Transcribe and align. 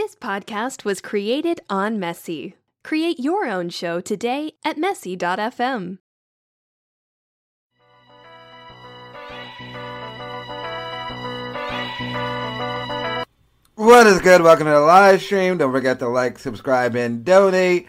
This 0.00 0.16
podcast 0.16 0.82
was 0.82 1.02
created 1.02 1.60
on 1.68 2.00
Messy. 2.00 2.54
Create 2.82 3.20
your 3.20 3.46
own 3.46 3.68
show 3.68 4.00
today 4.00 4.52
at 4.64 4.78
messy.fm. 4.78 5.98
What 13.74 14.06
is 14.06 14.22
good? 14.22 14.40
Welcome 14.40 14.64
to 14.68 14.72
the 14.72 14.80
live 14.80 15.20
stream. 15.20 15.58
Don't 15.58 15.70
forget 15.70 15.98
to 15.98 16.08
like, 16.08 16.38
subscribe, 16.38 16.96
and 16.96 17.22
donate. 17.22 17.86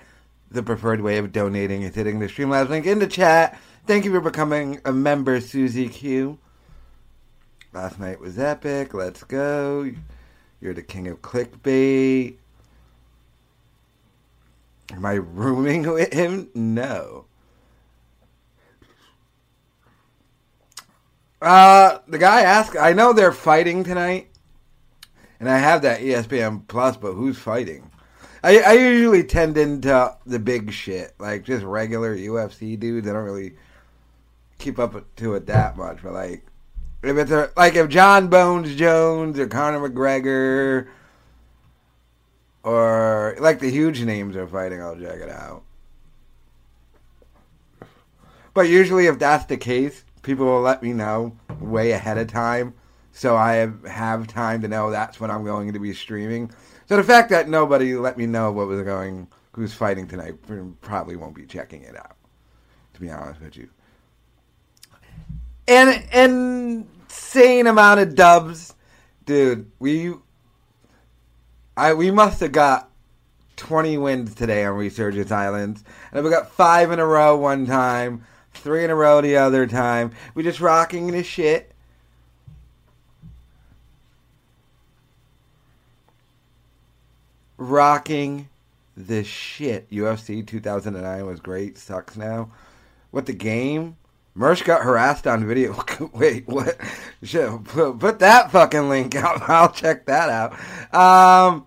The 0.49 0.63
preferred 0.63 0.99
way 0.99 1.17
of 1.17 1.31
donating 1.31 1.83
is 1.83 1.95
hitting 1.95 2.19
the 2.19 2.25
Streamlabs 2.25 2.67
link 2.67 2.85
in 2.85 2.99
the 2.99 3.07
chat. 3.07 3.57
Thank 3.87 4.03
you 4.03 4.11
for 4.11 4.19
becoming 4.19 4.81
a 4.83 4.91
member, 4.91 5.39
Susie 5.39 5.87
Q. 5.87 6.39
Last 7.71 8.01
night 8.01 8.19
was 8.19 8.37
epic. 8.37 8.93
Let's 8.93 9.23
go. 9.23 9.93
You're 10.61 10.75
the 10.75 10.83
king 10.83 11.07
of 11.07 11.21
clickbait. 11.21 12.35
Am 14.93 15.05
I 15.05 15.13
rooming 15.13 15.91
with 15.91 16.13
him? 16.13 16.49
No. 16.53 17.25
Uh, 21.41 21.97
the 22.07 22.19
guy 22.19 22.41
asked. 22.41 22.77
I 22.77 22.93
know 22.93 23.13
they're 23.13 23.31
fighting 23.31 23.83
tonight, 23.83 24.27
and 25.39 25.49
I 25.49 25.57
have 25.57 25.81
that 25.81 26.01
ESPN 26.01 26.67
Plus. 26.67 26.97
But 26.97 27.13
who's 27.13 27.39
fighting? 27.39 27.89
I, 28.43 28.59
I 28.59 28.73
usually 28.73 29.23
tend 29.23 29.57
into 29.57 30.15
the 30.25 30.39
big 30.39 30.71
shit, 30.71 31.15
like 31.19 31.43
just 31.43 31.63
regular 31.63 32.15
UFC 32.15 32.79
dudes. 32.79 33.07
I 33.07 33.13
don't 33.13 33.23
really 33.23 33.55
keep 34.59 34.77
up 34.77 35.03
to 35.15 35.33
it 35.33 35.47
that 35.47 35.77
much. 35.77 36.03
But 36.03 36.13
like, 36.13 36.45
if 37.03 37.17
it's 37.17 37.31
a, 37.31 37.51
like 37.57 37.75
if 37.75 37.89
John 37.89 38.27
Bones 38.27 38.75
Jones 38.75 39.39
or 39.39 39.47
Conor 39.47 39.89
McGregor 39.89 40.87
or 42.63 43.35
like 43.39 43.59
the 43.59 43.71
huge 43.71 44.01
names 44.03 44.35
are 44.35 44.47
fighting, 44.47 44.81
I'll 44.81 44.95
check 44.95 45.19
it 45.19 45.29
out. 45.29 45.63
But 48.53 48.67
usually, 48.67 49.07
if 49.07 49.17
that's 49.17 49.45
the 49.45 49.57
case, 49.57 50.03
people 50.21 50.45
will 50.45 50.61
let 50.61 50.83
me 50.83 50.93
know 50.93 51.35
way 51.59 51.91
ahead 51.91 52.17
of 52.17 52.27
time, 52.27 52.73
so 53.13 53.35
I 53.35 53.53
have, 53.53 53.83
have 53.85 54.27
time 54.27 54.61
to 54.61 54.67
know 54.67 54.91
that's 54.91 55.19
when 55.19 55.31
I'm 55.31 55.45
going 55.45 55.71
to 55.73 55.79
be 55.79 55.93
streaming. 55.93 56.51
So 56.87 56.97
the 56.97 57.03
fact 57.03 57.29
that 57.29 57.47
nobody 57.47 57.95
let 57.95 58.17
me 58.17 58.25
know 58.25 58.51
what 58.51 58.67
was 58.67 58.81
going, 58.83 59.27
who's 59.53 59.73
fighting 59.73 60.07
tonight, 60.07 60.35
probably 60.81 61.15
won't 61.15 61.35
be 61.35 61.45
checking 61.45 61.83
it 61.83 61.95
out. 61.95 62.17
To 62.93 63.01
be 63.01 63.09
honest 63.09 63.41
with 63.41 63.55
you, 63.55 63.69
and 65.71 66.03
insane 67.07 67.65
amount 67.65 68.01
of 68.01 68.13
dubs, 68.13 68.75
dude. 69.25 69.71
We, 69.79 70.13
I 71.77 71.93
we 71.93 72.11
must 72.11 72.41
have 72.41 72.51
got 72.51 72.89
20 73.55 73.97
wins 73.99 74.35
today 74.35 74.65
on 74.65 74.75
Resurgence 74.75 75.31
Islands. 75.31 75.83
And 76.11 76.25
we 76.25 76.29
got 76.29 76.51
five 76.51 76.91
in 76.91 76.99
a 76.99 77.05
row 77.05 77.37
one 77.37 77.65
time, 77.65 78.25
three 78.53 78.83
in 78.83 78.89
a 78.89 78.95
row 78.95 79.21
the 79.21 79.37
other 79.37 79.65
time. 79.65 80.11
We 80.33 80.43
just 80.43 80.59
rocking 80.59 81.11
this 81.11 81.27
shit. 81.27 81.71
Rocking 87.57 88.49
the 88.97 89.23
shit. 89.23 89.89
UFC 89.89 90.45
2009 90.45 91.25
was 91.25 91.39
great. 91.39 91.77
Sucks 91.77 92.17
now. 92.17 92.51
What 93.11 93.25
the 93.25 93.33
game? 93.33 93.95
Mersh 94.37 94.63
got 94.63 94.83
harassed 94.83 95.27
on 95.27 95.45
video. 95.45 95.83
Wait, 96.13 96.47
what? 96.47 96.77
Shit, 97.21 97.63
put, 97.65 98.19
that 98.19 98.51
fucking 98.51 98.89
link 98.89 99.15
out. 99.15 99.41
I'll 99.49 99.71
check 99.71 100.05
that 100.05 100.29
out. 100.29 100.95
Um, 100.95 101.65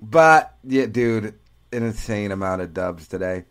but 0.00 0.54
yeah, 0.64 0.86
dude, 0.86 1.34
an 1.72 1.82
insane 1.82 2.32
amount 2.32 2.60
of 2.60 2.74
dubs 2.74 3.08
today. 3.08 3.44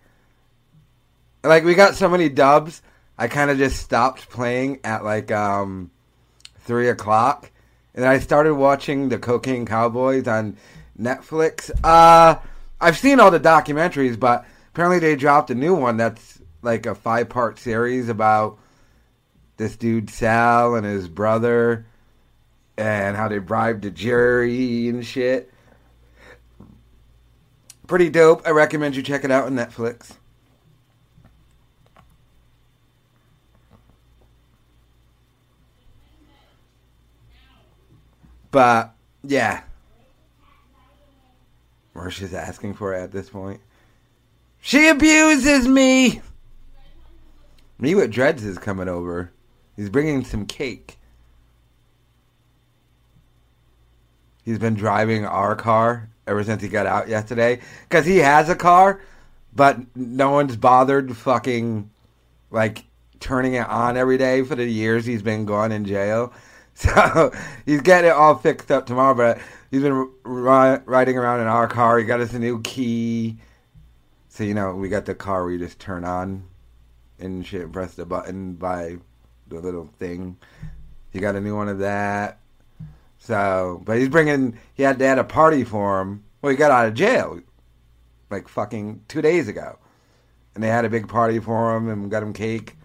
Like 1.44 1.64
we 1.64 1.74
got 1.74 1.96
so 1.96 2.08
many 2.08 2.30
dubs, 2.30 2.84
I 3.18 3.28
kind 3.28 3.50
of 3.50 3.58
just 3.58 3.78
stopped 3.78 4.30
playing 4.30 4.80
at 4.84 5.04
like 5.04 5.32
um 5.32 5.90
three 6.60 6.90
o'clock, 6.90 7.50
and 7.96 8.06
I 8.06 8.20
started 8.20 8.54
watching 8.54 9.10
the 9.10 9.18
Cocaine 9.18 9.66
Cowboys 9.66 10.28
on 10.28 10.56
Netflix. 11.00 11.72
Uh, 11.84 12.36
I've 12.80 12.98
seen 12.98 13.20
all 13.20 13.32
the 13.32 13.40
documentaries, 13.40 14.20
but 14.20 14.46
apparently 14.74 15.00
they 15.00 15.16
dropped 15.16 15.50
a 15.50 15.56
new 15.56 15.76
one 15.76 15.98
that's 15.98 16.40
like 16.62 16.86
a 16.86 16.96
five 16.96 17.30
part 17.30 17.60
series 17.60 18.10
about 18.10 18.58
this 19.58 19.76
dude 19.76 20.10
Sal 20.10 20.76
and 20.76 20.86
his 20.86 21.08
brother 21.08 21.86
and 22.78 23.16
how 23.16 23.28
they 23.28 23.38
bribed 23.38 23.84
the 23.84 23.92
jury 23.92 24.88
and 24.90 25.06
shit. 25.06 25.52
Pretty 27.88 28.10
dope. 28.10 28.48
I 28.48 28.52
recommend 28.52 28.96
you 28.96 29.04
check 29.04 29.24
it 29.24 29.32
out 29.32 29.46
on 29.46 29.54
Netflix. 29.54 30.14
But 38.50 38.94
yeah. 39.24 39.62
Marsha's 41.96 42.34
asking 42.34 42.76
for 42.76 42.94
it 42.94 43.02
at 43.02 43.12
this 43.12 43.30
point. 43.30 43.60
She 44.62 44.88
abuses 44.88 45.68
me. 45.68 46.22
Me 47.80 47.96
with 47.96 48.12
Dreads 48.12 48.46
is 48.46 48.60
coming 48.60 48.88
over. 48.88 49.32
He's 49.76 49.90
bringing 49.90 50.24
some 50.24 50.46
cake. 50.46 51.00
He's 54.46 54.60
been 54.60 54.76
driving 54.76 55.26
our 55.26 55.56
car 55.56 56.10
ever 56.28 56.44
since 56.44 56.62
he 56.62 56.68
got 56.68 56.86
out 56.86 57.08
yesterday. 57.08 57.60
Because 57.90 58.06
he 58.06 58.18
has 58.18 58.50
a 58.50 58.56
car, 58.56 59.02
but 59.56 59.80
no 59.96 60.30
one's 60.30 60.56
bothered 60.56 61.18
fucking, 61.18 61.90
like, 62.52 62.86
turning 63.20 63.56
it 63.56 63.68
on 63.68 63.98
every 63.98 64.18
day 64.18 64.44
for 64.44 64.56
the 64.56 64.66
years 64.66 65.06
he's 65.06 65.24
been 65.24 65.46
gone 65.46 65.72
in 65.72 65.86
jail. 65.86 66.34
So 66.74 67.32
he's 67.66 67.82
getting 67.82 68.10
it 68.10 68.14
all 68.14 68.36
fixed 68.36 68.72
up 68.72 68.88
tomorrow, 68.88 69.14
but 69.14 69.40
he's 69.70 69.82
been 69.82 70.10
ri- 70.24 70.80
riding 70.86 71.18
around 71.18 71.42
in 71.42 71.48
our 71.48 71.68
car. 71.68 72.00
He 72.00 72.06
got 72.06 72.22
us 72.22 72.34
a 72.34 72.40
new 72.40 72.62
key. 72.62 73.38
So, 74.34 74.46
you 74.46 74.54
know, 74.54 74.74
we 74.74 74.88
got 74.88 75.04
the 75.04 75.14
car 75.14 75.44
where 75.44 75.52
you 75.52 75.60
just 75.60 75.78
turn 75.78 76.06
on 76.06 76.46
and 77.20 77.46
shit, 77.46 77.70
press 77.70 77.96
the 77.96 78.06
button 78.06 78.54
by 78.54 78.96
the 79.50 79.60
little 79.60 79.90
thing. 80.00 80.38
He 81.12 81.20
got 81.20 81.36
a 81.36 81.42
new 81.42 81.54
one 81.54 81.68
of 81.68 81.80
that. 81.80 82.40
So, 83.18 83.82
but 83.84 83.98
he's 83.98 84.08
bringing, 84.08 84.58
he 84.74 84.84
had, 84.84 85.00
to 85.00 85.06
had 85.06 85.20
a 85.20 85.26
party 85.26 85.66
for 85.66 86.00
him. 86.00 86.24
Well, 86.42 86.50
he 86.50 86.56
got 86.56 86.72
out 86.72 86.88
of 86.88 86.94
jail 86.94 87.42
like 88.30 88.48
fucking 88.48 89.04
two 89.10 89.22
days 89.22 89.50
ago. 89.50 89.78
And 90.56 90.64
they 90.64 90.70
had 90.70 90.86
a 90.86 90.90
big 90.90 91.10
party 91.10 91.40
for 91.40 91.76
him 91.76 91.90
and 91.90 92.10
got 92.10 92.24
him 92.24 92.32
cake. 92.32 92.78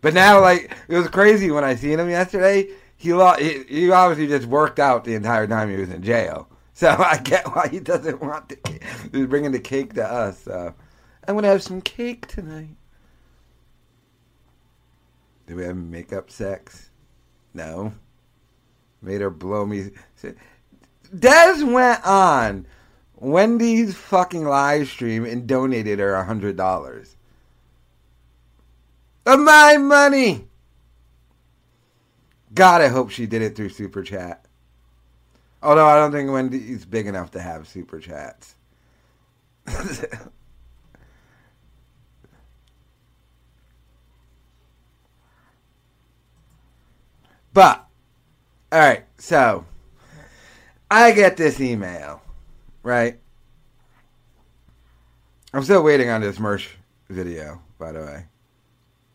But 0.00 0.14
now, 0.14 0.40
like, 0.40 0.74
it 0.88 0.96
was 0.96 1.08
crazy 1.08 1.50
when 1.50 1.64
I 1.64 1.74
seen 1.74 2.00
him 2.00 2.08
yesterday. 2.08 2.70
He, 2.96 3.10
he, 3.10 3.64
he 3.68 3.90
obviously 3.90 4.26
just 4.26 4.46
worked 4.46 4.78
out 4.78 5.04
the 5.04 5.16
entire 5.16 5.46
time 5.46 5.68
he 5.68 5.76
was 5.76 5.90
in 5.90 6.02
jail. 6.02 6.48
So 6.76 6.90
I 6.98 7.16
get 7.16 7.46
why 7.56 7.68
he 7.68 7.80
doesn't 7.80 8.20
want 8.20 8.50
the 8.50 8.56
cake. 8.56 8.82
He's 9.10 9.26
bringing 9.26 9.52
the 9.52 9.58
cake 9.58 9.94
to 9.94 10.04
us. 10.04 10.40
So 10.42 10.74
I'm 11.26 11.34
going 11.34 11.42
to 11.44 11.48
have 11.48 11.62
some 11.62 11.80
cake 11.80 12.26
tonight. 12.26 12.76
Do 15.46 15.56
we 15.56 15.64
have 15.64 15.76
makeup 15.76 16.30
sex? 16.30 16.90
No. 17.54 17.94
Made 19.00 19.22
her 19.22 19.30
blow 19.30 19.64
me. 19.64 19.90
Des 21.18 21.64
went 21.64 22.06
on 22.06 22.66
Wendy's 23.14 23.94
fucking 23.94 24.44
live 24.44 24.88
stream 24.88 25.24
and 25.24 25.46
donated 25.46 25.98
her 25.98 26.14
a 26.14 26.24
hundred 26.24 26.56
dollars. 26.56 27.16
Of 29.24 29.40
my 29.40 29.78
money. 29.78 30.46
God, 32.52 32.82
I 32.82 32.88
hope 32.88 33.10
she 33.10 33.26
did 33.26 33.40
it 33.40 33.56
through 33.56 33.70
super 33.70 34.02
chat. 34.02 34.45
Although 35.66 35.86
I 35.88 35.96
don't 35.96 36.12
think 36.12 36.30
Wendy's 36.30 36.84
big 36.84 37.08
enough 37.08 37.32
to 37.32 37.40
have 37.40 37.66
super 37.66 37.98
chats. 37.98 38.54
but, 47.52 47.84
alright, 48.72 49.06
so 49.18 49.66
I 50.88 51.10
get 51.10 51.36
this 51.36 51.60
email, 51.60 52.22
right? 52.84 53.18
I'm 55.52 55.64
still 55.64 55.82
waiting 55.82 56.10
on 56.10 56.20
this 56.20 56.38
Mersh 56.38 56.68
video, 57.08 57.60
by 57.76 57.90
the 57.90 58.02
way. 58.02 58.26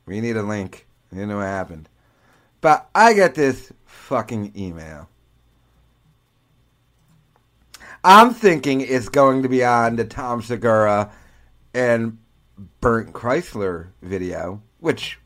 We 0.06 0.20
need 0.20 0.36
a 0.36 0.44
link. 0.44 0.86
You 1.14 1.26
know 1.28 1.38
what 1.38 1.46
happened. 1.46 1.88
But 2.60 2.90
I 2.94 3.14
get 3.14 3.36
this 3.36 3.72
fucking 3.86 4.52
email. 4.58 5.08
I'm 8.04 8.34
thinking 8.34 8.82
it's 8.82 9.10
going 9.10 9.44
to 9.44 9.50
be 9.50 9.64
on 9.64 9.96
the 9.96 10.06
Tom 10.06 10.42
Segura 10.42 11.12
and 11.74 12.18
Bert 12.80 13.14
Kreischer 13.14 13.90
video, 14.02 14.62
which 14.80 15.20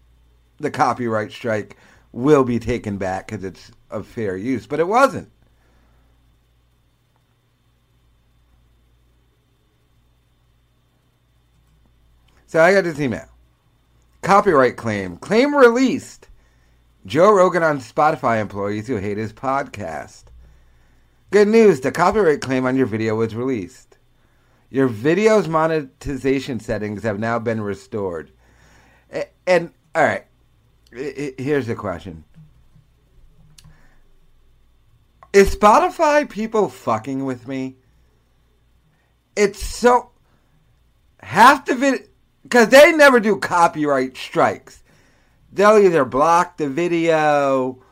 the 0.57 0.72
copyright 0.72 1.31
strike 1.31 1.77
will 2.12 2.44
be 2.44 2.60
taken 2.60 2.98
back 2.98 3.27
because 3.27 3.44
it's 3.44 3.72
of 3.89 4.07
fair 4.07 4.36
use, 4.36 4.68
but 4.68 4.80
it 4.80 4.88
wasn't. 4.88 5.30
So 12.48 12.62
I 12.62 12.74
got 12.74 12.83
this 12.83 13.00
email. 13.00 13.27
Copyright 14.22 14.77
claim. 14.77 15.18
Claim 15.18 15.56
released. 15.56 16.30
Joe 17.06 17.31
Rogan 17.31 17.63
on 17.63 17.80
Spotify 17.80 18.42
employees 18.42 18.88
who 18.88 18.98
hate 18.98 19.18
his 19.18 19.33
podcast. 19.33 20.25
Good 21.36 21.50
news, 21.50 21.82
the 21.82 21.92
copyright 21.92 22.40
claim 22.40 22.66
on 22.66 22.78
your 22.78 22.86
video 22.86 23.16
was 23.16 23.36
released. 23.36 23.98
Your 24.70 24.88
video's 24.88 25.50
monetization 25.50 26.62
settings 26.62 27.04
have 27.04 27.20
now 27.20 27.40
been 27.40 27.60
restored. 27.60 28.32
And, 29.10 29.26
and 29.46 29.72
all 29.94 30.06
right, 30.06 30.24
here's 30.94 31.68
the 31.68 31.76
question. 31.76 32.24
Is 35.34 35.54
Spotify 35.54 36.30
people 36.30 36.70
fucking 36.70 37.26
with 37.26 37.50
me? 37.50 37.76
It's 39.36 39.62
so 39.62 40.12
half 41.20 41.66
the 41.66 41.76
video 41.76 42.08
because 42.44 42.70
they 42.70 42.94
never 42.94 43.20
do 43.20 43.36
copyright 43.36 44.16
strikes. 44.16 44.84
They'll 45.52 45.80
either 45.80 46.06
block 46.06 46.56
the 46.56 46.70
video 46.70 47.84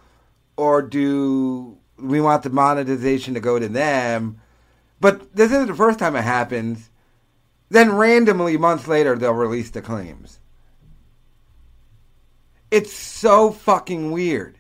or 0.56 0.82
do 0.82 1.78
we 2.04 2.22
want 2.22 2.44
the 2.44 2.50
monetization 2.50 3.34
to 3.34 3.40
go 3.40 3.58
to 3.58 3.68
them. 3.68 4.40
But 5.00 5.36
this 5.36 5.52
isn't 5.52 5.68
the 5.68 5.76
first 5.76 6.00
time 6.00 6.16
it 6.16 6.22
happens. 6.22 6.90
Then 7.70 7.96
randomly 7.96 8.58
months 8.58 8.88
later 8.88 9.16
they'll 9.16 9.34
release 9.34 9.70
the 9.72 9.82
claims. 9.82 10.40
It's 12.70 12.94
so 12.94 13.52
fucking 13.52 14.12
weird. 14.12 14.58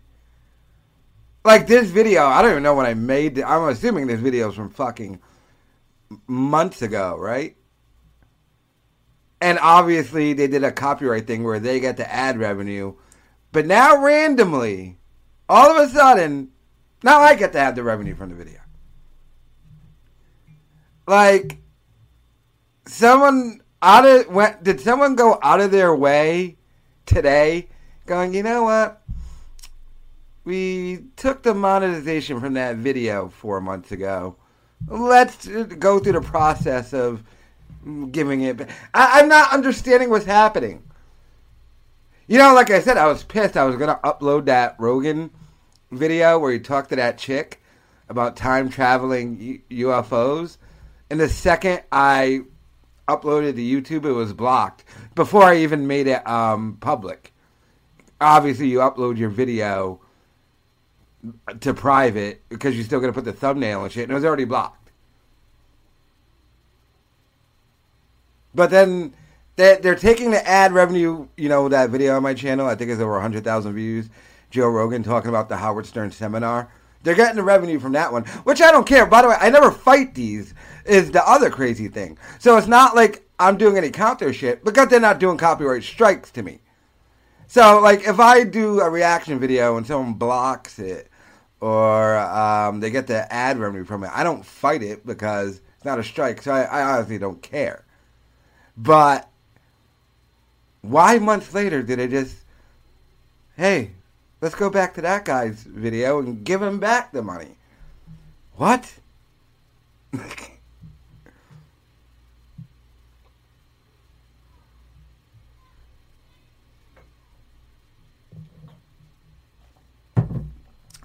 Like 1.45 1.67
this 1.67 1.89
video, 1.89 2.25
I 2.25 2.41
don't 2.41 2.51
even 2.51 2.63
know 2.63 2.75
when 2.75 2.85
I 2.85 2.93
made 2.93 3.37
it. 3.37 3.43
I'm 3.43 3.67
assuming 3.67 4.07
this 4.07 4.21
video 4.21 4.49
is 4.49 4.55
from 4.55 4.69
fucking 4.69 5.19
months 6.27 6.81
ago, 6.81 7.17
right? 7.17 7.57
And 9.41 9.59
obviously, 9.59 10.31
they 10.31 10.47
did 10.47 10.63
a 10.63 10.71
copyright 10.71 11.27
thing 11.27 11.43
where 11.43 11.59
they 11.59 11.81
get 11.81 11.97
the 11.97 12.09
ad 12.09 12.39
revenue. 12.39 12.93
But 13.51 13.65
now, 13.65 14.01
randomly, 14.01 14.99
all 15.49 15.69
of 15.69 15.85
a 15.85 15.91
sudden, 15.91 16.52
now 17.03 17.19
I 17.19 17.35
get 17.35 17.51
to 17.53 17.59
have 17.59 17.75
the 17.75 17.83
revenue 17.83 18.15
from 18.15 18.29
the 18.29 18.35
video. 18.35 18.59
Like, 21.05 21.57
someone 22.85 23.61
out 23.81 24.05
of 24.05 24.27
went. 24.29 24.63
Did 24.63 24.79
someone 24.79 25.15
go 25.15 25.37
out 25.41 25.59
of 25.59 25.71
their 25.71 25.93
way 25.95 26.57
today, 27.05 27.67
going? 28.05 28.33
You 28.33 28.43
know 28.43 28.63
what? 28.63 29.01
We 30.45 31.05
took 31.15 31.43
the 31.43 31.53
monetization 31.53 32.39
from 32.39 32.53
that 32.53 32.77
video 32.77 33.29
four 33.29 33.61
months 33.61 33.91
ago. 33.91 34.35
Let's 34.87 35.47
go 35.47 35.99
through 35.99 36.13
the 36.13 36.21
process 36.21 36.93
of 36.93 37.23
giving 38.11 38.41
it. 38.41 38.61
I, 38.93 39.19
I'm 39.19 39.29
not 39.29 39.53
understanding 39.53 40.09
what's 40.09 40.25
happening. 40.25 40.83
You 42.27 42.37
know, 42.37 42.53
like 42.53 42.71
I 42.71 42.79
said, 42.79 42.97
I 42.97 43.07
was 43.07 43.23
pissed. 43.23 43.57
I 43.57 43.65
was 43.65 43.75
gonna 43.75 43.99
upload 44.03 44.45
that 44.45 44.75
Rogan 44.79 45.29
video 45.97 46.39
where 46.39 46.51
he 46.51 46.59
talked 46.59 46.89
to 46.89 46.95
that 46.95 47.17
chick 47.17 47.61
about 48.09 48.35
time 48.35 48.69
traveling 48.69 49.61
UFOs, 49.69 50.57
and 51.09 51.19
the 51.19 51.29
second 51.29 51.81
I 51.91 52.41
uploaded 53.07 53.55
to 53.55 53.61
YouTube, 53.61 54.05
it 54.05 54.13
was 54.13 54.33
blocked 54.33 54.83
before 55.15 55.43
I 55.43 55.57
even 55.57 55.87
made 55.87 56.07
it 56.07 56.25
um, 56.27 56.77
public. 56.79 57.33
Obviously, 58.21 58.67
you 58.67 58.79
upload 58.79 59.17
your 59.17 59.29
video 59.29 59.99
to 61.59 61.73
private 61.73 62.41
because 62.49 62.75
you're 62.75 62.83
still 62.83 62.99
gonna 62.99 63.13
put 63.13 63.25
the 63.25 63.33
thumbnail 63.33 63.83
and 63.83 63.91
shit, 63.91 64.03
and 64.03 64.11
it 64.11 64.15
was 64.15 64.25
already 64.25 64.45
blocked. 64.45 64.91
But 68.55 68.69
then 68.69 69.13
they 69.55 69.77
they're 69.81 69.95
taking 69.95 70.31
the 70.31 70.47
ad 70.47 70.73
revenue. 70.73 71.27
You 71.37 71.49
know 71.49 71.69
that 71.69 71.89
video 71.89 72.15
on 72.15 72.23
my 72.23 72.33
channel. 72.33 72.67
I 72.67 72.75
think 72.75 72.91
it's 72.91 73.01
over 73.01 73.19
hundred 73.19 73.43
thousand 73.43 73.73
views. 73.73 74.09
Joe 74.53 74.69
Rogan 74.69 75.01
talking 75.01 75.29
about 75.29 75.49
the 75.49 75.57
Howard 75.57 75.87
Stern 75.87 76.11
seminar. 76.11 76.69
They're 77.01 77.15
getting 77.15 77.37
the 77.37 77.43
revenue 77.43 77.79
from 77.79 77.93
that 77.93 78.13
one, 78.13 78.23
which 78.43 78.61
I 78.61 78.71
don't 78.71 78.85
care. 78.85 79.07
By 79.07 79.23
the 79.23 79.29
way, 79.29 79.35
I 79.39 79.49
never 79.49 79.71
fight 79.71 80.13
these. 80.13 80.53
Is 80.85 81.09
the 81.09 81.27
other 81.27 81.49
crazy 81.49 81.87
thing. 81.87 82.19
So 82.37 82.55
it's 82.55 82.67
not 82.67 82.95
like 82.95 83.27
I'm 83.39 83.57
doing 83.57 83.77
any 83.77 83.89
counter 83.89 84.31
shit 84.31 84.63
because 84.63 84.89
they're 84.89 84.99
not 84.99 85.19
doing 85.19 85.37
copyright 85.37 85.81
strikes 85.81 86.29
to 86.31 86.43
me. 86.43 86.59
So 87.47 87.79
like 87.81 88.07
if 88.07 88.19
I 88.19 88.43
do 88.43 88.79
a 88.79 88.89
reaction 88.89 89.39
video 89.39 89.77
and 89.77 89.87
someone 89.87 90.13
blocks 90.13 90.77
it 90.77 91.09
or 91.59 92.17
um, 92.19 92.79
they 92.79 92.91
get 92.91 93.07
the 93.07 93.31
ad 93.33 93.57
revenue 93.57 93.85
from 93.85 94.03
it, 94.03 94.11
I 94.13 94.23
don't 94.23 94.45
fight 94.45 94.83
it 94.83 95.03
because 95.03 95.61
it's 95.75 95.85
not 95.85 95.97
a 95.97 96.03
strike. 96.03 96.43
So 96.43 96.51
I, 96.51 96.61
I 96.63 96.93
honestly 96.93 97.17
don't 97.17 97.41
care. 97.41 97.85
But 98.77 99.27
why 100.81 101.17
months 101.17 101.53
later 101.55 101.81
did 101.81 101.97
it 101.97 102.11
just, 102.11 102.35
hey, 103.57 103.93
let's 104.43 104.55
go 104.55 104.69
back 104.69 104.93
to 104.93 105.01
that 105.01 105.23
guy's 105.23 105.63
video 105.63 106.19
and 106.19 106.43
give 106.43 106.61
him 106.61 106.77
back 106.77 107.13
the 107.13 107.23
money? 107.23 107.55
What? 108.57 108.93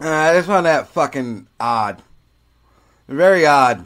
Uh, 0.01 0.09
I 0.11 0.35
just 0.35 0.47
found 0.47 0.65
that 0.65 0.87
fucking 0.87 1.49
odd. 1.59 2.01
Very 3.09 3.45
odd. 3.45 3.85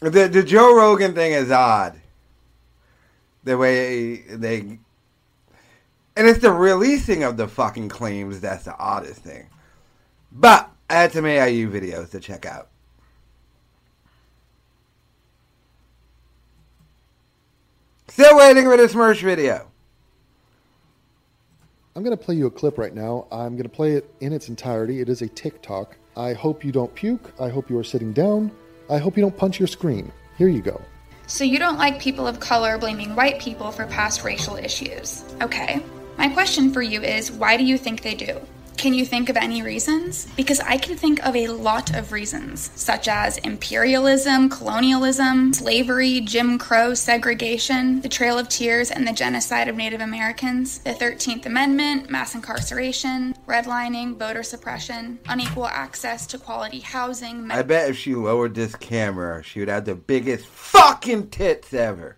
The 0.00 0.28
the 0.28 0.42
Joe 0.42 0.76
Rogan 0.76 1.14
thing 1.14 1.32
is 1.32 1.50
odd. 1.50 1.98
The 3.42 3.56
way 3.56 4.16
they 4.16 4.80
and 6.18 6.26
it's 6.26 6.40
the 6.40 6.50
releasing 6.50 7.22
of 7.22 7.36
the 7.36 7.46
fucking 7.46 7.88
claims 7.88 8.40
that's 8.40 8.64
the 8.64 8.76
oddest 8.76 9.20
thing. 9.20 9.46
But 10.32 10.68
I 10.90 10.94
had 10.94 11.12
some 11.12 11.24
AIU 11.24 11.70
videos 11.70 12.10
to 12.10 12.18
check 12.18 12.44
out. 12.44 12.68
Still 18.08 18.36
waiting 18.36 18.64
for 18.64 18.76
this 18.76 18.94
Mersh 18.94 19.22
video. 19.22 19.70
I'm 21.94 22.02
going 22.02 22.16
to 22.16 22.22
play 22.22 22.34
you 22.34 22.46
a 22.46 22.50
clip 22.50 22.78
right 22.78 22.94
now. 22.94 23.28
I'm 23.30 23.52
going 23.52 23.62
to 23.62 23.68
play 23.68 23.92
it 23.92 24.12
in 24.18 24.32
its 24.32 24.48
entirety. 24.48 25.00
It 25.00 25.08
is 25.08 25.22
a 25.22 25.28
TikTok. 25.28 25.96
I 26.16 26.32
hope 26.32 26.64
you 26.64 26.72
don't 26.72 26.92
puke. 26.96 27.32
I 27.40 27.48
hope 27.48 27.70
you 27.70 27.78
are 27.78 27.84
sitting 27.84 28.12
down. 28.12 28.50
I 28.90 28.98
hope 28.98 29.16
you 29.16 29.22
don't 29.22 29.36
punch 29.36 29.60
your 29.60 29.68
screen. 29.68 30.10
Here 30.36 30.48
you 30.48 30.62
go. 30.62 30.80
So, 31.28 31.44
you 31.44 31.58
don't 31.58 31.76
like 31.76 32.00
people 32.00 32.26
of 32.26 32.40
color 32.40 32.78
blaming 32.78 33.14
white 33.14 33.38
people 33.38 33.70
for 33.70 33.86
past 33.86 34.24
racial 34.24 34.56
issues. 34.56 35.24
Okay. 35.42 35.82
My 36.18 36.28
question 36.28 36.72
for 36.72 36.82
you 36.82 37.00
is 37.00 37.30
why 37.30 37.56
do 37.56 37.62
you 37.62 37.78
think 37.78 38.02
they 38.02 38.16
do? 38.16 38.40
Can 38.76 38.92
you 38.92 39.06
think 39.06 39.28
of 39.28 39.36
any 39.36 39.62
reasons? 39.62 40.26
Because 40.36 40.58
I 40.58 40.76
can 40.76 40.96
think 40.96 41.24
of 41.24 41.36
a 41.36 41.46
lot 41.46 41.94
of 41.94 42.10
reasons, 42.10 42.72
such 42.74 43.06
as 43.06 43.38
imperialism, 43.38 44.48
colonialism, 44.48 45.52
slavery, 45.52 46.20
Jim 46.20 46.58
Crow, 46.58 46.94
segregation, 46.94 48.00
the 48.00 48.08
Trail 48.08 48.36
of 48.36 48.48
Tears, 48.48 48.90
and 48.90 49.06
the 49.06 49.12
genocide 49.12 49.68
of 49.68 49.76
Native 49.76 50.00
Americans, 50.00 50.78
the 50.78 50.90
13th 50.90 51.46
Amendment, 51.46 52.10
mass 52.10 52.34
incarceration, 52.34 53.36
redlining, 53.46 54.16
voter 54.16 54.42
suppression, 54.42 55.20
unequal 55.28 55.68
access 55.68 56.26
to 56.26 56.36
quality 56.36 56.80
housing. 56.80 57.48
I 57.52 57.62
bet 57.62 57.90
if 57.90 57.96
she 57.96 58.16
lowered 58.16 58.56
this 58.56 58.74
camera, 58.74 59.40
she 59.44 59.60
would 59.60 59.68
have 59.68 59.84
the 59.84 59.94
biggest 59.94 60.46
fucking 60.46 61.30
tits 61.30 61.72
ever 61.72 62.16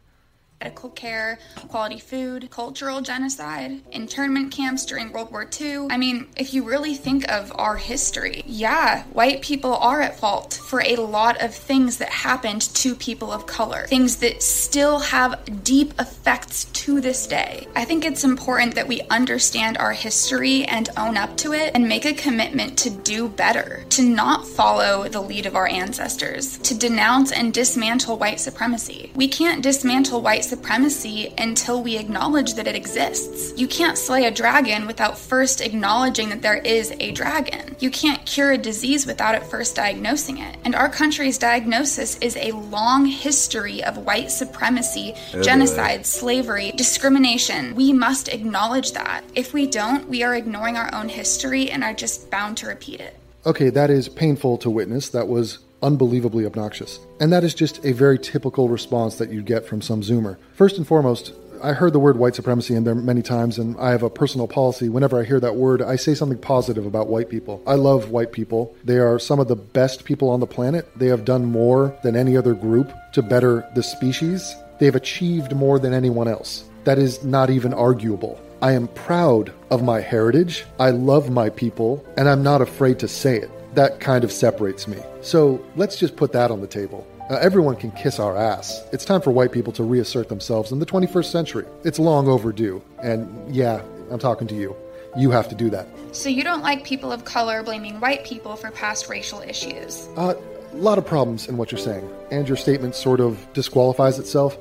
medical 0.61 0.90
care, 0.90 1.38
quality 1.69 1.99
food, 1.99 2.50
cultural 2.50 3.00
genocide, 3.00 3.81
internment 3.93 4.52
camps 4.52 4.85
during 4.85 5.11
World 5.11 5.33
War 5.33 5.49
II. 5.59 5.87
I 5.88 5.97
mean, 5.97 6.26
if 6.37 6.52
you 6.52 6.64
really 6.64 6.95
think 6.95 7.26
of 7.31 7.50
our 7.55 7.76
history, 7.76 8.43
yeah, 8.45 9.05
white 9.05 9.40
people 9.40 9.75
are 9.76 10.02
at 10.02 10.19
fault 10.19 10.61
for 10.62 10.83
a 10.83 10.97
lot 10.97 11.40
of 11.43 11.55
things 11.55 11.97
that 11.97 12.11
happened 12.11 12.61
to 12.61 12.95
people 12.95 13.33
of 13.33 13.47
color, 13.47 13.87
things 13.87 14.17
that 14.17 14.43
still 14.43 14.99
have 14.99 15.64
deep 15.64 15.95
effects 15.99 16.64
to 16.64 17.00
this 17.00 17.26
day. 17.26 17.67
I 17.75 17.87
think 17.87 18.05
it's 18.05 18.25
important 18.25 18.75
that 18.75 18.87
we 18.87 19.00
understand 19.09 19.79
our 19.79 19.93
history 19.93 20.64
and 20.64 20.90
own 20.99 21.17
up 21.17 21.38
to 21.38 21.55
it 21.55 21.73
and 21.75 21.88
make 21.88 22.05
a 22.05 22.12
commitment 22.12 22.76
to 22.81 22.90
do 22.90 23.31
better, 23.31 23.85
to 23.90 24.02
not 24.02 24.47
follow 24.47 25.09
the 25.09 25.23
lead 25.23 25.47
of 25.47 25.57
our 25.57 25.69
ancestors, 25.69 26.59
to 26.59 26.76
denounce 26.76 27.33
and 27.33 27.55
dismantle 27.55 28.19
white 28.19 28.40
supremacy. 28.40 29.11
We 29.14 29.29
can't 29.29 29.62
dismantle 29.62 30.21
white 30.21 30.45
supremacy 30.50 31.33
until 31.38 31.83
we 31.83 31.97
acknowledge 31.97 32.54
that 32.54 32.66
it 32.66 32.75
exists. 32.75 33.57
You 33.57 33.69
can't 33.69 33.97
slay 33.97 34.26
a 34.26 34.30
dragon 34.33 34.88
without 34.88 35.16
first 35.16 35.61
acknowledging 35.61 36.28
that 36.30 36.42
there 36.42 36.57
is 36.57 36.92
a 36.99 37.12
dragon. 37.12 37.76
You 37.78 37.90
can't 37.90 38.26
cure 38.26 38.50
a 38.50 38.59
disease 38.59 39.07
without 39.07 39.37
at 39.37 39.49
first 39.49 39.76
diagnosing 39.76 40.38
it. 40.38 40.57
And 40.64 40.75
our 40.75 40.88
country's 40.88 41.38
diagnosis 41.38 42.19
is 42.19 42.37
a 42.37 42.50
long 42.50 43.07
history 43.07 43.83
of 43.85 43.97
white 43.99 44.33
supremacy, 44.33 45.14
genocide, 45.40 46.04
slavery, 46.04 46.73
discrimination. 46.73 47.76
We 47.76 47.92
must 47.92 48.28
acknowledge 48.28 48.92
that. 48.92 49.23
If 49.37 49.54
we 49.54 49.66
don't, 49.66 50.09
we 50.09 50.25
are 50.25 50.35
ignoring 50.35 50.76
our 50.76 50.92
own 50.92 51.09
history 51.09 51.71
and 51.71 51.85
are 51.85 51.95
just 51.95 52.28
bound 52.30 52.57
to 52.59 52.66
repeat 52.66 53.00
it. 53.00 53.16
Okay, 53.47 53.71
that 53.71 53.88
is 53.88 54.09
painful 54.09 54.59
to 54.59 54.69
witness. 54.69 55.09
That 55.11 55.28
was 55.28 55.61
unbelievably 55.82 56.46
obnoxious. 56.46 57.00
And 57.20 57.32
that 57.32 57.44
is 57.44 57.54
just 57.54 57.84
a 57.84 57.92
very 57.92 58.18
typical 58.18 58.68
response 58.68 59.16
that 59.16 59.30
you 59.30 59.42
get 59.42 59.66
from 59.66 59.82
some 59.82 60.02
Zoomer. 60.02 60.37
First 60.54 60.76
and 60.76 60.87
foremost, 60.87 61.32
I 61.62 61.75
heard 61.75 61.92
the 61.92 61.99
word 61.99 62.16
white 62.16 62.34
supremacy 62.34 62.75
in 62.75 62.84
there 62.84 62.94
many 62.94 63.20
times, 63.20 63.58
and 63.58 63.78
I 63.78 63.90
have 63.90 64.02
a 64.02 64.08
personal 64.08 64.49
policy. 64.49 64.88
Whenever 64.88 65.20
I 65.20 65.25
hear 65.25 65.40
that 65.40 65.56
word, 65.56 65.82
I 65.82 65.96
say 65.96 66.14
something 66.14 66.38
positive 66.38 66.87
about 66.87 67.08
white 67.08 67.28
people. 67.28 67.62
I 67.66 67.75
love 67.75 68.10
white 68.10 68.32
people. 68.32 68.75
They 68.82 68.96
are 68.96 69.18
some 69.18 69.40
of 69.40 69.49
the 69.49 69.56
best 69.56 70.04
people 70.04 70.30
on 70.30 70.40
the 70.40 70.46
planet. 70.46 70.88
They 70.96 71.08
have 71.08 71.26
done 71.26 71.44
more 71.44 71.94
than 72.02 72.16
any 72.16 72.34
other 72.37 72.54
group 72.54 72.90
to 73.12 73.22
better 73.22 73.68
the 73.75 73.82
species. 73.82 74.54
They 74.78 74.87
have 74.87 74.94
achieved 74.94 75.54
more 75.54 75.78
than 75.78 75.92
anyone 75.92 76.28
else. 76.28 76.64
That 76.84 76.99
is 76.99 77.22
not 77.22 77.50
even 77.50 77.75
arguable. 77.75 78.40
I 78.62 78.72
am 78.72 78.88
proud 78.88 79.52
of 79.70 79.82
my 79.82 80.00
heritage. 80.00 80.64
I 80.78 80.90
love 80.90 81.30
my 81.30 81.50
people, 81.50 82.02
and 82.16 82.26
I'm 82.26 82.42
not 82.42 82.62
afraid 82.62 82.99
to 83.00 83.08
say 83.08 83.37
it. 83.37 83.50
That 83.74 84.00
kind 84.00 84.24
of 84.24 84.32
separates 84.32 84.88
me. 84.88 84.98
So 85.20 85.64
let's 85.76 85.96
just 85.96 86.16
put 86.16 86.32
that 86.32 86.50
on 86.50 86.60
the 86.60 86.66
table. 86.66 87.06
Uh, 87.30 87.36
everyone 87.36 87.76
can 87.76 87.92
kiss 87.92 88.18
our 88.18 88.36
ass. 88.36 88.82
It's 88.92 89.04
time 89.04 89.20
for 89.20 89.30
white 89.30 89.52
people 89.52 89.72
to 89.74 89.84
reassert 89.84 90.28
themselves 90.28 90.72
in 90.72 90.80
the 90.80 90.86
21st 90.86 91.26
century. 91.26 91.64
It's 91.84 92.00
long 92.00 92.26
overdue. 92.26 92.82
And 93.02 93.54
yeah, 93.54 93.82
I'm 94.10 94.18
talking 94.18 94.48
to 94.48 94.54
you. 94.56 94.74
You 95.16 95.30
have 95.30 95.48
to 95.48 95.54
do 95.54 95.70
that. 95.70 95.86
So 96.12 96.28
you 96.28 96.42
don't 96.42 96.62
like 96.62 96.84
people 96.84 97.12
of 97.12 97.24
color 97.24 97.62
blaming 97.62 98.00
white 98.00 98.24
people 98.24 98.56
for 98.56 98.72
past 98.72 99.08
racial 99.08 99.40
issues? 99.42 100.08
Uh, 100.16 100.34
a 100.72 100.76
lot 100.76 100.98
of 100.98 101.06
problems 101.06 101.48
in 101.48 101.56
what 101.56 101.72
you're 101.72 101.80
saying, 101.80 102.08
and 102.30 102.46
your 102.46 102.56
statement 102.56 102.94
sort 102.94 103.20
of 103.20 103.46
disqualifies 103.54 104.18
itself. 104.18 104.56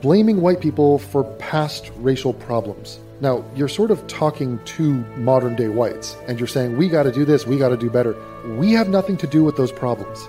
Blaming 0.00 0.40
white 0.40 0.60
people 0.60 0.98
for 0.98 1.24
past 1.38 1.90
racial 1.96 2.32
problems. 2.32 2.98
Now, 3.22 3.44
you're 3.54 3.68
sort 3.68 3.92
of 3.92 4.04
talking 4.08 4.58
to 4.64 4.94
modern 5.16 5.54
day 5.54 5.68
whites, 5.68 6.16
and 6.26 6.40
you're 6.40 6.48
saying, 6.48 6.76
we 6.76 6.88
got 6.88 7.04
to 7.04 7.12
do 7.12 7.24
this, 7.24 7.46
we 7.46 7.56
got 7.56 7.68
to 7.68 7.76
do 7.76 7.88
better. 7.88 8.16
We 8.58 8.72
have 8.72 8.88
nothing 8.88 9.16
to 9.18 9.28
do 9.28 9.44
with 9.44 9.56
those 9.56 9.70
problems. 9.70 10.28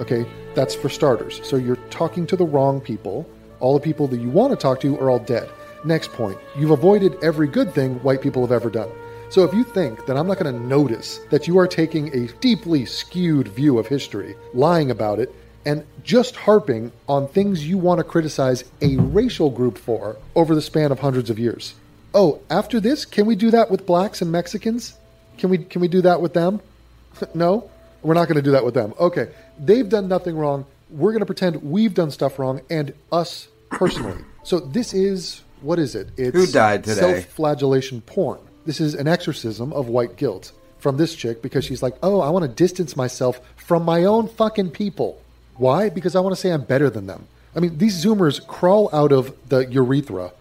Okay? 0.00 0.24
That's 0.54 0.74
for 0.74 0.88
starters. 0.88 1.46
So 1.46 1.56
you're 1.56 1.76
talking 1.90 2.26
to 2.28 2.36
the 2.36 2.46
wrong 2.46 2.80
people. 2.80 3.28
All 3.60 3.74
the 3.74 3.84
people 3.84 4.08
that 4.08 4.22
you 4.22 4.30
want 4.30 4.52
to 4.52 4.56
talk 4.56 4.80
to 4.80 4.98
are 5.00 5.10
all 5.10 5.18
dead. 5.18 5.50
Next 5.84 6.14
point, 6.14 6.38
you've 6.56 6.70
avoided 6.70 7.22
every 7.22 7.46
good 7.46 7.74
thing 7.74 7.96
white 7.96 8.22
people 8.22 8.40
have 8.40 8.52
ever 8.52 8.70
done. 8.70 8.88
So 9.28 9.44
if 9.44 9.52
you 9.52 9.62
think 9.62 10.06
that 10.06 10.16
I'm 10.16 10.26
not 10.26 10.38
going 10.38 10.54
to 10.54 10.66
notice 10.66 11.18
that 11.28 11.46
you 11.46 11.58
are 11.58 11.68
taking 11.68 12.08
a 12.16 12.32
deeply 12.40 12.86
skewed 12.86 13.48
view 13.48 13.78
of 13.78 13.86
history, 13.86 14.34
lying 14.54 14.90
about 14.90 15.18
it, 15.18 15.34
and 15.66 15.84
just 16.04 16.36
harping 16.36 16.90
on 17.06 17.28
things 17.28 17.68
you 17.68 17.76
want 17.76 17.98
to 17.98 18.04
criticize 18.04 18.64
a 18.80 18.96
racial 18.96 19.50
group 19.50 19.76
for 19.76 20.16
over 20.34 20.54
the 20.54 20.62
span 20.62 20.90
of 20.90 21.00
hundreds 21.00 21.28
of 21.28 21.38
years. 21.38 21.74
Oh, 22.14 22.40
after 22.50 22.80
this, 22.80 23.04
can 23.04 23.26
we 23.26 23.36
do 23.36 23.50
that 23.52 23.70
with 23.70 23.86
blacks 23.86 24.22
and 24.22 24.32
Mexicans? 24.32 24.94
Can 25.38 25.50
we 25.50 25.58
can 25.58 25.80
we 25.80 25.88
do 25.88 26.02
that 26.02 26.20
with 26.20 26.34
them? 26.34 26.60
no? 27.34 27.70
We're 28.02 28.14
not 28.14 28.28
going 28.28 28.36
to 28.36 28.42
do 28.42 28.52
that 28.52 28.64
with 28.64 28.74
them. 28.74 28.94
Okay. 28.98 29.30
They've 29.58 29.88
done 29.88 30.08
nothing 30.08 30.36
wrong. 30.36 30.66
We're 30.88 31.12
going 31.12 31.20
to 31.20 31.26
pretend 31.26 31.62
we've 31.62 31.94
done 31.94 32.10
stuff 32.10 32.38
wrong 32.38 32.62
and 32.70 32.94
us 33.12 33.48
personally. 33.70 34.24
so 34.42 34.58
this 34.58 34.94
is 34.94 35.42
what 35.60 35.78
is 35.78 35.94
it? 35.94 36.08
It's 36.16 36.34
Who 36.34 36.46
died 36.46 36.84
today? 36.84 37.00
Self-flagellation 37.00 38.00
porn. 38.02 38.40
This 38.64 38.80
is 38.80 38.94
an 38.94 39.06
exorcism 39.06 39.72
of 39.72 39.88
white 39.88 40.16
guilt 40.16 40.52
from 40.78 40.96
this 40.96 41.14
chick 41.14 41.42
because 41.42 41.64
she's 41.64 41.82
like, 41.82 41.94
"Oh, 42.02 42.20
I 42.20 42.30
want 42.30 42.44
to 42.44 42.48
distance 42.48 42.96
myself 42.96 43.40
from 43.56 43.84
my 43.84 44.04
own 44.04 44.28
fucking 44.28 44.70
people." 44.70 45.20
Why? 45.56 45.90
Because 45.90 46.16
I 46.16 46.20
want 46.20 46.34
to 46.34 46.40
say 46.40 46.50
I'm 46.50 46.64
better 46.64 46.88
than 46.88 47.06
them. 47.06 47.26
I 47.54 47.60
mean, 47.60 47.78
these 47.78 48.02
Zoomers 48.02 48.44
crawl 48.46 48.88
out 48.92 49.12
of 49.12 49.34
the 49.48 49.66
urethra. 49.66 50.32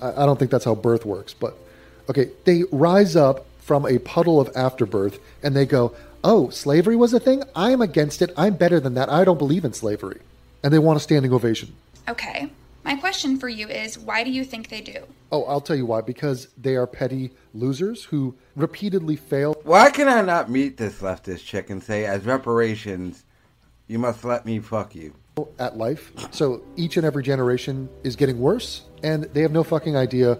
I, 0.00 0.22
I 0.22 0.26
don't 0.26 0.38
think 0.38 0.50
that's 0.50 0.64
how 0.64 0.74
birth 0.74 1.04
works, 1.04 1.34
but 1.34 1.56
okay, 2.08 2.30
they 2.44 2.64
rise 2.70 3.16
up 3.16 3.46
from 3.58 3.86
a 3.86 3.98
puddle 3.98 4.40
of 4.40 4.54
afterbirth 4.54 5.18
and 5.42 5.56
they 5.56 5.66
go, 5.66 5.94
oh, 6.22 6.50
slavery 6.50 6.96
was 6.96 7.12
a 7.14 7.20
thing? 7.20 7.42
I'm 7.54 7.80
against 7.80 8.22
it. 8.22 8.30
I'm 8.36 8.54
better 8.54 8.80
than 8.80 8.94
that. 8.94 9.10
I 9.10 9.24
don't 9.24 9.38
believe 9.38 9.64
in 9.64 9.72
slavery. 9.72 10.20
And 10.62 10.72
they 10.72 10.78
want 10.78 10.96
a 10.96 11.00
standing 11.00 11.32
ovation. 11.32 11.74
Okay. 12.08 12.50
My 12.84 12.96
question 12.96 13.38
for 13.38 13.48
you 13.48 13.68
is 13.68 13.98
why 13.98 14.24
do 14.24 14.30
you 14.30 14.44
think 14.44 14.68
they 14.68 14.82
do? 14.82 15.04
Oh, 15.32 15.44
I'll 15.44 15.60
tell 15.60 15.76
you 15.76 15.86
why. 15.86 16.02
Because 16.02 16.48
they 16.58 16.76
are 16.76 16.86
petty 16.86 17.30
losers 17.54 18.04
who 18.04 18.34
repeatedly 18.56 19.16
fail. 19.16 19.54
Why 19.64 19.90
can 19.90 20.08
I 20.08 20.20
not 20.20 20.50
meet 20.50 20.76
this 20.76 21.00
leftist 21.00 21.44
chick 21.44 21.70
and 21.70 21.82
say, 21.82 22.04
as 22.04 22.24
reparations, 22.26 23.24
you 23.88 23.98
must 23.98 24.24
let 24.24 24.44
me 24.44 24.58
fuck 24.58 24.94
you? 24.94 25.14
At 25.58 25.78
life. 25.78 26.12
So 26.30 26.62
each 26.76 26.96
and 26.96 27.06
every 27.06 27.22
generation 27.22 27.88
is 28.04 28.16
getting 28.16 28.38
worse, 28.38 28.82
and 29.04 29.24
they 29.24 29.42
have 29.42 29.52
no 29.52 29.62
fucking 29.62 29.96
idea 29.96 30.38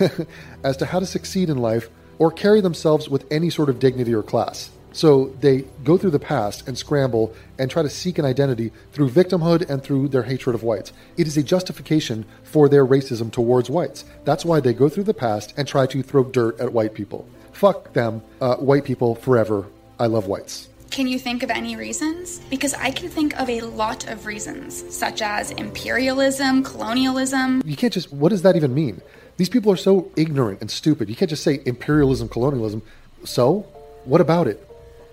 as 0.64 0.76
to 0.78 0.86
how 0.86 0.98
to 0.98 1.06
succeed 1.06 1.48
in 1.48 1.58
life 1.58 1.88
or 2.18 2.32
carry 2.32 2.60
themselves 2.60 3.08
with 3.08 3.24
any 3.30 3.50
sort 3.50 3.68
of 3.68 3.78
dignity 3.78 4.14
or 4.14 4.22
class. 4.22 4.70
So 4.92 5.26
they 5.40 5.66
go 5.84 5.98
through 5.98 6.12
the 6.12 6.18
past 6.18 6.66
and 6.66 6.78
scramble 6.78 7.34
and 7.58 7.70
try 7.70 7.82
to 7.82 7.90
seek 7.90 8.18
an 8.18 8.24
identity 8.24 8.72
through 8.92 9.10
victimhood 9.10 9.68
and 9.68 9.82
through 9.82 10.08
their 10.08 10.22
hatred 10.22 10.54
of 10.54 10.62
whites. 10.62 10.94
It 11.18 11.26
is 11.26 11.36
a 11.36 11.42
justification 11.42 12.24
for 12.42 12.66
their 12.70 12.86
racism 12.86 13.30
towards 13.30 13.68
whites. 13.68 14.06
That's 14.24 14.46
why 14.46 14.60
they 14.60 14.72
go 14.72 14.88
through 14.88 15.04
the 15.04 15.12
past 15.12 15.52
and 15.58 15.68
try 15.68 15.86
to 15.88 16.02
throw 16.02 16.24
dirt 16.24 16.58
at 16.58 16.72
white 16.72 16.94
people. 16.94 17.28
Fuck 17.52 17.92
them, 17.92 18.22
uh, 18.40 18.56
white 18.56 18.84
people 18.84 19.14
forever. 19.14 19.66
I 20.00 20.06
love 20.06 20.26
whites. 20.26 20.70
Can 20.96 21.06
you 21.06 21.18
think 21.18 21.42
of 21.42 21.50
any 21.50 21.76
reasons? 21.76 22.38
Because 22.48 22.72
I 22.72 22.90
can 22.90 23.10
think 23.10 23.38
of 23.38 23.50
a 23.50 23.60
lot 23.60 24.08
of 24.08 24.24
reasons, 24.24 24.82
such 24.88 25.20
as 25.20 25.50
imperialism, 25.50 26.64
colonialism. 26.64 27.60
You 27.66 27.76
can't 27.76 27.92
just, 27.92 28.10
what 28.10 28.30
does 28.30 28.40
that 28.40 28.56
even 28.56 28.72
mean? 28.72 29.02
These 29.36 29.50
people 29.50 29.70
are 29.70 29.76
so 29.76 30.10
ignorant 30.16 30.62
and 30.62 30.70
stupid. 30.70 31.10
You 31.10 31.14
can't 31.14 31.28
just 31.28 31.44
say 31.44 31.60
imperialism, 31.66 32.30
colonialism. 32.30 32.80
So, 33.24 33.66
what 34.06 34.22
about 34.22 34.46
it? 34.46 34.66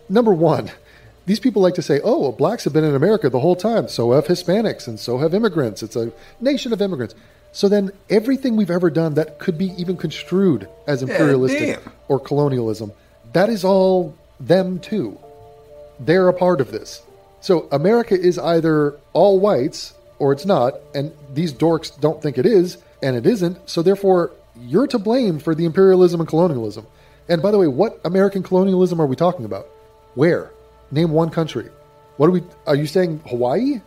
Number 0.07 0.33
one, 0.33 0.71
these 1.25 1.41
people 1.41 1.61
like 1.61 1.73
to 1.73 1.81
say, 1.81 1.99
oh, 2.01 2.17
well, 2.17 2.31
blacks 2.31 2.63
have 2.63 2.71
been 2.71 2.85
in 2.85 2.95
America 2.95 3.29
the 3.29 3.41
whole 3.41 3.57
time. 3.57 3.89
So 3.89 4.13
have 4.13 4.27
Hispanics 4.27 4.87
and 4.87 4.97
so 4.97 5.17
have 5.17 5.33
immigrants. 5.33 5.83
It's 5.83 5.97
a 5.97 6.13
nation 6.39 6.71
of 6.71 6.81
immigrants. 6.81 7.13
So 7.51 7.67
then 7.67 7.91
everything 8.09 8.55
we've 8.55 8.71
ever 8.71 8.89
done 8.89 9.15
that 9.15 9.37
could 9.37 9.57
be 9.57 9.73
even 9.77 9.97
construed 9.97 10.65
as 10.87 11.03
imperialistic 11.03 11.83
damn. 11.83 11.93
or 12.07 12.21
colonialism, 12.21 12.93
that 13.33 13.49
is 13.49 13.65
all 13.65 14.15
them 14.39 14.79
too. 14.79 15.19
They're 16.05 16.27
a 16.27 16.33
part 16.33 16.62
of 16.62 16.72
this. 16.72 17.01
So 17.41 17.67
America 17.72 18.19
is 18.19 18.39
either 18.39 18.98
all 19.13 19.39
whites 19.39 19.93
or 20.19 20.31
it's 20.31 20.45
not, 20.45 20.75
and 20.95 21.12
these 21.33 21.53
dorks 21.53 22.00
don't 22.00 22.22
think 22.22 22.38
it 22.38 22.45
is, 22.45 22.77
and 23.01 23.15
it 23.15 23.25
isn't. 23.25 23.69
So 23.69 23.81
therefore, 23.81 24.31
you're 24.60 24.88
to 24.88 25.00
blame 25.00 25.39
for 25.39 25.55
the 25.55 25.65
imperialism 25.65 26.19
and 26.19 26.29
colonialism. 26.29 26.86
And 27.27 27.41
by 27.41 27.51
the 27.51 27.57
way, 27.57 27.67
what 27.67 28.00
American 28.05 28.43
colonialism 28.43 29.01
are 29.01 29.05
we 29.05 29.15
talking 29.15 29.45
about? 29.45 29.67
Where? 30.15 30.51
Name 30.91 31.12
one 31.12 31.29
country. 31.29 31.69
What 32.17 32.27
are 32.27 32.31
we? 32.31 32.43
Are 32.67 32.75
you 32.75 32.86
saying 32.86 33.22
Hawaii? 33.27 33.81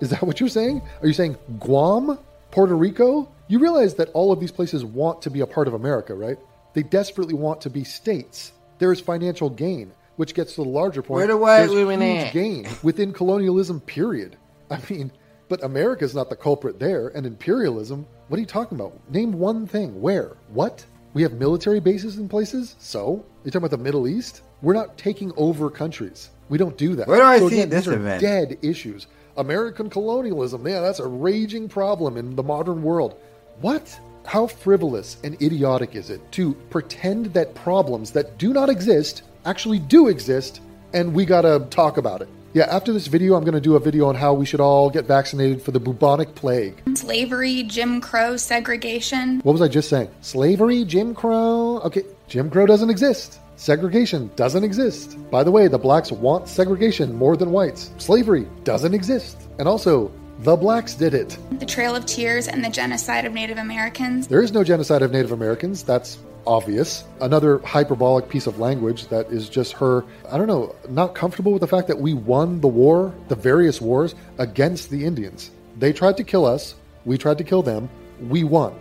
Is 0.00 0.10
that 0.10 0.22
what 0.22 0.40
you're 0.40 0.48
saying? 0.48 0.82
Are 1.00 1.06
you 1.06 1.12
saying 1.12 1.36
Guam, 1.58 2.18
Puerto 2.50 2.74
Rico? 2.74 3.28
You 3.48 3.58
realize 3.58 3.94
that 3.94 4.08
all 4.12 4.32
of 4.32 4.40
these 4.40 4.52
places 4.52 4.84
want 4.84 5.22
to 5.22 5.30
be 5.30 5.40
a 5.40 5.46
part 5.46 5.68
of 5.68 5.74
America, 5.74 6.14
right? 6.14 6.38
They 6.74 6.82
desperately 6.82 7.34
want 7.34 7.60
to 7.62 7.70
be 7.70 7.84
states. 7.84 8.52
There 8.78 8.92
is 8.92 9.00
financial 9.00 9.50
gain, 9.50 9.92
which 10.16 10.34
gets 10.34 10.54
to 10.54 10.62
the 10.62 10.68
larger 10.68 11.02
point. 11.02 11.28
Where 11.28 11.66
There's 11.66 11.70
women 11.70 12.00
huge 12.00 12.32
gain 12.32 12.68
within 12.82 13.12
colonialism. 13.12 13.80
Period. 13.80 14.36
I 14.70 14.80
mean, 14.90 15.12
but 15.48 15.62
America's 15.62 16.14
not 16.14 16.28
the 16.28 16.36
culprit 16.36 16.78
there, 16.78 17.08
and 17.08 17.24
imperialism. 17.24 18.06
What 18.28 18.38
are 18.38 18.40
you 18.40 18.46
talking 18.46 18.78
about? 18.78 18.98
Name 19.10 19.32
one 19.32 19.66
thing. 19.66 20.00
Where? 20.00 20.36
What? 20.48 20.84
We 21.14 21.22
have 21.22 21.34
military 21.34 21.80
bases 21.80 22.18
in 22.18 22.28
places. 22.28 22.76
So 22.78 23.24
you're 23.44 23.50
talking 23.52 23.58
about 23.58 23.70
the 23.70 23.82
Middle 23.82 24.08
East? 24.08 24.42
We're 24.60 24.74
not 24.74 24.98
taking 24.98 25.32
over 25.36 25.70
countries. 25.70 26.30
We 26.48 26.58
don't 26.58 26.76
do 26.76 26.94
that. 26.96 27.06
Where 27.08 27.18
do 27.18 27.24
I 27.24 27.38
so 27.38 27.48
see 27.48 27.56
again, 27.56 27.70
this 27.70 27.84
these 27.84 27.94
are 27.94 27.96
event? 27.96 28.20
dead 28.20 28.58
issues. 28.62 29.06
American 29.36 29.90
colonialism, 29.90 30.66
yeah, 30.66 30.80
that's 30.80 30.98
a 30.98 31.06
raging 31.06 31.68
problem 31.68 32.16
in 32.16 32.36
the 32.36 32.42
modern 32.42 32.82
world. 32.82 33.16
What? 33.60 33.98
How 34.24 34.46
frivolous 34.46 35.18
and 35.22 35.40
idiotic 35.40 35.94
is 35.94 36.10
it 36.10 36.20
to 36.32 36.54
pretend 36.70 37.26
that 37.34 37.54
problems 37.54 38.10
that 38.12 38.38
do 38.38 38.52
not 38.52 38.68
exist 38.68 39.22
actually 39.46 39.78
do 39.78 40.08
exist 40.08 40.60
and 40.92 41.14
we 41.14 41.24
gotta 41.24 41.66
talk 41.70 41.96
about 41.96 42.20
it? 42.20 42.28
Yeah, 42.52 42.64
after 42.64 42.92
this 42.92 43.06
video, 43.06 43.34
I'm 43.34 43.44
gonna 43.44 43.60
do 43.60 43.76
a 43.76 43.80
video 43.80 44.06
on 44.06 44.14
how 44.14 44.34
we 44.34 44.44
should 44.46 44.60
all 44.60 44.90
get 44.90 45.04
vaccinated 45.04 45.62
for 45.62 45.70
the 45.70 45.80
bubonic 45.80 46.34
plague. 46.34 46.82
Slavery, 46.94 47.62
Jim 47.64 48.00
Crow, 48.00 48.36
segregation. 48.36 49.40
What 49.40 49.52
was 49.52 49.62
I 49.62 49.68
just 49.68 49.88
saying? 49.88 50.08
Slavery, 50.20 50.84
Jim 50.84 51.14
Crow? 51.14 51.80
Okay, 51.84 52.02
Jim 52.28 52.50
Crow 52.50 52.66
doesn't 52.66 52.90
exist. 52.90 53.40
Segregation 53.56 54.30
doesn't 54.36 54.64
exist. 54.64 55.16
By 55.30 55.42
the 55.42 55.50
way, 55.50 55.68
the 55.68 55.78
blacks 55.78 56.12
want 56.12 56.48
segregation 56.48 57.14
more 57.14 57.36
than 57.36 57.52
whites. 57.52 57.90
Slavery 57.98 58.46
doesn't 58.64 58.94
exist. 58.94 59.38
And 59.58 59.66
also, 59.66 60.10
the 60.40 60.56
blacks 60.56 60.94
did 60.94 61.14
it. 61.14 61.38
The 61.58 61.64
Trail 61.64 61.96
of 61.96 62.04
Tears 62.04 62.48
and 62.48 62.62
the 62.62 62.68
genocide 62.68 63.24
of 63.24 63.32
Native 63.32 63.56
Americans. 63.56 64.28
There 64.28 64.42
is 64.42 64.52
no 64.52 64.62
genocide 64.62 65.00
of 65.00 65.10
Native 65.10 65.32
Americans. 65.32 65.82
That's 65.82 66.18
obvious. 66.46 67.04
Another 67.20 67.58
hyperbolic 67.58 68.28
piece 68.28 68.46
of 68.46 68.58
language 68.58 69.08
that 69.08 69.26
is 69.26 69.48
just 69.48 69.72
her, 69.74 70.04
I 70.30 70.38
don't 70.38 70.46
know, 70.46 70.74
not 70.88 71.14
comfortable 71.14 71.52
with 71.52 71.60
the 71.60 71.66
fact 71.66 71.88
that 71.88 71.98
we 71.98 72.14
won 72.14 72.60
the 72.60 72.68
war, 72.68 73.14
the 73.28 73.34
various 73.34 73.80
wars, 73.80 74.14
against 74.38 74.90
the 74.90 75.04
Indians. 75.04 75.50
They 75.78 75.92
tried 75.92 76.16
to 76.16 76.24
kill 76.24 76.46
us. 76.46 76.74
We 77.04 77.18
tried 77.18 77.38
to 77.38 77.44
kill 77.44 77.62
them. 77.62 77.88
We 78.20 78.44
won. 78.44 78.74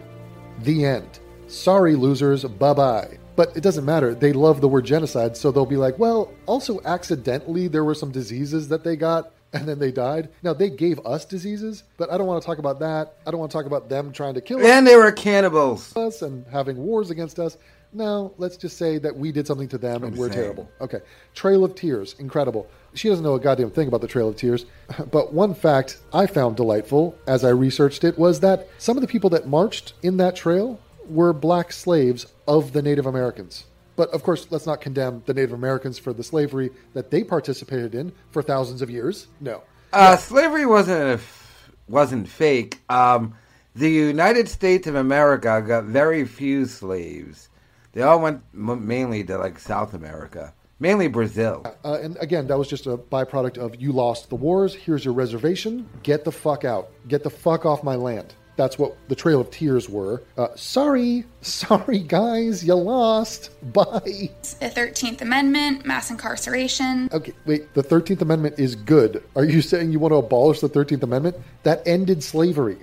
The 0.59 0.85
end. 0.85 1.19
Sorry, 1.47 1.95
losers. 1.95 2.43
Bye 2.43 2.73
bye. 2.73 3.17
But 3.35 3.55
it 3.57 3.61
doesn't 3.61 3.83
matter. 3.83 4.15
They 4.15 4.31
love 4.31 4.61
the 4.61 4.69
word 4.69 4.85
genocide, 4.85 5.35
so 5.35 5.51
they'll 5.51 5.65
be 5.65 5.75
like, 5.75 5.99
well, 5.99 6.31
also 6.45 6.81
accidentally, 6.85 7.67
there 7.67 7.83
were 7.83 7.93
some 7.93 8.11
diseases 8.11 8.69
that 8.69 8.83
they 8.83 8.95
got. 8.95 9.31
and 9.53 9.67
then 9.67 9.79
they 9.79 9.91
died. 9.91 10.29
Now 10.43 10.53
they 10.53 10.69
gave 10.69 10.99
us 11.05 11.25
diseases, 11.25 11.83
but 11.97 12.11
I 12.11 12.17
don't 12.17 12.27
want 12.27 12.41
to 12.41 12.45
talk 12.45 12.57
about 12.57 12.79
that. 12.79 13.15
I 13.25 13.31
don't 13.31 13.39
want 13.39 13.51
to 13.51 13.57
talk 13.57 13.65
about 13.65 13.89
them 13.89 14.11
trying 14.11 14.33
to 14.33 14.41
kill 14.41 14.59
us. 14.59 14.65
And 14.65 14.85
they 14.85 14.95
were 14.95 15.11
cannibals. 15.11 15.95
us 15.95 16.21
and 16.21 16.45
having 16.51 16.77
wars 16.77 17.09
against 17.09 17.39
us. 17.39 17.57
No, 17.93 18.33
let's 18.37 18.57
just 18.57 18.77
say 18.77 18.97
that 18.97 19.15
we 19.15 19.31
did 19.31 19.47
something 19.47 19.69
to 19.69 19.77
them 19.77 20.03
and 20.03 20.17
we're 20.17 20.27
terrible. 20.27 20.69
Okay. 20.81 20.99
Trail 21.33 21.63
of 21.63 21.75
Tears, 21.75 22.15
incredible. 22.19 22.69
She 22.93 23.07
doesn't 23.07 23.23
know 23.23 23.35
a 23.35 23.39
goddamn 23.39 23.71
thing 23.71 23.87
about 23.87 24.01
the 24.01 24.07
Trail 24.07 24.27
of 24.27 24.35
Tears. 24.35 24.65
But 25.11 25.33
one 25.33 25.53
fact 25.53 25.99
I 26.13 26.27
found 26.27 26.57
delightful 26.57 27.17
as 27.25 27.45
I 27.45 27.49
researched 27.49 28.03
it 28.03 28.17
was 28.19 28.41
that 28.41 28.67
some 28.79 28.97
of 28.97 29.01
the 29.01 29.07
people 29.07 29.29
that 29.29 29.47
marched 29.47 29.93
in 30.03 30.17
that 30.17 30.35
trail 30.35 30.79
were 31.07 31.31
black 31.31 31.71
slaves 31.71 32.25
of 32.47 32.73
the 32.73 32.81
Native 32.81 33.05
Americans. 33.05 33.65
But 33.95 34.09
of 34.09 34.23
course, 34.23 34.47
let's 34.49 34.65
not 34.65 34.81
condemn 34.81 35.23
the 35.25 35.33
Native 35.33 35.53
Americans 35.53 35.97
for 35.97 36.11
the 36.13 36.23
slavery 36.23 36.69
that 36.93 37.11
they 37.11 37.23
participated 37.23 37.95
in 37.95 38.11
for 38.31 38.41
thousands 38.41 38.81
of 38.81 38.89
years. 38.89 39.27
No. 39.39 39.61
Uh, 39.93 40.17
Slavery 40.17 40.65
wasn't 40.65 41.01
a 41.01 41.13
f- 41.13 41.71
wasn't 41.87 42.27
fake. 42.27 42.81
Um, 42.89 43.35
the 43.75 43.89
United 43.89 44.49
States 44.49 44.87
of 44.87 44.95
America 44.95 45.63
got 45.65 45.85
very 45.85 46.25
few 46.25 46.65
slaves. 46.65 47.49
They 47.93 48.01
all 48.01 48.19
went 48.19 48.41
m- 48.53 48.85
mainly 48.85 49.23
to 49.23 49.37
like 49.37 49.57
South 49.59 49.93
America, 49.93 50.53
mainly 50.79 51.07
Brazil. 51.07 51.65
Uh, 51.85 51.99
and 52.01 52.17
again, 52.19 52.47
that 52.47 52.57
was 52.57 52.67
just 52.67 52.87
a 52.87 52.97
byproduct 52.97 53.57
of 53.57 53.81
you 53.81 53.93
lost 53.93 54.29
the 54.29 54.35
wars. 54.35 54.75
Here's 54.75 55.05
your 55.05 55.13
reservation. 55.13 55.87
Get 56.03 56.25
the 56.25 56.31
fuck 56.31 56.65
out. 56.65 56.89
Get 57.07 57.23
the 57.23 57.29
fuck 57.29 57.65
off 57.65 57.81
my 57.83 57.95
land. 57.95 58.33
That's 58.55 58.79
what 58.79 58.95
the 59.09 59.15
Trail 59.15 59.41
of 59.41 59.51
Tears 59.51 59.89
were. 59.89 60.23
Uh, 60.37 60.47
sorry, 60.55 61.25
sorry, 61.41 61.99
guys, 61.99 62.65
you 62.65 62.75
lost. 62.75 63.51
Bye. 63.73 64.29
The 64.59 64.69
13th 64.69 65.21
Amendment, 65.21 65.85
mass 65.85 66.09
incarceration. 66.09 67.09
Okay, 67.11 67.33
wait. 67.45 67.73
The 67.73 67.83
Thirteenth 67.83 68.21
Amendment 68.21 68.57
is 68.57 68.75
good. 68.75 69.23
Are 69.35 69.45
you 69.45 69.61
saying 69.61 69.91
you 69.91 69.99
want 69.99 70.11
to 70.13 70.17
abolish 70.17 70.59
the 70.59 70.69
Thirteenth 70.69 71.03
Amendment? 71.03 71.35
That 71.63 71.85
ended 71.85 72.23
slavery. 72.23 72.77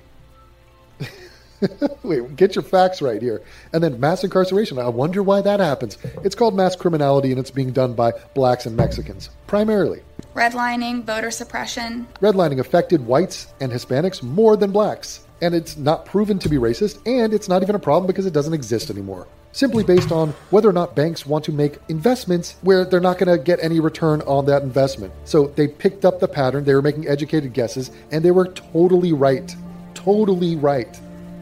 wait, 2.03 2.37
get 2.37 2.55
your 2.55 2.63
facts 2.63 3.01
right 3.01 3.23
here. 3.23 3.43
And 3.73 3.83
then 3.83 3.99
mass 4.01 4.25
incarceration. 4.25 4.79
I 4.79 4.89
wonder 4.89 5.23
why 5.23 5.41
that 5.43 5.61
happens. 5.61 5.99
It's 6.25 6.35
called 6.35 6.55
mass 6.57 6.77
criminality, 6.77 7.31
and 7.31 7.39
it's 7.39 7.51
being 7.51 7.73
done 7.73 7.95
by 7.95 8.13
blacks 8.35 8.67
and 8.67 8.77
Mexicans 8.77 9.31
primarily. 9.47 10.01
Redlining, 10.35 11.05
voter 11.05 11.31
suppression. 11.31 12.07
Redlining 12.21 12.59
affected 12.59 13.07
whites 13.07 13.53
and 13.61 13.71
Hispanics 13.71 14.23
more 14.23 14.57
than 14.57 14.73
blacks, 14.73 15.27
and 15.43 15.55
it's 15.55 15.77
not 15.77 16.07
proven 16.07 16.39
to 16.39 16.49
be 16.49 16.57
racist, 16.57 17.01
and 17.05 17.35
it's 17.35 17.49
not 17.49 17.63
even 17.63 17.75
a 17.75 17.79
problem 17.79 18.07
because 18.07 18.25
it 18.25 18.33
doesn't 18.33 18.55
exist 18.55 18.89
anymore. 18.89 19.27
Simply 19.51 19.85
based 19.85 20.13
on 20.13 20.31
whether 20.49 20.69
or 20.69 20.73
not 20.73 20.97
banks 20.97 21.27
want 21.27 21.45
to 21.45 21.53
make 21.53 21.79
investments 21.89 22.57
where 22.63 22.87
they're 22.87 23.01
not 23.01 23.19
going 23.19 23.37
to 23.37 23.43
get 23.43 23.59
any 23.61 23.81
return 23.81 24.23
on 24.23 24.47
that 24.47 24.63
investment. 24.63 25.13
So 25.25 25.49
they 25.49 25.69
picked 25.69 26.07
up 26.07 26.21
the 26.21 26.29
pattern, 26.29 26.65
they 26.65 26.75
were 26.75 26.81
making 26.81 27.07
educated 27.09 27.53
guesses, 27.53 27.91
and 28.13 28.25
they 28.25 28.31
were 28.31 28.47
totally 28.47 29.13
right. 29.13 29.55
Totally 29.93 30.57
right. 30.57 30.99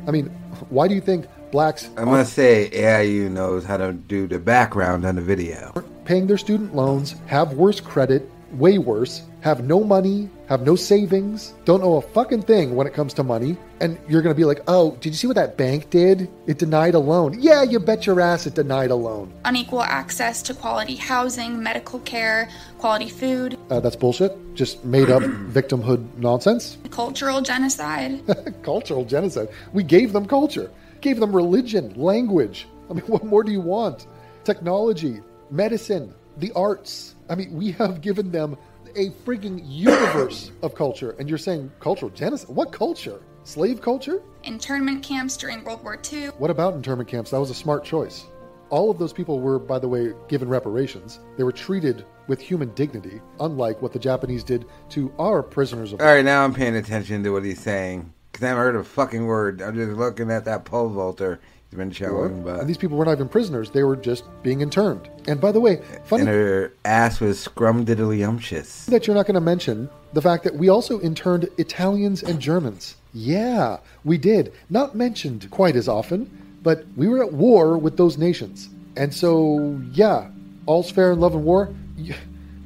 I 0.08 0.10
mean, 0.10 0.26
why 0.70 0.88
do 0.88 0.94
you 0.94 1.00
think 1.00 1.26
blacks 1.52 1.88
I 1.96 2.04
must 2.04 2.32
say, 2.32 2.70
AIU 2.70 3.30
knows 3.30 3.64
how 3.64 3.76
to 3.76 3.92
do 3.92 4.26
the 4.26 4.38
background 4.38 5.04
on 5.04 5.16
the 5.16 5.22
video. 5.22 5.72
paying 6.04 6.26
their 6.26 6.38
student 6.38 6.74
loans, 6.74 7.14
have 7.26 7.52
worse 7.52 7.80
credit, 7.80 8.28
way 8.52 8.78
worse, 8.78 9.22
have 9.40 9.64
no 9.64 9.82
money, 9.84 10.28
have 10.48 10.62
no 10.62 10.74
savings, 10.76 11.54
don't 11.64 11.80
know 11.80 11.96
a 11.96 12.02
fucking 12.02 12.42
thing 12.42 12.74
when 12.74 12.86
it 12.86 12.92
comes 12.92 13.14
to 13.14 13.22
money, 13.22 13.56
and 13.80 13.96
you're 14.08 14.22
going 14.22 14.34
to 14.34 14.38
be 14.38 14.44
like, 14.44 14.60
oh, 14.66 14.92
did 15.00 15.10
you 15.10 15.14
see 15.14 15.26
what 15.26 15.36
that 15.36 15.56
bank 15.56 15.88
did? 15.90 16.28
It 16.46 16.58
denied 16.58 16.94
a 16.94 16.98
loan. 16.98 17.36
Yeah, 17.40 17.62
you 17.62 17.78
bet 17.78 18.06
your 18.06 18.20
ass 18.20 18.46
it 18.46 18.54
denied 18.54 18.90
a 18.90 18.94
loan. 18.94 19.32
Unequal 19.44 19.82
access 19.82 20.42
to 20.42 20.54
quality 20.54 20.96
housing, 20.96 21.62
medical 21.62 22.00
care, 22.00 22.48
quality 22.78 23.08
food, 23.08 23.56
Uh, 23.70 23.80
that's 23.80 23.96
bullshit. 23.96 24.36
Just 24.54 24.84
made 24.84 25.10
up 25.10 25.22
victimhood 25.52 26.04
nonsense. 26.18 26.76
cultural 26.90 27.40
genocide. 27.40 28.20
Cultural 28.62 29.04
genocide. 29.04 29.48
We 29.72 29.82
gave 29.84 30.12
them 30.12 30.26
culture, 30.26 30.70
gave 31.00 31.20
them 31.20 31.34
religion, 31.34 31.94
language. 31.96 32.66
I 32.90 32.94
mean, 32.94 33.04
what 33.06 33.24
more 33.24 33.42
do 33.44 33.52
you 33.52 33.60
want? 33.60 34.06
Technology, 34.44 35.20
medicine, 35.50 36.12
the 36.38 36.50
arts. 36.56 37.14
I 37.30 37.36
mean, 37.36 37.56
we 37.56 37.70
have 37.72 38.00
given 38.00 38.32
them 38.32 38.58
a 38.96 39.10
freaking 39.24 39.62
universe 39.64 40.50
of 40.62 40.74
culture. 40.74 41.12
And 41.18 41.28
you're 41.28 41.38
saying 41.38 41.70
cultural 41.78 42.10
genocide? 42.10 42.54
What 42.54 42.72
culture? 42.72 43.22
Slave 43.44 43.80
culture? 43.80 44.20
internment 44.42 45.02
camps 45.02 45.36
during 45.36 45.62
World 45.64 45.82
War 45.84 45.98
II. 46.12 46.28
What 46.38 46.50
about 46.50 46.74
internment 46.74 47.08
camps? 47.08 47.30
That 47.30 47.40
was 47.40 47.50
a 47.50 47.54
smart 47.54 47.84
choice. 47.84 48.26
All 48.70 48.90
of 48.90 48.98
those 48.98 49.12
people 49.12 49.40
were, 49.40 49.58
by 49.58 49.78
the 49.78 49.88
way, 49.88 50.12
given 50.28 50.48
reparations. 50.48 51.20
They 51.36 51.44
were 51.44 51.52
treated 51.52 52.04
with 52.26 52.40
human 52.40 52.72
dignity, 52.74 53.20
unlike 53.38 53.82
what 53.82 53.92
the 53.92 53.98
Japanese 53.98 54.44
did 54.44 54.64
to 54.90 55.12
our 55.18 55.42
prisoners 55.42 55.92
of 55.92 55.98
war. 55.98 56.08
All 56.08 56.14
right, 56.14 56.24
now 56.24 56.44
I'm 56.44 56.54
paying 56.54 56.76
attention 56.76 57.22
to 57.24 57.30
what 57.30 57.44
he's 57.44 57.60
saying 57.60 58.12
because 58.32 58.44
I 58.44 58.48
haven't 58.48 58.62
heard 58.62 58.76
a 58.76 58.84
fucking 58.84 59.26
word. 59.26 59.60
I'm 59.60 59.74
just 59.74 59.96
looking 59.96 60.30
at 60.30 60.44
that 60.46 60.64
pole 60.64 60.88
vaulter 60.88 61.40
he's 61.59 61.59
been 61.78 61.90
showing, 61.90 62.42
but 62.42 62.60
And 62.60 62.68
these 62.68 62.76
people 62.76 62.96
were 62.96 63.04
not 63.04 63.12
even 63.12 63.28
prisoners; 63.28 63.70
they 63.70 63.82
were 63.82 63.96
just 63.96 64.24
being 64.42 64.60
interned. 64.60 65.08
And 65.28 65.40
by 65.40 65.52
the 65.52 65.60
way, 65.60 65.82
funny 66.04 66.22
and 66.22 66.28
her 66.28 66.72
ass 66.84 67.20
was 67.20 67.46
scrumdiddlyumptious. 67.46 68.86
that 68.86 69.06
you're 69.06 69.16
not 69.16 69.26
going 69.26 69.34
to 69.34 69.40
mention 69.40 69.88
the 70.12 70.22
fact 70.22 70.44
that 70.44 70.54
we 70.56 70.68
also 70.68 71.00
interned 71.00 71.48
Italians 71.58 72.22
and 72.22 72.40
Germans. 72.40 72.96
Yeah, 73.12 73.78
we 74.04 74.18
did. 74.18 74.52
Not 74.68 74.94
mentioned 74.94 75.50
quite 75.50 75.76
as 75.76 75.88
often, 75.88 76.58
but 76.62 76.84
we 76.96 77.08
were 77.08 77.22
at 77.24 77.32
war 77.32 77.78
with 77.78 77.96
those 77.96 78.18
nations. 78.18 78.68
And 78.96 79.14
so, 79.14 79.80
yeah, 79.92 80.28
all's 80.66 80.90
fair 80.90 81.12
in 81.12 81.20
love 81.20 81.34
and 81.34 81.44
war. 81.44 81.72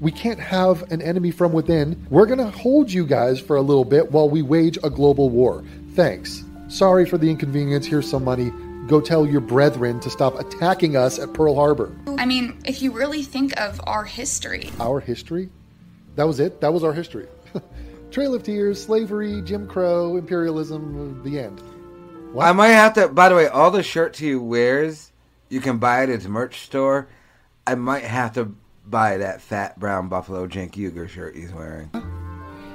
We 0.00 0.10
can't 0.10 0.40
have 0.40 0.90
an 0.90 1.00
enemy 1.00 1.30
from 1.30 1.52
within. 1.52 2.06
We're 2.10 2.26
going 2.26 2.38
to 2.38 2.50
hold 2.50 2.90
you 2.90 3.06
guys 3.06 3.40
for 3.40 3.56
a 3.56 3.62
little 3.62 3.84
bit 3.84 4.10
while 4.10 4.28
we 4.28 4.42
wage 4.42 4.78
a 4.82 4.90
global 4.90 5.30
war. 5.30 5.62
Thanks. 5.92 6.44
Sorry 6.68 7.06
for 7.06 7.18
the 7.18 7.30
inconvenience. 7.30 7.86
Here's 7.86 8.08
some 8.08 8.24
money. 8.24 8.52
Go 8.86 9.00
tell 9.00 9.26
your 9.26 9.40
brethren 9.40 9.98
to 10.00 10.10
stop 10.10 10.38
attacking 10.38 10.94
us 10.94 11.18
at 11.18 11.32
Pearl 11.32 11.54
Harbor. 11.54 11.96
I 12.18 12.26
mean, 12.26 12.60
if 12.66 12.82
you 12.82 12.92
really 12.92 13.22
think 13.22 13.58
of 13.58 13.80
our 13.86 14.04
history, 14.04 14.70
our 14.78 15.00
history. 15.00 15.48
That 16.16 16.24
was 16.24 16.38
it. 16.38 16.60
That 16.60 16.72
was 16.72 16.84
our 16.84 16.92
history. 16.92 17.26
Trail 18.10 18.34
of 18.34 18.42
Tears, 18.42 18.82
slavery, 18.82 19.40
Jim 19.42 19.66
Crow, 19.66 20.16
imperialism, 20.16 21.22
the 21.24 21.38
end. 21.38 21.62
I 22.38 22.52
might 22.52 22.68
have 22.68 22.92
to. 22.94 23.08
By 23.08 23.30
the 23.30 23.34
way, 23.34 23.48
all 23.48 23.70
the 23.70 23.82
shirts 23.82 24.18
he 24.18 24.34
wears, 24.34 25.12
you 25.48 25.60
can 25.60 25.78
buy 25.78 26.02
it 26.02 26.10
at 26.10 26.20
his 26.20 26.28
merch 26.28 26.60
store. 26.60 27.08
I 27.66 27.74
might 27.76 28.04
have 28.04 28.34
to 28.34 28.54
buy 28.86 29.16
that 29.16 29.40
fat 29.40 29.80
brown 29.80 30.08
Buffalo 30.08 30.46
Cenk 30.46 30.72
Uygur 30.72 31.08
shirt 31.08 31.34
he's 31.34 31.52
wearing. 31.52 31.90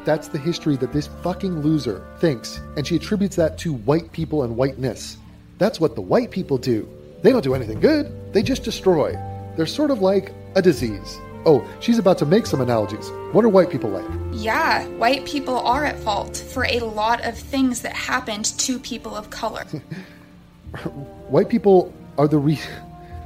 That's 0.06 0.28
the 0.28 0.40
history 0.40 0.76
that 0.78 0.92
this 0.92 1.08
fucking 1.22 1.62
loser 1.62 2.04
thinks, 2.20 2.60
and 2.78 2.88
she 2.88 2.96
attributes 2.96 3.36
that 3.36 3.60
to 3.60 3.74
white 3.74 4.12
people 4.12 4.42
and 4.44 4.58
whiteness. 4.58 5.19
That's 5.60 5.80
what 5.80 5.94
the 5.94 6.02
white 6.02 6.32
people 6.32 6.58
do. 6.58 6.90
They 7.22 7.32
don't 7.32 7.44
do 7.44 7.54
anything 7.54 7.80
good, 7.80 8.34
they 8.34 8.42
just 8.42 8.64
destroy. 8.64 9.12
They're 9.56 9.66
sort 9.68 9.92
of 9.92 10.02
like 10.02 10.34
a 10.56 10.62
disease. 10.62 11.20
Oh, 11.46 11.68
she's 11.80 12.00
about 12.00 12.18
to 12.20 12.26
make 12.26 12.46
some 12.46 12.62
analogies. 12.62 13.10
What 13.34 13.46
are 13.46 13.50
white 13.50 13.70
people 13.70 13.90
like? 13.90 14.06
yeah, 14.32 14.86
white 14.88 15.26
people 15.26 15.58
are 15.60 15.86
at 15.86 16.00
fault 16.00 16.38
for 16.38 16.66
a 16.66 16.80
lot 16.80 17.26
of 17.26 17.38
things 17.38 17.82
that 17.82 17.94
happened 17.94 18.46
to 18.46 18.80
people 18.80 19.16
of 19.16 19.30
color. 19.30 19.66
White 21.30 21.50
people 21.50 21.92
are 22.18 22.28
the 22.28 22.38
re- 22.38 22.60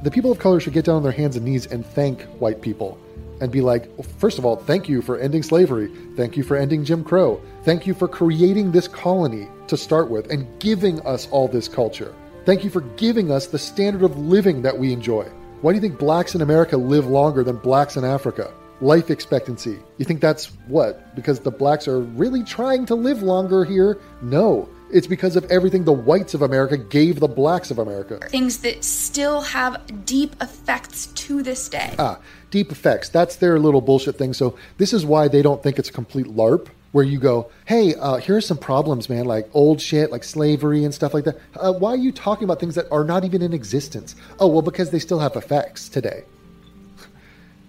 the 0.02 0.10
people 0.10 0.32
of 0.32 0.38
color 0.38 0.60
should 0.60 0.72
get 0.72 0.86
down 0.86 0.96
on 0.96 1.02
their 1.02 1.12
hands 1.12 1.36
and 1.36 1.44
knees 1.44 1.66
and 1.66 1.84
thank 1.84 2.22
white 2.40 2.62
people 2.62 2.98
and 3.40 3.52
be 3.52 3.60
like, 3.60 3.86
well, 3.96 4.06
first 4.18 4.38
of 4.38 4.44
all, 4.44 4.56
thank 4.56 4.88
you 4.88 5.02
for 5.02 5.18
ending 5.18 5.42
slavery. 5.42 5.90
Thank 6.16 6.36
you 6.36 6.42
for 6.42 6.56
ending 6.56 6.84
Jim 6.84 7.04
Crow. 7.04 7.40
Thank 7.64 7.86
you 7.86 7.94
for 7.94 8.08
creating 8.08 8.72
this 8.72 8.88
colony 8.88 9.48
to 9.68 9.76
start 9.76 10.08
with 10.08 10.30
and 10.30 10.46
giving 10.60 11.00
us 11.06 11.28
all 11.30 11.48
this 11.48 11.68
culture. 11.68 12.14
Thank 12.44 12.62
you 12.62 12.68
for 12.68 12.82
giving 12.82 13.30
us 13.30 13.46
the 13.46 13.58
standard 13.58 14.02
of 14.02 14.18
living 14.18 14.60
that 14.62 14.78
we 14.78 14.92
enjoy. 14.92 15.24
Why 15.62 15.72
do 15.72 15.76
you 15.76 15.80
think 15.80 15.98
blacks 15.98 16.34
in 16.34 16.42
America 16.42 16.76
live 16.76 17.06
longer 17.06 17.42
than 17.42 17.56
blacks 17.56 17.96
in 17.96 18.04
Africa? 18.04 18.52
Life 18.82 19.08
expectancy. 19.08 19.78
You 19.96 20.04
think 20.04 20.20
that's 20.20 20.46
what? 20.66 21.16
Because 21.16 21.40
the 21.40 21.50
blacks 21.50 21.88
are 21.88 22.00
really 22.00 22.42
trying 22.44 22.84
to 22.86 22.94
live 22.94 23.22
longer 23.22 23.64
here? 23.64 23.98
No. 24.20 24.68
It's 24.92 25.06
because 25.06 25.36
of 25.36 25.50
everything 25.50 25.84
the 25.84 25.94
whites 25.94 26.34
of 26.34 26.42
America 26.42 26.76
gave 26.76 27.18
the 27.18 27.28
blacks 27.28 27.70
of 27.70 27.78
America. 27.78 28.20
things 28.28 28.58
that 28.58 28.84
still 28.84 29.40
have 29.40 30.04
deep 30.04 30.36
effects 30.42 31.06
to 31.06 31.42
this 31.42 31.66
day. 31.70 31.94
Ah, 31.98 32.18
deep 32.50 32.70
effects. 32.70 33.08
That's 33.08 33.36
their 33.36 33.58
little 33.58 33.80
bullshit 33.80 34.18
thing. 34.18 34.34
So 34.34 34.58
this 34.76 34.92
is 34.92 35.06
why 35.06 35.28
they 35.28 35.40
don't 35.40 35.62
think 35.62 35.78
it's 35.78 35.88
a 35.88 35.92
complete 35.92 36.26
LARP. 36.26 36.68
Where 36.94 37.04
you 37.04 37.18
go, 37.18 37.50
hey, 37.64 37.96
uh, 37.96 38.20
are 38.28 38.40
some 38.40 38.56
problems, 38.56 39.08
man, 39.08 39.24
like 39.24 39.50
old 39.52 39.80
shit, 39.80 40.12
like 40.12 40.22
slavery 40.22 40.84
and 40.84 40.94
stuff 40.94 41.12
like 41.12 41.24
that. 41.24 41.40
Uh, 41.56 41.72
why 41.72 41.90
are 41.90 41.96
you 41.96 42.12
talking 42.12 42.44
about 42.44 42.60
things 42.60 42.76
that 42.76 42.86
are 42.92 43.02
not 43.02 43.24
even 43.24 43.42
in 43.42 43.52
existence? 43.52 44.14
Oh, 44.38 44.46
well, 44.46 44.62
because 44.62 44.92
they 44.92 45.00
still 45.00 45.18
have 45.18 45.34
effects 45.34 45.88
today. 45.88 46.22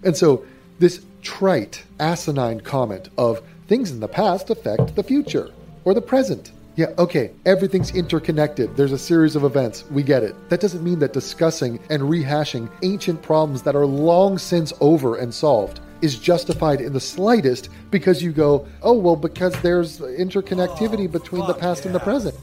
And 0.04 0.16
so 0.16 0.46
this 0.78 1.04
trite, 1.22 1.82
asinine 1.98 2.60
comment 2.60 3.08
of 3.18 3.42
things 3.66 3.90
in 3.90 3.98
the 3.98 4.06
past 4.06 4.48
affect 4.48 4.94
the 4.94 5.02
future 5.02 5.50
or 5.84 5.92
the 5.92 6.00
present. 6.00 6.52
Yeah, 6.76 6.92
okay, 6.96 7.32
everything's 7.46 7.90
interconnected. 7.96 8.76
There's 8.76 8.92
a 8.92 8.98
series 8.98 9.34
of 9.34 9.42
events. 9.42 9.82
We 9.90 10.04
get 10.04 10.22
it. 10.22 10.36
That 10.50 10.60
doesn't 10.60 10.84
mean 10.84 11.00
that 11.00 11.12
discussing 11.12 11.80
and 11.90 12.04
rehashing 12.04 12.70
ancient 12.84 13.22
problems 13.22 13.62
that 13.62 13.74
are 13.74 13.86
long 13.86 14.38
since 14.38 14.72
over 14.80 15.16
and 15.16 15.34
solved 15.34 15.80
is 16.02 16.18
justified 16.18 16.80
in 16.80 16.92
the 16.92 17.00
slightest 17.00 17.68
because 17.90 18.22
you 18.22 18.32
go, 18.32 18.66
oh, 18.82 18.92
well, 18.92 19.16
because 19.16 19.60
there's 19.62 19.98
interconnectivity 20.00 21.06
oh, 21.06 21.08
between 21.08 21.46
the 21.46 21.54
past 21.54 21.86
and 21.86 21.94
the 21.94 22.00
present. 22.00 22.34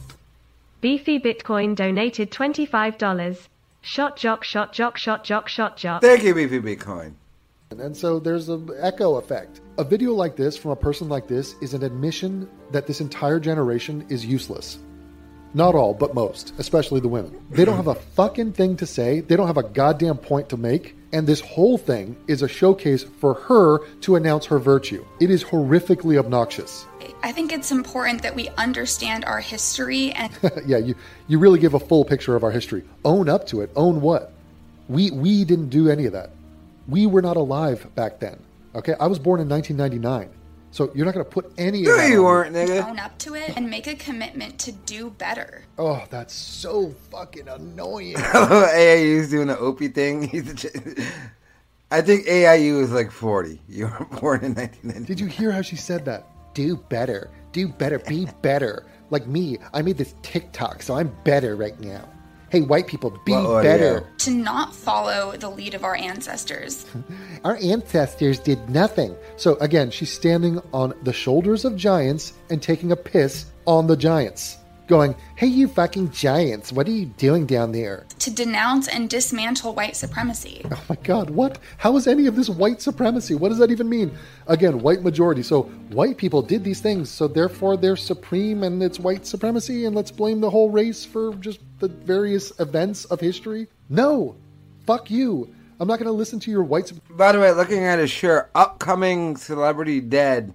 Beefy 0.81 1.19
Bitcoin 1.19 1.75
donated 1.75 2.31
$25. 2.31 3.47
Shot 3.81 4.17
jock, 4.17 4.43
shot 4.43 4.73
jock, 4.73 4.97
shot 4.97 5.23
jock, 5.23 5.47
shot 5.47 5.77
jock. 5.77 6.01
Thank 6.01 6.23
you, 6.23 6.33
Beefy 6.33 6.59
Bitcoin. 6.59 7.13
And 7.71 7.95
so 7.95 8.19
there's 8.19 8.49
an 8.49 8.69
echo 8.79 9.15
effect. 9.15 9.61
A 9.77 9.83
video 9.83 10.13
like 10.13 10.35
this 10.35 10.55
from 10.57 10.71
a 10.71 10.75
person 10.75 11.09
like 11.09 11.27
this 11.27 11.55
is 11.61 11.73
an 11.73 11.83
admission 11.83 12.49
that 12.71 12.87
this 12.87 13.01
entire 13.01 13.39
generation 13.39 14.05
is 14.09 14.25
useless. 14.25 14.77
Not 15.53 15.75
all, 15.75 15.93
but 15.93 16.15
most, 16.15 16.53
especially 16.57 16.99
the 16.99 17.07
women. 17.07 17.45
They 17.51 17.65
don't 17.65 17.77
have 17.77 17.87
a 17.87 17.95
fucking 17.95 18.53
thing 18.53 18.77
to 18.77 18.85
say. 18.85 19.19
They 19.19 19.35
don't 19.35 19.47
have 19.47 19.57
a 19.57 19.63
goddamn 19.63 20.17
point 20.17 20.49
to 20.49 20.57
make. 20.57 20.95
And 21.13 21.27
this 21.27 21.39
whole 21.39 21.77
thing 21.77 22.17
is 22.27 22.41
a 22.41 22.47
showcase 22.47 23.03
for 23.03 23.35
her 23.35 23.85
to 24.01 24.15
announce 24.15 24.47
her 24.47 24.57
virtue. 24.57 25.05
It 25.21 25.29
is 25.29 25.43
horrifically 25.43 26.17
obnoxious. 26.17 26.87
I 27.21 27.31
think 27.31 27.53
it's 27.53 27.71
important 27.71 28.23
that 28.23 28.35
we 28.35 28.49
understand 28.57 29.23
our 29.25 29.39
history 29.39 30.11
and 30.11 30.33
yeah, 30.65 30.79
you, 30.79 30.95
you 31.27 31.37
really 31.37 31.59
give 31.59 31.75
a 31.75 31.79
full 31.79 32.03
picture 32.03 32.35
of 32.35 32.43
our 32.43 32.51
history. 32.51 32.83
Own 33.05 33.29
up 33.29 33.45
to 33.47 33.61
it. 33.61 33.69
Own 33.75 34.01
what? 34.01 34.33
We 34.89 35.11
we 35.11 35.45
didn't 35.45 35.69
do 35.69 35.89
any 35.89 36.05
of 36.05 36.13
that. 36.13 36.31
We 36.87 37.05
were 37.05 37.21
not 37.21 37.37
alive 37.37 37.87
back 37.95 38.19
then. 38.19 38.39
Okay, 38.75 38.95
I 38.99 39.07
was 39.07 39.19
born 39.19 39.39
in 39.39 39.47
1999. 39.47 40.29
So 40.73 40.91
you're 40.95 41.05
not 41.05 41.13
going 41.13 41.23
to 41.23 41.31
put 41.31 41.53
any 41.59 41.81
of 41.81 41.85
No, 41.85 41.97
that. 41.97 42.09
you 42.09 42.15
on 42.15 42.19
me. 42.19 42.25
weren't, 42.25 42.55
nigga. 42.55 42.89
own 42.89 42.97
up 42.97 43.15
to 43.19 43.35
it 43.35 43.55
and 43.55 43.69
make 43.69 43.85
a 43.85 43.93
commitment 43.93 44.57
to 44.61 44.71
do 44.71 45.11
better. 45.11 45.61
Oh, 45.77 46.03
that's 46.09 46.33
so 46.33 46.95
fucking 47.11 47.47
annoying. 47.47 48.15
AIU's 48.17 49.29
doing 49.29 49.47
the 49.47 49.57
Opie 49.59 49.89
thing. 49.89 50.23
He's 50.27 50.49
a 50.49 50.55
ch- 50.55 51.05
I 51.91 52.01
think 52.01 52.25
AIU 52.25 52.81
is 52.81 52.91
like 52.91 53.11
40. 53.11 53.61
You 53.69 53.85
were 53.85 54.05
born 54.19 54.43
in 54.43 54.55
1990. 54.55 55.05
Did 55.05 55.19
you 55.19 55.27
hear 55.27 55.51
how 55.51 55.61
she 55.61 55.75
said 55.75 56.05
that? 56.05 56.25
Do 56.55 56.75
better. 56.75 57.29
Do 57.51 57.67
better. 57.67 57.99
Be 57.99 58.27
better. 58.41 58.87
Like 59.11 59.27
me, 59.27 59.59
I 59.75 59.83
made 59.83 59.97
this 59.99 60.15
TikTok, 60.23 60.81
so 60.81 60.95
I'm 60.95 61.15
better 61.23 61.55
right 61.55 61.79
now. 61.79 62.09
Hey, 62.53 62.61
white 62.61 62.85
people, 62.85 63.09
be 63.25 63.31
What 63.31 63.45
oh, 63.45 63.55
audio? 63.55 63.71
better. 63.71 64.09
To 64.19 64.29
not 64.29 64.75
follow 64.75 65.35
the 65.35 65.49
lead 65.49 65.73
of 65.73 65.83
our 65.83 65.95
ancestors. 65.95 66.85
Our 67.43 67.57
ancestors 67.57 68.37
did 68.37 68.69
nothing. 68.69 69.15
So 69.37 69.55
again, 69.55 69.89
she's 69.89 70.13
standing 70.13 70.61
on 70.71 70.93
the 71.01 71.13
shoulders 71.13 71.65
of 71.65 71.75
giants 71.75 72.33
and 72.51 72.61
taking 72.61 72.91
a 72.91 72.95
piss 72.95 73.45
on 73.65 73.87
the 73.87 73.97
giants, 73.97 74.57
going, 74.87 75.15
Hey, 75.35 75.47
you 75.47 75.67
fucking 75.67 76.11
giants, 76.11 76.71
what 76.71 76.87
are 76.87 76.91
you 76.91 77.05
doing 77.05 77.45
down 77.45 77.71
there? 77.71 78.05
to 78.19 78.31
denounce 78.31 78.87
and 78.87 79.09
dismantle 79.09 79.73
white 79.73 79.95
supremacy. 79.97 80.61
Oh 80.71 80.81
my 80.89 80.95
God, 81.03 81.29
what? 81.29 81.59
How 81.77 81.95
is 81.97 82.07
any 82.07 82.25
of 82.27 82.37
this 82.37 82.49
white 82.49 82.81
supremacy? 82.81 83.35
What 83.35 83.49
does 83.49 83.57
that 83.57 83.69
even 83.71 83.89
mean? 83.89 84.11
Again, 84.47 84.79
white 84.79 85.01
majority. 85.03 85.43
So 85.43 85.63
white 85.91 86.17
people 86.17 86.41
did 86.41 86.63
these 86.63 86.79
things, 86.79 87.09
so 87.09 87.27
therefore 87.27 87.75
they're 87.75 87.97
supreme 87.97 88.63
and 88.63 88.81
it's 88.81 88.97
white 88.99 89.25
supremacy, 89.25 89.85
and 89.85 89.93
let's 89.95 90.11
blame 90.11 90.39
the 90.39 90.49
whole 90.49 90.69
race 90.69 91.03
for 91.03 91.33
just 91.35 91.59
the 91.79 91.89
various 91.89 92.57
events 92.61 93.03
of 93.05 93.19
history? 93.19 93.67
No! 93.89 94.37
Fuck 94.85 95.11
you. 95.11 95.53
I'm 95.81 95.87
not 95.87 95.97
going 95.99 96.05
to 96.07 96.11
listen 96.13 96.39
to 96.41 96.51
your 96.51 96.63
white. 96.63 96.87
sup- 96.87 96.97
By 97.09 97.33
the 97.33 97.39
way, 97.39 97.51
looking 97.51 97.83
at 97.83 97.99
his 97.99 98.09
shirt, 98.11 98.49
upcoming 98.55 99.35
celebrity 99.35 99.99
dead, 99.99 100.53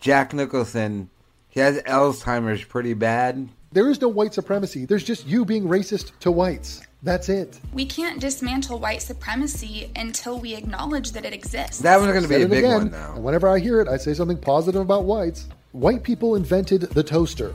Jack 0.00 0.32
Nicholson. 0.34 1.10
He 1.48 1.58
has 1.58 1.82
Alzheimer's 1.82 2.62
pretty 2.62 2.94
bad. 2.94 3.48
There 3.72 3.90
is 3.90 4.00
no 4.00 4.08
white 4.08 4.32
supremacy. 4.32 4.86
There's 4.86 5.04
just 5.04 5.26
you 5.26 5.44
being 5.44 5.64
racist 5.64 6.12
to 6.20 6.30
whites. 6.30 6.80
That's 7.02 7.28
it. 7.28 7.60
We 7.72 7.84
can't 7.84 8.18
dismantle 8.20 8.78
white 8.78 9.02
supremacy 9.02 9.90
until 9.94 10.40
we 10.40 10.54
acknowledge 10.54 11.12
that 11.12 11.24
it 11.24 11.32
exists. 11.34 11.78
That 11.80 11.98
one's 12.00 12.12
going 12.12 12.22
to 12.22 12.28
be 12.28 12.34
Said 12.36 12.42
a 12.42 12.44
it 12.46 12.50
big 12.50 12.58
again, 12.64 12.72
one 12.72 12.82
And 12.82 12.90
now. 12.92 13.18
whenever 13.20 13.46
I 13.48 13.58
hear 13.58 13.80
it, 13.80 13.86
I 13.88 13.96
say 13.98 14.14
something 14.14 14.38
positive 14.38 14.80
about 14.80 15.04
whites. 15.04 15.48
White 15.72 16.02
people 16.02 16.34
invented 16.34 16.82
the 16.82 17.02
toaster. 17.02 17.54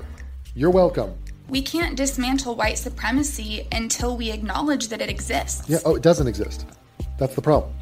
You're 0.56 0.70
welcome. 0.70 1.16
we 1.50 1.62
can't 1.62 1.98
dismantle 1.98 2.56
white 2.56 2.78
supremacy 2.78 3.68
until 3.72 4.16
we 4.16 4.32
acknowledge 4.32 4.88
that 4.90 5.02
it 5.02 5.10
exists. 5.10 5.68
Yeah, 5.68 5.80
oh, 5.84 5.96
it 5.96 6.04
doesn't 6.04 6.28
exist. 6.28 6.66
That's 7.18 7.36
the 7.36 7.42
problem. 7.42 7.74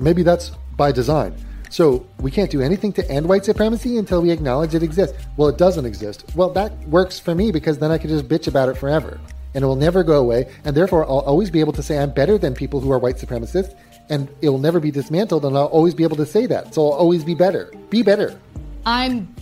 Maybe 0.00 0.22
that's 0.24 0.50
by 0.76 0.90
design. 0.92 1.34
So 1.70 2.06
we 2.20 2.30
can't 2.30 2.50
do 2.50 2.60
anything 2.60 2.92
to 2.94 3.10
end 3.10 3.28
white 3.28 3.44
supremacy 3.44 3.98
until 3.98 4.22
we 4.22 4.30
acknowledge 4.30 4.74
it 4.74 4.82
exists. 4.82 5.16
Well, 5.36 5.48
it 5.48 5.58
doesn't 5.58 5.86
exist. 5.86 6.24
Well, 6.34 6.50
that 6.50 6.72
works 6.88 7.18
for 7.18 7.34
me 7.34 7.52
because 7.52 7.78
then 7.78 7.90
I 7.90 7.98
can 7.98 8.08
just 8.08 8.28
bitch 8.28 8.48
about 8.48 8.68
it 8.68 8.76
forever. 8.76 9.20
And 9.54 9.64
it 9.64 9.66
will 9.66 9.76
never 9.76 10.02
go 10.02 10.18
away. 10.20 10.50
And 10.64 10.76
therefore, 10.76 11.04
I'll 11.04 11.20
always 11.20 11.50
be 11.50 11.60
able 11.60 11.72
to 11.74 11.82
say 11.82 11.98
I'm 11.98 12.10
better 12.10 12.38
than 12.38 12.54
people 12.54 12.80
who 12.80 12.92
are 12.92 12.98
white 12.98 13.16
supremacists. 13.16 13.74
And 14.10 14.28
it 14.40 14.48
will 14.48 14.58
never 14.58 14.80
be 14.80 14.90
dismantled. 14.90 15.44
And 15.44 15.56
I'll 15.56 15.66
always 15.66 15.94
be 15.94 16.04
able 16.04 16.16
to 16.16 16.26
say 16.26 16.46
that. 16.46 16.74
So 16.74 16.86
I'll 16.86 16.98
always 16.98 17.24
be 17.24 17.34
better. 17.34 17.72
Be 17.90 18.02
better. 18.02 18.38
I'm 18.86 19.34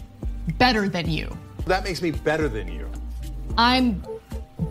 better 0.59 0.89
than 0.89 1.09
you. 1.11 1.37
That 1.67 1.85
makes 1.85 2.03
me 2.03 2.13
better 2.13 2.49
than 2.49 2.69
you. 2.69 2.89
I'm 3.59 4.05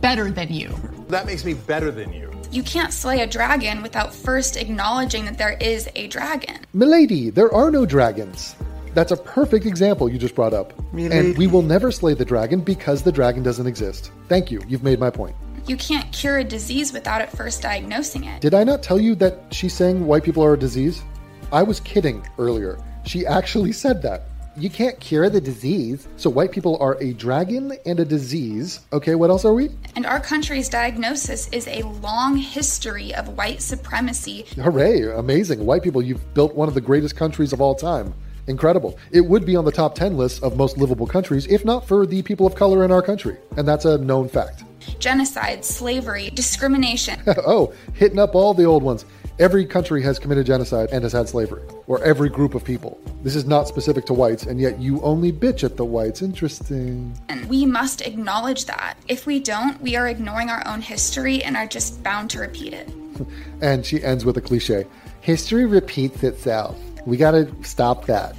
better 0.02 0.32
than 0.32 0.52
you. 0.52 0.74
That 1.10 1.26
makes 1.26 1.46
me 1.46 1.54
better 1.54 1.92
than 1.92 2.14
you. 2.14 2.25
You 2.56 2.64
can't 2.64 2.94
slay 2.94 3.20
a 3.20 3.28
dragon 3.28 3.82
without 3.82 4.14
first 4.14 4.56
acknowledging 4.56 5.26
that 5.26 5.38
there 5.38 5.58
is 5.60 5.90
a 5.94 6.08
dragon. 6.08 6.56
Milady, 6.72 7.30
there 7.30 7.54
are 7.54 7.70
no 7.70 7.86
dragons. 7.86 8.56
That's 8.94 9.12
a 9.12 9.18
perfect 9.18 9.66
example 9.66 10.08
you 10.08 10.18
just 10.18 10.36
brought 10.36 10.54
up. 10.54 10.72
And 10.94 11.38
we 11.38 11.48
will 11.48 11.62
never 11.62 11.92
slay 11.92 12.14
the 12.14 12.24
dragon 12.24 12.62
because 12.62 13.04
the 13.04 13.12
dragon 13.12 13.44
doesn't 13.44 13.68
exist. 13.68 14.10
Thank 14.30 14.52
you. 14.52 14.62
You've 14.70 14.84
made 14.84 15.02
my 15.02 15.10
point. 15.10 15.36
You 15.68 15.76
can't 15.76 16.10
cure 16.14 16.38
a 16.38 16.46
disease 16.46 16.94
without 16.94 17.20
at 17.20 17.30
first 17.36 17.62
diagnosing 17.62 18.24
it. 18.24 18.40
Did 18.40 18.54
I 18.54 18.64
not 18.64 18.82
tell 18.82 19.02
you 19.02 19.16
that 19.16 19.38
she's 19.52 19.74
saying 19.74 20.08
white 20.08 20.24
people 20.24 20.42
are 20.42 20.54
a 20.54 20.58
disease? 20.58 21.04
I 21.52 21.62
was 21.62 21.82
kidding 21.82 22.26
earlier. 22.38 22.80
She 23.06 23.26
actually 23.26 23.74
said 23.74 24.02
that. 24.04 24.30
You 24.58 24.70
can't 24.70 24.98
cure 25.02 25.30
the 25.30 25.42
disease. 25.42 26.08
So 26.16 26.30
white 26.30 26.52
people 26.52 26.78
are 26.80 26.98
a 27.02 27.12
dragon 27.12 27.74
and 27.86 28.00
a 28.00 28.06
disease. 28.06 28.80
Okay, 28.94 29.16
what 29.16 29.30
else 29.30 29.44
are 29.44 29.54
we? 29.54 29.70
And 29.98 30.06
our 30.06 30.22
country's 30.22 30.70
diagnosis 30.70 31.50
is 31.50 31.68
a 31.68 31.84
long 31.84 32.38
history 32.38 33.14
of 33.14 33.28
white 33.38 33.62
supremacy 33.62 34.46
Hooray, 34.56 35.02
amazing. 35.18 35.66
White 35.66 35.84
people, 35.84 36.02
you've 36.02 36.34
built 36.34 36.56
one 36.56 36.70
of 36.70 36.74
the 36.74 36.80
greatest 36.82 37.18
countries 37.18 37.52
of 37.52 37.60
all 37.60 37.76
time. 37.76 38.14
Incredible. 38.48 38.98
It 39.12 39.22
would 39.22 39.46
be 39.46 39.58
on 39.58 39.66
the 39.66 39.72
top 39.74 39.94
10 39.94 40.16
list 40.16 40.42
of 40.42 40.56
most 40.56 40.78
livable 40.78 41.08
countries 41.08 41.48
if 41.48 41.66
not 41.66 41.86
for 41.86 42.06
the 42.06 42.22
people 42.22 42.48
of 42.48 42.56
color 42.56 42.86
in 42.86 42.92
our 42.92 43.02
country. 43.02 43.36
And 43.58 43.68
that's 43.68 43.84
a 43.84 43.98
known 43.98 44.30
fact. 44.30 44.64
genocide, 45.00 45.66
slavery, 45.66 46.30
discrimination. 46.30 47.20
oh, 47.46 47.74
hitting 47.94 48.20
up 48.20 48.36
all 48.36 48.54
the 48.54 48.64
old 48.64 48.84
ones. 48.84 49.04
Every 49.38 49.66
country 49.66 50.02
has 50.02 50.18
committed 50.18 50.46
genocide 50.46 50.90
and 50.94 51.04
has 51.04 51.12
had 51.12 51.28
slavery, 51.28 51.64
or 51.88 52.02
every 52.06 52.30
group 52.30 52.56
of 52.56 52.64
people. 52.64 52.98
This 53.22 53.36
is 53.36 53.44
not 53.46 53.68
specific 53.68 54.06
to 54.06 54.14
whites, 54.14 54.46
and 54.46 54.62
yet 54.62 54.80
you 54.80 55.02
only 55.02 55.34
bitch 55.34 55.66
at 55.66 55.76
the 55.76 55.84
whites. 55.84 56.22
Interesting. 56.22 57.14
and 57.28 57.50
we 57.50 57.66
must 57.66 58.02
acknowledge 58.02 58.64
that. 58.66 58.96
If 59.10 59.26
we 59.26 59.42
don't, 59.42 59.82
we 59.82 59.98
are 59.98 60.08
ignoring 60.08 60.50
our 60.50 60.66
own 60.66 60.80
history 60.82 61.44
and 61.44 61.58
are 61.58 61.68
just 61.68 62.02
bound 62.02 62.30
to 62.32 62.40
repeat 62.40 62.74
it. 62.74 62.90
And 63.62 63.86
she 63.86 64.04
ends 64.04 64.26
with 64.26 64.36
a 64.38 64.42
cliche 64.42 64.86
History 65.22 65.66
repeats 65.66 66.22
itself. 66.24 66.78
We 67.06 67.18
gotta 67.18 67.50
stop 67.64 68.06
that. 68.06 68.36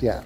Yeah. 0.00 0.22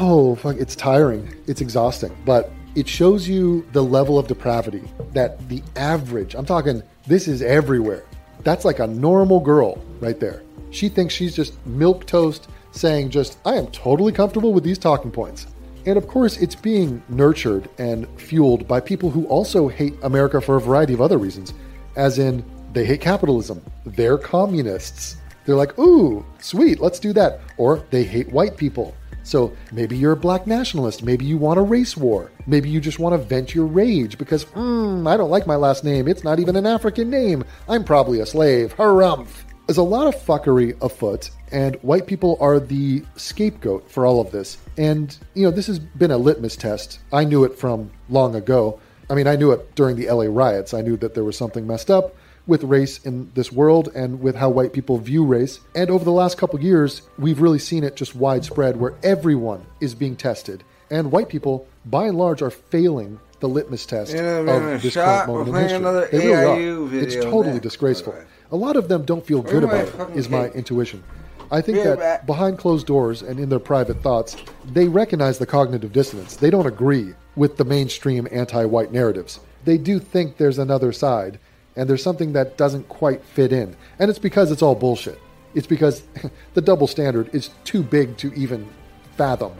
Oh, 0.00 0.34
fuck. 0.34 0.56
It's 0.56 0.74
tiring. 0.74 1.34
It's 1.46 1.60
exhausting. 1.60 2.16
But 2.24 2.50
it 2.74 2.88
shows 2.88 3.28
you 3.28 3.66
the 3.72 3.82
level 3.82 4.18
of 4.18 4.26
depravity 4.26 4.82
that 5.12 5.48
the 5.48 5.62
average, 5.76 6.34
I'm 6.34 6.46
talking, 6.46 6.82
this 7.06 7.28
is 7.28 7.40
everywhere. 7.42 8.04
That's 8.44 8.64
like 8.64 8.78
a 8.78 8.86
normal 8.86 9.40
girl 9.40 9.82
right 10.00 10.18
there. 10.18 10.42
She 10.70 10.88
thinks 10.88 11.14
she's 11.14 11.36
just 11.36 11.64
milk 11.66 12.06
toast 12.06 12.48
saying, 12.72 13.10
just, 13.10 13.38
I 13.44 13.54
am 13.54 13.66
totally 13.68 14.12
comfortable 14.12 14.52
with 14.52 14.64
these 14.64 14.78
talking 14.78 15.10
points. 15.10 15.46
And 15.84 15.96
of 15.98 16.08
course, 16.08 16.36
it's 16.38 16.54
being 16.54 17.02
nurtured 17.08 17.68
and 17.78 18.08
fueled 18.18 18.66
by 18.66 18.80
people 18.80 19.10
who 19.10 19.26
also 19.26 19.68
hate 19.68 19.94
America 20.02 20.40
for 20.40 20.56
a 20.56 20.60
variety 20.60 20.94
of 20.94 21.00
other 21.00 21.18
reasons, 21.18 21.54
as 21.96 22.18
in, 22.18 22.44
they 22.72 22.86
hate 22.86 23.00
capitalism. 23.00 23.62
They're 23.84 24.16
communists. 24.16 25.16
They're 25.44 25.56
like, 25.56 25.78
ooh, 25.78 26.24
sweet, 26.38 26.80
let's 26.80 26.98
do 26.98 27.12
that. 27.12 27.40
Or 27.58 27.84
they 27.90 28.04
hate 28.04 28.32
white 28.32 28.56
people. 28.56 28.94
So 29.22 29.56
maybe 29.70 29.96
you're 29.96 30.12
a 30.12 30.16
black 30.16 30.46
nationalist. 30.46 31.02
Maybe 31.02 31.24
you 31.24 31.38
want 31.38 31.58
a 31.58 31.62
race 31.62 31.96
war. 31.96 32.30
Maybe 32.46 32.68
you 32.68 32.80
just 32.80 32.98
want 32.98 33.14
to 33.14 33.18
vent 33.18 33.54
your 33.54 33.66
rage 33.66 34.18
because, 34.18 34.44
hmm, 34.44 35.06
I 35.06 35.16
don't 35.16 35.30
like 35.30 35.46
my 35.46 35.56
last 35.56 35.84
name. 35.84 36.08
It's 36.08 36.24
not 36.24 36.40
even 36.40 36.56
an 36.56 36.66
African 36.66 37.10
name. 37.10 37.44
I'm 37.68 37.84
probably 37.84 38.20
a 38.20 38.26
slave. 38.26 38.74
Harumph. 38.76 39.28
There's 39.66 39.78
a 39.78 39.82
lot 39.82 40.12
of 40.12 40.20
fuckery 40.20 40.76
afoot, 40.82 41.30
and 41.52 41.76
white 41.76 42.08
people 42.08 42.36
are 42.40 42.58
the 42.58 43.04
scapegoat 43.14 43.88
for 43.88 44.04
all 44.04 44.20
of 44.20 44.32
this. 44.32 44.58
And, 44.76 45.16
you 45.34 45.44
know, 45.44 45.52
this 45.52 45.68
has 45.68 45.78
been 45.78 46.10
a 46.10 46.18
litmus 46.18 46.56
test. 46.56 46.98
I 47.12 47.24
knew 47.24 47.44
it 47.44 47.56
from 47.56 47.90
long 48.10 48.34
ago. 48.34 48.80
I 49.08 49.14
mean, 49.14 49.28
I 49.28 49.36
knew 49.36 49.52
it 49.52 49.74
during 49.76 49.96
the 49.96 50.10
LA 50.10 50.24
riots. 50.24 50.74
I 50.74 50.80
knew 50.80 50.96
that 50.96 51.14
there 51.14 51.24
was 51.24 51.36
something 51.36 51.66
messed 51.66 51.90
up 51.90 52.16
with 52.46 52.64
race 52.64 52.98
in 53.04 53.30
this 53.34 53.52
world 53.52 53.88
and 53.94 54.20
with 54.20 54.34
how 54.34 54.50
white 54.50 54.72
people 54.72 54.98
view 54.98 55.24
race. 55.24 55.60
And 55.74 55.90
over 55.90 56.04
the 56.04 56.12
last 56.12 56.38
couple 56.38 56.60
years, 56.60 57.02
we've 57.18 57.40
really 57.40 57.58
seen 57.58 57.84
it 57.84 57.96
just 57.96 58.14
widespread 58.16 58.76
where 58.78 58.94
everyone 59.02 59.64
is 59.80 59.94
being 59.94 60.16
tested. 60.16 60.64
And 60.90 61.10
white 61.12 61.28
people, 61.28 61.66
by 61.86 62.06
and 62.06 62.18
large, 62.18 62.42
are 62.42 62.50
failing 62.50 63.18
the 63.40 63.48
litmus 63.48 63.86
test 63.86 64.14
of 64.14 64.82
this 64.82 64.94
current 64.94 65.26
moment 65.26 65.48
in 65.48 65.54
history. 65.54 66.18
They 66.18 66.26
really 66.28 66.68
are. 66.68 67.04
It's 67.04 67.14
totally 67.16 67.60
disgraceful. 67.60 68.12
way. 68.12 68.24
A 68.50 68.56
lot 68.56 68.76
of 68.76 68.88
them 68.88 69.04
don't 69.04 69.24
feel 69.24 69.40
good 69.42 69.64
about 69.64 69.88
it, 69.88 70.16
is 70.16 70.28
my 70.28 70.48
intuition. 70.50 71.02
I 71.50 71.60
think 71.60 71.78
that 71.84 72.26
behind 72.26 72.58
closed 72.58 72.86
doors 72.86 73.22
and 73.22 73.38
in 73.38 73.48
their 73.48 73.58
private 73.58 74.02
thoughts, 74.02 74.36
they 74.64 74.88
recognize 74.88 75.38
the 75.38 75.46
cognitive 75.46 75.92
dissonance. 75.92 76.36
They 76.36 76.50
don't 76.50 76.66
agree 76.66 77.14
with 77.36 77.56
the 77.56 77.64
mainstream 77.64 78.26
anti 78.30 78.64
white 78.64 78.92
narratives. 78.92 79.40
They 79.64 79.78
do 79.78 79.98
think 79.98 80.36
there's 80.36 80.58
another 80.58 80.92
side, 80.92 81.38
and 81.76 81.88
there's 81.88 82.02
something 82.02 82.32
that 82.32 82.56
doesn't 82.56 82.88
quite 82.88 83.24
fit 83.24 83.52
in. 83.52 83.76
And 83.98 84.10
it's 84.10 84.18
because 84.18 84.50
it's 84.50 84.62
all 84.62 84.74
bullshit. 84.74 85.18
It's 85.54 85.66
because 85.66 86.02
the 86.54 86.60
double 86.60 86.86
standard 86.86 87.34
is 87.34 87.50
too 87.64 87.82
big 87.82 88.16
to 88.18 88.32
even 88.34 88.68
fathom. 89.16 89.52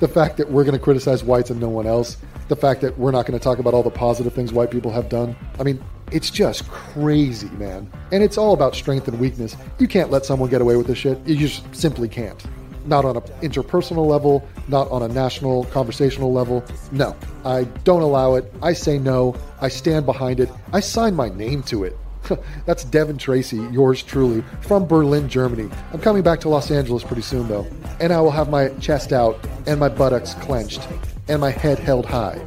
The 0.00 0.08
fact 0.08 0.36
that 0.36 0.50
we're 0.50 0.64
going 0.64 0.76
to 0.76 0.82
criticize 0.82 1.24
whites 1.24 1.50
and 1.50 1.60
no 1.60 1.68
one 1.68 1.86
else, 1.86 2.18
the 2.48 2.56
fact 2.56 2.80
that 2.82 2.96
we're 2.98 3.10
not 3.10 3.26
going 3.26 3.38
to 3.38 3.42
talk 3.42 3.58
about 3.58 3.74
all 3.74 3.82
the 3.82 3.90
positive 3.90 4.32
things 4.32 4.52
white 4.52 4.70
people 4.70 4.92
have 4.92 5.08
done. 5.08 5.36
I 5.58 5.64
mean, 5.64 5.82
it's 6.12 6.30
just 6.30 6.68
crazy, 6.68 7.50
man. 7.50 7.90
And 8.12 8.22
it's 8.22 8.38
all 8.38 8.54
about 8.54 8.74
strength 8.74 9.08
and 9.08 9.18
weakness. 9.18 9.56
You 9.78 9.88
can't 9.88 10.10
let 10.10 10.24
someone 10.24 10.48
get 10.48 10.60
away 10.60 10.76
with 10.76 10.86
this 10.86 10.98
shit. 10.98 11.18
You 11.26 11.36
just 11.36 11.74
simply 11.74 12.08
can't. 12.08 12.42
Not 12.88 13.04
on 13.04 13.18
an 13.18 13.22
interpersonal 13.42 14.06
level, 14.06 14.48
not 14.66 14.90
on 14.90 15.02
a 15.02 15.08
national 15.08 15.64
conversational 15.66 16.32
level. 16.32 16.64
No, 16.90 17.14
I 17.44 17.64
don't 17.84 18.00
allow 18.00 18.34
it. 18.36 18.50
I 18.62 18.72
say 18.72 18.98
no. 18.98 19.36
I 19.60 19.68
stand 19.68 20.06
behind 20.06 20.40
it. 20.40 20.48
I 20.72 20.80
sign 20.80 21.14
my 21.14 21.28
name 21.28 21.62
to 21.64 21.84
it. 21.84 21.96
That's 22.66 22.84
Devin 22.84 23.18
Tracy, 23.18 23.58
yours 23.70 24.02
truly, 24.02 24.42
from 24.62 24.86
Berlin, 24.86 25.28
Germany. 25.28 25.68
I'm 25.92 26.00
coming 26.00 26.22
back 26.22 26.40
to 26.40 26.48
Los 26.48 26.70
Angeles 26.70 27.04
pretty 27.04 27.22
soon, 27.22 27.46
though, 27.46 27.66
and 28.00 28.10
I 28.10 28.20
will 28.22 28.30
have 28.30 28.48
my 28.48 28.70
chest 28.80 29.12
out 29.12 29.38
and 29.66 29.78
my 29.78 29.90
buttocks 29.90 30.32
clenched 30.34 30.88
and 31.28 31.40
my 31.40 31.50
head 31.50 31.78
held 31.78 32.06
high. 32.06 32.40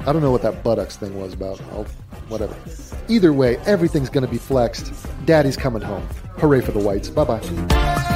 I 0.00 0.12
don't 0.12 0.22
know 0.22 0.32
what 0.32 0.42
that 0.42 0.64
buttocks 0.64 0.96
thing 0.96 1.20
was 1.20 1.34
about. 1.34 1.60
I'll, 1.72 1.84
whatever. 2.28 2.56
Either 3.08 3.32
way, 3.32 3.58
everything's 3.58 4.10
going 4.10 4.26
to 4.26 4.30
be 4.30 4.38
flexed. 4.38 4.92
Daddy's 5.24 5.56
coming 5.56 5.82
home. 5.82 6.06
Hooray 6.38 6.60
for 6.62 6.72
the 6.72 6.80
whites. 6.80 7.08
Bye 7.08 7.24
bye. 7.24 8.15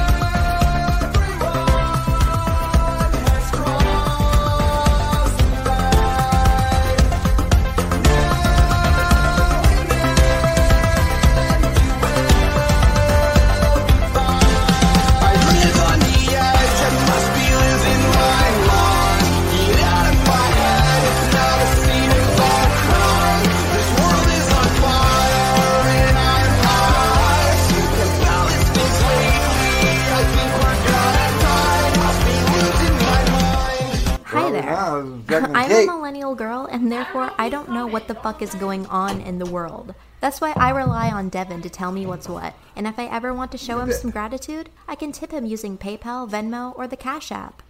Millennial 36.31 36.65
girl, 36.65 36.69
and 36.71 36.91
therefore 36.91 37.31
I 37.37 37.49
don't 37.49 37.71
know 37.71 37.85
what 37.85 38.07
the 38.07 38.15
fuck 38.15 38.41
is 38.41 38.55
going 38.55 38.85
on 38.85 39.19
in 39.21 39.37
the 39.39 39.45
world. 39.45 39.93
That's 40.21 40.39
why 40.39 40.53
I 40.55 40.69
rely 40.69 41.11
on 41.11 41.29
Devin 41.29 41.61
to 41.63 41.69
tell 41.69 41.91
me 41.91 42.05
what's 42.05 42.29
what. 42.29 42.53
And 42.75 42.87
if 42.87 42.97
I 42.97 43.05
ever 43.07 43.33
want 43.33 43.51
to 43.51 43.57
show 43.57 43.79
him 43.79 43.91
some 43.91 44.11
gratitude, 44.11 44.69
I 44.87 44.95
can 44.95 45.11
tip 45.11 45.31
him 45.31 45.45
using 45.45 45.77
PayPal, 45.77 46.29
Venmo, 46.29 46.77
or 46.77 46.87
the 46.87 46.95
Cash 46.95 47.31
App. 47.31 47.61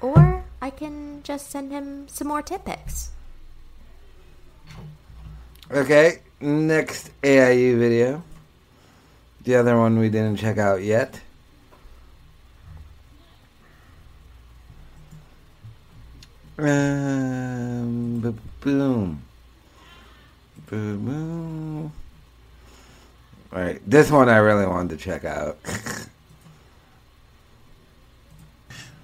Or 0.00 0.44
I 0.62 0.70
can 0.70 1.22
just 1.24 1.50
send 1.50 1.72
him 1.72 2.06
some 2.06 2.28
more 2.28 2.42
tip 2.42 2.64
pics. 2.66 3.10
Okay, 5.70 6.20
next 6.40 7.10
AIU 7.22 7.78
video. 7.78 8.22
The 9.42 9.56
other 9.56 9.76
one 9.76 9.98
we 9.98 10.08
didn't 10.08 10.36
check 10.36 10.58
out 10.58 10.82
yet. 10.82 11.20
Um, 16.56 18.20
ba- 18.20 18.34
boom. 18.60 19.22
Boom, 20.70 21.04
boom. 21.04 21.92
Alright, 23.52 23.88
this 23.88 24.10
one 24.10 24.28
I 24.28 24.36
really 24.38 24.66
wanted 24.66 24.96
to 24.98 25.04
check 25.04 25.24
out. 25.24 25.58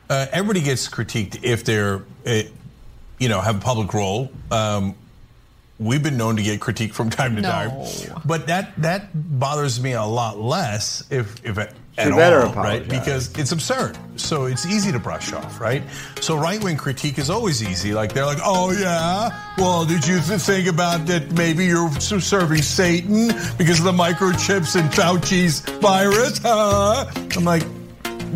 uh, 0.08 0.26
everybody 0.32 0.60
gets 0.62 0.88
critiqued 0.88 1.40
if 1.44 1.64
they're, 1.64 2.02
uh, 2.26 2.42
you 3.18 3.28
know, 3.28 3.40
have 3.40 3.56
a 3.56 3.60
public 3.60 3.92
role. 3.94 4.30
Um, 4.50 4.94
we've 5.78 6.02
been 6.02 6.16
known 6.16 6.36
to 6.36 6.42
get 6.42 6.60
critique 6.60 6.92
from 6.94 7.10
time 7.10 7.36
to 7.36 7.42
No. 7.42 7.48
time, 7.50 8.20
but 8.24 8.46
that 8.48 8.72
that 8.82 9.10
bothers 9.14 9.80
me 9.80 9.92
a 9.92 10.04
lot 10.04 10.38
less 10.40 11.04
if 11.10 11.44
if 11.44 11.58
at, 11.58 11.74
at 12.06 12.16
better 12.16 12.46
all, 12.46 12.54
right? 12.54 12.82
apologize. 12.82 12.88
Because 13.28 13.38
it's 13.38 13.52
absurd. 13.52 13.98
So 14.16 14.46
it's 14.46 14.66
easy 14.66 14.92
to 14.92 14.98
brush 14.98 15.32
off, 15.32 15.60
right? 15.60 15.82
So 16.20 16.36
right 16.36 16.62
wing 16.62 16.76
critique 16.76 17.18
is 17.18 17.30
always 17.30 17.62
easy. 17.62 17.94
Like 17.94 18.12
they're 18.12 18.26
like, 18.26 18.40
oh 18.42 18.72
yeah, 18.72 19.30
well, 19.56 19.84
did 19.84 20.06
you 20.06 20.18
think 20.20 20.68
about 20.68 21.06
that? 21.06 21.32
Maybe 21.32 21.66
you're 21.66 21.90
serving 22.00 22.62
Satan 22.62 23.28
because 23.56 23.78
of 23.78 23.84
the 23.84 23.92
microchips 23.92 24.78
and 24.78 24.90
Fauci's 24.92 25.60
virus, 25.80 26.38
huh? 26.38 27.10
I'm 27.36 27.44
like. 27.44 27.62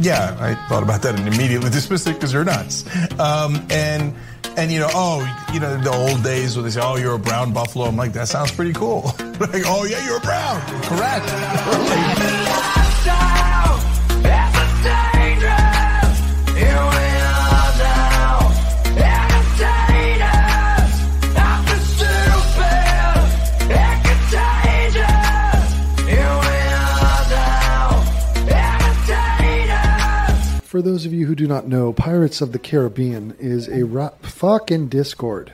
Yeah, 0.00 0.36
I 0.40 0.56
thought 0.68 0.82
about 0.82 1.02
that 1.02 1.16
and 1.16 1.32
immediately 1.32 1.70
dismissed 1.78 2.08
it 2.08 2.14
because 2.14 2.32
you're 2.32 2.42
nuts. 2.42 2.84
Um, 3.20 3.64
and 3.70 4.12
and 4.56 4.70
you 4.70 4.80
know, 4.80 4.88
oh, 4.92 5.46
you 5.52 5.60
know, 5.60 5.76
the 5.76 5.92
old 5.92 6.22
days 6.22 6.56
where 6.56 6.62
they 6.62 6.70
say, 6.70 6.80
"Oh, 6.82 6.96
you're 6.96 7.14
a 7.14 7.18
brown 7.18 7.52
buffalo." 7.52 7.86
I'm 7.86 7.96
like, 7.96 8.12
that 8.12 8.28
sounds 8.28 8.52
pretty 8.52 8.72
cool. 8.72 9.02
like, 9.40 9.62
oh 9.66 9.86
yeah, 9.88 10.04
you're 10.04 10.20
brown. 10.20 10.60
Correct. 10.82 12.40
For 30.74 30.82
those 30.82 31.06
of 31.06 31.12
you 31.12 31.26
who 31.26 31.36
do 31.36 31.46
not 31.46 31.68
know, 31.68 31.92
Pirates 31.92 32.40
of 32.40 32.50
the 32.50 32.58
Caribbean 32.58 33.36
is 33.38 33.68
a 33.68 33.84
ri- 33.84 34.08
fucking 34.22 34.88
Discord. 34.88 35.52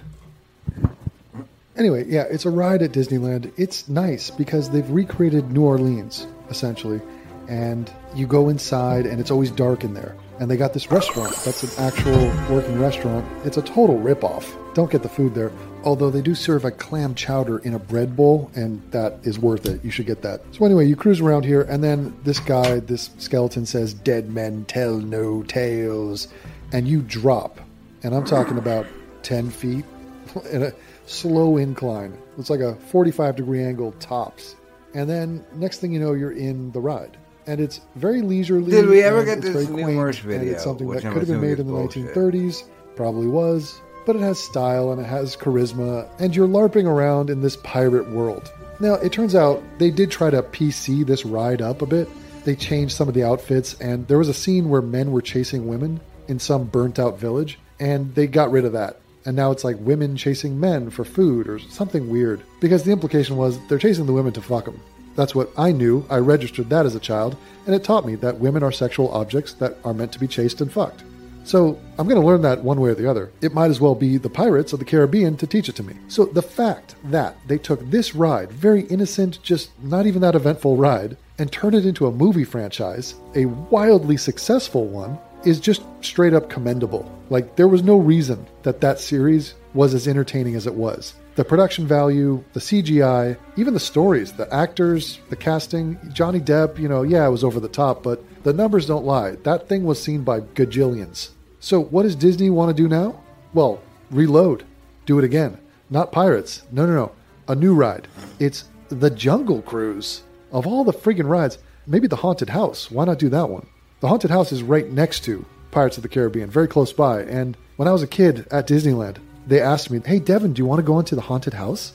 Anyway, 1.77 2.07
yeah, 2.09 2.23
it's 2.23 2.47
a 2.47 2.51
ride 2.51 2.81
at 2.81 2.93
Disneyland. 2.93 3.53
It's 3.59 3.87
nice 3.87 4.31
because 4.31 4.71
they've 4.71 4.91
recreated 4.91 5.53
New 5.53 5.63
Orleans, 5.63 6.27
essentially. 6.49 7.03
And 7.49 7.93
you 8.15 8.27
go 8.27 8.49
inside, 8.49 9.05
and 9.05 9.21
it's 9.21 9.31
always 9.31 9.51
dark 9.51 9.85
in 9.85 9.93
there. 9.93 10.17
And 10.39 10.51
they 10.51 10.57
got 10.57 10.73
this 10.73 10.91
restaurant 10.91 11.37
that's 11.45 11.65
an 11.65 11.85
actual 11.85 12.29
working 12.49 12.81
restaurant. 12.81 13.27
It's 13.45 13.59
a 13.59 13.63
total 13.63 13.99
ripoff. 13.99 14.47
Don't 14.73 14.91
get 14.91 15.03
the 15.03 15.11
food 15.11 15.35
there. 15.35 15.53
Although 15.83 16.11
they 16.11 16.21
do 16.21 16.35
serve 16.35 16.65
a 16.65 16.71
clam 16.71 17.15
chowder 17.15 17.59
in 17.59 17.75
a 17.75 17.79
bread 17.79 18.15
bowl, 18.15 18.51
and 18.55 18.83
that 18.91 19.19
is 19.23 19.39
worth 19.39 19.67
it. 19.67 19.83
You 19.83 19.91
should 19.91 20.07
get 20.07 20.21
that. 20.23 20.43
So, 20.53 20.65
anyway, 20.65 20.87
you 20.87 20.95
cruise 20.95 21.21
around 21.21 21.45
here, 21.45 21.63
and 21.63 21.83
then 21.83 22.15
this 22.23 22.39
guy, 22.39 22.81
this 22.81 23.11
skeleton 23.19 23.65
says, 23.65 23.95
Dead 23.95 24.31
men 24.31 24.65
tell 24.67 24.99
no 24.99 25.43
tales. 25.45 26.29
And 26.73 26.87
you 26.87 27.01
drop. 27.03 27.61
And 28.03 28.15
I'm 28.15 28.25
talking 28.25 28.59
about 28.59 28.87
10 29.23 29.51
feet 29.51 29.85
in 30.53 30.65
a 30.65 30.73
slow 31.07 31.57
incline. 31.57 32.17
It's 32.39 32.51
like 32.51 32.61
a 32.61 32.77
45 32.77 33.37
degree 33.37 33.63
angle 33.63 33.93
tops. 33.93 34.57
And 34.95 35.09
then 35.09 35.45
next 35.55 35.79
thing 35.79 35.93
you 35.93 36.01
know, 36.01 36.13
you're 36.13 36.33
in 36.33 36.73
the 36.73 36.81
ride. 36.81 37.17
And 37.47 37.61
it's 37.61 37.81
very 37.97 38.23
leisurely. 38.23 38.71
Did 38.71 38.89
we 38.89 39.03
ever 39.03 39.25
get 39.25 39.41
this 39.41 39.53
very 39.53 39.67
quaint, 39.67 39.97
merch 39.97 40.23
And 40.25 40.49
it's 40.49 40.63
something 40.63 40.89
that 40.91 41.03
could 41.03 41.15
have 41.15 41.27
been 41.27 41.41
made 41.41 41.59
in 41.59 41.67
the 41.67 41.73
bullshit? 41.73 42.15
1930s, 42.15 42.65
probably 42.97 43.27
was, 43.27 43.81
but 44.11 44.17
it 44.17 44.25
has 44.25 44.41
style 44.41 44.91
and 44.91 45.01
it 45.01 45.05
has 45.05 45.37
charisma, 45.37 46.05
and 46.19 46.35
you're 46.35 46.49
LARPing 46.49 46.85
around 46.85 47.31
in 47.31 47.43
this 47.43 47.57
pirate 47.59 48.11
world. 48.11 48.53
Now, 48.81 48.95
it 48.95 49.13
turns 49.13 49.37
out 49.37 49.63
they 49.79 49.93
did 49.93 50.11
try 50.11 50.31
to 50.31 50.43
PC 50.43 51.07
this 51.07 51.25
ride 51.25 51.63
up 51.63 51.81
a 51.81 51.87
bit. 51.87 52.09
They 52.45 52.57
changed 52.57 52.97
some 52.97 53.07
of 53.07 53.15
the 53.15 53.23
outfits, 53.23 53.75
and 53.75 54.09
there 54.09 54.19
was 54.19 54.29
a 54.29 54.35
scene 54.35 54.69
where 54.69 54.83
men 54.83 55.13
were 55.13 55.23
chasing 55.23 55.69
women 55.69 56.01
in 56.27 56.41
some 56.41 56.65
burnt 56.65 56.99
out 56.99 57.21
village, 57.21 57.61
and 57.79 58.13
they 58.17 58.27
got 58.27 58.51
rid 58.51 58.65
of 58.65 58.73
that. 58.73 58.97
And 59.27 59.37
now 59.37 59.53
it's 59.53 59.63
like 59.63 59.77
women 59.79 60.17
chasing 60.17 60.59
men 60.59 60.91
for 60.91 61.05
food 61.05 61.49
or 61.49 61.61
something 61.61 62.11
weird. 62.11 62.43
Because 62.59 62.83
the 62.83 62.91
implication 62.91 63.37
was 63.37 63.65
they're 63.69 63.79
chasing 63.79 64.07
the 64.07 64.13
women 64.13 64.33
to 64.33 64.43
fuck 64.43 64.65
them. 64.65 64.81
That's 65.15 65.37
what 65.37 65.53
I 65.57 65.71
knew. 65.71 66.05
I 66.11 66.17
registered 66.17 66.69
that 66.71 66.85
as 66.85 66.97
a 66.97 67.01
child, 67.01 67.37
and 67.65 67.77
it 67.77 67.85
taught 67.85 68.07
me 68.07 68.17
that 68.17 68.41
women 68.41 68.65
are 68.65 68.73
sexual 68.73 69.13
objects 69.13 69.53
that 69.55 69.79
are 69.85 69.95
meant 69.95 70.11
to 70.15 70.19
be 70.19 70.27
chased 70.27 70.61
and 70.61 70.73
fucked. 70.73 71.05
So 71.45 71.79
I'm 71.99 72.07
going 72.07 72.21
to 72.21 72.27
learn 72.27 72.43
that 72.43 72.63
one 72.63 72.81
way 72.81 72.91
or 72.91 72.95
the 72.95 73.11
other. 73.11 73.33
It 73.41 73.55
might 73.55 73.71
as 73.71 73.81
well 73.81 73.95
be 73.95 74.19
the 74.19 74.31
Pirates 74.31 74.73
of 74.73 74.79
the 74.79 74.85
Caribbean 74.85 75.37
to 75.39 75.47
teach 75.47 75.69
it 75.69 75.77
to 75.77 75.83
me. 75.83 75.95
So 76.09 76.27
the 76.27 76.43
fact 76.43 76.95
that 77.05 77.37
they 77.47 77.59
took 77.59 77.81
this 77.91 78.15
ride, 78.15 78.53
very 78.53 78.83
innocent, 78.83 79.43
just 79.43 79.71
not 79.83 80.07
even 80.07 80.21
that 80.23 80.35
eventful 80.35 80.77
ride, 80.77 81.17
and 81.39 81.51
turned 81.51 81.75
it 81.75 81.87
into 81.87 82.07
a 82.07 82.13
movie 82.13 82.45
franchise, 82.45 83.15
a 83.35 83.47
wildly 83.47 84.17
successful 84.17 84.87
one, 84.87 85.19
is 85.45 85.59
just 85.59 85.83
straight 86.03 86.35
up 86.35 86.51
commendable. 86.51 87.11
Like 87.31 87.57
there 87.57 87.69
was 87.69 87.83
no 87.83 87.97
reason 87.97 88.47
that 88.63 88.81
that 88.83 89.01
series 89.01 89.55
was 89.73 89.95
as 89.95 90.07
entertaining 90.07 90.55
as 90.55 90.67
it 90.67 90.75
was. 90.75 91.15
The 91.41 91.45
production 91.47 91.87
value, 91.87 92.45
the 92.53 92.61
CGI, 92.61 93.35
even 93.57 93.73
the 93.73 93.81
stories, 93.81 94.31
the 94.31 94.53
actors, 94.53 95.21
the 95.31 95.37
casting, 95.37 95.99
Johnny 96.13 96.39
Depp, 96.39 96.79
you 96.79 96.87
know, 96.87 97.01
yeah, 97.01 97.27
it 97.27 97.31
was 97.31 97.43
over 97.43 97.59
the 97.59 97.67
top, 97.67 98.03
but 98.03 98.23
the 98.43 98.53
numbers 98.53 98.85
don't 98.85 99.07
lie. 99.07 99.37
That 99.37 99.67
thing 99.67 99.85
was 99.85 100.03
seen 100.03 100.23
by 100.23 100.41
gajillions. 100.41 101.31
So, 101.59 101.81
what 101.81 102.03
does 102.03 102.15
Disney 102.15 102.51
want 102.51 102.77
to 102.77 102.83
do 102.83 102.91
now? 102.91 103.23
Well, 103.55 103.81
reload. 104.11 104.65
Do 105.07 105.19
it 105.19 105.25
again. 105.25 105.57
Not 105.89 106.13
pirates. 106.13 106.65
No, 106.71 106.85
no, 106.85 106.93
no. 106.93 107.13
A 107.49 107.55
new 107.55 107.73
ride. 107.73 108.07
It's 108.39 108.65
the 108.91 109.09
Jungle 109.09 109.63
Cruise. 109.63 110.25
Of 110.53 110.67
all 110.67 110.85
the 110.85 110.93
friggin' 110.93 111.27
rides, 111.27 111.57
maybe 111.87 112.07
the 112.07 112.17
Haunted 112.17 112.51
House. 112.51 112.91
Why 112.91 113.07
not 113.07 113.19
do 113.19 113.31
that 113.31 113.49
one? 113.49 113.67
The 114.01 114.09
Haunted 114.09 114.31
House 114.31 114.53
is 114.53 114.63
right 114.63 114.91
next 114.91 115.25
to 115.25 115.47
Pirates 115.71 115.97
of 115.97 116.03
the 116.03 116.11
Caribbean, 116.11 116.51
very 116.51 116.69
close 116.69 116.93
by. 116.93 117.23
And 117.23 117.57
when 117.77 117.89
I 117.89 117.93
was 117.93 118.03
a 118.03 118.07
kid 118.07 118.47
at 118.51 118.69
Disneyland, 118.69 119.17
they 119.47 119.61
asked 119.61 119.91
me, 119.91 120.01
Hey, 120.05 120.19
Devin, 120.19 120.53
do 120.53 120.61
you 120.63 120.67
want 120.67 120.79
to 120.81 120.85
go 120.87 120.99
into 120.99 121.15
the 121.15 121.21
Haunted 121.21 121.55
House? 121.55 121.95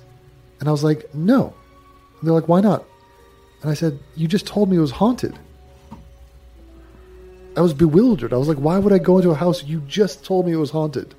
And 0.59 0.67
I 0.69 0.71
was 0.71 0.83
like, 0.83 1.13
No. 1.13 1.53
And 2.19 2.27
they're 2.27 2.33
like, 2.33 2.47
Why 2.47 2.61
not? 2.61 2.83
And 3.61 3.71
I 3.71 3.73
said, 3.73 3.99
You 4.15 4.27
just 4.27 4.45
told 4.47 4.69
me 4.69 4.77
it 4.77 4.81
was 4.81 4.91
haunted. 4.91 5.37
I 7.57 7.61
was 7.61 7.73
bewildered. 7.73 8.33
I 8.33 8.37
was 8.37 8.47
like, 8.47 8.57
Why 8.57 8.77
would 8.79 8.93
I 8.93 8.97
go 8.97 9.17
into 9.17 9.31
a 9.31 9.35
house 9.35 9.63
you 9.63 9.79
just 9.81 10.25
told 10.25 10.45
me 10.45 10.51
it 10.51 10.57
was 10.57 10.71
haunted? 10.71 11.15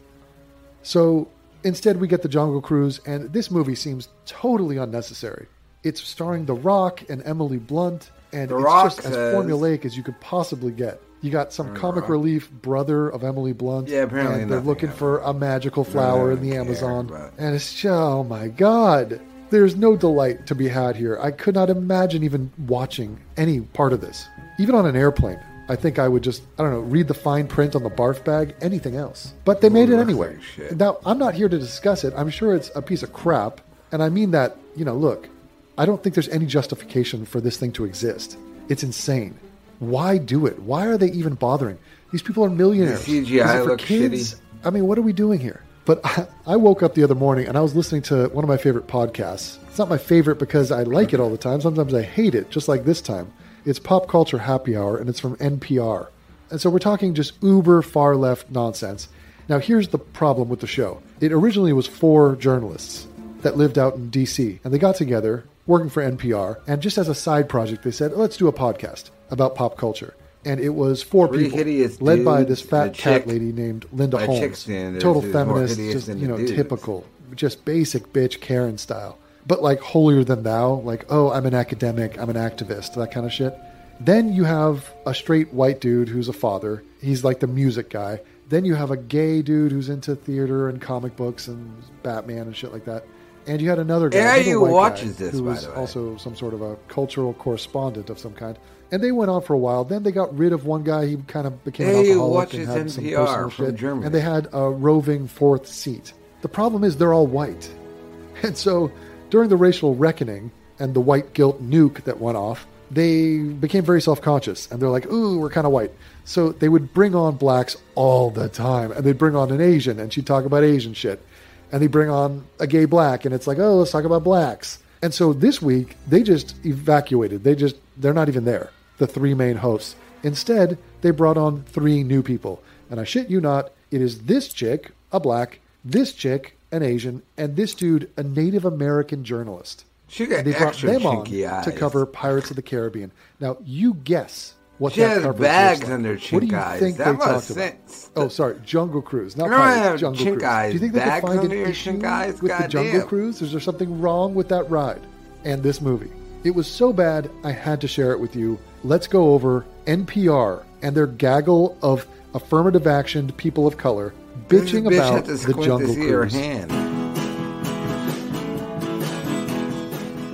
So 0.83 1.29
instead, 1.65 1.99
we 1.99 2.07
get 2.09 2.23
the 2.23 2.29
Jungle 2.29 2.61
Cruise, 2.61 3.01
and 3.07 3.33
this 3.33 3.51
movie 3.51 3.75
seems 3.75 4.09
totally 4.27 4.77
unnecessary. 4.77 5.47
It's 5.83 6.01
starring 6.01 6.45
The 6.47 6.55
Rock 6.55 7.03
and 7.09 7.23
Emily 7.25 7.59
Blunt, 7.59 8.11
and 8.33 8.51
The 8.51 8.57
it's 8.57 8.65
Rock 8.65 8.85
just 8.87 8.99
as 9.01 9.05
says- 9.15 9.35
formulaic 9.35 9.85
as 9.85 9.97
you 9.97 10.03
could 10.03 10.21
possibly 10.21 10.73
get. 10.73 11.01
You 11.23 11.31
got 11.31 11.53
some 11.53 11.75
comic 11.75 12.09
relief 12.09 12.51
brother 12.51 13.09
of 13.09 13.25
Emily 13.25 13.53
Blunt. 13.53 13.89
Yeah, 13.89 14.03
apparently 14.03 14.43
and 14.43 14.51
they're 14.53 14.61
looking 14.61 14.89
happened. 14.89 14.99
for 14.99 15.19
a 15.21 15.33
magical 15.35 15.83
flower 15.83 16.31
in 16.31 16.43
the 16.43 16.51
care, 16.53 16.61
Amazon, 16.61 17.07
but- 17.07 17.33
and 17.39 17.55
it's 17.55 17.73
just, 17.73 17.87
oh 17.87 18.23
my 18.23 18.49
god, 18.49 19.21
there's 19.51 19.77
no 19.77 19.97
delight 19.97 20.47
to 20.47 20.55
be 20.55 20.69
had 20.69 20.95
here. 20.97 21.19
I 21.21 21.31
could 21.31 21.55
not 21.55 21.71
imagine 21.71 22.23
even 22.23 22.53
watching 22.67 23.19
any 23.37 23.61
part 23.61 23.93
of 23.93 24.01
this, 24.01 24.27
even 24.59 24.75
on 24.75 24.87
an 24.87 24.95
airplane. 24.97 25.39
I 25.69 25.75
think 25.75 25.99
I 25.99 26.07
would 26.07 26.23
just, 26.23 26.43
I 26.59 26.63
don't 26.63 26.71
know, 26.73 26.81
read 26.81 27.09
the 27.09 27.15
fine 27.15 27.49
print 27.49 27.75
on 27.75 27.83
the 27.83 27.91
barf 27.91 28.23
bag, 28.25 28.55
anything 28.61 28.95
else. 28.95 29.33
But 29.45 29.61
they 29.63 29.69
made 29.69 29.89
it 29.91 29.97
anyway. 29.99 30.37
Now, 30.77 30.99
I'm 31.05 31.19
not 31.19 31.35
here 31.35 31.49
to 31.49 31.59
discuss 31.59 32.05
it. 32.05 32.15
I'm 32.17 32.31
sure 32.31 32.55
it's 32.55 32.71
a 32.77 32.83
piece 32.83 33.03
of 33.03 33.13
crap. 33.13 33.61
And 33.91 34.01
I 34.01 34.09
mean 34.11 34.31
that, 34.31 34.57
you 34.77 34.85
know, 34.85 34.95
look, 34.95 35.29
I 35.77 35.85
don't 35.87 36.01
think 36.03 36.15
there's 36.15 36.29
any 36.29 36.47
justification 36.47 37.25
for 37.27 37.41
this 37.41 37.57
thing 37.57 37.73
to 37.73 37.85
exist. 37.85 38.37
It's 38.69 38.85
insane. 38.85 39.39
Why 39.79 40.19
do 40.19 40.47
it? 40.47 40.59
Why 40.61 40.87
are 40.87 40.97
they 40.99 41.11
even 41.11 41.35
bothering? 41.35 41.79
These 42.12 42.23
people 42.23 42.45
are 42.45 42.51
millionaires. 42.51 43.05
The 43.05 43.19
Is 43.19 43.29
CGI 43.29 43.61
it 43.61 43.62
for 43.65 43.71
looks 43.71 43.85
kids? 43.85 44.35
shitty. 44.35 44.41
I 44.65 44.71
mean, 44.71 44.87
what 44.87 44.99
are 44.99 45.03
we 45.03 45.12
doing 45.12 45.39
here? 45.41 45.62
But 45.85 46.01
I, 46.05 46.27
I 46.47 46.57
woke 46.57 46.83
up 46.83 46.95
the 46.95 47.05
other 47.05 47.15
morning 47.15 47.47
and 47.47 47.57
I 47.57 47.61
was 47.61 47.75
listening 47.77 48.03
to 48.03 48.29
one 48.29 48.45
of 48.45 48.49
my 48.49 48.57
favorite 48.57 48.87
podcasts. 48.87 49.59
It's 49.69 49.79
not 49.79 49.89
my 49.89 49.99
favorite 49.99 50.39
because 50.39 50.73
I 50.73 50.83
like 50.83 51.12
it 51.12 51.21
all 51.21 51.31
the 51.31 51.39
time. 51.39 51.61
Sometimes 51.61 51.95
I 51.95 52.03
hate 52.03 52.35
it, 52.35 52.51
just 52.51 52.69
like 52.69 52.85
this 52.85 53.01
time. 53.01 53.33
It's 53.65 53.79
Pop 53.79 54.09
Culture 54.09 54.39
Happy 54.39 54.77
Hour 54.77 54.97
and 54.97 55.09
it's 55.09 55.21
from 55.21 55.37
NPR. 55.37 56.09
And 56.51 56.61
so 56.61 56.71
we're 56.71 56.79
talking 56.79 57.15
just 57.15 57.35
uber 57.43 57.83
far 57.83 58.17
left 58.17 58.51
nonsense. 58.51 59.09
Now, 59.49 59.59
here's 59.61 59.89
the 59.89 59.99
problem 59.99 60.49
with 60.49 60.61
the 60.61 60.67
show 60.67 61.01
it 61.21 61.33
originally 61.33 61.73
was 61.73 61.87
four 61.87 62.37
journalists 62.37 63.07
that 63.43 63.57
lived 63.57 63.79
out 63.79 63.95
in 63.95 64.11
DC, 64.11 64.59
and 64.65 64.75
they 64.75 64.79
got 64.79 64.97
together 64.97 65.45
working 65.67 65.89
for 65.91 66.03
NPR. 66.03 66.61
And 66.67 66.83
just 66.83 66.99
as 66.99 67.09
a 67.09 67.15
side 67.15 67.49
project, 67.49 67.83
they 67.85 67.91
said, 67.91 68.12
let's 68.12 68.37
do 68.37 68.49
a 68.49 68.53
podcast 68.53 69.11
about 69.31 69.55
pop 69.55 69.77
culture. 69.77 70.15
And 70.45 70.61
it 70.61 70.71
was 70.71 71.03
four 71.03 71.27
Three 71.29 71.51
people, 71.51 72.07
led 72.07 72.25
by 72.25 72.45
this 72.45 72.61
fat 72.61 72.95
cat 72.95 73.23
chick. 73.23 73.27
lady 73.27 73.53
named 73.53 73.87
Linda 73.93 74.25
Holmes. 74.25 74.65
Total 74.65 75.25
is 75.25 75.33
feminist, 75.33 75.77
just 75.77 76.09
you 76.09 76.29
know, 76.29 76.37
typical, 76.47 77.05
just 77.35 77.65
basic 77.65 78.12
bitch 78.12 78.41
Karen 78.41 78.79
style. 78.79 79.19
But 79.45 79.62
like 79.62 79.81
holier 79.81 80.25
than 80.25 80.45
thou, 80.45 80.75
like, 80.75 81.07
oh, 81.09 81.33
I'm 81.33 81.47
an 81.47 81.55
academic, 81.55 82.19
I'm 82.19 82.31
an 82.31 82.37
activist, 82.37 82.95
that 82.95 83.11
kind 83.11 83.27
of 83.27 83.33
shit. 83.33 83.57
Then 83.99 84.33
you 84.33 84.45
have 84.45 84.93
a 85.07 85.15
straight 85.15 85.53
white 85.53 85.81
dude 85.81 86.09
who's 86.09 86.29
a 86.29 86.33
father. 86.33 86.83
He's 87.01 87.25
like 87.25 87.41
the 87.41 87.47
music 87.47 87.91
guy. 87.91 88.21
Then 88.49 88.65
you 88.65 88.75
have 88.75 88.91
a 88.91 88.97
gay 88.97 89.43
dude 89.43 89.73
who's 89.73 89.89
into 89.89 90.15
theater 90.15 90.69
and 90.69 90.81
comic 90.81 91.17
books 91.17 91.49
and 91.49 91.83
Batman 92.03 92.43
and 92.43 92.57
shit 92.57 92.73
like 92.73 92.85
that. 92.85 93.05
And 93.47 93.61
you 93.61 93.69
had 93.69 93.79
another 93.79 94.09
guy, 94.09 94.37
you 94.39 94.61
watches 94.61 95.17
guy, 95.17 95.27
this, 95.27 95.35
who 95.35 95.45
was 95.45 95.67
also 95.67 96.17
some 96.17 96.35
sort 96.35 96.53
of 96.53 96.62
a 96.62 96.77
cultural 96.89 97.33
correspondent 97.35 98.11
of 98.11 98.19
some 98.19 98.33
kind. 98.33 98.59
And 98.92 99.03
they 99.03 99.12
went 99.12 99.31
on 99.31 99.42
for 99.42 99.55
a 99.55 99.59
while. 99.59 99.85
Then 99.85 100.03
they 100.03 100.12
got 100.12 100.37
rid 100.37 100.53
of 100.53 100.64
one 100.64 100.85
guy. 100.85 101.07
He 101.07 101.16
kind 101.16 101.46
of 101.46 101.64
became 101.64 101.88
Hey, 101.88 102.12
an 102.12 102.18
alcoholic 102.18 102.55
and 102.55 102.66
had 102.68 102.90
some 102.90 103.05
personal 103.05 103.51
shit. 103.51 103.75
Germany. 103.75 104.07
And 104.07 104.14
they 104.14 104.20
had 104.20 104.49
a 104.53 104.70
roving 104.70 105.27
fourth 105.27 105.66
seat. 105.66 106.12
The 106.42 106.49
problem 106.49 106.85
is 106.85 106.96
they're 106.96 107.14
all 107.14 107.27
white. 107.27 107.70
And 108.42 108.57
so 108.57 108.92
during 109.31 109.49
the 109.49 109.57
racial 109.57 109.94
reckoning 109.94 110.51
and 110.79 110.92
the 110.92 111.01
white 111.01 111.33
guilt 111.33 111.62
nuke 111.62 112.05
that 112.05 112.20
went 112.20 112.37
off, 112.37 112.66
they 112.90 113.38
became 113.38 113.83
very 113.83 114.03
self 114.03 114.20
conscious 114.20 114.70
and 114.70 114.81
they're 114.81 114.90
like, 114.90 115.07
ooh, 115.07 115.38
we're 115.38 115.49
kind 115.51 115.66
of 115.66 115.72
white. 115.72 115.90
So 116.25 116.53
they 116.53 116.68
would 116.68 116.92
bring 116.92 117.14
on 117.14 117.37
blacks 117.37 117.77
all 117.94 118.31
the 118.31 118.49
time 118.51 118.92
and 118.92 119.05
they'd 119.05 119.16
bring 119.16 119.35
on 119.35 119.51
an 119.51 119.61
Asian 119.62 119.99
and 119.99 120.12
she'd 120.12 120.27
talk 120.27 120.44
about 120.44 120.64
Asian 120.64 120.92
shit. 120.92 121.25
And 121.72 121.81
they 121.83 121.87
bring 121.87 122.11
on 122.11 122.44
a 122.61 122.66
gay 122.66 122.85
black 122.85 123.25
and 123.25 123.35
it's 123.35 123.46
like, 123.46 123.59
oh, 123.59 123.77
let's 123.79 123.90
talk 123.90 124.05
about 124.05 124.22
blacks. 124.22 124.79
And 125.03 125.12
so 125.14 125.33
this 125.33 125.61
week 125.62 125.96
they 126.07 126.22
just 126.22 126.55
evacuated. 126.64 127.42
They 127.42 127.55
just, 127.55 127.77
they're 127.96 128.14
not 128.14 128.29
even 128.29 128.44
there, 128.44 128.70
the 128.99 129.07
three 129.07 129.35
main 129.35 129.57
hosts. 129.57 129.97
Instead, 130.23 130.79
they 131.03 131.11
brought 131.11 131.37
on 131.37 131.63
three 131.65 132.03
new 132.03 132.23
people. 132.23 132.63
And 132.91 132.99
I 133.01 133.05
shit 133.05 133.29
you 133.31 133.41
not, 133.41 133.71
it 133.91 134.01
is 134.01 134.23
this 134.23 134.49
chick, 134.53 134.93
a 135.13 135.21
black, 135.21 135.61
this 135.85 136.13
chick, 136.13 136.57
an 136.73 136.83
Asian, 136.83 137.23
and 137.37 137.57
this 137.57 137.75
dude, 137.75 138.11
a 138.17 138.23
Native 138.23 138.65
American 138.65 139.25
journalist. 139.25 139.85
She 140.09 140.27
got 140.27 140.41
And 140.41 140.47
they 140.47 140.53
brought 140.59 140.75
them 140.77 141.07
on 141.07 141.27
eyes. 141.47 141.65
to 141.65 141.73
cover 141.73 142.07
Pirates 142.07 142.51
of 142.51 142.57
the 142.57 142.63
Caribbean. 142.63 143.11
Now, 143.41 143.57
you 143.65 143.95
guess 143.95 144.55
what 144.79 144.93
She 144.93 145.01
that 145.01 145.23
has 145.23 145.35
bags 145.37 145.81
like. 145.83 145.91
under 145.91 146.17
What 146.17 146.41
do 146.41 146.47
you 146.47 146.57
eyes. 146.57 146.79
think 146.81 146.97
That 146.99 147.05
they 147.05 147.11
talked 147.13 147.23
about? 147.27 147.43
sense. 147.43 148.11
Oh, 148.15 148.29
sorry, 148.29 148.57
Jungle 148.65 149.03
Cruise, 149.03 149.37
not 149.37 149.49
I 149.53 149.57
Pirates. 149.57 149.81
have 149.81 150.01
Jungle 150.01 150.25
chink 150.27 150.33
Cruise. 150.35 150.43
eyes, 150.45 150.71
Do 150.71 150.75
you 150.75 150.81
think 150.81 150.93
they 150.93 151.01
could 151.01 151.23
find 151.23 151.41
an 151.45 151.53
issue 151.53 151.93
chink 152.01 152.43
with 152.43 152.53
the 152.59 152.69
Jungle 152.69 152.93
Goddamn. 152.93 153.09
Cruise? 153.09 153.43
Is 153.43 153.51
there 153.53 153.61
something 153.61 154.01
wrong 154.01 154.35
with 154.35 154.49
that 154.49 154.69
ride 154.71 155.01
and 155.45 155.63
this 155.63 155.81
movie? 155.81 156.11
It 156.45 156.55
was 156.55 156.67
so 156.69 156.93
bad, 156.93 157.29
I 157.43 157.51
had 157.51 157.81
to 157.81 157.89
share 157.89 158.13
it 158.13 158.21
with 158.21 158.37
you. 158.37 158.59
Let's 158.87 159.09
go 159.09 159.33
over 159.33 159.66
NPR 159.87 160.62
and 160.81 160.96
their 160.96 161.09
gaggle 161.09 161.77
of 161.83 162.07
affirmative 162.35 162.87
action 162.87 163.33
people 163.33 163.66
of 163.66 163.77
color 163.77 164.14
bitching 164.46 164.85
bitch 164.85 164.94
about 164.94 165.25
to 165.25 165.35
the 165.35 165.55
Jungle 165.55 165.79
to 165.81 165.88
see 165.88 166.09
her 166.09 166.20
Cruise. 166.20 166.33
hand. 166.33 166.70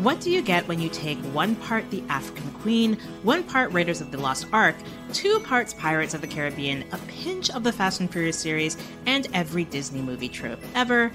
What 0.04 0.20
do 0.20 0.30
you 0.30 0.42
get 0.42 0.68
when 0.68 0.82
you 0.82 0.90
take 0.90 1.16
one 1.32 1.56
part 1.56 1.88
The 1.90 2.04
African 2.10 2.50
Queen, 2.60 2.98
one 3.22 3.42
part 3.42 3.72
Raiders 3.72 4.02
of 4.02 4.10
the 4.10 4.18
Lost 4.18 4.46
Ark, 4.52 4.76
two 5.14 5.40
parts 5.40 5.72
Pirates 5.72 6.12
of 6.12 6.20
the 6.20 6.26
Caribbean, 6.26 6.84
a 6.92 6.98
pinch 7.08 7.48
of 7.48 7.64
the 7.64 7.72
Fast 7.72 8.00
and 8.00 8.12
Furious 8.12 8.38
series, 8.38 8.76
and 9.06 9.28
every 9.32 9.64
Disney 9.64 10.02
movie 10.02 10.28
trope 10.28 10.60
ever? 10.74 11.10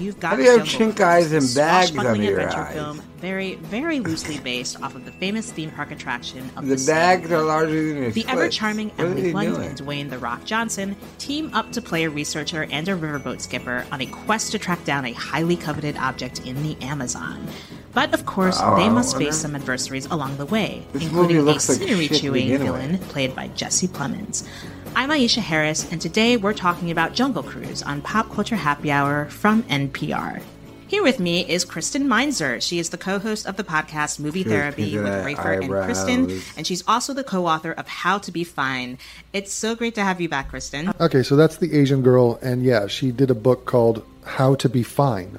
You've 0.00 0.18
got 0.18 0.30
How 0.30 0.36
do 0.36 0.42
you 0.42 0.58
have 0.58 0.66
chink 0.66 0.98
eyes 1.00 1.30
and 1.32 1.54
bags 1.54 1.94
under 1.96 2.22
your 2.22 2.40
eyes? 2.50 2.74
film, 2.74 3.02
very, 3.18 3.56
very 3.56 4.00
loosely 4.00 4.38
based 4.38 4.80
off 4.82 4.94
of 4.94 5.04
the 5.04 5.12
famous 5.12 5.52
theme 5.52 5.70
park 5.70 5.90
attraction 5.90 6.50
of 6.56 6.66
The 6.66 6.76
the, 6.76 6.86
bags 6.86 7.30
are 7.30 7.42
larger 7.42 7.74
than 7.88 7.96
your 8.02 8.10
the 8.10 8.24
ever 8.26 8.48
charming 8.48 8.90
Emily 8.96 9.30
Blunt 9.32 9.58
and 9.58 9.78
Dwayne 9.78 10.08
The 10.08 10.18
Rock 10.18 10.44
Johnson 10.44 10.96
team 11.18 11.50
up 11.52 11.70
to 11.72 11.82
play 11.82 12.04
a 12.04 12.10
researcher 12.10 12.66
and 12.70 12.88
a 12.88 12.96
riverboat 12.96 13.42
skipper 13.42 13.84
on 13.92 14.00
a 14.00 14.06
quest 14.06 14.52
to 14.52 14.58
track 14.58 14.82
down 14.84 15.04
a 15.04 15.12
highly 15.12 15.56
coveted 15.56 15.96
object 15.98 16.46
in 16.46 16.62
the 16.62 16.80
Amazon. 16.82 17.46
But 17.92 18.14
of 18.14 18.24
course, 18.24 18.58
Oh, 18.62 18.76
they 18.76 18.88
must 18.88 19.16
face 19.18 19.36
some 19.36 19.54
adversaries 19.54 20.06
along 20.06 20.36
the 20.38 20.46
way, 20.46 20.86
This 20.92 21.02
including 21.02 21.38
a 21.38 21.42
like 21.42 21.60
scenery 21.60 22.08
chewing 22.08 22.56
villain 22.56 22.92
with. 22.92 23.08
played 23.08 23.34
by 23.34 23.48
Jesse 23.48 23.88
Plemons. 23.88 24.46
I'm 24.96 25.08
Aisha 25.08 25.40
Harris, 25.40 25.90
and 25.90 26.00
today 26.00 26.36
we're 26.36 26.52
talking 26.52 26.90
about 26.90 27.14
Jungle 27.14 27.42
Cruise 27.42 27.82
on 27.82 28.02
Pop 28.02 28.30
Culture 28.30 28.56
Happy 28.56 28.90
Hour 28.90 29.26
from 29.26 29.62
NPR. 29.64 30.42
Here 30.88 31.02
with 31.02 31.20
me 31.20 31.48
is 31.48 31.64
Kristen 31.64 32.08
Meinzer. 32.08 32.60
She 32.60 32.78
is 32.80 32.90
the 32.90 32.98
co-host 32.98 33.46
of 33.46 33.56
the 33.56 33.62
podcast 33.64 34.18
Movie 34.18 34.42
She 34.42 34.48
Therapy 34.48 34.98
with 34.98 35.06
at 35.06 35.24
Rafer 35.24 35.62
and 35.62 35.70
Kristen, 35.84 36.42
and 36.56 36.66
she's 36.66 36.82
also 36.88 37.14
the 37.14 37.24
co-author 37.24 37.72
of 37.72 37.86
How 37.86 38.18
to 38.18 38.32
Be 38.32 38.42
Fine. 38.44 38.98
It's 39.32 39.52
so 39.52 39.76
great 39.76 39.94
to 39.94 40.02
have 40.02 40.20
you 40.20 40.28
back, 40.28 40.50
Kristen. 40.50 40.92
Okay, 41.00 41.22
so 41.22 41.36
that's 41.36 41.58
the 41.58 41.78
Asian 41.78 42.02
girl, 42.02 42.38
and 42.42 42.64
yeah, 42.64 42.88
she 42.88 43.12
did 43.12 43.30
a 43.30 43.34
book 43.34 43.66
called 43.66 44.04
How 44.24 44.56
to 44.56 44.68
Be 44.68 44.82
Fine, 44.82 45.38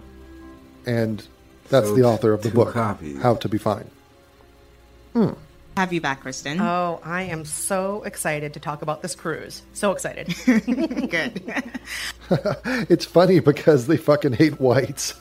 and 0.86 1.28
that's 1.70 1.88
So 1.88 1.96
the 1.96 2.04
author 2.04 2.32
of 2.34 2.42
the 2.44 2.50
book, 2.52 2.74
copies. 2.74 3.22
How 3.22 3.36
to 3.36 3.50
Be 3.50 3.58
Fine. 3.58 3.90
Hmm. 5.14 5.32
Have 5.78 5.94
you 5.94 6.02
back, 6.02 6.22
Kristen? 6.22 6.60
Oh, 6.60 7.00
I 7.04 7.24
am 7.24 7.46
so 7.46 8.04
excited 8.04 8.54
to 8.54 8.60
talk 8.60 8.82
about 8.82 9.02
this 9.02 9.16
cruise. 9.16 9.62
So 9.74 9.92
excited. 9.92 10.34
Good. 11.10 11.42
It's 12.90 13.04
funny 13.04 13.42
because 13.42 13.88
they 13.88 13.98
fucking 13.98 14.34
hate 14.34 14.58
whites. 14.58 15.14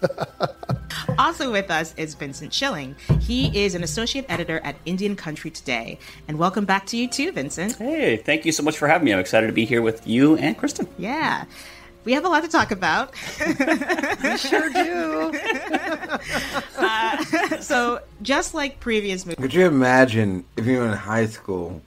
also 1.18 1.50
with 1.50 1.68
us 1.68 1.92
is 1.96 2.14
Vincent 2.14 2.54
Schilling. 2.54 2.94
He 3.18 3.64
is 3.64 3.74
an 3.74 3.82
associate 3.82 4.26
editor 4.28 4.60
at 4.62 4.76
Indian 4.86 5.16
Country 5.16 5.50
Today. 5.50 5.98
And 6.28 6.38
welcome 6.38 6.66
back 6.66 6.86
to 6.86 6.96
you 6.96 7.08
too, 7.08 7.32
Vincent. 7.32 7.76
Hey, 7.76 8.16
thank 8.16 8.44
you 8.44 8.52
so 8.52 8.62
much 8.62 8.78
for 8.78 8.86
having 8.86 9.06
me. 9.06 9.12
I'm 9.12 9.18
excited 9.18 9.48
to 9.48 9.52
be 9.52 9.64
here 9.64 9.82
with 9.82 10.06
you 10.06 10.36
and 10.36 10.56
Kristen. 10.56 10.86
Yeah. 10.98 11.46
We 12.04 12.12
have 12.12 12.24
a 12.24 12.28
lot 12.28 12.42
to 12.42 12.48
talk 12.48 12.70
about. 12.70 13.14
we 14.22 14.36
sure 14.36 14.70
do. 14.70 15.32
uh, 16.78 17.24
so, 17.60 18.00
just 18.22 18.54
like 18.54 18.80
previous 18.80 19.26
movies. 19.26 19.42
Could 19.42 19.54
you 19.54 19.66
imagine 19.66 20.44
if 20.56 20.66
you 20.66 20.78
were 20.78 20.86
in 20.86 20.96
high 20.96 21.26
school 21.26 21.82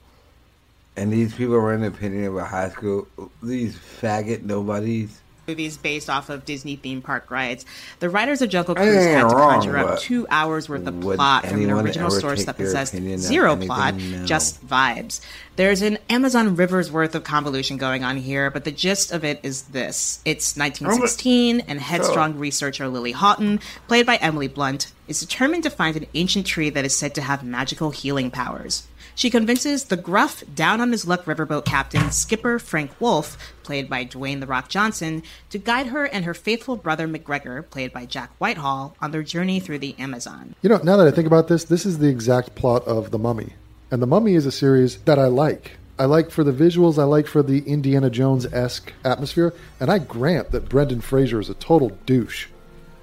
and 0.96 1.12
these 1.12 1.34
people 1.34 1.54
were 1.54 1.74
in 1.74 1.82
an 1.82 1.92
opinion 1.92 2.26
about 2.26 2.48
high 2.48 2.70
school, 2.70 3.08
these 3.42 3.76
faggot 3.76 4.42
nobodies? 4.42 5.20
Movies 5.46 5.76
based 5.76 6.10
off 6.10 6.30
of 6.30 6.44
Disney 6.44 6.76
theme 6.76 7.02
park 7.02 7.30
rides. 7.30 7.64
The 8.00 8.10
writers 8.10 8.42
of 8.42 8.50
Jungle 8.50 8.74
Cruise 8.74 9.04
had 9.04 9.28
to 9.28 9.34
wrong, 9.34 9.60
conjure 9.60 9.76
up 9.76 9.98
two 9.98 10.26
hours 10.30 10.68
worth 10.68 10.86
of 10.86 11.00
plot 11.00 11.46
from 11.46 11.62
an 11.62 11.70
original 11.70 12.10
source 12.10 12.44
that 12.44 12.56
possessed 12.56 12.94
zero 13.18 13.56
plot, 13.56 13.96
just 14.24 14.66
vibes. 14.66 15.20
There's 15.56 15.82
an 15.82 15.98
Amazon 16.10 16.56
River's 16.56 16.90
worth 16.90 17.14
of 17.14 17.22
convolution 17.22 17.76
going 17.76 18.02
on 18.02 18.16
here, 18.16 18.50
but 18.50 18.64
the 18.64 18.72
gist 18.72 19.12
of 19.12 19.24
it 19.24 19.38
is 19.44 19.62
this. 19.62 20.20
It's 20.24 20.56
1916, 20.56 21.60
and 21.60 21.80
headstrong 21.80 22.38
researcher 22.38 22.88
Lily 22.88 23.12
Houghton, 23.12 23.60
played 23.86 24.04
by 24.04 24.16
Emily 24.16 24.48
Blunt, 24.48 24.92
is 25.06 25.20
determined 25.20 25.62
to 25.62 25.70
find 25.70 25.96
an 25.96 26.06
ancient 26.14 26.46
tree 26.46 26.70
that 26.70 26.84
is 26.84 26.96
said 26.96 27.14
to 27.14 27.22
have 27.22 27.44
magical 27.44 27.90
healing 27.90 28.32
powers. 28.32 28.88
She 29.16 29.30
convinces 29.30 29.84
the 29.84 29.96
gruff, 29.96 30.42
down 30.54 30.80
on 30.80 30.90
his 30.90 31.06
luck 31.06 31.24
riverboat 31.24 31.64
captain, 31.64 32.10
skipper 32.10 32.58
Frank 32.58 32.90
Wolf, 33.00 33.38
played 33.62 33.88
by 33.88 34.04
Dwayne 34.04 34.40
The 34.40 34.46
Rock 34.46 34.68
Johnson, 34.68 35.22
to 35.50 35.58
guide 35.58 35.86
her 35.86 36.04
and 36.04 36.24
her 36.24 36.34
faithful 36.34 36.76
brother 36.76 37.06
McGregor, 37.06 37.68
played 37.70 37.92
by 37.92 38.06
Jack 38.06 38.30
Whitehall, 38.38 38.96
on 39.00 39.12
their 39.12 39.22
journey 39.22 39.60
through 39.60 39.78
the 39.78 39.94
Amazon. 39.98 40.54
You 40.62 40.68
know, 40.68 40.78
now 40.78 40.96
that 40.96 41.06
I 41.06 41.12
think 41.12 41.28
about 41.28 41.48
this, 41.48 41.64
this 41.64 41.86
is 41.86 41.98
the 41.98 42.08
exact 42.08 42.56
plot 42.56 42.84
of 42.86 43.12
The 43.12 43.18
Mummy. 43.18 43.54
And 43.90 44.02
The 44.02 44.06
Mummy 44.06 44.34
is 44.34 44.46
a 44.46 44.52
series 44.52 44.98
that 45.02 45.18
I 45.18 45.26
like. 45.26 45.78
I 45.96 46.06
like 46.06 46.32
for 46.32 46.42
the 46.42 46.52
visuals, 46.52 46.98
I 46.98 47.04
like 47.04 47.28
for 47.28 47.42
the 47.42 47.60
Indiana 47.60 48.10
Jones 48.10 48.46
esque 48.46 48.92
atmosphere, 49.04 49.54
and 49.78 49.92
I 49.92 49.98
grant 50.00 50.50
that 50.50 50.68
Brendan 50.68 51.00
Fraser 51.00 51.38
is 51.38 51.48
a 51.48 51.54
total 51.54 51.90
douche. 52.04 52.48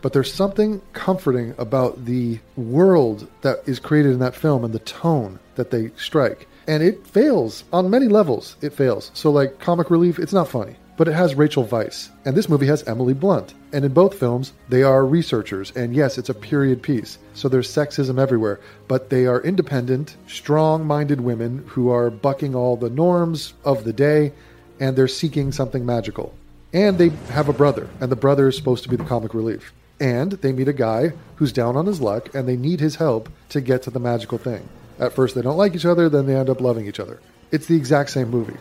But 0.01 0.13
there's 0.13 0.33
something 0.33 0.81
comforting 0.93 1.53
about 1.59 2.05
the 2.05 2.39
world 2.57 3.27
that 3.41 3.59
is 3.67 3.79
created 3.79 4.13
in 4.13 4.19
that 4.19 4.35
film 4.35 4.63
and 4.63 4.73
the 4.73 4.79
tone 4.79 5.39
that 5.55 5.69
they 5.69 5.91
strike. 5.95 6.47
And 6.67 6.81
it 6.81 7.05
fails 7.05 7.63
on 7.71 7.89
many 7.89 8.07
levels. 8.07 8.55
It 8.61 8.73
fails. 8.73 9.11
So, 9.13 9.31
like, 9.31 9.59
comic 9.59 9.91
relief, 9.91 10.17
it's 10.17 10.33
not 10.33 10.47
funny. 10.47 10.75
But 10.97 11.07
it 11.07 11.13
has 11.13 11.35
Rachel 11.35 11.65
Weisz. 11.65 12.09
And 12.25 12.35
this 12.35 12.49
movie 12.49 12.67
has 12.67 12.83
Emily 12.83 13.13
Blunt. 13.13 13.53
And 13.73 13.85
in 13.85 13.93
both 13.93 14.19
films, 14.19 14.53
they 14.69 14.83
are 14.83 15.05
researchers. 15.05 15.71
And 15.75 15.95
yes, 15.95 16.17
it's 16.17 16.29
a 16.29 16.33
period 16.33 16.81
piece. 16.81 17.17
So 17.33 17.47
there's 17.47 17.71
sexism 17.71 18.19
everywhere. 18.19 18.59
But 18.87 19.09
they 19.09 19.25
are 19.25 19.41
independent, 19.41 20.15
strong 20.27 20.85
minded 20.85 21.21
women 21.21 21.63
who 21.67 21.89
are 21.89 22.09
bucking 22.09 22.55
all 22.55 22.75
the 22.75 22.89
norms 22.89 23.53
of 23.65 23.83
the 23.83 23.93
day. 23.93 24.33
And 24.79 24.95
they're 24.95 25.07
seeking 25.07 25.51
something 25.51 25.85
magical. 25.85 26.33
And 26.73 26.97
they 26.97 27.09
have 27.29 27.49
a 27.49 27.53
brother. 27.53 27.87
And 27.99 28.11
the 28.11 28.15
brother 28.15 28.47
is 28.47 28.55
supposed 28.55 28.83
to 28.83 28.89
be 28.89 28.95
the 28.95 29.03
comic 29.03 29.33
relief 29.33 29.73
and 30.01 30.33
they 30.33 30.51
meet 30.51 30.67
a 30.67 30.73
guy 30.73 31.13
who's 31.35 31.53
down 31.53 31.77
on 31.77 31.85
his 31.85 32.01
luck 32.01 32.33
and 32.33 32.47
they 32.47 32.57
need 32.57 32.79
his 32.79 32.95
help 32.95 33.29
to 33.49 33.61
get 33.61 33.83
to 33.83 33.91
the 33.91 33.99
magical 33.99 34.37
thing. 34.37 34.67
At 34.99 35.13
first, 35.13 35.35
they 35.35 35.41
don't 35.41 35.57
like 35.57 35.75
each 35.75 35.85
other, 35.85 36.09
then 36.09 36.25
they 36.25 36.35
end 36.35 36.49
up 36.49 36.59
loving 36.59 36.87
each 36.87 36.99
other. 36.99 37.21
It's 37.51 37.67
the 37.67 37.77
exact 37.77 38.09
same 38.09 38.29
movie. 38.29 38.57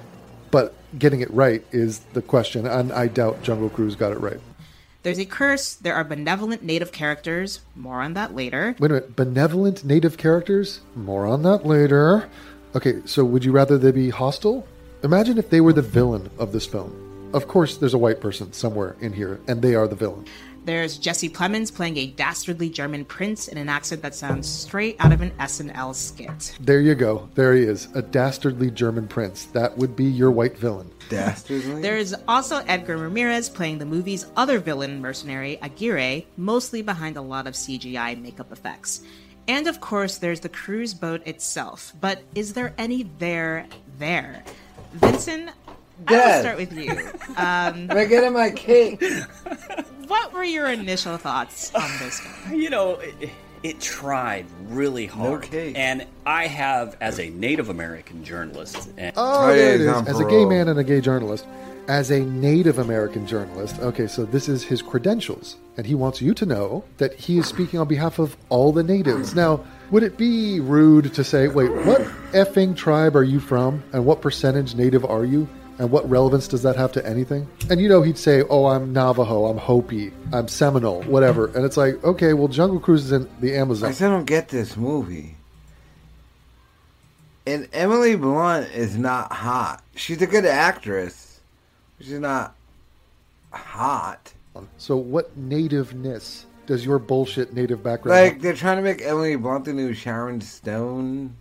But 0.50 0.74
getting 0.98 1.20
it 1.20 1.30
right 1.30 1.64
is 1.72 2.00
the 2.12 2.22
question, 2.22 2.66
and 2.66 2.92
I 2.92 3.08
doubt 3.08 3.42
Jungle 3.42 3.70
Cruise 3.70 3.96
got 3.96 4.12
it 4.12 4.20
right. 4.20 4.40
There's 5.02 5.18
a 5.18 5.24
curse. 5.24 5.74
There 5.76 5.94
are 5.94 6.04
benevolent 6.04 6.62
native 6.62 6.92
characters. 6.92 7.60
More 7.74 8.02
on 8.02 8.14
that 8.14 8.34
later. 8.34 8.76
Wait 8.78 8.90
a 8.90 8.94
minute. 8.94 9.16
Benevolent 9.16 9.82
native 9.84 10.18
characters? 10.18 10.80
More 10.94 11.26
on 11.26 11.42
that 11.44 11.64
later. 11.64 12.28
Okay, 12.74 13.00
so 13.06 13.24
would 13.24 13.44
you 13.44 13.52
rather 13.52 13.78
they 13.78 13.92
be 13.92 14.10
hostile? 14.10 14.66
Imagine 15.02 15.38
if 15.38 15.48
they 15.48 15.62
were 15.62 15.72
the 15.72 15.80
villain 15.80 16.28
of 16.38 16.52
this 16.52 16.66
film. 16.66 17.30
Of 17.32 17.48
course, 17.48 17.78
there's 17.78 17.94
a 17.94 17.98
white 17.98 18.20
person 18.20 18.52
somewhere 18.52 18.96
in 19.00 19.12
here, 19.12 19.40
and 19.48 19.62
they 19.62 19.74
are 19.74 19.88
the 19.88 19.96
villain. 19.96 20.26
There's 20.64 20.98
Jesse 20.98 21.30
Plemons 21.30 21.74
playing 21.74 21.96
a 21.96 22.08
dastardly 22.08 22.68
German 22.68 23.04
prince 23.04 23.48
in 23.48 23.56
an 23.56 23.68
accent 23.68 24.02
that 24.02 24.14
sounds 24.14 24.48
straight 24.48 24.96
out 25.00 25.12
of 25.12 25.22
an 25.22 25.30
SNL 25.32 25.94
skit. 25.94 26.56
There 26.60 26.80
you 26.80 26.94
go. 26.94 27.28
There 27.34 27.54
he 27.54 27.62
is. 27.62 27.88
A 27.94 28.02
dastardly 28.02 28.70
German 28.70 29.08
prince. 29.08 29.46
That 29.46 29.76
would 29.78 29.96
be 29.96 30.04
your 30.04 30.30
white 30.30 30.58
villain. 30.58 30.90
Dastardly? 31.08 31.80
There's 31.80 32.14
also 32.28 32.58
Edgar 32.68 32.98
Ramirez 32.98 33.48
playing 33.48 33.78
the 33.78 33.86
movie's 33.86 34.26
other 34.36 34.58
villain 34.58 35.00
mercenary, 35.00 35.58
Aguirre, 35.62 36.26
mostly 36.36 36.82
behind 36.82 37.16
a 37.16 37.22
lot 37.22 37.46
of 37.46 37.54
CGI 37.54 38.20
makeup 38.20 38.52
effects. 38.52 39.00
And 39.48 39.66
of 39.66 39.80
course, 39.80 40.18
there's 40.18 40.40
the 40.40 40.48
cruise 40.48 40.92
boat 40.94 41.26
itself. 41.26 41.94
But 42.00 42.22
is 42.34 42.52
there 42.52 42.74
any 42.76 43.04
there 43.18 43.66
there? 43.98 44.44
Vincent, 44.92 45.50
I'll 46.06 46.40
start 46.40 46.56
with 46.56 46.72
you. 46.72 46.90
Um, 47.30 47.90
Am 47.90 47.96
I 47.96 48.04
getting 48.06 48.32
my 48.32 48.50
cake? 48.50 49.02
what 50.08 50.32
were 50.32 50.42
your 50.44 50.66
initial 50.68 51.16
thoughts 51.16 51.72
on 51.74 51.88
this 52.00 52.20
one? 52.20 52.58
You 52.60 52.68
know, 52.70 52.94
it, 52.94 53.30
it 53.62 53.80
tried 53.80 54.46
really 54.66 55.06
hard. 55.06 55.44
Okay. 55.44 55.72
And 55.74 56.06
I 56.26 56.48
have, 56.48 56.96
as 57.00 57.18
a 57.20 57.30
Native 57.30 57.68
American 57.68 58.24
journalist. 58.24 58.90
And- 58.98 59.12
oh, 59.16 59.46
there 59.48 59.74
it 59.76 59.80
is. 59.82 60.08
As 60.08 60.18
a 60.20 60.24
gay 60.24 60.44
man 60.44 60.68
and 60.68 60.78
a 60.78 60.84
gay 60.84 61.00
journalist. 61.00 61.46
As 61.88 62.10
a 62.10 62.20
Native 62.20 62.78
American 62.78 63.26
journalist. 63.26 63.78
Okay, 63.78 64.06
so 64.08 64.24
this 64.24 64.48
is 64.48 64.62
his 64.64 64.82
credentials. 64.82 65.56
And 65.76 65.86
he 65.86 65.94
wants 65.94 66.20
you 66.20 66.34
to 66.34 66.44
know 66.46 66.84
that 66.98 67.14
he 67.14 67.38
is 67.38 67.46
speaking 67.46 67.78
on 67.80 67.86
behalf 67.88 68.18
of 68.18 68.36
all 68.48 68.72
the 68.72 68.82
natives. 68.82 69.34
Now, 69.34 69.64
would 69.92 70.02
it 70.02 70.16
be 70.18 70.60
rude 70.60 71.14
to 71.14 71.24
say, 71.24 71.48
wait, 71.48 71.70
what 71.86 72.00
effing 72.32 72.76
tribe 72.76 73.16
are 73.16 73.24
you 73.24 73.40
from? 73.40 73.82
And 73.92 74.04
what 74.04 74.20
percentage 74.20 74.74
native 74.74 75.04
are 75.04 75.24
you? 75.24 75.48
And 75.80 75.90
what 75.90 76.08
relevance 76.10 76.46
does 76.46 76.62
that 76.64 76.76
have 76.76 76.92
to 76.92 77.06
anything? 77.06 77.48
And 77.70 77.80
you 77.80 77.88
know, 77.88 78.02
he'd 78.02 78.18
say, 78.18 78.42
Oh, 78.50 78.66
I'm 78.66 78.92
Navajo, 78.92 79.46
I'm 79.46 79.56
Hopi, 79.56 80.12
I'm 80.30 80.46
Seminole, 80.46 81.02
whatever. 81.04 81.46
And 81.56 81.64
it's 81.64 81.78
like, 81.78 82.04
okay, 82.04 82.34
well, 82.34 82.48
Jungle 82.48 82.78
Cruise 82.78 83.06
is 83.06 83.12
in 83.12 83.26
the 83.40 83.56
Amazon. 83.56 83.88
I 83.88 83.92
still 83.92 84.10
don't 84.10 84.26
get 84.26 84.50
this 84.50 84.76
movie. 84.76 85.36
And 87.46 87.66
Emily 87.72 88.14
Blunt 88.14 88.70
is 88.72 88.98
not 88.98 89.32
hot. 89.32 89.82
She's 89.96 90.20
a 90.20 90.26
good 90.26 90.44
actress. 90.44 91.40
But 91.96 92.06
she's 92.06 92.20
not 92.20 92.54
hot. 93.50 94.34
So, 94.76 94.96
what 94.98 95.34
nativeness 95.38 96.44
does 96.66 96.84
your 96.84 96.98
bullshit 96.98 97.54
native 97.54 97.82
background 97.82 98.20
Like, 98.20 98.32
have? 98.34 98.42
they're 98.42 98.52
trying 98.52 98.76
to 98.76 98.82
make 98.82 99.00
Emily 99.00 99.34
Blunt 99.36 99.64
the 99.64 99.72
new 99.72 99.94
Sharon 99.94 100.42
Stone. 100.42 101.34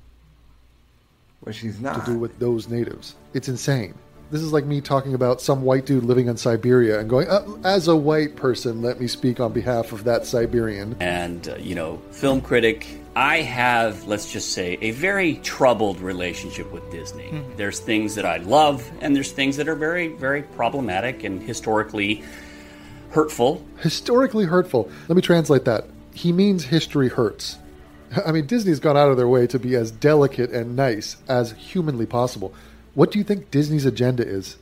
Well, 1.44 1.52
she's 1.52 1.82
not. 1.82 2.06
To 2.06 2.12
do 2.14 2.18
with 2.18 2.40
those 2.40 2.70
natives. 2.70 3.16
It's 3.34 3.50
insane. 3.50 3.94
This 4.32 4.42
is 4.42 4.54
like 4.54 4.66
me 4.66 4.80
talking 4.80 5.16
about 5.16 5.42
some 5.42 5.64
white 5.64 5.88
dude 5.88 6.04
living 6.04 6.28
in 6.28 6.38
Siberia 6.38 7.00
and 7.00 7.10
going, 7.10 7.28
uh, 7.28 7.44
as 7.64 7.88
a 7.88 7.96
white 7.96 8.36
person, 8.36 8.80
let 8.82 9.00
me 9.00 9.08
speak 9.08 9.40
on 9.40 9.54
behalf 9.54 9.92
of 9.92 10.04
that 10.04 10.26
Siberian. 10.28 10.96
And, 11.00 11.50
uh, 11.50 11.56
you 11.56 11.74
know, 11.74 12.00
film 12.12 12.40
critic, 12.40 12.86
I 13.16 13.38
have, 13.42 14.06
let's 14.06 14.32
just 14.32 14.52
say, 14.52 14.78
a 14.82 14.92
very 14.92 15.38
troubled 15.38 16.00
relationship 16.00 16.72
with 16.72 16.90
Disney. 16.92 17.30
Mm-hmm. 17.30 17.58
There's 17.58 17.80
things 17.80 18.14
that 18.16 18.26
I 18.26 18.38
love, 18.38 18.88
and 19.02 19.16
there's 19.16 19.32
things 19.32 19.58
that 19.58 19.68
are 19.68 19.76
very, 19.76 20.10
very 20.10 20.44
problematic 20.44 21.24
and 21.24 21.42
historically 21.42 22.24
hurtful. 23.10 23.66
Historically 23.80 24.46
hurtful. 24.46 24.92
Let 25.08 25.16
me 25.16 25.24
translate 25.24 25.66
that. 25.66 25.86
He 26.14 26.32
means 26.32 26.66
history 26.66 27.10
hurts. 27.10 27.58
I 28.26 28.32
mean, 28.32 28.46
Disney's 28.46 28.80
gone 28.80 28.96
out 28.96 29.10
of 29.10 29.18
their 29.18 29.28
way 29.28 29.48
to 29.48 29.58
be 29.58 29.76
as 29.76 29.90
delicate 29.90 30.52
and 30.52 30.76
nice 30.76 31.18
as 31.28 31.54
humanly 31.54 32.06
possible. 32.06 32.54
What 32.94 33.12
do 33.12 33.20
you 33.20 33.24
think 33.24 33.52
Disney's 33.52 33.86
agenda 33.86 34.28
is? 34.28 34.58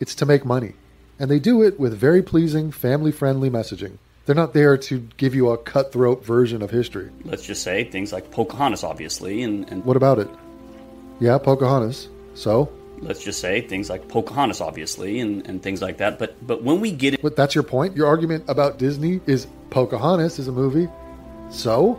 It's 0.00 0.14
to 0.16 0.26
make 0.26 0.44
money. 0.44 0.74
And 1.18 1.30
they 1.30 1.38
do 1.38 1.62
it 1.62 1.78
with 1.78 1.94
very 1.94 2.22
pleasing, 2.22 2.72
family 2.72 3.12
friendly 3.12 3.50
messaging. 3.50 3.98
They're 4.24 4.34
not 4.34 4.54
there 4.54 4.76
to 4.78 5.08
give 5.16 5.34
you 5.34 5.50
a 5.50 5.58
cutthroat 5.58 6.24
version 6.24 6.62
of 6.62 6.70
history. 6.70 7.10
Let's 7.24 7.44
just 7.44 7.62
say 7.62 7.84
things 7.84 8.12
like 8.12 8.30
Pocahontas, 8.30 8.84
obviously. 8.84 9.42
And, 9.42 9.68
and 9.70 9.84
what 9.84 9.96
about 9.96 10.18
it? 10.18 10.28
Yeah, 11.20 11.36
Pocahontas. 11.38 12.08
So? 12.34 12.72
Let's 13.00 13.24
just 13.24 13.40
say 13.40 13.60
things 13.60 13.90
like 13.90 14.08
Pocahontas, 14.08 14.60
obviously, 14.60 15.20
and, 15.20 15.46
and 15.46 15.62
things 15.62 15.82
like 15.82 15.98
that. 15.98 16.18
But 16.18 16.36
but 16.46 16.62
when 16.62 16.80
we 16.80 16.92
get 16.92 17.14
it, 17.14 17.22
but 17.22 17.34
that's 17.34 17.54
your 17.54 17.64
point. 17.64 17.96
Your 17.96 18.06
argument 18.06 18.44
about 18.46 18.78
Disney 18.78 19.20
is 19.26 19.46
Pocahontas 19.70 20.38
is 20.38 20.48
a 20.48 20.52
movie. 20.52 20.88
So 21.50 21.98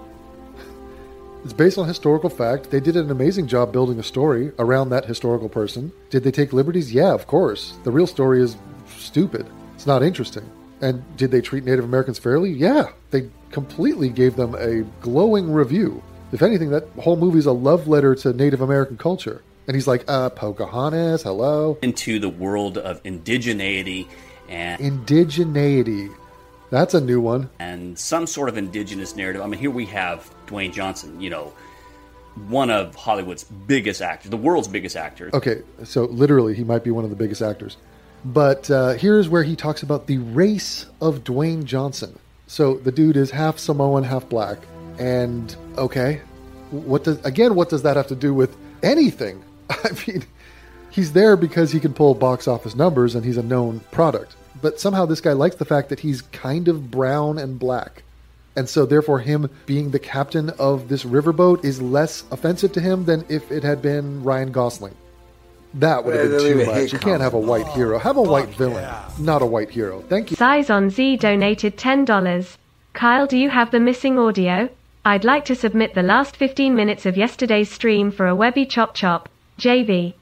it's 1.43 1.53
based 1.53 1.77
on 1.77 1.87
historical 1.87 2.29
fact. 2.29 2.69
They 2.69 2.79
did 2.79 2.95
an 2.95 3.09
amazing 3.09 3.47
job 3.47 3.71
building 3.71 3.99
a 3.99 4.03
story 4.03 4.51
around 4.59 4.89
that 4.89 5.05
historical 5.05 5.49
person. 5.49 5.91
Did 6.09 6.23
they 6.23 6.31
take 6.31 6.53
liberties? 6.53 6.93
Yeah, 6.93 7.13
of 7.13 7.27
course. 7.27 7.73
The 7.83 7.91
real 7.91 8.07
story 8.07 8.41
is 8.41 8.57
stupid. 8.97 9.47
It's 9.75 9.87
not 9.87 10.03
interesting. 10.03 10.47
And 10.81 11.03
did 11.17 11.31
they 11.31 11.41
treat 11.41 11.63
Native 11.63 11.85
Americans 11.85 12.19
fairly? 12.19 12.51
Yeah. 12.51 12.89
They 13.11 13.29
completely 13.51 14.09
gave 14.09 14.35
them 14.35 14.55
a 14.55 14.83
glowing 15.01 15.51
review. 15.51 16.03
If 16.31 16.41
anything, 16.41 16.69
that 16.69 16.87
whole 16.99 17.17
movie 17.17 17.39
is 17.39 17.45
a 17.45 17.51
love 17.51 17.87
letter 17.87 18.15
to 18.15 18.33
Native 18.33 18.61
American 18.61 18.97
culture. 18.97 19.41
And 19.67 19.75
he's 19.75 19.87
like, 19.87 20.03
uh, 20.07 20.29
Pocahontas, 20.29 21.23
hello. 21.23 21.77
Into 21.81 22.19
the 22.19 22.29
world 22.29 22.77
of 22.77 23.01
indigeneity 23.03 24.07
and. 24.49 24.81
Indigeneity. 24.81 26.13
That's 26.71 26.93
a 26.93 27.01
new 27.01 27.21
one. 27.21 27.49
And 27.59 27.99
some 27.99 28.25
sort 28.25 28.49
of 28.49 28.57
indigenous 28.57 29.15
narrative. 29.15 29.41
I 29.41 29.45
mean, 29.45 29.59
here 29.59 29.69
we 29.69 29.85
have 29.87 30.33
Dwayne 30.47 30.73
Johnson, 30.73 31.19
you 31.21 31.29
know, 31.29 31.53
one 32.47 32.69
of 32.69 32.95
Hollywood's 32.95 33.43
biggest 33.43 34.01
actors, 34.01 34.31
the 34.31 34.37
world's 34.37 34.69
biggest 34.69 34.95
actors. 34.95 35.33
Okay, 35.33 35.61
so 35.83 36.05
literally, 36.05 36.55
he 36.55 36.63
might 36.63 36.83
be 36.83 36.89
one 36.89 37.03
of 37.03 37.09
the 37.09 37.15
biggest 37.15 37.41
actors. 37.41 37.75
But 38.23 38.71
uh, 38.71 38.93
here's 38.93 39.27
where 39.27 39.43
he 39.43 39.55
talks 39.55 39.83
about 39.83 40.07
the 40.07 40.19
race 40.19 40.85
of 41.01 41.23
Dwayne 41.23 41.65
Johnson. 41.65 42.17
So 42.47 42.75
the 42.75 42.91
dude 42.91 43.17
is 43.17 43.31
half 43.31 43.57
Samoan, 43.57 44.03
half 44.03 44.29
black. 44.29 44.59
And 44.97 45.53
okay, 45.77 46.21
what 46.69 47.03
does 47.03 47.23
again? 47.25 47.55
What 47.55 47.69
does 47.69 47.83
that 47.83 47.97
have 47.97 48.07
to 48.07 48.15
do 48.15 48.33
with 48.33 48.55
anything? 48.81 49.43
I 49.69 49.89
mean, 50.07 50.23
he's 50.89 51.11
there 51.13 51.35
because 51.35 51.71
he 51.71 51.79
can 51.79 51.93
pull 51.93 52.13
box 52.13 52.47
office 52.47 52.75
numbers 52.75 53.15
and 53.15 53.25
he's 53.25 53.37
a 53.37 53.43
known 53.43 53.81
product. 53.91 54.35
But 54.61 54.79
somehow 54.79 55.05
this 55.05 55.21
guy 55.21 55.33
likes 55.33 55.55
the 55.55 55.65
fact 55.65 55.89
that 55.89 55.99
he's 55.99 56.21
kind 56.21 56.67
of 56.67 56.91
brown 56.91 57.37
and 57.37 57.57
black. 57.57 58.03
And 58.55 58.67
so 58.67 58.85
therefore 58.85 59.19
him 59.19 59.49
being 59.65 59.91
the 59.91 59.99
captain 59.99 60.49
of 60.51 60.89
this 60.89 61.03
riverboat 61.03 61.63
is 61.63 61.81
less 61.81 62.23
offensive 62.31 62.73
to 62.73 62.81
him 62.81 63.05
than 63.05 63.25
if 63.29 63.51
it 63.51 63.63
had 63.63 63.81
been 63.81 64.23
Ryan 64.23 64.51
Gosling. 64.51 64.95
That 65.75 66.03
would 66.03 66.15
have 66.15 66.31
been 66.31 66.39
too 66.39 66.65
much. 66.65 66.91
You 66.91 66.99
can't 66.99 67.21
have 67.21 67.33
a 67.33 67.39
white 67.39 67.67
hero. 67.67 67.97
Have 67.97 68.17
a 68.17 68.21
white 68.21 68.49
villain, 68.49 68.93
not 69.17 69.41
a 69.41 69.45
white 69.45 69.69
hero. 69.69 70.01
Thank 70.01 70.31
you. 70.31 70.37
Size 70.37 70.69
on 70.69 70.89
Z 70.89 71.17
donated 71.17 71.77
$10. 71.77 72.57
Kyle, 72.93 73.25
do 73.25 73.37
you 73.37 73.49
have 73.49 73.71
the 73.71 73.79
missing 73.79 74.19
audio? 74.19 74.69
I'd 75.05 75.23
like 75.23 75.45
to 75.45 75.55
submit 75.55 75.93
the 75.93 76.03
last 76.03 76.35
15 76.35 76.75
minutes 76.75 77.05
of 77.05 77.15
yesterday's 77.15 77.71
stream 77.71 78.11
for 78.11 78.27
a 78.27 78.35
Webby 78.35 78.65
Chop 78.65 78.93
Chop. 78.93 79.29
JV. 79.57 80.13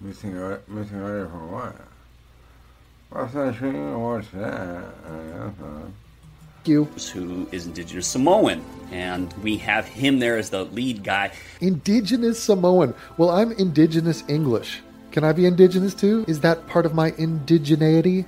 Missing 0.00 0.36
or 0.36 0.62
missing 0.66 1.02
order 1.02 1.28
for 1.28 1.46
what? 1.46 1.76
What's 3.14 3.32
that? 3.34 3.54
What's 3.96 4.28
that? 4.30 4.84
You. 6.64 6.84
Who 7.12 7.46
is 7.52 7.66
indigenous 7.66 8.08
Samoan, 8.08 8.64
and 8.90 9.32
we 9.34 9.56
have 9.58 9.86
him 9.86 10.18
there 10.18 10.36
as 10.36 10.50
the 10.50 10.64
lead 10.64 11.04
guy. 11.04 11.30
Indigenous 11.60 12.42
Samoan. 12.42 12.92
Well, 13.16 13.30
I'm 13.30 13.52
indigenous 13.52 14.24
English. 14.26 14.80
Can 15.12 15.22
I 15.22 15.30
be 15.30 15.46
indigenous 15.46 15.94
too? 15.94 16.24
Is 16.26 16.40
that 16.40 16.66
part 16.66 16.86
of 16.86 16.94
my 16.94 17.12
indigeneity? 17.12 18.24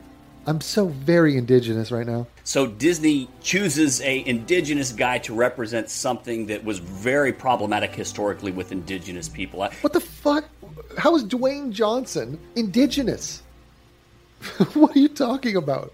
I'm 0.46 0.60
so 0.60 0.86
very 0.86 1.36
indigenous 1.36 1.90
right 1.90 2.06
now. 2.06 2.28
So 2.44 2.68
Disney 2.68 3.28
chooses 3.42 4.00
a 4.02 4.24
indigenous 4.24 4.92
guy 4.92 5.18
to 5.18 5.34
represent 5.34 5.90
something 5.90 6.46
that 6.46 6.62
was 6.62 6.78
very 6.78 7.32
problematic 7.32 7.92
historically 7.92 8.52
with 8.52 8.70
indigenous 8.70 9.28
people. 9.28 9.68
What 9.80 9.92
the 9.92 10.00
fuck? 10.00 10.44
How 10.96 11.16
is 11.16 11.24
Dwayne 11.24 11.72
Johnson 11.72 12.38
indigenous? 12.54 13.42
what 14.74 14.96
are 14.96 14.98
you 14.98 15.08
talking 15.08 15.56
about? 15.56 15.92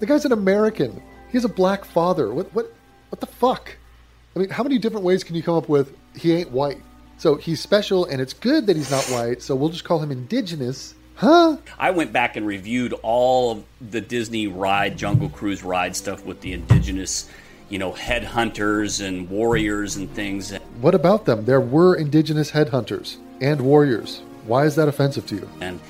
The 0.00 0.06
guy's 0.06 0.24
an 0.24 0.32
American. 0.32 1.02
He 1.28 1.32
has 1.32 1.44
a 1.44 1.48
black 1.48 1.84
father. 1.84 2.32
What 2.32 2.52
what 2.54 2.72
what 3.10 3.20
the 3.20 3.26
fuck? 3.26 3.76
I 4.34 4.38
mean, 4.38 4.50
how 4.50 4.62
many 4.62 4.78
different 4.78 5.04
ways 5.04 5.24
can 5.24 5.34
you 5.34 5.42
come 5.42 5.54
up 5.56 5.68
with 5.68 5.96
he 6.14 6.32
ain't 6.32 6.50
white? 6.50 6.82
So 7.18 7.36
he's 7.36 7.60
special 7.60 8.04
and 8.04 8.20
it's 8.20 8.34
good 8.34 8.66
that 8.66 8.76
he's 8.76 8.90
not 8.90 9.04
white, 9.04 9.42
so 9.42 9.54
we'll 9.54 9.70
just 9.70 9.84
call 9.84 9.98
him 10.00 10.10
indigenous. 10.10 10.94
Huh? 11.14 11.56
I 11.78 11.92
went 11.92 12.12
back 12.12 12.36
and 12.36 12.46
reviewed 12.46 12.92
all 13.02 13.52
of 13.52 13.64
the 13.90 14.02
Disney 14.02 14.48
ride, 14.48 14.98
Jungle 14.98 15.30
Cruise 15.30 15.64
ride 15.64 15.96
stuff 15.96 16.26
with 16.26 16.42
the 16.42 16.52
indigenous, 16.52 17.30
you 17.70 17.78
know, 17.78 17.92
headhunters 17.92 19.04
and 19.04 19.30
warriors 19.30 19.96
and 19.96 20.10
things. 20.10 20.52
What 20.82 20.94
about 20.94 21.24
them? 21.24 21.46
There 21.46 21.60
were 21.60 21.94
indigenous 21.94 22.50
headhunters 22.50 23.16
and 23.40 23.62
warriors. 23.62 24.20
Why 24.44 24.66
is 24.66 24.76
that 24.76 24.88
offensive 24.88 25.26
to 25.28 25.36
you? 25.36 25.48
And 25.62 25.80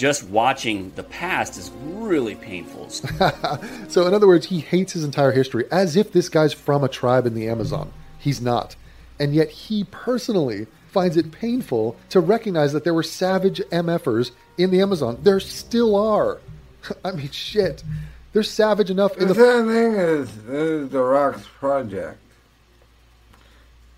just 0.00 0.24
watching 0.24 0.90
the 0.96 1.02
past 1.02 1.58
is 1.58 1.70
really 1.84 2.34
painful. 2.34 2.88
So, 3.88 4.06
in 4.06 4.14
other 4.14 4.26
words, 4.26 4.46
he 4.46 4.60
hates 4.60 4.94
his 4.94 5.04
entire 5.04 5.32
history 5.32 5.64
as 5.70 5.94
if 5.94 6.10
this 6.12 6.28
guy's 6.30 6.52
from 6.54 6.82
a 6.82 6.88
tribe 6.88 7.26
in 7.26 7.34
the 7.34 7.48
Amazon. 7.48 7.92
He's 8.18 8.40
not. 8.40 8.76
And 9.18 9.34
yet, 9.34 9.50
he 9.50 9.84
personally 9.84 10.66
finds 10.90 11.16
it 11.18 11.30
painful 11.32 11.96
to 12.08 12.18
recognize 12.20 12.72
that 12.72 12.82
there 12.84 12.94
were 12.94 13.02
savage 13.02 13.60
MFers 13.70 14.30
in 14.56 14.70
the 14.70 14.80
Amazon. 14.80 15.18
There 15.22 15.38
still 15.38 15.94
are. 15.96 16.38
I 17.04 17.10
mean, 17.12 17.30
shit. 17.30 17.84
They're 18.32 18.42
savage 18.42 18.90
enough 18.90 19.16
in 19.18 19.28
The 19.28 19.34
the. 19.34 19.40
sad 19.40 19.66
thing 19.66 19.92
is, 19.94 20.36
this 20.44 20.62
is 20.70 20.88
the 20.90 21.02
Rocks 21.02 21.44
Project. 21.58 22.18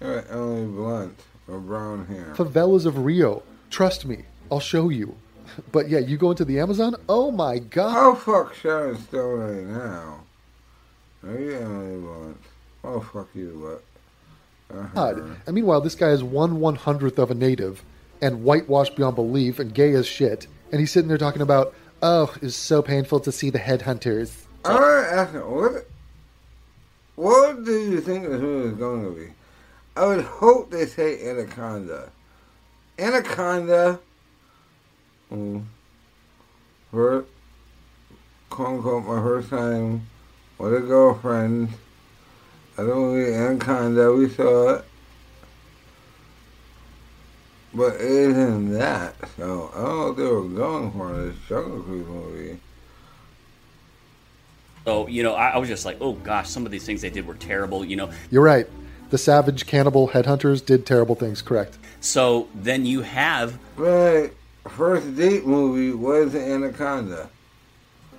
You're 0.01 0.25
Emily 0.31 0.67
Blunt 0.67 1.21
with 1.47 1.67
brown 1.67 2.07
hair. 2.07 2.35
favelas 2.37 2.87
of 2.87 3.05
Rio. 3.05 3.43
Trust 3.71 4.05
me, 4.05 4.25
I'll 4.51 4.59
show 4.61 4.89
you. 4.89 5.15
But 5.71 5.89
yeah, 5.89 5.99
you 5.99 6.17
go 6.17 6.31
into 6.31 6.45
the 6.45 6.61
Amazon? 6.61 6.95
Oh 7.09 7.31
my 7.31 7.59
god. 7.59 7.95
Oh 7.97 8.15
fuck 8.15 8.55
Sharon 8.55 8.99
Stone 8.99 9.41
right 9.41 9.65
now. 9.65 10.21
Are 11.25 11.39
you 11.39 11.57
Emily 11.57 12.01
Blunt? 12.01 12.41
Oh 12.85 13.01
fuck 13.01 13.29
you, 13.35 13.81
what? 14.71 14.79
Uh-huh. 14.79 14.89
God. 14.95 15.37
And 15.47 15.55
meanwhile, 15.55 15.81
this 15.81 15.95
guy 15.95 16.09
is 16.09 16.23
one 16.23 16.61
one 16.61 16.77
hundredth 16.77 17.19
of 17.19 17.31
a 17.31 17.35
native 17.35 17.83
and 18.21 18.45
whitewashed 18.45 18.97
beyond 18.97 19.17
belief 19.17 19.59
and 19.59 19.75
gay 19.75 19.93
as 19.93 20.07
shit. 20.07 20.47
And 20.71 20.81
he's 20.81 20.91
sitting 20.91 21.09
there 21.09 21.19
talking 21.19 21.43
about, 21.43 21.75
oh, 22.03 22.35
it's 22.41 22.57
so 22.57 22.81
painful 22.81 23.21
to 23.21 23.33
see 23.33 23.51
the 23.51 23.59
headhunters. 23.59 24.45
I 24.65 24.75
want 24.75 25.07
to 25.07 25.15
ask 25.15 25.35
you, 25.35 25.41
what, 25.41 25.87
what 27.17 27.65
do 27.65 27.79
you 27.79 28.01
think 28.01 28.25
this 28.25 28.41
movie 28.41 28.69
is 28.71 28.79
going 28.79 29.05
to 29.05 29.11
be? 29.11 29.33
I 29.97 30.07
would 30.07 30.25
hope 30.25 30.71
they 30.71 30.87
say 30.87 31.29
Anaconda. 31.29 32.11
Anaconda, 32.99 34.01
mm, 35.33 35.65
for 36.91 37.25
quote 38.51 38.69
unquote 38.69 39.05
my 39.05 39.21
first 39.23 39.51
time 39.51 40.07
with 40.59 40.75
a 40.75 40.81
girlfriend. 40.81 41.69
I 42.77 42.83
don't 42.83 43.13
movie 43.13 43.35
Anaconda, 43.35 44.13
we 44.13 44.29
saw 44.29 44.75
it. 44.75 44.85
But 47.75 47.95
it 47.95 48.03
isn't 48.03 48.73
that, 48.73 49.15
so 49.37 49.71
I 49.75 49.79
don't 49.79 49.97
know 49.99 50.07
what 50.09 50.17
they 50.17 50.25
were 50.25 50.49
going 50.49 50.93
for 50.93 51.15
in 51.15 51.29
this 51.29 51.39
Jungle 51.49 51.83
Cruise 51.83 52.07
movie. 52.07 52.59
So, 54.85 55.07
you 55.07 55.23
know, 55.23 55.35
I, 55.35 55.51
I 55.51 55.59
was 55.59 55.69
just 55.69 55.85
like, 55.85 55.97
oh 56.01 56.15
gosh, 56.15 56.49
some 56.49 56.67
of 56.67 56.73
these 56.73 56.85
things 56.85 57.01
they 57.01 57.11
did 57.11 57.27
were 57.27 57.35
terrible, 57.35 57.85
you 57.85 57.97
know. 57.97 58.11
You're 58.31 58.43
right. 58.43 58.67
The 59.11 59.19
savage 59.19 59.67
cannibal 59.67 60.09
headhunters 60.09 60.65
did 60.65 60.85
terrible 60.87 61.15
things, 61.15 61.41
correct. 61.41 61.79
So 62.01 62.49
then 62.55 62.85
you 62.85 63.03
have 63.03 63.59
Right. 63.77 64.33
First 64.69 65.17
date 65.17 65.47
movie 65.47 65.93
was 65.93 66.35
Anaconda. 66.35 67.29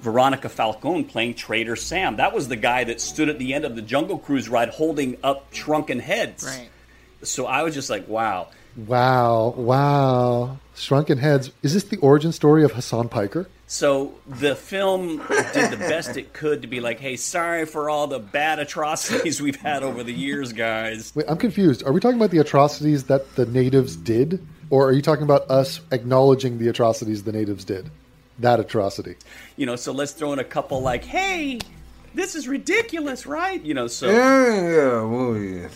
Veronica 0.01 0.49
Falcón 0.49 1.07
playing 1.07 1.35
Trader 1.35 1.77
Sam. 1.77 2.17
That 2.17 2.33
was 2.33 2.49
the 2.49 2.57
guy 2.57 2.83
that 2.83 2.99
stood 2.99 3.29
at 3.29 3.39
the 3.39 3.53
end 3.53 3.63
of 3.63 3.75
the 3.75 3.81
Jungle 3.81 4.17
Cruise 4.17 4.49
ride 4.49 4.69
holding 4.69 5.17
up 5.23 5.53
shrunken 5.53 5.99
heads. 5.99 6.43
Right. 6.43 6.69
So 7.21 7.45
I 7.45 7.63
was 7.63 7.73
just 7.73 7.89
like, 7.89 8.07
wow. 8.09 8.49
Wow, 8.75 9.53
wow. 9.55 10.57
Shrunken 10.75 11.19
Heads. 11.19 11.51
Is 11.61 11.73
this 11.73 11.83
the 11.83 11.97
origin 11.97 12.31
story 12.31 12.63
of 12.63 12.71
Hassan 12.71 13.07
Piker? 13.07 13.47
So 13.67 14.13
the 14.27 14.55
film 14.55 15.17
did 15.53 15.71
the 15.71 15.77
best 15.77 16.17
it 16.17 16.33
could 16.33 16.63
to 16.63 16.67
be 16.67 16.79
like, 16.79 16.99
hey, 16.99 17.15
sorry 17.15 17.65
for 17.65 17.89
all 17.89 18.07
the 18.07 18.19
bad 18.19 18.59
atrocities 18.59 19.41
we've 19.41 19.55
had 19.55 19.83
over 19.83 20.03
the 20.03 20.13
years, 20.13 20.53
guys. 20.53 21.13
Wait, 21.15 21.25
I'm 21.29 21.37
confused. 21.37 21.83
Are 21.85 21.91
we 21.91 21.99
talking 21.99 22.17
about 22.17 22.31
the 22.31 22.39
atrocities 22.39 23.05
that 23.05 23.35
the 23.35 23.45
natives 23.45 23.95
did? 23.95 24.45
Or 24.73 24.87
are 24.87 24.91
you 24.91 25.03
talking 25.03 25.21
about 25.21 25.47
us 25.51 25.81
acknowledging 25.91 26.57
the 26.57 26.67
atrocities 26.67 27.21
the 27.21 27.31
natives 27.31 27.63
did? 27.63 27.91
That 28.39 28.59
atrocity. 28.59 29.17
You 29.55 29.67
know, 29.67 29.75
so 29.75 29.91
let's 29.91 30.13
throw 30.13 30.33
in 30.33 30.39
a 30.39 30.43
couple 30.43 30.81
like, 30.81 31.05
hey, 31.05 31.59
this 32.15 32.33
is 32.33 32.47
ridiculous, 32.47 33.27
right? 33.27 33.63
You 33.63 33.75
know, 33.75 33.85
so 33.85 34.09
Yeah, 34.09 34.51
yeah, 34.51 35.01
movies. 35.01 35.69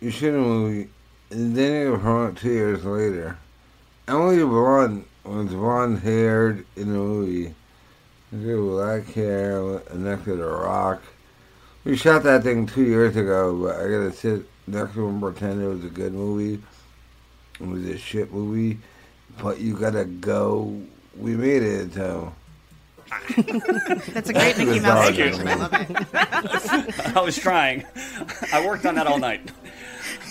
You 0.00 0.12
should 0.12 0.34
have 0.34 0.42
movie. 0.44 0.88
And 1.30 1.56
then 1.56 1.86
it 1.88 1.90
was 1.90 2.04
out 2.04 2.36
two 2.36 2.52
years 2.52 2.84
later. 2.84 3.36
Emily 4.06 4.44
Blunt 4.44 5.04
was 5.24 5.48
blonde 5.48 5.98
haired 5.98 6.64
in 6.76 6.92
the 6.92 6.98
movie. 6.98 7.52
She 8.30 8.36
had 8.36 8.56
black 8.56 9.06
hair 9.14 9.82
next 9.94 10.26
to 10.26 10.36
the 10.36 10.46
rock. 10.46 11.02
We 11.82 11.96
shot 11.96 12.22
that 12.22 12.44
thing 12.44 12.66
two 12.66 12.84
years 12.84 13.16
ago, 13.16 13.52
but 13.60 13.74
I 13.74 13.88
gotta 13.88 14.12
sit 14.12 14.48
next 14.68 14.94
to 14.94 15.08
him 15.08 15.14
and 15.14 15.20
pretend 15.20 15.60
it 15.60 15.66
was 15.66 15.84
a 15.84 15.88
good 15.88 16.12
movie. 16.12 16.62
It 17.64 17.68
was 17.72 17.84
a 17.86 17.98
shit 17.98 18.32
movie. 18.32 18.78
But 19.42 19.60
you 19.60 19.74
gotta 19.76 20.04
go. 20.04 20.80
We 21.16 21.34
made 21.34 21.62
it, 21.62 21.94
so. 21.94 22.32
That's 23.36 24.30
a 24.30 24.32
great 24.32 24.58
Mickey 24.58 24.80
Mouse 24.80 25.06
situation. 25.08 25.46
I 25.48 25.54
love 25.54 27.12
I 27.16 27.20
was 27.20 27.36
trying. 27.38 27.84
I 28.52 28.64
worked 28.66 28.86
on 28.86 28.94
that 28.96 29.06
all 29.06 29.18
night. 29.18 29.50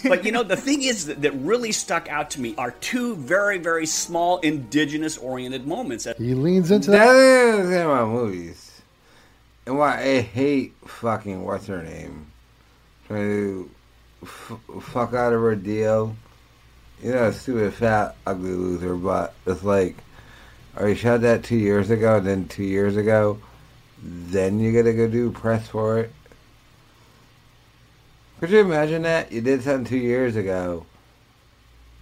But 0.03 0.25
you 0.25 0.31
know, 0.31 0.43
the 0.43 0.57
thing 0.57 0.83
is 0.83 1.05
that, 1.05 1.21
that 1.21 1.31
really 1.31 1.71
stuck 1.71 2.09
out 2.09 2.29
to 2.31 2.41
me 2.41 2.55
are 2.57 2.71
two 2.71 3.15
very, 3.15 3.57
very 3.57 3.85
small 3.85 4.39
indigenous 4.39 5.17
oriented 5.17 5.65
moments. 5.65 6.07
He 6.17 6.33
leans 6.33 6.71
into 6.71 6.91
That 6.91 7.05
that. 7.05 7.59
is 7.59 7.69
in 7.71 7.87
my 7.87 8.03
movies. 8.03 8.81
And 9.65 9.77
why 9.77 9.97
I 10.01 10.21
hate 10.21 10.73
fucking 10.85 11.43
what's 11.43 11.67
her 11.67 11.81
name. 11.83 12.27
Trying 13.07 13.29
to 13.29 13.69
f- 14.23 14.59
fuck 14.81 15.13
out 15.13 15.31
of 15.31 15.39
her 15.39 15.55
deal. 15.55 16.15
You 17.03 17.11
know, 17.11 17.25
a 17.25 17.33
stupid, 17.33 17.73
fat, 17.73 18.15
ugly 18.25 18.51
loser, 18.51 18.95
but 18.95 19.33
it's 19.45 19.63
like, 19.63 19.97
oh, 20.77 20.85
you 20.85 20.95
shot 20.95 21.21
that 21.21 21.43
two 21.43 21.57
years 21.57 21.89
ago, 21.89 22.21
then 22.21 22.47
two 22.47 22.63
years 22.63 22.95
ago, 22.95 23.39
then 24.01 24.59
you 24.59 24.71
gotta 24.71 24.93
go 24.93 25.09
do 25.09 25.29
press 25.29 25.67
for 25.67 25.99
it. 25.99 26.11
Could 28.39 28.51
you 28.51 28.59
imagine 28.59 29.01
that? 29.01 29.33
You 29.33 29.41
did 29.41 29.63
something 29.63 29.85
two 29.85 29.97
years 29.97 30.37
ago, 30.37 30.85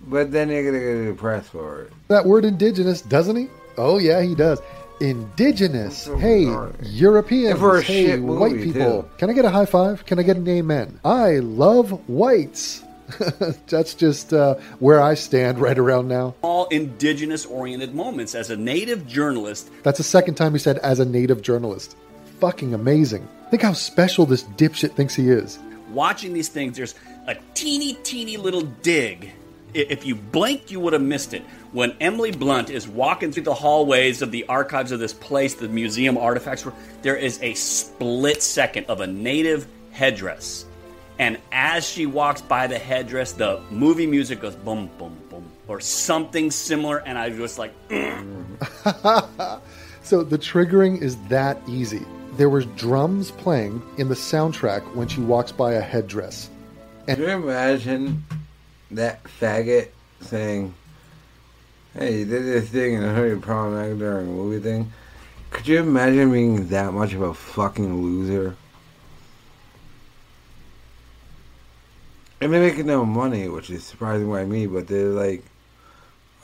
but 0.08 0.32
then 0.32 0.49
you're 0.49 0.64
gonna 0.64 0.84
go 0.84 1.06
do 1.06 1.16
press 1.16 1.47
for 1.47 1.82
it. 1.82 1.93
That 2.08 2.26
word 2.26 2.45
indigenous, 2.45 3.02
doesn't 3.02 3.36
he? 3.36 3.47
Oh, 3.78 3.97
yeah, 3.97 4.22
he 4.22 4.36
does. 4.36 4.60
Indigenous. 4.99 6.06
hey, 6.20 6.43
Europeans. 6.84 7.58
For 7.58 7.78
a 7.78 7.82
hey, 7.82 8.20
white 8.20 8.56
people. 8.56 9.02
too. 9.02 9.10
Can 9.18 9.32
I 9.32 9.34
get 9.34 9.45
a 9.45 9.49
high 9.49 9.66
five? 9.66 10.06
Can 10.06 10.20
I 10.20 10.22
get 10.24 10.38
an 10.38 10.47
amen? 10.47 10.99
I 11.04 11.39
love 11.39 12.08
whites. 12.08 12.84
That's 13.68 13.93
just 13.93 14.34
uh, 14.34 14.55
where 14.80 15.01
I 15.01 15.14
stand 15.14 15.59
right 15.59 15.78
around 15.78 16.07
now. 16.07 16.36
All 16.41 16.68
indigenous 16.68 17.45
oriented 17.45 17.93
moments. 17.95 18.36
As 18.36 18.49
a 18.49 18.57
native 18.57 19.07
journalist, 19.07 19.70
That's 19.84 19.97
the 19.97 20.03
second 20.03 20.36
time 20.36 20.53
he 20.53 20.59
said 20.59 20.78
as 20.80 20.99
a 20.99 21.05
native 21.05 21.41
journalist. 21.41 21.95
Fucking 22.39 22.74
amazing. 22.74 23.28
Think 23.49 23.64
how 23.64 23.74
special 23.74 24.26
this 24.26 24.43
dipshit 24.43 24.93
thinks 24.93 25.14
he 25.16 25.30
is. 25.30 25.59
watching 25.91 26.34
these 26.34 26.47
things, 26.49 26.78
there's 26.78 26.95
a 27.28 27.36
teeny, 27.53 27.93
teeny 28.03 28.38
little 28.38 28.62
dig. 28.62 29.32
If 29.74 30.05
you 30.05 30.16
blinked, 30.16 30.70
you 30.72 30.80
would 30.82 30.93
have 30.93 31.01
missed 31.01 31.34
it. 31.34 31.43
When 31.72 31.95
Emily 32.01 32.32
Blunt 32.32 32.70
is 32.70 32.88
walking 32.89 33.32
through 33.32 33.43
the 33.43 33.53
hallways 33.53 34.22
of 34.22 34.32
the 34.32 34.45
archives 34.47 34.91
of 34.91 34.99
this 34.99 35.14
place, 35.14 35.53
the 35.55 35.70
museum 35.70 36.18
artifacts, 36.18 36.66
were- 36.66 36.74
there 37.03 37.16
is 37.16 37.39
a 37.41 37.53
split 37.53 38.41
second 38.43 38.86
of 38.88 38.99
a 38.99 39.07
native 39.07 39.68
headdress. 39.91 40.66
And 41.22 41.38
as 41.51 41.88
she 41.88 42.07
walks 42.07 42.41
by 42.41 42.65
the 42.65 42.80
headdress, 42.80 43.34
the 43.34 43.61
movie 43.69 44.07
music 44.07 44.41
goes 44.41 44.55
boom, 44.55 44.89
boom, 44.97 45.15
boom, 45.30 45.45
or 45.67 45.80
something 45.80 46.49
similar. 46.49 46.97
And 46.97 47.15
I 47.15 47.30
was 47.30 47.38
just 47.38 47.59
like, 47.59 47.72
So 50.01 50.24
the 50.24 50.39
triggering 50.39 50.99
is 50.99 51.17
that 51.28 51.59
easy. 51.67 52.03
There 52.38 52.49
was 52.49 52.65
drums 52.65 53.30
playing 53.30 53.84
in 53.99 54.09
the 54.09 54.15
soundtrack 54.15 54.95
when 54.95 55.07
she 55.07 55.22
walks 55.22 55.51
by 55.51 55.74
a 55.74 55.82
headdress. 55.82 56.49
Can 57.05 57.19
you 57.19 57.28
imagine 57.28 58.26
that 58.89 59.24
faggot 59.24 59.89
saying, 60.22 60.74
"Hey, 61.93 62.19
you 62.19 62.26
did 62.26 62.45
this 62.45 62.69
thing 62.69 62.95
and 62.95 63.05
I 63.05 63.13
heard 63.13 63.28
you're 63.28 63.39
problematic 63.39 63.99
during 63.99 64.28
a 64.28 64.32
movie 64.32 64.59
thing"? 64.59 64.91
Could 65.51 65.67
you 65.67 65.80
imagine 65.82 66.32
being 66.32 66.67
that 66.69 66.93
much 66.93 67.13
of 67.13 67.22
a 67.22 67.34
fucking 67.36 68.01
loser? 68.01 68.55
And 72.42 72.52
they're 72.52 72.62
making 72.62 72.88
no 72.88 73.06
money, 73.06 73.48
which 73.48 73.70
is 73.70 73.84
surprising 73.84 74.30
by 74.30 74.46
me. 74.46 74.66
But 74.66 74.88
they're 74.88 75.10
like, 75.10 75.44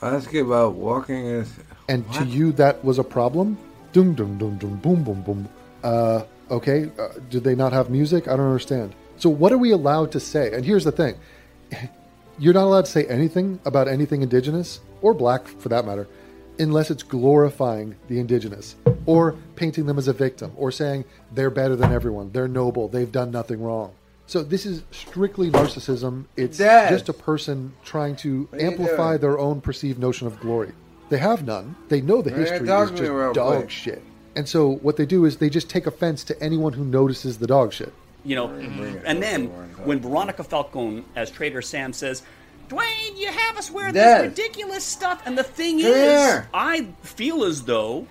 ask 0.00 0.32
you 0.32 0.46
about 0.46 0.74
walking 0.74 1.26
as 1.26 1.52
And 1.88 2.10
to 2.14 2.24
you, 2.24 2.52
that 2.52 2.84
was 2.84 3.00
a 3.00 3.04
problem? 3.04 3.58
Dum 3.92 4.14
dum 4.14 4.38
dum 4.38 4.58
dum 4.58 4.76
boom 4.76 5.02
boom 5.02 5.22
boom. 5.22 5.48
Uh, 5.82 6.22
okay. 6.52 6.88
Uh, 6.98 7.08
did 7.28 7.42
they 7.42 7.56
not 7.56 7.72
have 7.72 7.90
music? 7.90 8.28
I 8.28 8.36
don't 8.36 8.46
understand. 8.46 8.94
So 9.16 9.28
what 9.28 9.52
are 9.52 9.58
we 9.58 9.72
allowed 9.72 10.12
to 10.12 10.20
say? 10.20 10.54
And 10.54 10.64
here's 10.64 10.84
the 10.84 10.92
thing: 10.92 11.16
you're 12.38 12.54
not 12.54 12.64
allowed 12.64 12.84
to 12.84 12.90
say 12.90 13.04
anything 13.06 13.58
about 13.64 13.88
anything 13.88 14.22
indigenous 14.22 14.80
or 15.02 15.14
black, 15.14 15.48
for 15.48 15.68
that 15.68 15.84
matter, 15.84 16.06
unless 16.60 16.90
it's 16.90 17.02
glorifying 17.02 17.96
the 18.08 18.20
indigenous 18.20 18.76
or 19.06 19.36
painting 19.56 19.86
them 19.86 19.98
as 19.98 20.08
a 20.08 20.12
victim 20.12 20.52
or 20.56 20.70
saying 20.70 21.04
they're 21.32 21.50
better 21.50 21.76
than 21.76 21.92
everyone, 21.92 22.30
they're 22.32 22.48
noble, 22.48 22.88
they've 22.88 23.12
done 23.12 23.30
nothing 23.30 23.60
wrong. 23.60 23.92
So 24.28 24.42
this 24.42 24.64
is 24.66 24.82
strictly 24.92 25.50
narcissism. 25.50 26.24
It's 26.36 26.60
Yes. 26.60 26.90
just 26.90 27.08
a 27.08 27.12
person 27.14 27.72
trying 27.84 28.14
to 28.16 28.46
What 28.50 28.60
are 28.60 28.62
you 28.64 28.70
amplify 28.70 29.08
doing? 29.12 29.20
their 29.22 29.38
own 29.38 29.60
perceived 29.62 29.98
notion 29.98 30.26
of 30.26 30.38
glory. 30.38 30.72
They 31.08 31.18
have 31.18 31.44
none. 31.46 31.74
They 31.88 32.00
know 32.02 32.20
the 32.22 32.30
Bring 32.30 32.42
history 32.42 32.66
dog 32.66 32.92
is 32.92 33.00
to 33.00 33.02
me 33.04 33.08
real 33.08 33.28
just 33.28 33.34
dog 33.34 33.56
quick. 33.56 33.70
shit. 33.70 34.02
And 34.36 34.46
so 34.46 34.72
what 34.82 34.96
they 34.98 35.06
do 35.06 35.24
is 35.24 35.38
they 35.38 35.48
just 35.50 35.68
take 35.70 35.86
offense 35.86 36.22
to 36.24 36.40
anyone 36.42 36.74
who 36.74 36.84
notices 36.84 37.38
the 37.38 37.46
dog 37.46 37.72
shit. 37.72 37.92
you 38.24 38.34
know. 38.36 38.48
And 39.06 39.22
then 39.22 39.46
when 39.84 40.00
Veronica 40.00 40.44
Falcón, 40.44 41.04
as 41.16 41.30
Trader 41.30 41.62
Sam, 41.62 41.94
says, 41.94 42.22
Dwayne, 42.68 43.16
you 43.16 43.28
have 43.28 43.56
us 43.56 43.70
wear 43.70 43.90
Yes. 43.94 44.20
this 44.20 44.28
ridiculous 44.38 44.84
stuff. 44.84 45.22
And 45.24 45.38
the 45.38 45.42
thing 45.44 45.78
Come 45.80 45.88
is, 45.90 45.94
here. 45.96 46.48
I 46.52 46.88
feel 47.02 47.44
as 47.44 47.62
though 47.62 48.06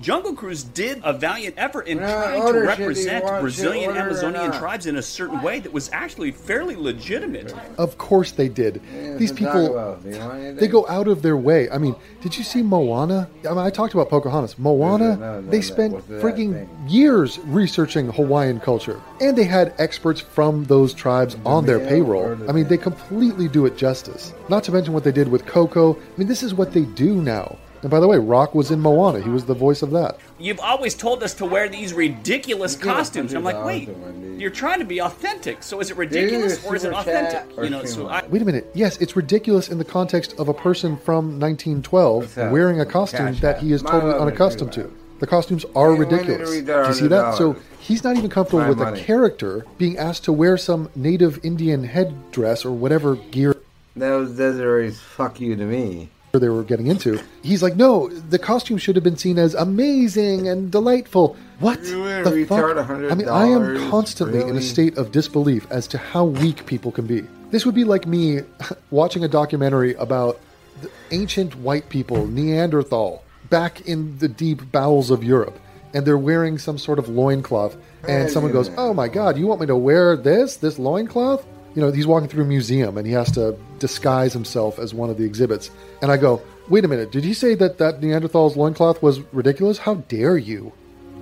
Jungle 0.00 0.34
Cruise 0.34 0.64
did 0.64 1.00
a 1.04 1.12
valiant 1.12 1.54
effort 1.58 1.86
in 1.86 1.98
We're 1.98 2.08
trying 2.08 2.40
to 2.40 2.46
order 2.46 2.46
shit, 2.46 2.76
do 2.76 2.82
you 2.82 2.88
represent 2.88 3.40
Brazilian 3.40 3.90
ordered 3.90 4.00
Amazonian 4.00 4.50
not? 4.50 4.58
tribes 4.58 4.86
in 4.86 4.96
a 4.96 5.02
certain 5.02 5.42
way 5.42 5.60
that 5.60 5.72
was 5.72 5.90
actually 5.92 6.32
fairly 6.32 6.74
legitimate. 6.76 7.54
Of 7.78 7.98
course 7.98 8.32
they 8.32 8.48
did. 8.48 8.80
Yeah, 8.94 9.16
These 9.16 9.32
people 9.32 9.72
about. 9.72 10.02
Do 10.02 10.10
you 10.10 10.18
want 10.18 10.34
anything? 10.34 10.56
they 10.56 10.68
go 10.68 10.86
out 10.88 11.08
of 11.08 11.22
their 11.22 11.36
way. 11.36 11.70
I 11.70 11.78
mean, 11.78 11.94
did 12.20 12.36
you 12.36 12.44
see 12.44 12.62
Moana? 12.62 13.28
I 13.44 13.48
mean, 13.50 13.58
I 13.58 13.70
talked 13.70 13.94
about 13.94 14.08
Pocahontas. 14.10 14.58
Moana, 14.58 15.16
No, 15.16 15.40
no, 15.40 15.50
they 15.50 15.60
spent 15.60 15.92
What's 15.94 16.06
that 16.06 16.22
freaking 16.22 16.68
years 16.88 17.38
researching 17.44 18.10
Hawaiian 18.10 18.60
culture. 18.60 19.00
And 19.20 19.36
they 19.36 19.44
had 19.44 19.74
experts 19.78 20.20
from 20.20 20.64
those 20.64 20.94
tribes 20.94 21.36
on 21.44 21.66
their 21.66 21.78
payroll. 21.78 22.36
I 22.48 22.52
mean, 22.52 22.66
they 22.68 22.78
completely 22.78 23.48
do 23.48 23.66
it 23.66 23.76
justice. 23.76 24.32
Not 24.48 24.64
to 24.64 24.72
mention 24.72 24.92
what 24.94 25.04
they 25.04 25.12
did 25.12 25.28
with 25.28 25.46
Coco. 25.46 25.94
I 25.94 25.98
mean, 26.16 26.28
this 26.28 26.42
is 26.42 26.54
what 26.54 26.72
they 26.72 26.82
do 26.84 27.20
now. 27.22 27.56
And 27.82 27.90
by 27.90 27.98
the 27.98 28.06
way, 28.06 28.16
Rock 28.16 28.54
was 28.54 28.70
in 28.70 28.80
Moana. 28.80 29.20
He 29.20 29.28
was 29.28 29.44
the 29.44 29.54
voice 29.54 29.82
of 29.82 29.90
that. 29.90 30.18
You've 30.38 30.60
always 30.60 30.94
told 30.94 31.22
us 31.24 31.34
to 31.34 31.44
wear 31.44 31.68
these 31.68 31.92
ridiculous 31.92 32.76
costumes. 32.76 33.34
I'm 33.34 33.42
like, 33.42 33.64
wait, 33.64 33.90
you're 34.38 34.50
trying 34.50 34.78
to 34.78 34.84
be 34.84 35.00
authentic. 35.00 35.64
So 35.64 35.80
is 35.80 35.90
it 35.90 35.96
ridiculous 35.96 36.64
or 36.64 36.76
is 36.76 36.84
it 36.84 36.92
authentic? 36.92 37.56
You 37.56 37.70
know, 37.70 37.84
so 37.84 38.06
I, 38.08 38.24
Wait 38.26 38.40
a 38.40 38.44
minute. 38.44 38.70
Yes, 38.74 38.98
it's 38.98 39.16
ridiculous 39.16 39.68
in 39.68 39.78
the 39.78 39.84
context 39.84 40.38
of 40.38 40.48
a 40.48 40.54
person 40.54 40.96
from 40.96 41.40
1912 41.40 42.34
that? 42.36 42.52
wearing 42.52 42.80
a 42.80 42.86
costume 42.86 43.26
Cash 43.26 43.40
that 43.40 43.58
he 43.60 43.72
is 43.72 43.82
totally 43.82 44.14
unaccustomed 44.14 44.72
to. 44.74 44.92
The 45.18 45.26
costumes 45.26 45.64
are 45.76 45.92
Hey, 45.92 45.98
when 45.98 46.08
did 46.08 46.20
ridiculous. 46.20 46.50
Do 46.50 46.88
you 46.88 46.94
see 46.94 47.06
that? 47.08 47.34
So 47.36 47.56
he's 47.78 48.02
not 48.02 48.16
even 48.16 48.30
comfortable 48.30 48.62
My 48.62 48.68
with 48.68 48.78
money. 48.78 49.00
a 49.00 49.04
character 49.04 49.64
being 49.78 49.96
asked 49.98 50.24
to 50.24 50.32
wear 50.32 50.56
some 50.56 50.88
native 50.96 51.44
Indian 51.44 51.84
headdress 51.84 52.64
or 52.64 52.72
whatever 52.72 53.16
gear 53.16 53.56
That 53.96 54.14
was 54.14 54.36
Desiree's 54.36 55.00
fuck 55.00 55.40
you 55.40 55.54
to 55.56 55.64
me. 55.64 56.08
They 56.40 56.48
were 56.48 56.64
getting 56.64 56.86
into. 56.86 57.20
He's 57.42 57.62
like, 57.62 57.76
no, 57.76 58.08
the 58.08 58.38
costume 58.38 58.78
should 58.78 58.96
have 58.96 59.04
been 59.04 59.18
seen 59.18 59.38
as 59.38 59.54
amazing 59.54 60.48
and 60.48 60.72
delightful. 60.72 61.36
What 61.58 61.82
You 61.84 62.24
the 62.24 62.46
fuck? 62.46 62.88
I 62.88 63.14
mean, 63.14 63.28
I 63.28 63.48
am 63.48 63.60
$100, 63.60 63.90
constantly 63.90 64.40
in 64.40 64.56
a 64.56 64.62
state 64.62 64.96
of 64.96 65.12
disbelief 65.12 65.66
as 65.70 65.86
to 65.88 65.98
how 65.98 66.24
weak 66.24 66.64
people 66.64 66.90
can 66.90 67.06
be. 67.06 67.24
This 67.50 67.66
would 67.66 67.74
be 67.74 67.84
like 67.84 68.06
me 68.06 68.40
watching 68.90 69.24
a 69.24 69.28
documentary 69.28 69.94
about 69.96 70.40
the 70.80 70.90
ancient 71.10 71.54
white 71.56 71.90
people, 71.90 72.26
Neanderthal, 72.26 73.22
back 73.50 73.82
in 73.82 74.16
the 74.18 74.28
deep 74.28 74.72
bowels 74.72 75.10
of 75.10 75.22
Europe, 75.22 75.58
and 75.92 76.06
they're 76.06 76.16
wearing 76.16 76.56
some 76.56 76.78
sort 76.78 76.98
of 76.98 77.10
loincloth, 77.10 77.76
and 78.08 78.30
someone 78.30 78.52
goes, 78.52 78.70
"Oh 78.78 78.94
my 78.94 79.08
God, 79.08 79.36
you 79.36 79.46
want 79.46 79.60
me 79.60 79.66
to 79.66 79.76
wear 79.76 80.16
this, 80.16 80.56
this 80.56 80.78
loincloth?" 80.78 81.44
You 81.74 81.80
know, 81.82 81.90
he's 81.90 82.06
walking 82.06 82.28
through 82.28 82.44
a 82.44 82.46
museum 82.46 82.98
and 82.98 83.06
he 83.06 83.12
has 83.12 83.30
to 83.32 83.56
disguise 83.78 84.32
himself 84.32 84.78
as 84.78 84.92
one 84.92 85.10
of 85.10 85.16
the 85.16 85.24
exhibits, 85.24 85.70
and 86.02 86.12
I 86.12 86.16
go, 86.16 86.42
"Wait 86.68 86.84
a 86.84 86.88
minute, 86.88 87.10
did 87.12 87.24
he 87.24 87.32
say 87.34 87.54
that 87.54 87.78
that 87.78 88.00
Neanderthal's 88.00 88.56
loincloth 88.56 89.02
was 89.02 89.20
ridiculous? 89.32 89.78
How 89.78 89.94
dare 89.94 90.36
you? 90.36 90.72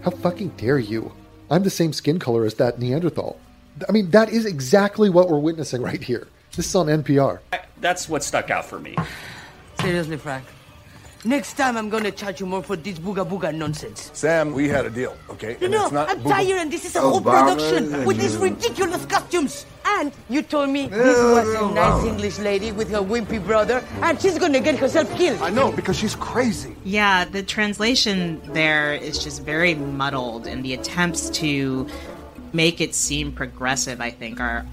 How 0.03 0.11
fucking 0.11 0.53
dare 0.57 0.79
you? 0.79 1.13
I'm 1.51 1.63
the 1.63 1.71
same 1.71 1.93
skin 1.93 2.19
color 2.19 2.45
as 2.45 2.55
that 2.55 2.79
Neanderthal." 2.79 3.39
I 3.89 3.93
mean, 3.93 4.11
that 4.11 4.31
is 4.31 4.45
exactly 4.45 5.09
what 5.09 5.29
we're 5.29 5.39
witnessing 5.39 5.83
right 5.83 6.03
here. 6.03 6.27
This 6.57 6.67
is 6.67 6.75
on 6.75 6.87
NPR. 6.87 7.39
that's 7.81 8.09
what 8.09 8.23
stuck 8.23 8.51
out 8.51 8.67
for 8.67 8.79
me. 8.79 8.97
Seriously, 9.81 10.17
Frank. 10.17 10.45
Next 11.23 11.53
time 11.59 11.77
I'm 11.77 11.91
gonna 11.91 12.11
charge 12.11 12.41
you 12.41 12.47
more 12.47 12.63
for 12.63 12.77
this 12.77 12.99
booga 12.99 13.29
booga 13.29 13.55
nonsense. 13.55 14.11
Sam, 14.15 14.53
we 14.55 14.69
had 14.71 14.87
a 14.87 14.91
deal, 14.91 15.15
okay? 15.29 15.51
You 15.61 15.67
And 15.67 15.73
know, 15.73 15.83
it's 15.85 15.93
not 15.93 16.09
I'm 16.09 16.21
booga- 16.21 16.31
tired 16.31 16.59
and 16.63 16.73
this 16.73 16.87
is 16.87 16.97
a 16.97 17.01
whole 17.03 17.21
Obama 17.21 17.53
production 17.53 18.07
with 18.07 18.17
these 18.19 18.37
ridiculous 18.39 19.05
costumes. 19.05 19.67
And 19.85 20.13
you 20.31 20.41
told 20.41 20.71
me 20.71 20.87
this 20.87 21.19
was 21.19 21.55
a 21.55 21.75
nice 21.75 22.05
English 22.07 22.39
lady 22.39 22.73
with 22.73 22.91
her 22.91 23.01
wimpy 23.03 23.45
brother 23.45 23.85
and 24.01 24.19
she's 24.19 24.39
gonna 24.39 24.61
get 24.61 24.79
herself 24.79 25.15
killed. 25.19 25.43
I 25.43 25.51
know, 25.51 25.71
because 25.73 25.97
she's 25.99 26.15
crazy. 26.17 26.75
Yeah, 26.85 27.27
the 27.27 27.43
translation 27.43 28.41
there 28.55 28.95
is 28.95 29.23
just 29.23 29.43
very 29.43 29.75
muddled, 29.75 30.47
and 30.47 30.65
the 30.65 30.73
attempts 30.73 31.29
to 31.41 31.87
make 32.53 32.81
it 32.81 32.95
seem 32.95 33.33
progressive, 33.33 34.01
I 34.01 34.11
think, 34.11 34.41
are. 34.41 34.67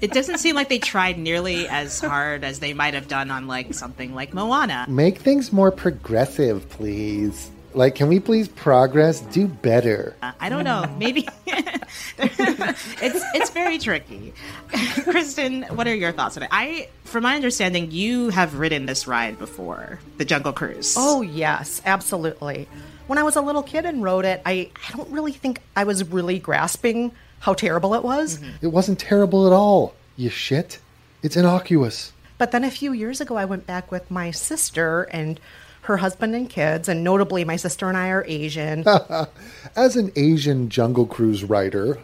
It 0.00 0.12
doesn't 0.12 0.38
seem 0.38 0.54
like 0.54 0.68
they 0.68 0.78
tried 0.78 1.18
nearly 1.18 1.68
as 1.68 2.00
hard 2.00 2.44
as 2.44 2.60
they 2.60 2.74
might 2.74 2.94
have 2.94 3.08
done 3.08 3.30
on 3.30 3.46
like 3.46 3.74
something 3.74 4.14
like 4.14 4.34
Moana. 4.34 4.86
Make 4.88 5.18
things 5.18 5.52
more 5.52 5.70
progressive, 5.70 6.68
please. 6.68 7.50
Like, 7.76 7.94
can 7.94 8.08
we 8.08 8.20
please 8.20 8.48
progress? 8.48 9.20
Do 9.20 9.46
better. 9.46 10.16
Uh, 10.22 10.32
I 10.40 10.48
don't 10.48 10.64
know. 10.64 10.86
Maybe 10.98 11.28
it's 11.46 13.24
it's 13.34 13.50
very 13.50 13.78
tricky. 13.78 14.32
Kristen, 15.02 15.64
what 15.64 15.86
are 15.86 15.94
your 15.94 16.12
thoughts 16.12 16.38
on 16.38 16.44
it? 16.44 16.48
I, 16.50 16.88
from 17.04 17.24
my 17.24 17.36
understanding, 17.36 17.90
you 17.90 18.30
have 18.30 18.54
ridden 18.58 18.86
this 18.86 19.06
ride 19.06 19.38
before, 19.38 19.98
the 20.16 20.24
Jungle 20.24 20.54
Cruise. 20.54 20.94
Oh, 20.96 21.20
yes, 21.20 21.82
absolutely. 21.84 22.66
When 23.06 23.18
I 23.18 23.22
was 23.22 23.36
a 23.36 23.40
little 23.40 23.62
kid 23.62 23.84
and 23.84 24.02
wrote 24.02 24.24
it, 24.24 24.42
I, 24.44 24.70
I 24.88 24.96
don't 24.96 25.10
really 25.10 25.32
think 25.32 25.62
I 25.76 25.84
was 25.84 26.08
really 26.08 26.38
grasping 26.38 27.12
how 27.40 27.54
terrible 27.54 27.94
it 27.94 28.02
was. 28.02 28.38
Mm-hmm. 28.38 28.50
It 28.62 28.68
wasn't 28.68 28.98
terrible 28.98 29.46
at 29.46 29.52
all, 29.52 29.94
you 30.16 30.30
shit. 30.30 30.78
It's 31.22 31.36
innocuous. 31.36 32.12
But 32.38 32.50
then 32.50 32.64
a 32.64 32.70
few 32.70 32.92
years 32.92 33.20
ago, 33.20 33.36
I 33.36 33.44
went 33.44 33.66
back 33.66 33.90
with 33.90 34.10
my 34.10 34.30
sister 34.30 35.04
and 35.12 35.40
her 35.82 35.98
husband 35.98 36.34
and 36.34 36.50
kids, 36.50 36.88
and 36.88 37.04
notably, 37.04 37.44
my 37.44 37.54
sister 37.54 37.88
and 37.88 37.96
I 37.96 38.08
are 38.08 38.24
Asian. 38.26 38.84
As 39.76 39.96
an 39.96 40.10
Asian 40.16 40.68
Jungle 40.68 41.06
Cruise 41.06 41.44
writer, 41.44 42.00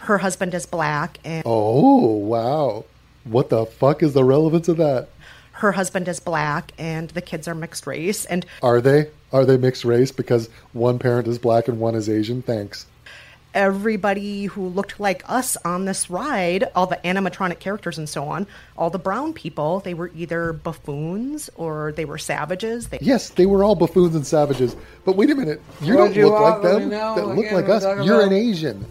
her 0.00 0.18
husband 0.18 0.52
is 0.52 0.66
black, 0.66 1.18
and 1.24 1.42
oh, 1.46 2.16
wow. 2.16 2.84
What 3.24 3.48
the 3.48 3.64
fuck 3.64 4.02
is 4.02 4.12
the 4.12 4.24
relevance 4.24 4.68
of 4.68 4.76
that? 4.76 5.08
her 5.62 5.72
husband 5.72 6.08
is 6.08 6.18
black, 6.18 6.72
and 6.76 7.10
the 7.10 7.20
kids 7.20 7.46
are 7.46 7.54
mixed 7.54 7.86
race. 7.86 8.24
And 8.24 8.44
Are 8.62 8.80
they? 8.80 9.10
Are 9.32 9.44
they 9.44 9.56
mixed 9.56 9.84
race 9.84 10.12
because 10.12 10.48
one 10.72 10.98
parent 10.98 11.26
is 11.26 11.38
black 11.38 11.68
and 11.68 11.80
one 11.80 11.94
is 11.94 12.08
Asian? 12.08 12.42
Thanks. 12.42 12.86
Everybody 13.54 14.46
who 14.46 14.66
looked 14.68 14.98
like 14.98 15.22
us 15.28 15.58
on 15.58 15.84
this 15.84 16.08
ride, 16.08 16.64
all 16.74 16.86
the 16.86 16.96
animatronic 17.04 17.58
characters 17.58 17.98
and 17.98 18.08
so 18.08 18.24
on, 18.24 18.46
all 18.78 18.88
the 18.88 18.98
brown 18.98 19.34
people, 19.34 19.80
they 19.80 19.92
were 19.92 20.10
either 20.16 20.54
buffoons 20.54 21.50
or 21.56 21.92
they 21.92 22.06
were 22.06 22.16
savages. 22.16 22.88
They, 22.88 22.98
Yes, 23.02 23.28
they 23.28 23.44
were 23.44 23.62
all 23.62 23.74
buffoons 23.74 24.14
and 24.14 24.26
savages. 24.26 24.74
But 25.04 25.16
wait 25.16 25.28
a 25.30 25.34
minute, 25.34 25.60
you 25.82 25.94
What 25.96 26.06
don't 26.06 26.16
you 26.16 26.28
look 26.30 26.40
like 26.40 26.62
them. 26.62 26.84
me 26.84 26.94
That 26.94 27.26
look 27.26 27.38
again 27.44 27.54
like 27.54 27.68
us. 27.68 27.82
You're 27.82 28.20
about. 28.22 28.28
an 28.28 28.32
Asian. 28.32 28.86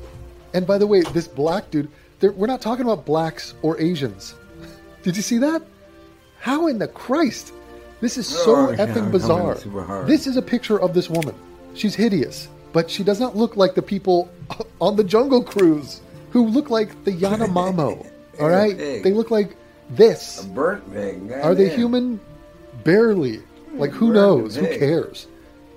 And 0.54 0.68
by 0.68 0.78
the 0.78 0.86
way, 0.86 1.02
this 1.02 1.28
black 1.28 1.72
dude, 1.72 1.90
we're 2.22 2.46
not 2.46 2.62
talking 2.62 2.86
about 2.86 3.04
blacks 3.04 3.56
or 3.64 3.80
Asians. 3.82 4.36
Did 5.04 5.16
you 5.16 5.24
see 5.24 5.40
that? 5.40 5.64
How 6.40 6.68
in 6.68 6.78
the 6.78 6.88
Christ? 6.88 7.52
This 8.02 8.18
is 8.18 8.28
so 8.28 8.56
Oh, 8.56 8.68
effing 8.76 8.94
coming 8.94 9.12
bizarre. 9.12 9.56
This 10.06 10.28
is 10.28 10.36
a 10.36 10.42
picture 10.42 10.80
of 10.82 10.94
this 10.94 11.10
woman. 11.10 11.36
She's 11.76 11.96
hideous, 11.96 12.50
but 12.74 12.90
she 12.90 13.04
does 13.04 13.20
not 13.20 13.38
look 13.38 13.56
like 13.56 13.76
the 13.76 13.82
people 13.82 14.30
on 14.82 14.96
the 14.96 15.04
Jungle 15.04 15.44
Cruise 15.44 16.02
who 16.32 16.48
look 16.48 16.70
like 16.70 17.04
the 17.04 17.12
Yanomamo. 17.12 18.10
all 18.40 18.50
right, 18.50 18.78
they 18.78 19.14
look 19.14 19.32
like 19.32 19.56
this. 19.92 20.44
A 20.44 20.48
Burnt 20.48 20.92
pig. 20.92 21.32
Are 21.32 21.54
they 21.56 21.70
human? 21.70 22.20
Barely. 22.84 23.42
Like 23.74 23.92
who 23.92 24.08
Burnt 24.08 24.16
knows? 24.16 24.56
Who 24.56 24.66
cares? 24.68 25.28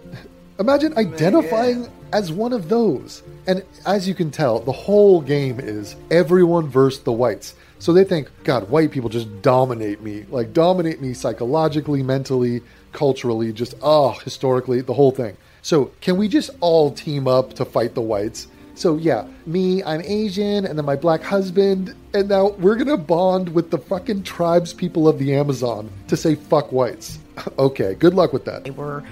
Imagine 0.58 0.96
identifying 0.96 1.88
as 2.12 2.32
one 2.32 2.52
of 2.52 2.68
those. 2.68 3.22
And 3.46 3.62
as 3.84 4.08
you 4.08 4.14
can 4.14 4.30
tell, 4.30 4.60
the 4.60 4.72
whole 4.72 5.20
game 5.20 5.60
is 5.60 5.96
everyone 6.10 6.68
versus 6.68 7.02
the 7.02 7.12
whites. 7.12 7.54
So 7.84 7.92
they 7.92 8.04
think, 8.04 8.30
God, 8.44 8.70
white 8.70 8.92
people 8.92 9.10
just 9.10 9.42
dominate 9.42 10.00
me. 10.00 10.24
Like, 10.30 10.54
dominate 10.54 11.02
me 11.02 11.12
psychologically, 11.12 12.02
mentally, 12.02 12.62
culturally, 12.94 13.52
just, 13.52 13.74
oh, 13.82 14.12
historically, 14.24 14.80
the 14.80 14.94
whole 14.94 15.10
thing. 15.10 15.36
So, 15.60 15.90
can 16.00 16.16
we 16.16 16.26
just 16.26 16.48
all 16.60 16.90
team 16.90 17.28
up 17.28 17.52
to 17.56 17.66
fight 17.66 17.94
the 17.94 18.00
whites? 18.00 18.46
So, 18.74 18.96
yeah, 18.96 19.26
me, 19.44 19.84
I'm 19.84 20.00
Asian, 20.00 20.64
and 20.64 20.78
then 20.78 20.86
my 20.86 20.96
black 20.96 21.22
husband, 21.22 21.94
and 22.14 22.26
now 22.26 22.52
we're 22.52 22.76
gonna 22.76 22.96
bond 22.96 23.50
with 23.50 23.70
the 23.70 23.76
fucking 23.76 24.22
tribes 24.22 24.72
people 24.72 25.06
of 25.06 25.18
the 25.18 25.34
Amazon 25.34 25.90
to 26.08 26.16
say 26.16 26.36
fuck 26.36 26.72
whites. 26.72 27.18
okay, 27.58 27.96
good 27.96 28.14
luck 28.14 28.32
with 28.32 28.46
that. 28.46 28.64
they 28.64 28.70
were 28.70 29.04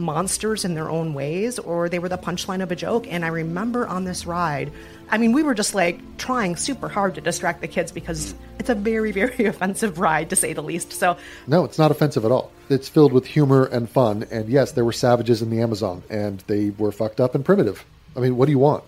monsters 0.00 0.64
in 0.64 0.74
their 0.74 0.88
own 0.88 1.14
ways 1.14 1.58
or 1.58 1.88
they 1.88 1.98
were 1.98 2.08
the 2.08 2.18
punchline 2.18 2.62
of 2.62 2.72
a 2.72 2.76
joke. 2.76 3.06
And 3.08 3.24
I 3.24 3.28
remember 3.28 3.86
on 3.86 4.04
this 4.04 4.26
ride, 4.26 4.72
I 5.10 5.18
mean, 5.18 5.32
we 5.32 5.42
were 5.42 5.54
just 5.54 5.74
like 5.74 6.00
trying 6.18 6.56
super 6.56 6.88
hard 6.88 7.16
to 7.16 7.20
distract 7.20 7.60
the 7.60 7.68
kids 7.68 7.90
because 7.90 8.34
it's 8.58 8.70
a 8.70 8.74
very, 8.74 9.12
very 9.12 9.44
offensive 9.46 9.98
ride 9.98 10.30
to 10.30 10.36
say 10.36 10.52
the 10.52 10.62
least. 10.62 10.92
So 10.92 11.16
No, 11.46 11.64
it's 11.64 11.78
not 11.78 11.90
offensive 11.90 12.24
at 12.24 12.30
all. 12.30 12.52
It's 12.68 12.88
filled 12.88 13.12
with 13.12 13.26
humor 13.26 13.64
and 13.64 13.90
fun. 13.90 14.26
And 14.30 14.48
yes, 14.48 14.72
there 14.72 14.84
were 14.84 14.92
savages 14.92 15.42
in 15.42 15.50
the 15.50 15.60
Amazon, 15.60 16.02
and 16.08 16.40
they 16.46 16.70
were 16.70 16.92
fucked 16.92 17.20
up 17.20 17.34
and 17.34 17.44
primitive. 17.44 17.84
I 18.16 18.20
mean, 18.20 18.36
what 18.36 18.46
do 18.46 18.52
you 18.52 18.58
want? 18.58 18.84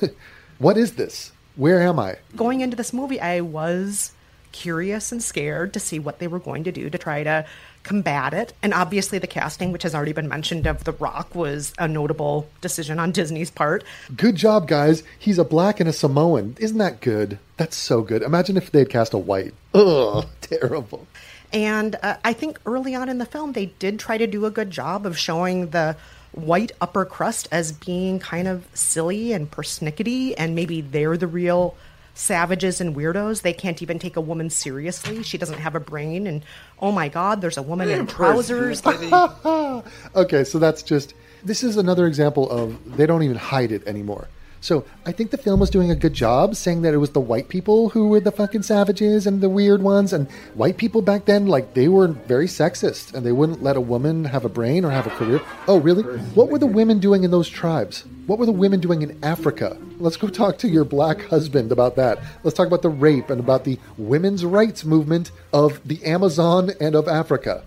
what 0.58 0.76
is 0.76 0.92
this? 0.92 1.32
Where 1.56 1.80
am 1.82 1.98
I? 1.98 2.16
going 2.34 2.60
into 2.60 2.76
this 2.76 2.92
movie, 2.92 3.20
I 3.20 3.40
was 3.40 4.12
curious 4.52 5.12
and 5.12 5.22
scared 5.22 5.74
to 5.74 5.80
see 5.80 5.98
what 5.98 6.18
they 6.18 6.26
were 6.26 6.38
going 6.38 6.64
to 6.64 6.72
do 6.72 6.88
to 6.88 6.98
try 6.98 7.22
to 7.22 7.44
combat 7.86 8.34
it. 8.34 8.52
And 8.62 8.74
obviously, 8.74 9.18
the 9.18 9.26
casting, 9.26 9.72
which 9.72 9.84
has 9.84 9.94
already 9.94 10.12
been 10.12 10.28
mentioned, 10.28 10.66
of 10.66 10.84
The 10.84 10.92
Rock 10.92 11.34
was 11.34 11.72
a 11.78 11.88
notable 11.88 12.48
decision 12.60 12.98
on 12.98 13.12
Disney's 13.12 13.50
part. 13.50 13.84
Good 14.14 14.34
job, 14.34 14.68
guys. 14.68 15.02
He's 15.18 15.38
a 15.38 15.44
black 15.44 15.80
and 15.80 15.88
a 15.88 15.92
Samoan. 15.92 16.56
Isn't 16.58 16.78
that 16.78 17.00
good? 17.00 17.38
That's 17.56 17.76
so 17.76 18.02
good. 18.02 18.22
Imagine 18.22 18.56
if 18.56 18.70
they'd 18.72 18.90
cast 18.90 19.14
a 19.14 19.18
white. 19.18 19.54
Ugh, 19.72 20.26
terrible. 20.40 21.06
And 21.52 21.96
uh, 22.02 22.16
I 22.24 22.32
think 22.32 22.58
early 22.66 22.94
on 22.94 23.08
in 23.08 23.18
the 23.18 23.24
film, 23.24 23.52
they 23.52 23.66
did 23.78 23.98
try 23.98 24.18
to 24.18 24.26
do 24.26 24.44
a 24.44 24.50
good 24.50 24.70
job 24.70 25.06
of 25.06 25.16
showing 25.16 25.70
the 25.70 25.96
white 26.32 26.72
upper 26.80 27.04
crust 27.04 27.48
as 27.50 27.72
being 27.72 28.18
kind 28.18 28.48
of 28.48 28.66
silly 28.74 29.32
and 29.32 29.50
persnickety, 29.50 30.34
and 30.36 30.54
maybe 30.54 30.80
they're 30.80 31.16
the 31.16 31.26
real 31.26 31.76
savages 32.16 32.80
and 32.80 32.96
weirdos. 32.96 33.42
They 33.42 33.52
can't 33.52 33.80
even 33.82 33.98
take 33.98 34.16
a 34.16 34.20
woman 34.20 34.50
seriously. 34.50 35.22
She 35.22 35.38
doesn't 35.38 35.58
have 35.58 35.74
a 35.74 35.80
brain, 35.80 36.26
and 36.26 36.44
oh 36.80 36.90
my 36.90 37.08
god, 37.08 37.40
there's 37.40 37.56
a 37.56 37.62
woman 37.62 37.88
in 37.90 38.06
trousers. 38.06 38.82
okay, 40.16 40.44
so 40.44 40.58
that's 40.58 40.82
just. 40.82 41.14
This 41.44 41.62
is 41.62 41.76
another 41.76 42.06
example 42.06 42.50
of 42.50 42.96
they 42.96 43.06
don't 43.06 43.22
even 43.22 43.36
hide 43.36 43.70
it 43.70 43.86
anymore. 43.86 44.28
So 44.66 44.84
I 45.04 45.12
think 45.12 45.30
the 45.30 45.38
film 45.38 45.60
was 45.60 45.70
doing 45.70 45.92
a 45.92 45.94
good 45.94 46.12
job 46.12 46.56
saying 46.56 46.82
that 46.82 46.92
it 46.92 46.96
was 46.96 47.10
the 47.10 47.20
white 47.20 47.48
people 47.48 47.90
who 47.90 48.08
were 48.08 48.18
the 48.18 48.32
fucking 48.32 48.64
savages 48.64 49.24
and 49.24 49.40
the 49.40 49.48
weird 49.48 49.80
ones. 49.80 50.12
And 50.12 50.28
white 50.54 50.76
people 50.76 51.02
back 51.02 51.26
then, 51.26 51.46
like, 51.46 51.74
they 51.74 51.86
were 51.86 52.08
very 52.08 52.48
sexist 52.48 53.14
and 53.14 53.24
they 53.24 53.30
wouldn't 53.30 53.62
let 53.62 53.76
a 53.76 53.80
woman 53.80 54.24
have 54.24 54.44
a 54.44 54.48
brain 54.48 54.84
or 54.84 54.90
have 54.90 55.06
a 55.06 55.10
career. 55.10 55.40
Oh, 55.68 55.78
really? 55.78 56.02
What 56.34 56.48
were 56.48 56.58
the 56.58 56.66
women 56.66 56.98
doing 56.98 57.22
in 57.22 57.30
those 57.30 57.48
tribes? 57.48 58.06
What 58.26 58.40
were 58.40 58.46
the 58.46 58.50
women 58.50 58.80
doing 58.80 59.02
in 59.02 59.16
Africa? 59.22 59.76
Let's 59.98 60.16
go 60.16 60.26
talk 60.26 60.58
to 60.58 60.68
your 60.68 60.84
black 60.84 61.22
husband 61.26 61.70
about 61.70 61.94
that. 61.94 62.18
Let's 62.42 62.56
talk 62.56 62.66
about 62.66 62.82
the 62.82 62.88
rape 62.88 63.30
and 63.30 63.38
about 63.38 63.62
the 63.62 63.78
women's 63.96 64.44
rights 64.44 64.84
movement 64.84 65.30
of 65.52 65.80
the 65.86 66.04
Amazon 66.04 66.72
and 66.80 66.96
of 66.96 67.06
Africa. 67.06 67.62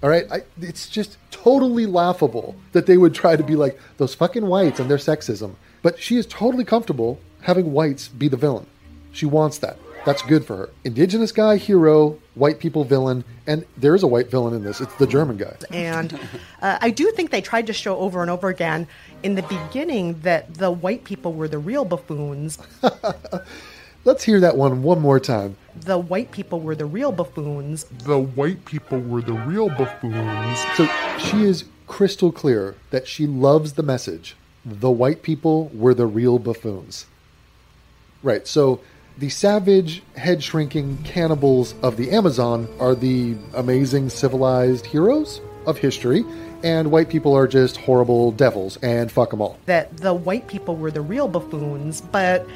All 0.00 0.10
right, 0.10 0.30
I, 0.30 0.42
it's 0.60 0.88
just 0.88 1.18
totally 1.32 1.86
laughable 1.86 2.54
that 2.70 2.86
they 2.86 2.98
would 2.98 3.16
try 3.16 3.34
to 3.34 3.42
be 3.42 3.56
like 3.56 3.80
those 3.96 4.14
fucking 4.14 4.46
whites 4.46 4.78
and 4.78 4.88
their 4.88 4.98
sexism. 4.98 5.56
But 5.82 5.98
she 5.98 6.16
is 6.16 6.26
totally 6.26 6.64
comfortable 6.64 7.20
having 7.42 7.72
whites 7.72 8.08
be 8.08 8.28
the 8.28 8.36
villain. 8.36 8.66
She 9.12 9.26
wants 9.26 9.58
that. 9.58 9.78
That's 10.04 10.22
good 10.22 10.44
for 10.44 10.56
her. 10.56 10.70
Indigenous 10.84 11.32
guy, 11.32 11.56
hero, 11.56 12.16
white 12.36 12.60
people 12.60 12.84
villain, 12.84 13.24
and 13.46 13.66
there 13.76 13.92
is 13.94 14.04
a 14.04 14.06
white 14.06 14.30
villain 14.30 14.54
in 14.54 14.62
this. 14.62 14.80
It's 14.80 14.94
the 14.96 15.06
German 15.06 15.36
guy. 15.36 15.56
And 15.72 16.16
uh, 16.62 16.78
I 16.80 16.90
do 16.90 17.10
think 17.10 17.32
they 17.32 17.40
tried 17.40 17.66
to 17.66 17.72
show 17.72 17.96
over 17.96 18.22
and 18.22 18.30
over 18.30 18.48
again 18.48 18.86
in 19.24 19.34
the 19.34 19.42
beginning 19.42 20.20
that 20.20 20.54
the 20.54 20.70
white 20.70 21.02
people 21.02 21.32
were 21.32 21.48
the 21.48 21.58
real 21.58 21.84
buffoons. 21.84 22.58
Let's 24.04 24.22
hear 24.22 24.38
that 24.38 24.56
one 24.56 24.84
one 24.84 25.00
more 25.00 25.18
time. 25.18 25.56
The 25.74 25.98
white 25.98 26.30
people 26.30 26.60
were 26.60 26.76
the 26.76 26.86
real 26.86 27.10
buffoons. 27.10 27.82
The 28.04 28.20
white 28.20 28.64
people 28.64 29.00
were 29.00 29.22
the 29.22 29.32
real 29.32 29.68
buffoons. 29.68 30.60
So 30.76 30.86
she 31.18 31.42
is 31.42 31.64
crystal 31.88 32.30
clear 32.30 32.76
that 32.90 33.08
she 33.08 33.26
loves 33.26 33.72
the 33.72 33.82
message. 33.82 34.36
The 34.66 34.90
white 34.90 35.22
people 35.22 35.70
were 35.72 35.94
the 35.94 36.06
real 36.06 36.38
buffoons. 36.40 37.06
Right. 38.22 38.46
So 38.46 38.80
the 39.16 39.28
savage, 39.28 40.02
head 40.16 40.42
shrinking 40.42 40.98
cannibals 41.04 41.74
of 41.82 41.96
the 41.96 42.10
Amazon 42.10 42.68
are 42.80 42.94
the 42.94 43.36
amazing 43.54 44.10
civilized 44.10 44.84
heroes 44.84 45.40
of 45.66 45.78
history, 45.78 46.24
and 46.64 46.90
white 46.90 47.08
people 47.08 47.34
are 47.34 47.46
just 47.46 47.76
horrible 47.76 48.32
devils, 48.32 48.76
and 48.82 49.10
fuck 49.10 49.30
them 49.30 49.40
all. 49.40 49.58
That 49.66 49.96
the 49.98 50.12
white 50.12 50.48
people 50.48 50.76
were 50.76 50.90
the 50.90 51.00
real 51.00 51.28
buffoons, 51.28 52.00
but 52.00 52.46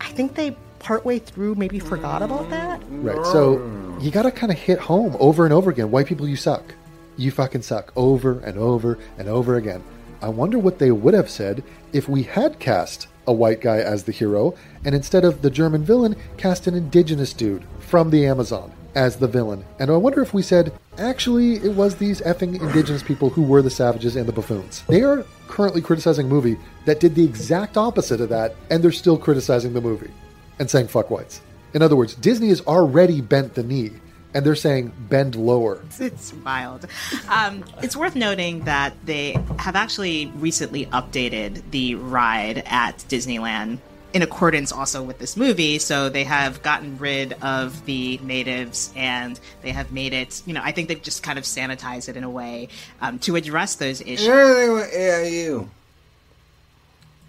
I 0.00 0.08
think 0.08 0.34
they 0.34 0.56
partway 0.80 1.18
through 1.18 1.54
maybe 1.54 1.78
forgot 1.78 2.22
about 2.22 2.50
that. 2.50 2.82
Right. 2.90 3.24
So 3.26 3.98
you 4.00 4.10
got 4.10 4.22
to 4.22 4.30
kind 4.30 4.52
of 4.52 4.58
hit 4.58 4.78
home 4.78 5.16
over 5.18 5.44
and 5.44 5.52
over 5.52 5.70
again. 5.70 5.90
White 5.90 6.06
people, 6.06 6.28
you 6.28 6.36
suck. 6.36 6.74
You 7.16 7.30
fucking 7.30 7.62
suck 7.62 7.92
over 7.96 8.40
and 8.40 8.58
over 8.58 8.98
and 9.16 9.28
over 9.28 9.56
again. 9.56 9.82
I 10.22 10.28
wonder 10.28 10.58
what 10.58 10.78
they 10.78 10.90
would 10.90 11.14
have 11.14 11.30
said 11.30 11.62
if 11.92 12.08
we 12.08 12.22
had 12.22 12.58
cast 12.58 13.08
a 13.26 13.32
white 13.32 13.60
guy 13.60 13.78
as 13.78 14.04
the 14.04 14.12
hero 14.12 14.54
and 14.84 14.94
instead 14.94 15.24
of 15.24 15.42
the 15.42 15.50
German 15.50 15.84
villain, 15.84 16.16
cast 16.36 16.66
an 16.66 16.74
indigenous 16.74 17.32
dude 17.32 17.64
from 17.80 18.10
the 18.10 18.26
Amazon 18.26 18.72
as 18.94 19.16
the 19.16 19.28
villain. 19.28 19.64
And 19.78 19.90
I 19.90 19.96
wonder 19.96 20.22
if 20.22 20.34
we 20.34 20.42
said, 20.42 20.72
actually, 20.98 21.56
it 21.56 21.74
was 21.74 21.96
these 21.96 22.20
effing 22.20 22.60
indigenous 22.60 23.02
people 23.02 23.30
who 23.30 23.42
were 23.42 23.62
the 23.62 23.70
savages 23.70 24.16
and 24.16 24.26
the 24.26 24.32
buffoons. 24.32 24.82
They 24.88 25.02
are 25.02 25.24
currently 25.48 25.80
criticizing 25.80 26.26
a 26.26 26.28
movie 26.28 26.58
that 26.84 27.00
did 27.00 27.14
the 27.14 27.24
exact 27.24 27.76
opposite 27.76 28.20
of 28.20 28.28
that, 28.28 28.54
and 28.70 28.82
they're 28.82 28.92
still 28.92 29.18
criticizing 29.18 29.72
the 29.72 29.80
movie 29.80 30.10
and 30.58 30.70
saying 30.70 30.88
fuck 30.88 31.10
whites. 31.10 31.40
In 31.74 31.82
other 31.82 31.96
words, 31.96 32.14
Disney 32.14 32.48
has 32.48 32.60
already 32.62 33.20
bent 33.20 33.54
the 33.54 33.64
knee, 33.64 33.92
and 34.34 34.44
they're 34.44 34.56
saying 34.56 34.92
bend 35.08 35.36
lower. 35.36 35.80
It's 36.00 36.34
wild. 36.34 36.86
Um, 37.28 37.64
it's 37.82 37.96
worth 37.96 38.16
noting 38.16 38.64
that 38.64 38.94
they 39.06 39.38
have 39.58 39.76
actually 39.76 40.26
recently 40.36 40.86
updated 40.86 41.62
the 41.70 41.94
ride 41.94 42.58
at 42.66 42.98
Disneyland 43.08 43.78
in 44.12 44.22
accordance 44.22 44.70
also 44.70 45.02
with 45.02 45.18
this 45.18 45.36
movie. 45.36 45.78
So 45.78 46.08
they 46.08 46.24
have 46.24 46.62
gotten 46.62 46.98
rid 46.98 47.32
of 47.42 47.84
the 47.84 48.18
natives 48.18 48.92
and 48.94 49.38
they 49.62 49.70
have 49.70 49.92
made 49.92 50.12
it, 50.12 50.42
you 50.46 50.52
know, 50.52 50.60
I 50.62 50.72
think 50.72 50.88
they've 50.88 51.02
just 51.02 51.22
kind 51.22 51.38
of 51.38 51.44
sanitized 51.44 52.08
it 52.08 52.16
in 52.16 52.24
a 52.24 52.30
way 52.30 52.68
um, 53.00 53.18
to 53.20 53.36
address 53.36 53.76
those 53.76 54.00
issues. 54.00 54.26
And 54.26 54.34
everything 54.34 54.72
with 54.72 54.92
AIU. 54.92 55.68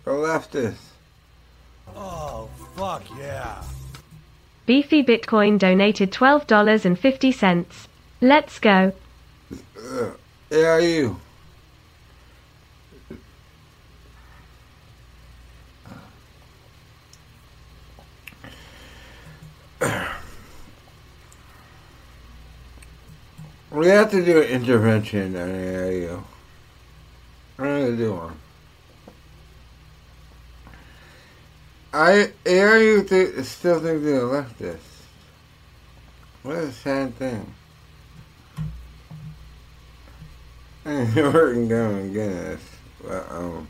Or 0.06 0.14
leftist. 0.14 0.76
Oh, 1.95 2.49
fuck 2.76 3.03
yeah. 3.18 3.64
Beefy 4.66 5.03
Bitcoin 5.03 5.59
donated 5.59 6.11
$12.50. 6.11 7.88
Let's 8.22 8.59
go. 8.59 8.93
Ugh. 9.78 10.18
AIU. 10.49 11.18
We 23.72 23.88
have 23.88 24.09
to 24.11 24.24
do 24.24 24.41
an 24.41 24.47
intervention 24.47 25.36
on 25.36 25.49
AIU. 25.49 26.24
What 27.57 27.68
are 27.68 27.91
they 27.91 27.97
doing? 27.97 28.32
I 31.98 32.34
still 32.43 33.80
think 33.80 34.04
they're 34.04 34.20
leftist. 34.20 34.80
What 36.43 36.58
a 36.58 36.72
sad 36.74 37.16
thing. 37.16 37.54
We're 40.84 41.54
going 41.54 42.10
against 42.10 42.12
this. 42.14 42.62
But, 43.02 43.32
um, 43.32 43.68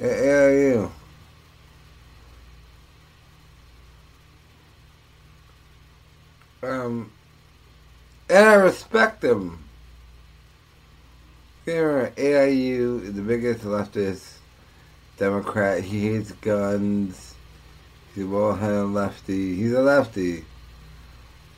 ARU. 0.00 0.90
Um, 6.64 7.12
and 8.28 8.48
I 8.48 8.54
respect 8.54 9.20
them. 9.20 9.62
Remember, 11.66 12.10
AIU 12.16 13.14
the 13.14 13.22
biggest 13.22 13.62
leftist 13.62 14.38
Democrat. 15.22 15.84
He 15.84 16.08
hates 16.08 16.32
guns. 16.32 17.36
He's 18.12 18.24
a 18.24 18.26
well-headed 18.26 18.88
lefty. 18.88 19.54
He's 19.54 19.72
a 19.72 19.80
lefty. 19.80 20.44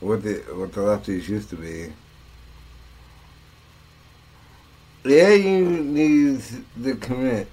What 0.01 0.21
the 0.21 0.35
what 0.53 0.71
the 0.71 0.81
lefties 0.81 1.27
used 1.27 1.49
to 1.49 1.55
be. 1.55 1.91
Yeah, 5.03 5.33
you 5.33 5.65
needs 5.65 6.55
to 6.83 6.95
commit. 6.97 7.47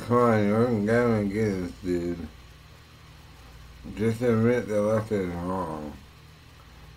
Come 0.00 0.16
on, 0.18 0.46
you're 0.46 0.66
gonna 0.66 1.24
get 1.24 1.52
this 1.52 1.72
dude. 1.82 2.28
Just 3.96 4.20
admit 4.20 4.68
the 4.68 4.82
left 4.82 5.10
is 5.10 5.26
wrong. 5.36 5.90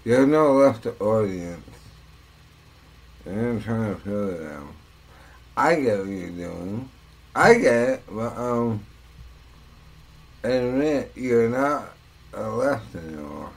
You 0.03 0.15
have 0.15 0.27
no 0.27 0.51
left 0.51 0.85
audience. 0.99 1.77
And 3.25 3.39
I'm 3.39 3.61
trying 3.61 3.95
to 3.95 4.01
fill 4.01 4.29
it 4.31 4.51
out. 4.51 4.73
I 5.55 5.75
get 5.75 5.99
what 5.99 6.09
you're 6.09 6.29
doing. 6.29 6.89
I 7.35 7.55
get 7.55 7.89
it, 7.89 8.03
but 8.09 8.37
um 8.37 8.85
admit 10.43 11.11
you're 11.15 11.49
not 11.49 11.93
a 12.33 12.49
left 12.49 12.95
anymore. 12.95 13.49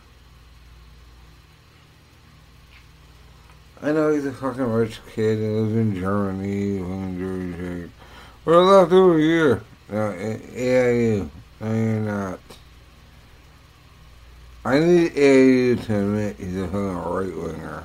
I 3.83 3.93
know 3.93 4.11
he's 4.11 4.25
a 4.25 4.33
fucking 4.33 4.63
rich 4.63 5.01
kid 5.15 5.39
and 5.39 5.63
lives 5.63 5.77
in 5.77 6.01
Germany, 6.01 6.79
in 6.79 7.19
Jersey. 7.19 7.91
We're 8.45 8.63
left 8.63 8.93
over 8.93 9.19
here. 9.19 9.63
No, 9.91 10.13
yeah, 10.13 10.91
you. 10.91 11.31
No, 11.61 11.75
you're 11.75 12.01
not. 12.01 12.41
I 14.65 14.79
need 14.79 15.13
AU 15.13 15.83
to 15.85 15.99
admit 15.99 16.37
he's 16.39 16.57
a 16.57 16.67
fucking 16.67 16.97
right 16.97 17.37
winger. 17.37 17.85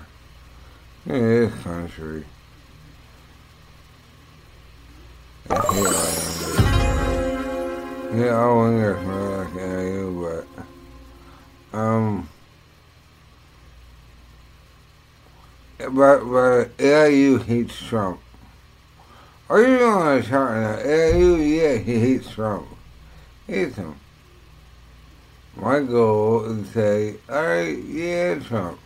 In 1.06 1.22
this 1.22 1.54
country. 1.64 2.26
I 5.54 5.60
hate 5.74 5.84
right 5.84 6.18
Yeah, 8.16 8.40
all 8.40 8.56
wingers 8.56 9.04
are 9.06 9.44
like 9.44 9.56
AU, 9.58 10.04
but 10.22 11.78
um 11.78 12.30
but 15.78 16.20
but 16.24 16.72
AU 16.80 17.38
hates 17.40 17.78
Trump. 17.86 18.22
Are 19.50 19.62
you 19.62 19.84
on 19.84 20.20
a 20.20 20.24
chart 20.24 20.56
now? 20.56 20.78
AU, 20.90 21.36
yeah, 21.36 21.76
he 21.76 22.00
hates 22.00 22.32
Trump. 22.32 22.66
Hates 23.46 23.76
him. 23.76 24.00
My 25.58 25.82
goal 25.82 26.46
is 26.46 26.68
to 26.68 26.74
say, 26.74 27.16
alright, 27.30 27.78
yeah, 27.80 28.40
Trump. 28.40 28.80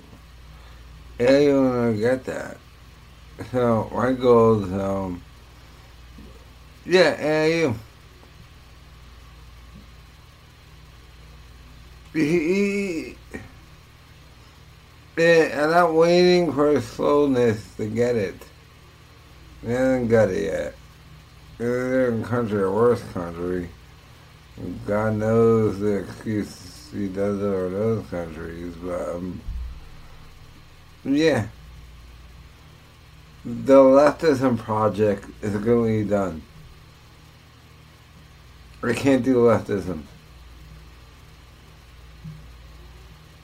Yeah, 1.20 1.38
you 1.38 1.52
don't 1.52 2.00
get 2.00 2.26
that. 2.26 2.58
So, 3.52 3.92
my 3.94 4.14
goal 4.14 4.64
is, 4.64 4.74
um, 4.74 5.22
yeah, 6.86 7.22
yeah, 7.22 7.46
you. 7.46 7.76
He, 12.14 13.18
I'm 15.18 15.72
not 15.72 15.94
waiting 15.94 16.52
for 16.54 16.80
slowness 16.80 17.76
to 17.76 17.88
get 17.88 18.16
it. 18.16 18.36
They 19.64 19.74
haven't 19.74 20.08
got 20.08 20.30
it 20.30 20.44
yet. 20.44 20.76
They're 21.58 22.10
in 22.12 22.24
country, 22.24 22.64
a 22.64 22.72
worse 22.72 23.02
country. 23.14 23.70
God 24.86 25.16
knows 25.16 25.80
the 25.80 26.00
excuse 26.00 26.90
he 26.94 27.08
does 27.08 27.40
it 27.40 27.44
over 27.44 27.70
those 27.70 28.08
countries, 28.08 28.74
but 28.76 29.16
um, 29.16 29.42
yeah, 31.04 31.48
the 33.44 33.76
leftism 33.76 34.58
project 34.58 35.26
is 35.42 35.56
going 35.58 36.00
to 36.00 36.04
be 36.04 36.10
done. 36.10 36.42
We 38.86 38.94
can't 38.94 39.24
do 39.24 39.38
leftism. 39.38 40.04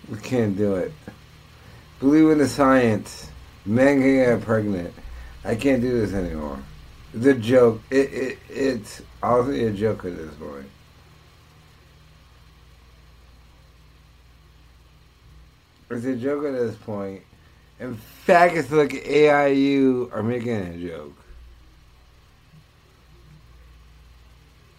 We 0.08 0.20
can't 0.20 0.56
do 0.56 0.76
it. 0.76 0.94
Believe 2.00 2.30
in 2.30 2.38
the 2.38 2.48
science. 2.48 3.28
Men 3.66 4.02
can 4.02 4.16
get 4.18 4.42
pregnant. 4.42 4.94
I 5.44 5.56
can't 5.56 5.82
do 5.82 6.00
this 6.00 6.14
anymore. 6.14 6.60
It's 7.16 7.26
a 7.26 7.34
joke. 7.34 7.82
It, 7.90 8.14
it 8.14 8.40
it's 8.50 9.02
honestly 9.24 9.66
a 9.66 9.72
joke 9.72 10.06
at 10.06 10.16
this 10.16 10.32
point. 10.36 10.68
It's 15.90 16.06
a 16.06 16.16
joke 16.18 16.46
at 16.46 16.54
this 16.54 16.76
point. 16.76 17.24
In 17.80 17.96
fact, 17.96 18.56
it's 18.56 18.70
like 18.70 18.92
AIU 18.92 20.14
are 20.14 20.22
making 20.22 20.56
a 20.56 20.78
joke. 20.78 21.21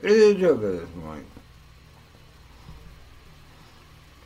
It's 0.02 0.36
a 0.36 0.40
joke 0.40 0.56
at 0.56 0.60
this 0.62 0.88
point. 1.00 1.26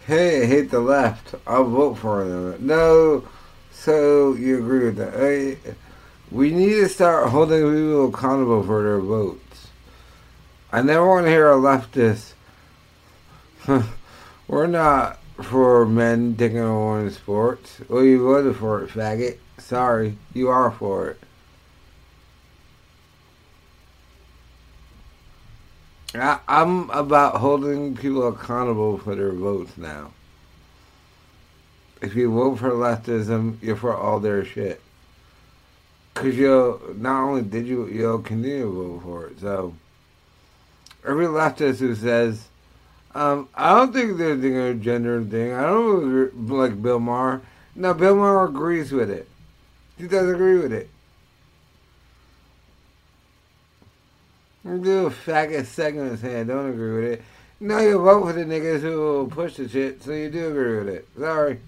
Hey, 0.07 0.43
I 0.43 0.47
hate 0.47 0.71
the 0.71 0.81
left. 0.81 1.35
I'll 1.47 1.65
vote 1.65 1.95
for 1.99 2.25
them. 2.25 2.67
No, 2.67 3.29
so 3.71 4.35
you 4.35 4.59
agree 4.59 4.87
with 4.87 4.97
that? 4.97 5.13
Hey, 5.13 5.59
we 6.31 6.51
need 6.51 6.77
to 6.77 6.89
start 6.89 7.29
holding 7.29 7.61
people 7.61 8.09
accountable 8.09 8.63
for 8.63 8.83
their 8.83 9.01
votes. 9.01 9.69
I 10.73 10.81
never 10.81 11.07
want 11.07 11.27
to 11.27 11.31
hear 11.31 11.51
a 11.51 11.57
leftist. 11.57 12.33
We're 14.49 14.67
not 14.67 15.19
for 15.43 15.85
men 15.85 16.37
taking 16.37 16.59
in 16.59 17.11
sports. 17.11 17.81
Well, 17.89 18.03
you 18.03 18.23
voted 18.23 18.57
for 18.57 18.83
it, 18.83 18.91
faggot. 18.91 19.39
Sorry, 19.59 20.17
you 20.33 20.49
are 20.49 20.71
for 20.71 21.11
it. 21.11 21.21
I'm 26.21 26.91
about 26.91 27.37
holding 27.37 27.97
people 27.97 28.29
accountable 28.29 28.99
for 28.99 29.15
their 29.15 29.33
votes 29.33 29.77
now. 29.77 30.13
If 32.01 32.15
you 32.15 32.33
vote 32.33 32.57
for 32.57 32.71
leftism, 32.71 33.63
you're 33.63 33.77
for 33.77 33.95
all 33.95 34.21
their 34.21 34.45
shit. 34.45 34.81
Cause 36.15 36.35
you'll 36.35 36.81
not 36.97 37.25
only 37.25 37.43
did 37.43 37.67
you 37.67 37.87
you'll 37.89 38.21
continue 38.21 38.63
to 38.63 38.73
vote 38.73 39.03
for 39.03 39.27
it. 39.27 39.41
So 39.41 39.75
every 41.07 41.27
leftist 41.27 41.79
who 41.79 41.95
says, 41.95 42.49
um, 43.15 43.49
I 43.55 43.75
don't 43.75 43.93
think 43.93 44.17
they're 44.17 44.37
doing 44.37 44.57
a 44.57 44.75
gender 44.75 45.23
thing. 45.25 45.53
I 45.53 45.63
don't 45.63 46.49
like 46.49 46.81
Bill 46.81 47.01
Maher. 47.01 47.43
No, 47.75 47.93
Bill 47.93 48.17
Maher 48.17 48.47
agrees 48.47 48.93
with 48.93 49.11
it. 49.11 49.29
He 49.99 50.07
does 50.07 50.31
agree 50.31 50.59
with 50.59 50.73
it. 50.73 50.89
Do 54.67 55.07
a 55.07 55.11
faggot 55.11 55.65
segment 55.67 56.19
saying 56.19 56.51
I 56.51 56.53
don't 56.53 56.71
agree 56.71 56.95
with 56.97 57.13
it. 57.13 57.23
No, 57.61 57.79
you 57.79 58.01
vote 58.01 58.25
for 58.25 58.33
the 58.33 58.45
niggas 58.45 58.81
who 58.81 58.99
will 58.99 59.27
push 59.29 59.55
the 59.55 59.69
shit, 59.69 60.03
so 60.03 60.11
you 60.11 60.29
do 60.29 60.49
agree 60.49 60.79
with 60.79 60.89
it. 60.89 61.09
Sorry. 61.17 61.61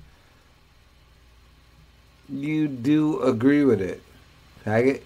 You 2.28 2.66
do 2.66 3.22
agree 3.22 3.64
with 3.64 3.80
it. 3.80 4.02
Faggot. 4.66 5.02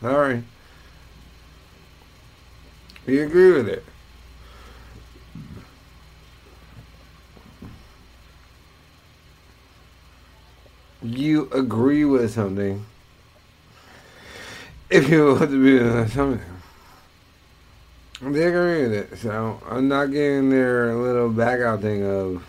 Sorry. 0.00 0.42
You 3.06 3.22
agree 3.22 3.52
with 3.52 3.68
it. 3.68 3.84
You 11.00 11.48
agree 11.52 12.04
with 12.04 12.32
something. 12.32 12.84
If 14.90 15.08
you 15.08 15.26
want 15.26 15.50
to 15.50 16.04
be 16.04 16.10
something. 16.10 16.53
They 18.32 18.44
agree 18.44 18.82
with 18.84 18.92
it. 18.92 19.18
So 19.18 19.60
I'm 19.68 19.88
not 19.88 20.06
getting 20.06 20.48
their 20.48 20.94
little 20.94 21.28
back 21.28 21.60
out 21.60 21.82
thing 21.82 22.02
of, 22.02 22.42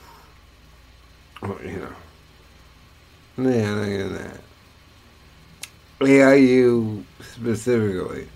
you 1.64 1.78
know. 1.78 1.96
Yeah, 3.38 3.72
I'm 3.72 3.78
not 3.78 3.86
getting 3.86 4.14
that. 4.14 4.40
AIU 6.00 7.04
specifically. 7.20 8.30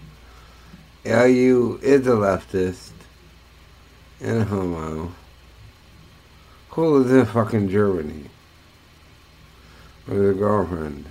AIU 1.05 1.81
is 1.81 2.05
a 2.07 2.11
leftist 2.11 2.91
and 4.19 4.41
a 4.41 4.43
homo 4.43 5.09
who 6.71 6.97
lives 6.97 7.11
in 7.11 7.25
fucking 7.25 7.69
Germany 7.69 8.25
with 10.07 10.29
a 10.29 10.33
girlfriend. 10.33 11.05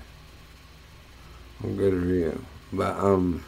Well, 1.62 1.74
good 1.74 1.94
for 1.94 2.06
you. 2.06 2.44
But 2.72 2.98
um, 2.98 3.42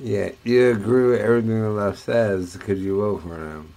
yeah, 0.00 0.32
you 0.42 0.70
agree 0.70 1.10
with 1.10 1.20
everything 1.20 1.60
the 1.60 1.70
left 1.70 1.98
says 1.98 2.56
because 2.56 2.80
you 2.80 2.98
vote 2.98 3.22
for 3.22 3.36
them. 3.36 3.74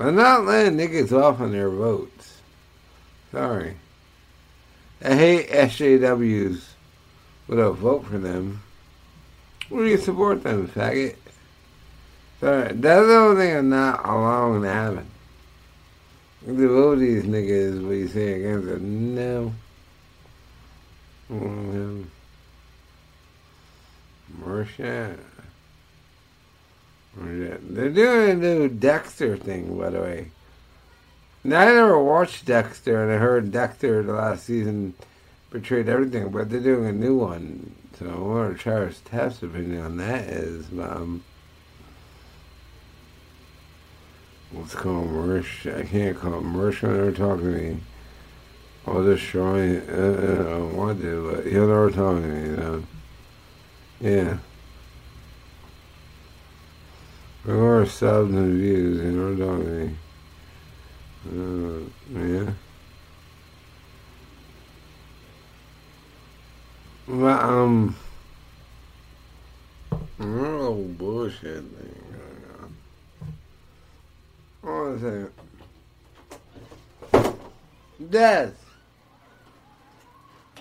I'm 0.00 0.14
not 0.14 0.44
letting 0.44 0.78
niggas 0.78 1.12
off 1.12 1.40
on 1.40 1.52
their 1.52 1.70
votes. 1.70 2.40
Sorry. 3.32 3.76
I 5.04 5.14
hate 5.14 5.48
SJWs. 5.50 6.62
But 7.48 7.60
I'll 7.60 7.72
vote 7.72 8.06
for 8.06 8.18
them. 8.18 8.62
Do 9.70 9.84
you 9.84 9.96
support 9.96 10.42
them, 10.42 10.68
faggot? 10.68 11.16
Sorry, 12.40 12.72
that's 12.74 13.06
the 13.06 13.16
only 13.16 13.42
thing 13.42 13.56
I'm 13.56 13.68
not 13.70 14.04
allowing 14.04 14.62
to 14.62 14.68
happen. 14.68 15.06
The 16.46 16.68
vote 16.68 16.98
these 17.00 17.24
niggas, 17.24 17.84
what 17.84 17.96
you 17.96 18.08
say 18.08 18.44
against 18.44 18.68
it? 18.68 18.80
No. 18.80 19.52
Marsha. 24.42 25.18
They're 27.16 27.90
doing 27.90 28.30
a 28.30 28.34
new 28.34 28.68
Dexter 28.68 29.36
thing, 29.36 29.78
by 29.78 29.90
the 29.90 30.00
way. 30.00 30.28
Now, 31.44 31.60
I 31.60 31.66
never 31.66 32.02
watched 32.02 32.46
Dexter, 32.46 33.02
and 33.02 33.12
I 33.12 33.16
heard 33.16 33.50
Dexter 33.50 34.02
the 34.02 34.12
last 34.12 34.44
season 34.44 34.94
portrayed 35.50 35.88
everything, 35.88 36.30
but 36.30 36.50
they're 36.50 36.60
doing 36.60 36.86
a 36.86 36.92
new 36.92 37.16
one. 37.16 37.74
So 37.98 38.06
I 38.06 38.08
wonder 38.10 38.48
what 38.50 38.58
Charles 38.58 39.00
Taft's 39.04 39.42
opinion 39.42 39.84
on 39.84 39.96
that 39.96 40.24
is. 40.28 40.66
Um, 40.72 41.24
let's 44.52 44.74
call 44.74 45.04
Mersh. 45.04 45.66
I 45.76 45.84
can't 45.84 46.18
call 46.18 46.38
him 46.38 46.54
Mersh 46.54 46.80
they're 46.80 47.12
talking 47.12 47.44
to 47.44 47.58
me. 47.58 47.80
I'll 48.86 49.04
destroy 49.04 49.60
it. 49.62 49.88
Uh, 49.88 50.40
I 50.40 50.44
don't 50.44 50.76
want 50.76 51.00
to, 51.02 51.32
but 51.32 51.46
he'll 51.46 51.66
never 51.66 51.90
talk 51.90 52.20
to 52.20 52.26
me, 52.26 52.50
you 52.50 52.56
know. 52.56 52.84
Yeah. 54.00 54.38
Or 57.46 57.84
subs 57.86 58.34
and 58.34 58.60
views, 58.60 59.00
you 59.00 59.10
know, 59.10 59.34
talking 59.36 59.96
to 61.24 61.34
me. 61.34 61.84
Uh, 62.14 62.14
yeah. 62.20 62.52
But, 67.08 67.42
um, 67.42 67.96
real 70.18 70.74
bullshit 70.74 71.64
thing 71.64 71.94
going 72.12 72.44
on. 72.60 72.70
Hold 74.62 74.86
on 74.86 74.94
a 74.94 74.98
second. 75.00 75.32
Des! 78.10 78.52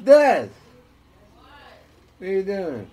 Des! 0.04 0.50
What 2.18 2.28
are 2.28 2.32
you 2.32 2.44
doing? 2.44 2.90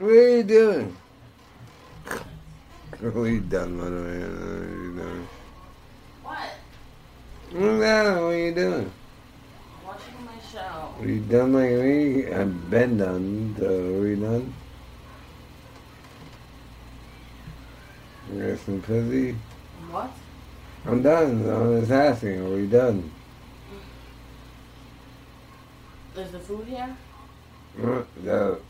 What 0.00 0.12
are 0.12 0.36
you 0.38 0.42
doing? 0.44 0.96
What 3.00 3.16
are 3.16 3.28
you 3.28 3.40
done, 3.40 3.76
by 3.76 3.84
the 3.84 4.00
way? 4.00 4.18
What 4.18 4.40
are 4.40 4.80
you 4.80 4.94
doing? 4.96 5.28
What 6.22 6.38
What 7.52 7.86
are 8.06 8.34
you 8.34 8.54
doing? 8.54 8.92
Watching 9.84 10.24
my 10.24 10.40
show. 10.40 10.94
Are 10.98 11.06
you 11.06 11.20
done 11.20 11.52
like 11.52 11.72
me? 11.72 12.32
I've 12.32 12.70
been 12.70 12.96
done. 12.96 13.54
So 13.58 13.66
are 13.68 14.00
we 14.00 14.16
done? 14.16 14.54
You 18.32 18.48
got 18.48 18.58
some 18.60 18.80
pussy? 18.80 19.36
What? 19.90 20.12
I'm 20.86 21.02
done. 21.02 21.44
I'm 21.46 21.80
just 21.80 21.92
asking. 21.92 22.40
Are 22.40 22.56
we 22.56 22.66
done? 22.68 23.12
Is 26.16 26.30
the 26.30 26.38
food 26.38 26.66
here? 26.68 26.96
Uh, 27.82 27.86
what? 27.86 28.24
That, 28.24 28.60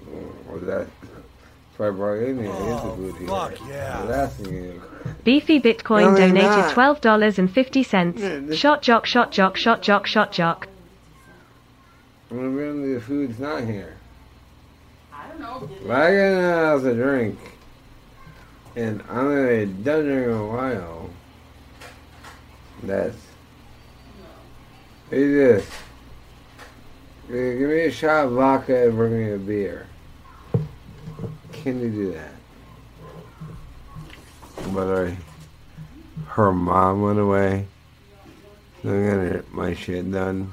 that? 0.67 0.87
If 1.75 1.81
I 1.81 1.91
brought 1.91 2.23
in 2.23 2.39
here, 2.39 2.47
it's 2.47 2.57
the 2.57 2.91
oh, 2.91 2.97
food 2.97 3.17
here. 3.17 3.29
fuck 3.29 3.69
yeah. 3.69 3.99
I 3.99 4.05
was 4.05 4.11
asking 4.11 4.53
you. 4.55 4.83
Beefy 5.25 5.61
Bitcoin 5.61 6.13
No, 6.13 6.17
donated 6.17 6.73
twelve 6.73 7.01
dollars 7.01 7.39
and 7.39 7.51
fifty 7.51 7.83
cents. 7.83 8.55
Shot 8.57 8.83
jock, 8.83 9.07
shot 9.07 9.33
jock, 9.33 9.57
shot 9.57 9.83
jock, 9.83 10.07
shot 10.07 10.31
jock. 10.31 10.69
Remember 12.31 12.95
the 12.95 13.01
food's 13.01 13.39
not 13.39 13.65
here. 13.65 13.97
I 15.13 15.29
don't 15.29 15.41
know. 15.41 15.67
Did 15.67 15.83
If 15.83 15.91
I 15.91 16.11
get 16.11 16.33
a 16.33 16.65
house 16.67 16.85
a 16.85 16.95
drink, 16.95 17.39
and 18.77 19.03
I'm 19.09 19.25
gonna 19.25 19.67
be 19.67 19.83
done 19.83 20.05
drinking 20.05 20.35
a 20.35 20.47
while, 20.47 21.11
that's. 22.83 23.17
Hey, 25.09 25.27
this. 25.27 25.67
Give 27.31 27.59
give 27.61 27.71
me 27.71 27.81
a 27.83 27.91
shot 27.93 28.25
of 28.25 28.33
vodka 28.33 28.87
and 28.89 28.97
bring 28.97 29.13
me 29.13 29.33
a 29.33 29.39
beer. 29.39 29.87
Can 31.53 31.81
you 31.81 31.89
do 31.89 32.13
that? 32.13 32.33
By 34.75 34.85
the 34.85 34.93
way, 34.93 35.17
her 36.27 36.53
mom 36.53 37.03
went 37.03 37.21
away. 37.21 37.69
So 38.83 38.89
I'm 38.89 39.09
gonna 39.09 39.31
get 39.31 39.53
my 39.53 39.75
shit 39.75 40.11
done. 40.11 40.53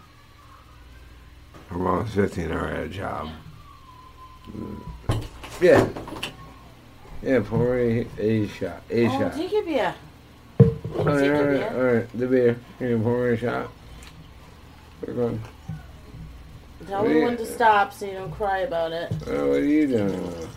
Her 1.70 1.78
mom's 1.80 2.14
15 2.14 2.52
or 2.52 2.68
at 2.68 2.84
a 2.84 2.90
job. 2.90 3.30
Yeah. 5.60 5.88
Yeah, 7.24 7.40
pour 7.44 7.76
me 7.76 8.06
a 8.20 8.48
shot. 8.50 8.84
A 8.92 9.08
oh, 9.08 9.20
shot. 9.20 9.34
take 9.34 9.52
your 9.52 9.64
beer. 9.64 9.96
Alright, 10.60 11.32
alright, 11.32 11.72
alright. 11.72 12.18
The 12.20 12.28
beer. 12.28 12.60
Can 12.78 12.90
you 12.90 13.00
pour 13.00 13.28
me 13.28 13.34
a 13.34 13.38
shot? 13.38 13.72
We're 15.02 15.14
going. 15.14 15.42
Tell 16.88 17.04
me 17.06 17.22
when 17.22 17.36
to 17.38 17.46
stop 17.46 17.92
so 17.94 18.06
you 18.06 18.14
don't 18.14 18.32
cry 18.32 18.60
about 18.60 18.94
it. 18.94 19.12
Oh, 19.28 19.50
what 19.50 19.58
are 19.58 19.66
you 19.66 19.88
doing? 19.88 20.48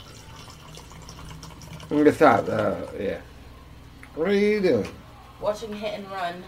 I'm 1.91 1.99
gonna 1.99 2.13
stop. 2.13 2.49
Uh, 2.49 2.77
yeah. 2.99 3.21
What 4.15 4.29
are 4.29 4.33
you 4.35 4.61
doing? 4.61 4.89
Watching 5.41 5.73
Hit 5.75 5.95
and 5.99 6.09
Run. 6.11 6.45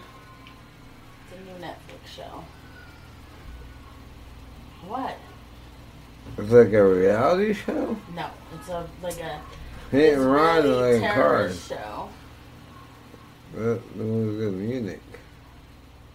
It's 1.25 1.37
a 1.37 1.43
new 1.43 1.65
Netflix 1.65 2.15
show. 2.15 2.43
What? 4.87 5.17
It's 6.37 6.49
like 6.51 6.71
a 6.71 6.85
reality 6.85 7.53
show? 7.53 7.97
No, 8.15 8.29
it's 8.55 8.69
a 8.69 8.87
like 9.01 9.19
a 9.19 9.41
Hit 9.91 10.13
and 10.13 10.31
run 10.31 10.59
Israeli 10.65 10.99
like 10.99 11.13
terrorist 11.13 11.69
cars. 11.69 11.81
show. 11.81 12.09
That, 13.55 13.97
that 13.97 14.03
was 14.03 14.35
good 14.37 14.53
Munich. 14.53 15.01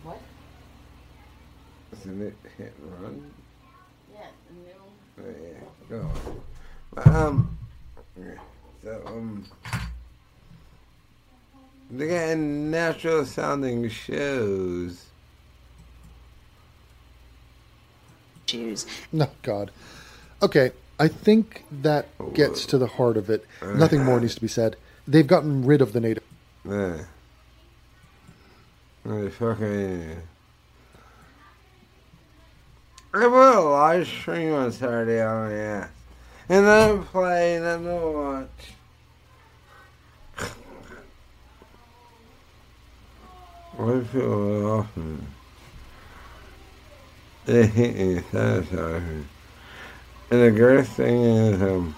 What? 0.02 0.20
Isn't 1.92 2.22
it 2.22 2.34
hit 2.56 2.72
and 2.80 3.02
run? 3.02 3.30
Yeah. 5.24 5.30
Oh, 5.30 5.34
yeah, 5.42 5.60
go 5.88 6.00
on. 6.00 6.40
But, 6.94 7.06
um, 7.08 7.58
yeah, 8.18 8.34
so, 8.82 9.02
um, 9.06 9.44
they 11.90 12.08
got 12.08 12.36
natural 12.38 13.24
sounding 13.24 13.88
shows. 13.88 15.04
Choose. 18.46 18.86
No, 19.12 19.30
God. 19.42 19.70
Okay, 20.42 20.72
I 20.98 21.08
think 21.08 21.64
that 21.70 22.08
gets 22.34 22.64
to 22.66 22.78
the 22.78 22.86
heart 22.86 23.16
of 23.16 23.28
it. 23.30 23.44
Nothing 23.62 24.04
more 24.04 24.20
needs 24.20 24.34
to 24.36 24.40
be 24.40 24.48
said. 24.48 24.76
They've 25.06 25.26
gotten 25.26 25.64
rid 25.64 25.80
of 25.80 25.92
the 25.92 26.00
native. 26.00 26.24
Yeah. 26.64 27.04
They 29.04 29.30
fucking. 29.30 30.16
I 33.20 33.24
a 33.24 33.60
live 33.60 34.06
stream 34.06 34.52
on 34.54 34.70
Saturday 34.70 35.20
on 35.20 35.50
ass. 35.50 35.90
And 36.48 36.64
then 36.66 37.02
play, 37.04 37.56
and 37.56 37.64
then 37.64 37.84
watch. 38.12 38.48
I 43.80 44.00
feel 44.04 44.70
often. 44.70 45.26
They 47.44 47.66
hit 47.66 47.96
me 47.96 48.22
satisfying. 48.30 49.28
And 50.30 50.42
the 50.42 50.50
greatest 50.50 50.92
thing 50.92 51.22
is, 51.22 51.62
um, 51.62 51.96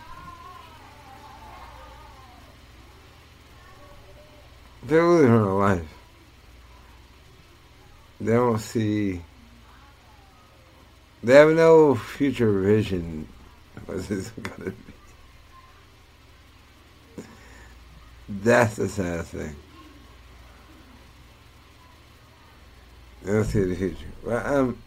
they're 4.84 5.04
living 5.04 5.32
a 5.32 5.56
life. 5.56 5.94
They 8.20 8.32
don't 8.32 8.58
see. 8.58 9.22
They 11.22 11.34
have 11.34 11.50
no 11.50 11.94
future 11.94 12.60
vision. 12.60 13.28
What's 13.86 14.06
this 14.06 14.30
gonna 14.30 14.70
be. 14.70 14.76
That's 18.28 18.76
the 18.76 18.88
sad 18.88 19.24
thing. 19.26 19.56
They 23.22 23.32
don't 23.32 23.44
see 23.44 23.64
the 23.64 23.74
future. 23.74 24.06
But 24.24 24.46
um. 24.46 24.78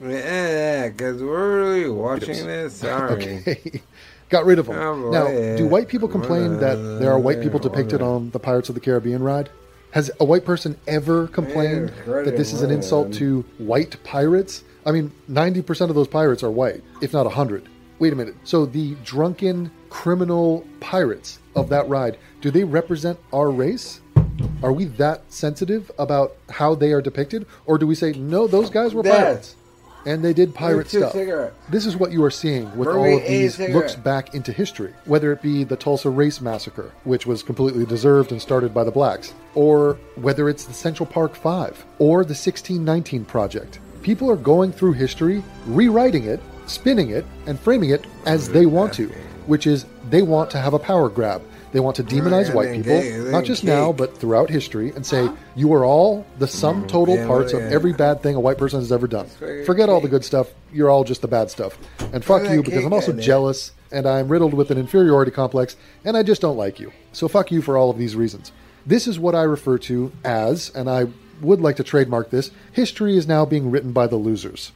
Yeah, 0.00 0.88
because 0.88 1.22
we're 1.22 1.60
really 1.60 1.90
watching 1.90 2.46
this. 2.46 2.76
Sorry. 2.76 3.38
Okay. 3.46 3.82
Got 4.30 4.44
rid 4.44 4.58
of 4.58 4.66
them. 4.66 4.76
Oh, 4.76 5.10
now, 5.10 5.56
do 5.56 5.66
white 5.66 5.88
people 5.88 6.06
complain 6.06 6.58
that 6.58 6.74
there 7.00 7.10
are 7.10 7.18
white 7.18 7.40
people 7.40 7.58
depicted 7.58 8.02
on 8.02 8.30
the 8.30 8.38
Pirates 8.38 8.68
of 8.68 8.74
the 8.74 8.80
Caribbean 8.80 9.22
ride? 9.22 9.48
Has 9.92 10.10
a 10.20 10.24
white 10.24 10.44
person 10.44 10.76
ever 10.86 11.28
complained 11.28 11.92
Yeah, 12.06 12.22
that 12.22 12.36
this 12.36 12.52
is 12.52 12.62
an 12.62 12.70
insult 12.70 13.12
to 13.14 13.42
white 13.58 13.96
pirates? 14.04 14.62
I 14.84 14.92
mean, 14.92 15.12
90% 15.30 15.88
of 15.88 15.94
those 15.94 16.08
pirates 16.08 16.42
are 16.42 16.50
white, 16.50 16.82
if 17.00 17.12
not 17.12 17.24
100. 17.24 17.68
Wait 17.98 18.12
a 18.12 18.16
minute. 18.16 18.34
So 18.44 18.66
the 18.66 18.94
drunken 19.04 19.70
criminal 19.90 20.64
pirates 20.80 21.38
of 21.56 21.68
that 21.70 21.88
ride, 21.88 22.18
do 22.40 22.50
they 22.50 22.64
represent 22.64 23.18
our 23.32 23.50
race? 23.50 24.00
Are 24.62 24.72
we 24.72 24.84
that 24.84 25.22
sensitive 25.32 25.90
about 25.98 26.36
how 26.50 26.74
they 26.74 26.92
are 26.92 27.02
depicted? 27.02 27.46
Or 27.66 27.78
do 27.78 27.86
we 27.86 27.94
say, 27.94 28.12
no, 28.12 28.46
those 28.46 28.70
guys 28.70 28.94
were 28.94 29.02
Yes. 29.04 29.16
pirates? 29.16 29.56
And 30.08 30.24
they 30.24 30.32
did 30.32 30.54
pirate 30.54 30.88
stuff. 30.88 31.12
This 31.68 31.84
is 31.84 31.94
what 31.94 32.12
you 32.12 32.24
are 32.24 32.30
seeing 32.30 32.74
with 32.78 32.88
all 32.88 33.16
of 33.18 33.26
these 33.26 33.58
looks 33.58 33.94
back 33.94 34.34
into 34.34 34.52
history, 34.52 34.94
whether 35.04 35.32
it 35.32 35.42
be 35.42 35.64
the 35.64 35.76
Tulsa 35.76 36.08
Race 36.08 36.40
Massacre, 36.40 36.90
which 37.04 37.26
was 37.26 37.42
completely 37.42 37.84
deserved 37.84 38.32
and 38.32 38.40
started 38.40 38.72
by 38.72 38.84
the 38.84 38.90
blacks, 38.90 39.34
or 39.54 39.98
whether 40.14 40.48
it's 40.48 40.64
the 40.64 40.72
Central 40.72 41.06
Park 41.06 41.34
Five, 41.34 41.84
or 41.98 42.24
the 42.24 42.32
1619 42.32 43.26
Project. 43.26 43.80
People 44.00 44.30
are 44.30 44.36
going 44.36 44.72
through 44.72 44.92
history, 44.94 45.44
rewriting 45.66 46.24
it, 46.24 46.40
spinning 46.66 47.10
it, 47.10 47.26
and 47.46 47.60
framing 47.60 47.90
it 47.90 48.06
as 48.24 48.48
they 48.48 48.64
want 48.64 48.94
to, 48.94 49.08
which 49.46 49.66
is 49.66 49.84
they 50.08 50.22
want 50.22 50.50
to 50.52 50.58
have 50.58 50.72
a 50.72 50.78
power 50.78 51.10
grab. 51.10 51.42
They 51.72 51.80
want 51.80 51.96
to 51.96 52.04
demonize 52.04 52.46
Right, 52.46 52.54
white 52.54 52.72
people, 52.72 52.92
and 52.92 53.32
not 53.32 53.44
just 53.44 53.62
cake. 53.62 53.68
now, 53.68 53.92
but 53.92 54.16
throughout 54.16 54.48
history, 54.48 54.90
and 54.90 55.04
say, 55.04 55.28
you 55.54 55.72
are 55.74 55.84
all 55.84 56.26
the 56.38 56.48
sum 56.48 56.86
total 56.86 57.16
yeah, 57.16 57.26
parts 57.26 57.52
of 57.52 57.60
yeah. 57.60 57.68
every 57.68 57.92
bad 57.92 58.22
thing 58.22 58.34
a 58.36 58.40
white 58.40 58.58
person 58.58 58.80
has 58.80 58.90
ever 58.90 59.06
done. 59.06 59.26
Forget 59.66 59.88
all 59.88 60.00
the 60.00 60.08
good 60.08 60.24
stuff. 60.24 60.48
You're 60.72 60.90
all 60.90 61.04
just 61.04 61.22
the 61.22 61.28
bad 61.28 61.50
stuff. 61.50 61.78
And 62.12 62.24
fuck 62.24 62.48
you 62.50 62.62
because 62.62 62.84
I'm 62.84 62.92
also 62.92 63.12
jealous 63.12 63.72
and 63.90 64.06
I'm 64.06 64.28
riddled 64.28 64.54
with 64.54 64.70
an 64.70 64.78
inferiority 64.78 65.30
complex 65.30 65.76
and 66.04 66.16
I 66.16 66.22
just 66.22 66.40
don't 66.40 66.56
like 66.56 66.78
you. 66.78 66.92
So 67.12 67.28
fuck 67.28 67.50
you 67.50 67.62
for 67.62 67.76
all 67.76 67.90
of 67.90 67.98
these 67.98 68.16
reasons. 68.16 68.52
This 68.86 69.06
is 69.06 69.18
what 69.18 69.34
I 69.34 69.42
refer 69.42 69.76
to 69.78 70.12
as, 70.24 70.70
and 70.74 70.88
I 70.88 71.08
would 71.40 71.60
like 71.60 71.76
to 71.76 71.84
trademark 71.84 72.30
this, 72.30 72.50
history 72.72 73.16
is 73.16 73.26
now 73.26 73.44
being 73.44 73.70
written 73.70 73.92
by 73.92 74.06
the 74.06 74.16
losers. 74.16 74.72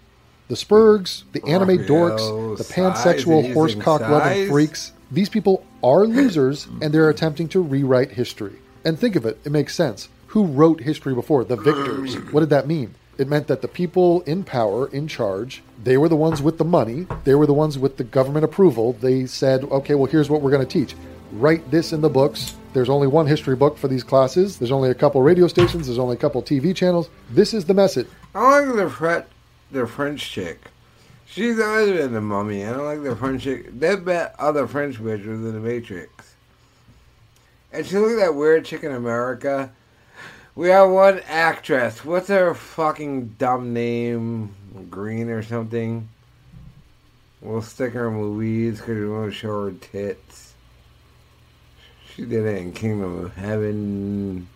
The 0.49 0.55
Spurgs, 0.55 1.23
the 1.33 1.43
anime 1.47 1.79
dorks, 1.87 2.59
the 2.59 2.65
pansexual 2.65 3.55
horsecock 3.55 4.01
loving 4.01 4.51
freaks. 4.51 4.93
These 5.13 5.29
people 5.29 5.63
are 5.85 6.07
losers 6.07 6.67
and 6.81 6.93
they're 6.93 7.11
attempting 7.11 7.47
to 7.49 7.61
rewrite 7.61 8.13
history. 8.13 8.55
And 8.83 8.99
think 8.99 9.15
of 9.15 9.27
it, 9.27 9.39
it 9.45 9.53
makes 9.53 9.75
sense. 9.75 10.09
Who 10.29 10.47
wrote 10.47 10.81
history 10.81 11.15
before? 11.15 11.45
The 11.45 11.57
victors. 11.57 12.15
What 12.33 12.41
did 12.41 12.49
that 12.49 12.67
mean? 12.67 12.95
It 13.19 13.29
meant 13.29 13.47
that 13.49 13.61
the 13.61 13.69
people 13.69 14.23
in 14.23 14.43
power, 14.43 14.89
in 14.89 15.07
charge, 15.07 15.63
they 15.85 15.99
were 15.99 16.09
the 16.09 16.17
ones 16.17 16.41
with 16.41 16.57
the 16.57 16.65
money, 16.65 17.07
they 17.25 17.35
were 17.35 17.47
the 17.47 17.53
ones 17.53 17.79
with 17.79 17.99
the 17.99 18.05
government 18.05 18.47
approval. 18.47 18.95
They 18.95 19.27
said, 19.27 19.65
okay, 19.65 19.95
well, 19.95 20.11
here's 20.11 20.31
what 20.31 20.41
we're 20.41 20.51
going 20.51 20.67
to 20.67 20.81
teach. 20.81 20.97
Write 21.33 21.71
this 21.71 21.93
in 21.93 22.01
the 22.01 22.09
books. 22.09 22.57
There's 22.73 22.89
only 22.89 23.07
one 23.07 23.27
history 23.27 23.55
book 23.55 23.77
for 23.77 23.89
these 23.89 24.03
classes. 24.03 24.57
There's 24.57 24.73
only 24.73 24.89
a 24.89 24.95
couple 24.95 25.21
radio 25.21 25.47
stations. 25.47 25.89
There's 25.89 25.99
only 25.99 26.17
a 26.17 26.19
couple 26.19 26.43
TV 26.43 26.75
channels. 26.75 27.11
This 27.29 27.53
is 27.53 27.67
the 27.67 27.75
message. 27.75 28.09
I 28.35 28.61
like 28.61 28.77
the 28.77 28.89
Fre- 28.89 29.29
the 29.71 29.87
French 29.87 30.31
chick. 30.31 30.72
She's 31.33 31.59
always 31.59 31.91
been 31.91 32.13
the 32.13 32.21
mummy. 32.21 32.63
I 32.63 32.73
don't 32.73 32.85
like 32.85 33.03
the 33.03 33.17
French 33.17 33.45
chick. 33.45 33.79
They 33.79 33.97
bet 33.97 34.35
other 34.39 34.67
French 34.67 34.97
bitch 34.97 35.25
was 35.27 35.41
in 35.41 35.55
the 35.55 35.61
Matrix. 35.61 36.35
And 37.73 37.87
she 37.87 37.97
look 37.97 38.11
at 38.11 38.19
that 38.19 38.35
weird 38.35 38.67
chick 38.67 38.85
in 38.85 38.93
America. 38.93 39.73
We 40.55 40.69
have 40.69 40.91
one 40.91 41.23
actress. 41.27 42.05
What's 42.05 42.29
her 42.29 42.53
fucking 42.53 43.37
dumb 43.39 43.73
name? 43.73 44.55
Green 44.91 45.31
or 45.31 45.43
something? 45.43 46.07
We'll 47.41 47.63
stick 47.63 47.95
her 47.95 48.09
in 48.09 48.21
Louise 48.21 48.81
because 48.81 48.99
we 48.99 49.09
want 49.09 49.33
to 49.33 49.39
show 49.39 49.65
her 49.65 49.73
tits. 49.73 50.53
She 52.15 52.27
did 52.27 52.45
it 52.45 52.61
in 52.61 52.73
Kingdom 52.73 53.25
of 53.25 53.35
Heaven. 53.37 54.49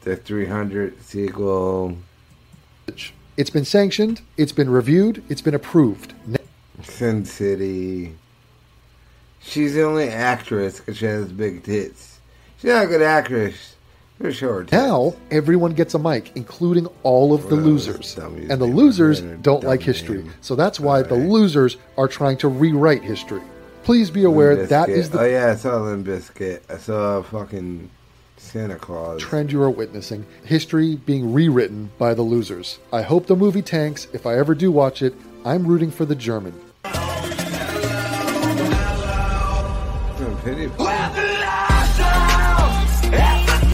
The 0.00 0.16
300 0.16 1.00
sequel. 1.04 1.96
It's 3.38 3.50
been 3.50 3.64
sanctioned, 3.64 4.20
it's 4.36 4.50
been 4.50 4.68
reviewed, 4.68 5.22
it's 5.28 5.42
been 5.42 5.54
approved. 5.54 6.12
Sin 6.82 7.24
City. 7.24 8.16
She's 9.38 9.74
the 9.74 9.84
only 9.84 10.08
actress 10.08 10.80
because 10.80 10.96
she 10.96 11.04
has 11.04 11.30
big 11.30 11.62
tits. 11.62 12.18
She's 12.56 12.72
not 12.72 12.86
a 12.86 12.88
good 12.88 13.00
actress. 13.00 13.76
For 14.20 14.32
sure. 14.32 14.66
Now 14.72 15.14
everyone 15.30 15.74
gets 15.74 15.94
a 15.94 16.00
mic, 16.00 16.32
including 16.34 16.88
all 17.04 17.32
of 17.32 17.48
the 17.48 17.54
Well, 17.54 17.66
losers. 17.66 18.18
And 18.18 18.60
the 18.60 18.66
losers 18.66 19.20
don't 19.20 19.62
like 19.62 19.82
history. 19.82 20.28
So 20.40 20.56
that's 20.56 20.80
why 20.80 21.02
the 21.02 21.14
losers 21.14 21.76
are 21.96 22.08
trying 22.08 22.38
to 22.38 22.48
rewrite 22.48 23.04
history. 23.04 23.42
Please 23.84 24.10
be 24.10 24.24
aware 24.24 24.56
that 24.66 24.88
Bizkit. 24.88 25.10
the 25.12 25.20
Oh 25.20 25.24
yeah, 25.24 25.52
I 25.52 25.54
saw 25.54 25.76
Limp 25.76 26.08
Bizkit. 26.08 26.62
I 26.68 26.78
saw 26.78 27.22
fucking 27.22 27.88
Santa 28.48 28.76
Claus. 28.76 29.20
trend 29.20 29.52
you 29.52 29.60
are 29.62 29.68
witnessing. 29.70 30.24
History 30.44 30.96
being 30.96 31.34
rewritten 31.34 31.90
by 31.98 32.14
the 32.14 32.22
losers. 32.22 32.78
I 32.92 33.02
hope 33.02 33.26
the 33.26 33.36
movie 33.36 33.60
tanks. 33.60 34.08
If 34.14 34.24
I 34.24 34.38
ever 34.38 34.54
do 34.54 34.72
watch 34.72 35.02
it, 35.02 35.14
I'm 35.44 35.66
rooting 35.66 35.90
for 35.90 36.06
the 36.06 36.14
German. 36.14 36.58
Pity. 40.44 40.70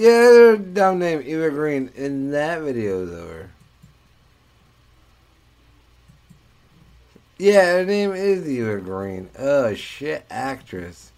Yeah, 0.01 0.31
their 0.33 0.57
dumb 0.57 0.99
name, 0.99 1.23
Eva 1.25 1.51
Green, 1.51 1.91
in 1.95 2.33
that 2.33 2.63
video 2.63 3.05
is 3.05 3.13
over. 3.13 3.51
Yeah, 7.39 7.75
her 7.75 7.85
name 7.85 8.13
is 8.13 8.49
Eva 8.49 8.79
Green. 8.79 9.31
Oh 9.39 9.75
shit, 9.75 10.25
actress. 10.31 11.13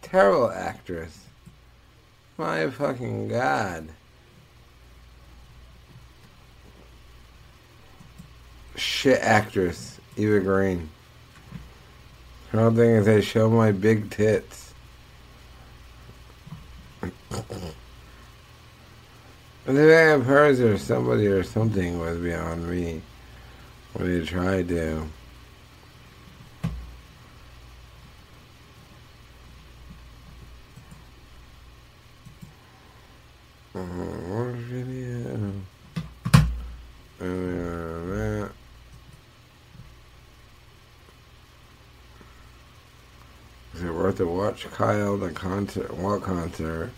Terrible 0.00 0.50
actress. 0.50 1.25
My 2.38 2.68
fucking 2.68 3.28
god. 3.28 3.88
Shit 8.76 9.20
actress, 9.22 9.98
Eva 10.16 10.40
Green. 10.40 10.90
Her 12.50 12.60
whole 12.60 12.70
thing 12.72 12.90
is 12.90 13.06
they 13.06 13.22
show 13.22 13.48
my 13.48 13.72
big 13.72 14.10
tits. 14.10 14.74
And 19.66 19.76
if 19.76 19.88
I 19.88 20.00
have 20.10 20.26
hers 20.26 20.60
or 20.60 20.78
somebody 20.78 21.26
or 21.26 21.42
something 21.42 21.98
was 21.98 22.18
beyond 22.18 22.68
me 22.70 23.00
when 23.94 24.20
they 24.20 24.24
tried 24.24 24.68
to. 24.68 25.08
What 33.76 34.54
video? 34.54 35.52
Uh, 37.20 37.20
that. 37.20 38.50
Is 43.74 43.82
it 43.82 43.92
worth 43.92 44.18
a 44.20 44.26
watch, 44.26 44.66
Kyle? 44.70 45.18
The 45.18 45.30
concert? 45.30 45.94
What 45.94 46.22
concert? 46.22 46.90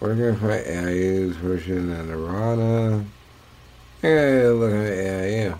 We're 0.00 0.16
gonna 0.16 0.34
find 0.34 0.66
AIU's 0.66 1.36
version 1.36 1.92
of 1.92 2.08
Nirvana. 2.08 3.04
Yeah, 4.02 4.50
look 4.52 4.72
at 4.72 4.92
AIU. 4.92 5.58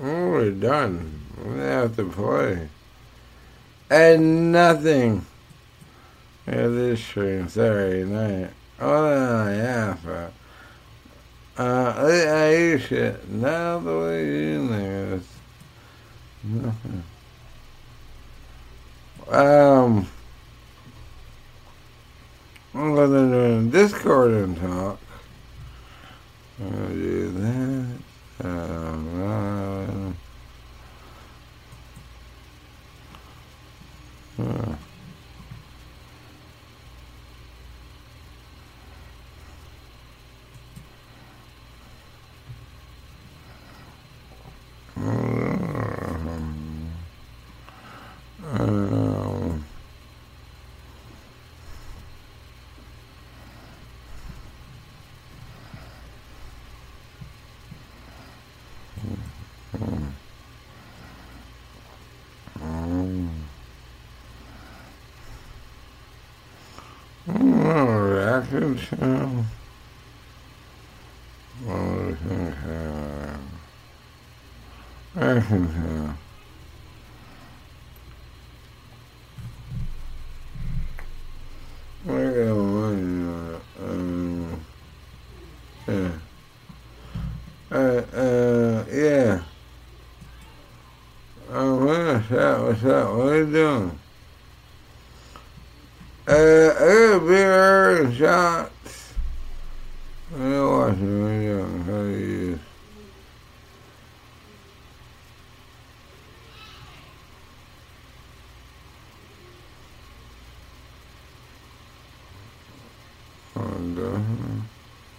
Oh, 0.00 0.30
we're 0.32 0.50
done. 0.50 1.24
We 1.46 1.60
have 1.60 1.96
to 1.96 2.10
play. 2.10 2.68
And 3.88 4.52
nothing. 4.52 5.24
Yeah, 6.48 6.68
this 6.68 7.04
stream 7.04 7.46
Saturday 7.46 8.04
night. 8.04 8.50
Oh, 8.80 9.48
yeah, 9.48 9.98
but. 10.02 10.32
Uh, 11.62 11.92
AIU 12.04 12.80
shit. 12.80 13.28
Now 13.28 13.78
the 13.80 13.98
way 13.98 14.56
there 14.66 15.14
is. 15.16 15.28
Nothing. 16.44 17.04
Um. 19.30 20.06
I'm 22.74 22.94
gonna 22.94 23.28
do 23.28 23.70
Discord 23.70 24.30
and 24.30 24.56
talk. 24.56 24.98
I'm 26.60 26.70
gonna 26.70 26.94
do 26.94 27.30
that. 27.32 28.48
Um, 28.48 30.14
uh, 34.38 34.42
uh. 34.42 34.76
Um, 67.28 68.37
Oh, 68.50 68.56
reaction 68.56 68.98
channel. 68.98 69.44
Oh, 71.66 71.74
reaction 71.74 72.54
channel. 72.62 73.40
Reaction 75.14 75.72
channel. 75.72 76.14
We're 82.06 82.44
gonna 82.46 82.54
win, 82.54 83.28
uh, 83.28 83.84
um, 83.84 84.66
yeah. 85.86 86.10
Uh, 87.70 87.76
uh, 87.76 88.84
yeah. 88.90 89.42
Oh, 91.50 91.84
what's 91.84 92.32
up? 92.32 92.62
What's 92.62 92.84
up? 92.84 93.14
What 93.14 93.26
are 93.26 93.36
you 93.38 93.52
doing? 93.52 93.98
Uh, 96.28 96.32
I 96.32 97.18
got 97.18 97.26
beer 97.26 98.02
and 98.02 98.14
shots. 98.14 99.14
I'm 100.34 100.68
watching 100.68 101.22
what 101.22 101.30
you 101.30 101.56
doing. 101.56 101.84
How 101.84 101.92
do 101.92 102.08
you 102.10 102.26
use? 102.50 102.60
And, 113.58 113.98
uh, 113.98 114.18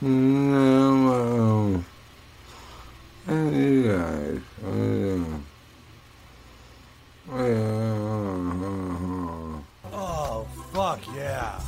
no, 0.01 1.83
and 3.27 3.55
you 3.55 3.91
guys, 3.91 4.39
what 4.61 4.73
are 4.73 5.15
you? 7.47 9.63
Oh, 9.91 10.47
fuck 10.73 11.01
yeah. 11.15 11.59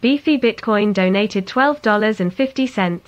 Beefy 0.00 0.38
Bitcoin 0.38 0.92
donated 0.92 1.46
$12.50. 1.46 3.00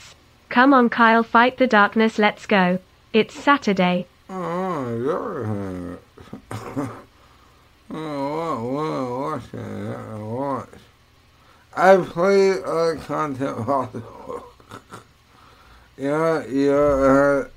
Come 0.48 0.72
on, 0.72 0.88
Kyle, 0.88 1.24
fight 1.24 1.58
the 1.58 1.66
darkness, 1.66 2.16
let's 2.18 2.46
go. 2.46 2.78
It's 3.12 3.34
Saturday. 3.34 4.06
Oh, 4.30 4.96
you're 4.96 5.98
Oh, 7.94 8.64
what, 8.64 8.72
what, 8.72 9.10
watch 9.20 9.52
it, 9.52 10.18
watch. 10.18 10.66
I 11.74 11.96
play 11.96 12.62
other 12.62 12.96
content 12.96 13.56
possible. 13.66 14.44
yeah, 15.96 16.44
yeah, 16.46 16.72
uh, 16.72 17.48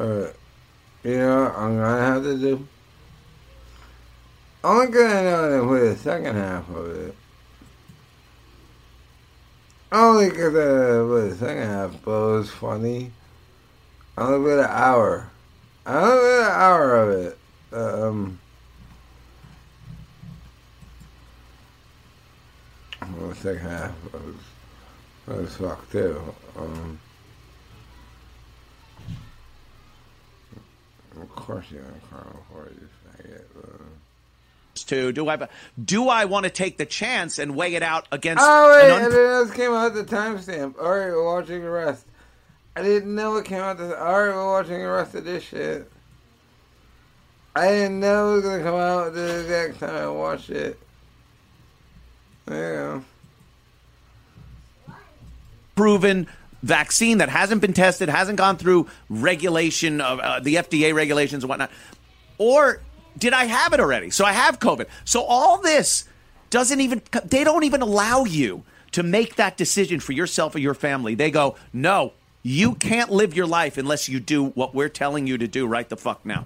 uh, 0.00 0.32
know 1.04 1.52
I'm 1.56 1.76
gonna 1.78 2.00
have 2.00 2.22
to 2.22 2.38
do? 2.38 2.68
I'm 4.62 4.90
gonna 4.90 5.22
know 5.22 5.50
to 5.50 5.88
the 5.90 5.96
second 5.96 6.34
half 6.34 6.68
of 6.68 6.90
it. 6.90 7.14
Only 9.90 10.28
because 10.28 10.54
I 10.54 11.08
play 11.08 11.28
the 11.30 11.36
second 11.36 11.62
half, 11.62 11.92
but 12.04 12.10
it 12.10 12.36
was 12.36 12.50
funny. 12.50 13.12
I 14.18 14.22
only 14.22 14.46
played 14.46 14.58
an 14.58 14.66
hour. 14.68 15.30
I 15.86 15.94
only 16.02 16.18
played 16.18 16.40
an 16.40 16.50
hour 16.50 16.96
of 16.96 17.08
it. 17.10 17.38
Um, 17.72 18.38
well, 23.00 23.17
the 23.28 23.36
second 23.36 23.60
half 23.60 23.92
was, 24.12 24.34
was 25.26 25.56
fucked 25.56 25.92
too. 25.92 26.20
Um, 26.56 26.98
of 31.20 31.28
course 31.34 31.66
you're 31.70 31.82
gonna 31.82 32.00
cry 32.10 32.20
before 32.20 32.68
you 32.70 32.88
faggot. 33.06 33.44
But, 33.54 33.80
to 34.86 35.12
do 35.12 35.28
I 35.28 35.48
do 35.82 36.08
I 36.08 36.24
want 36.26 36.44
to 36.44 36.50
take 36.50 36.78
the 36.78 36.86
chance 36.86 37.38
and 37.38 37.56
weigh 37.56 37.74
it 37.74 37.82
out 37.82 38.06
against 38.12 38.44
Oh 38.46 38.72
wait, 38.72 38.90
un- 38.90 39.02
and 39.04 39.12
then 39.12 39.46
this 39.46 39.56
came 39.56 39.72
out 39.72 39.94
the 39.94 40.04
timestamp. 40.04 40.78
All 40.80 40.90
right, 40.90 41.10
we're 41.10 41.24
watching 41.24 41.62
the 41.62 41.70
rest. 41.70 42.06
I 42.76 42.82
didn't 42.82 43.14
know 43.14 43.36
it 43.36 43.44
came 43.44 43.60
out. 43.60 43.78
This. 43.78 43.92
All 43.92 44.20
right, 44.20 44.34
we're 44.34 44.52
watching 44.52 44.78
the 44.78 44.88
rest 44.88 45.14
of 45.14 45.24
this 45.24 45.42
shit. 45.42 45.90
I 47.56 47.68
didn't 47.68 47.98
know 47.98 48.32
it 48.32 48.34
was 48.36 48.44
gonna 48.44 48.62
come 48.62 48.76
out 48.76 49.14
the 49.14 49.40
exact 49.40 49.80
time 49.80 49.96
I 49.96 50.08
watched 50.08 50.50
it. 50.50 50.78
There 52.46 52.74
you 52.74 53.00
go. 53.00 53.04
Proven 55.78 56.26
vaccine 56.60 57.18
that 57.18 57.28
hasn't 57.28 57.60
been 57.60 57.72
tested, 57.72 58.08
hasn't 58.08 58.36
gone 58.36 58.56
through 58.56 58.88
regulation 59.08 60.00
of 60.00 60.18
uh, 60.18 60.40
the 60.40 60.56
FDA 60.56 60.92
regulations 60.92 61.44
and 61.44 61.48
whatnot? 61.48 61.70
Or 62.36 62.80
did 63.16 63.32
I 63.32 63.44
have 63.44 63.72
it 63.72 63.78
already? 63.78 64.10
So 64.10 64.24
I 64.24 64.32
have 64.32 64.58
COVID. 64.58 64.86
So 65.04 65.22
all 65.22 65.58
this 65.62 66.04
doesn't 66.50 66.80
even, 66.80 67.00
they 67.24 67.44
don't 67.44 67.62
even 67.62 67.80
allow 67.80 68.24
you 68.24 68.64
to 68.90 69.04
make 69.04 69.36
that 69.36 69.56
decision 69.56 70.00
for 70.00 70.10
yourself 70.10 70.56
or 70.56 70.58
your 70.58 70.74
family. 70.74 71.14
They 71.14 71.30
go, 71.30 71.54
no, 71.72 72.12
you 72.42 72.74
can't 72.74 73.12
live 73.12 73.36
your 73.36 73.46
life 73.46 73.78
unless 73.78 74.08
you 74.08 74.18
do 74.18 74.46
what 74.46 74.74
we're 74.74 74.88
telling 74.88 75.28
you 75.28 75.38
to 75.38 75.46
do 75.46 75.64
right 75.64 75.88
the 75.88 75.96
fuck 75.96 76.26
now. 76.26 76.44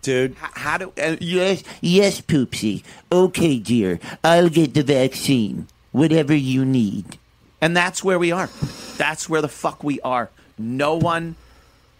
Dude. 0.00 0.34
How 0.38 0.78
do, 0.78 0.94
uh, 0.96 1.16
Yes, 1.20 1.62
yes, 1.82 2.22
Poopsie. 2.22 2.84
Okay, 3.12 3.58
dear. 3.58 4.00
I'll 4.24 4.48
get 4.48 4.72
the 4.72 4.82
vaccine. 4.82 5.68
Whatever 5.90 6.34
you 6.34 6.64
need. 6.64 7.18
And 7.62 7.74
that's 7.76 8.02
where 8.04 8.18
we 8.18 8.32
are. 8.32 8.50
That's 8.98 9.28
where 9.28 9.40
the 9.40 9.48
fuck 9.48 9.82
we 9.82 10.00
are. 10.00 10.28
No 10.58 10.96
one, 10.96 11.36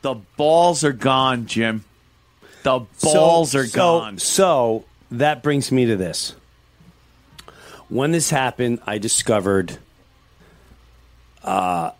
the 0.03 0.17
balls 0.37 0.83
are 0.85 0.93
gone, 0.93 1.47
Jim. 1.47 1.85
The 2.65 2.81
balls 3.01 3.53
So- 3.53 3.59
are 3.61 3.67
so- 3.67 3.77
gone. 3.77 4.19
So 4.19 4.85
that 5.11 5.43
brings 5.43 5.73
me 5.73 5.87
to 5.87 5.97
this. 5.97 6.35
When 7.89 8.11
this 8.11 8.31
happened, 8.31 8.81
I 8.87 8.99
discovered 8.99 9.79
uh, 11.45 11.91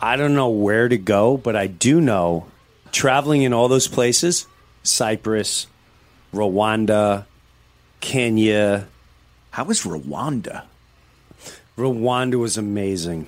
I 0.00 0.16
don't 0.16 0.34
know 0.34 0.48
where 0.48 0.88
to 0.88 0.98
go, 0.98 1.36
but 1.36 1.54
I 1.56 1.66
do 1.68 2.00
know 2.00 2.46
traveling 2.92 3.42
in 3.42 3.52
all 3.52 3.68
those 3.68 3.86
places 3.88 4.46
Cyprus, 4.82 5.66
Rwanda, 6.34 7.24
Kenya. 8.00 8.86
How 9.52 9.64
was 9.64 9.82
Rwanda? 9.82 10.64
Rwanda 11.76 12.34
was 12.38 12.56
amazing. 12.56 13.26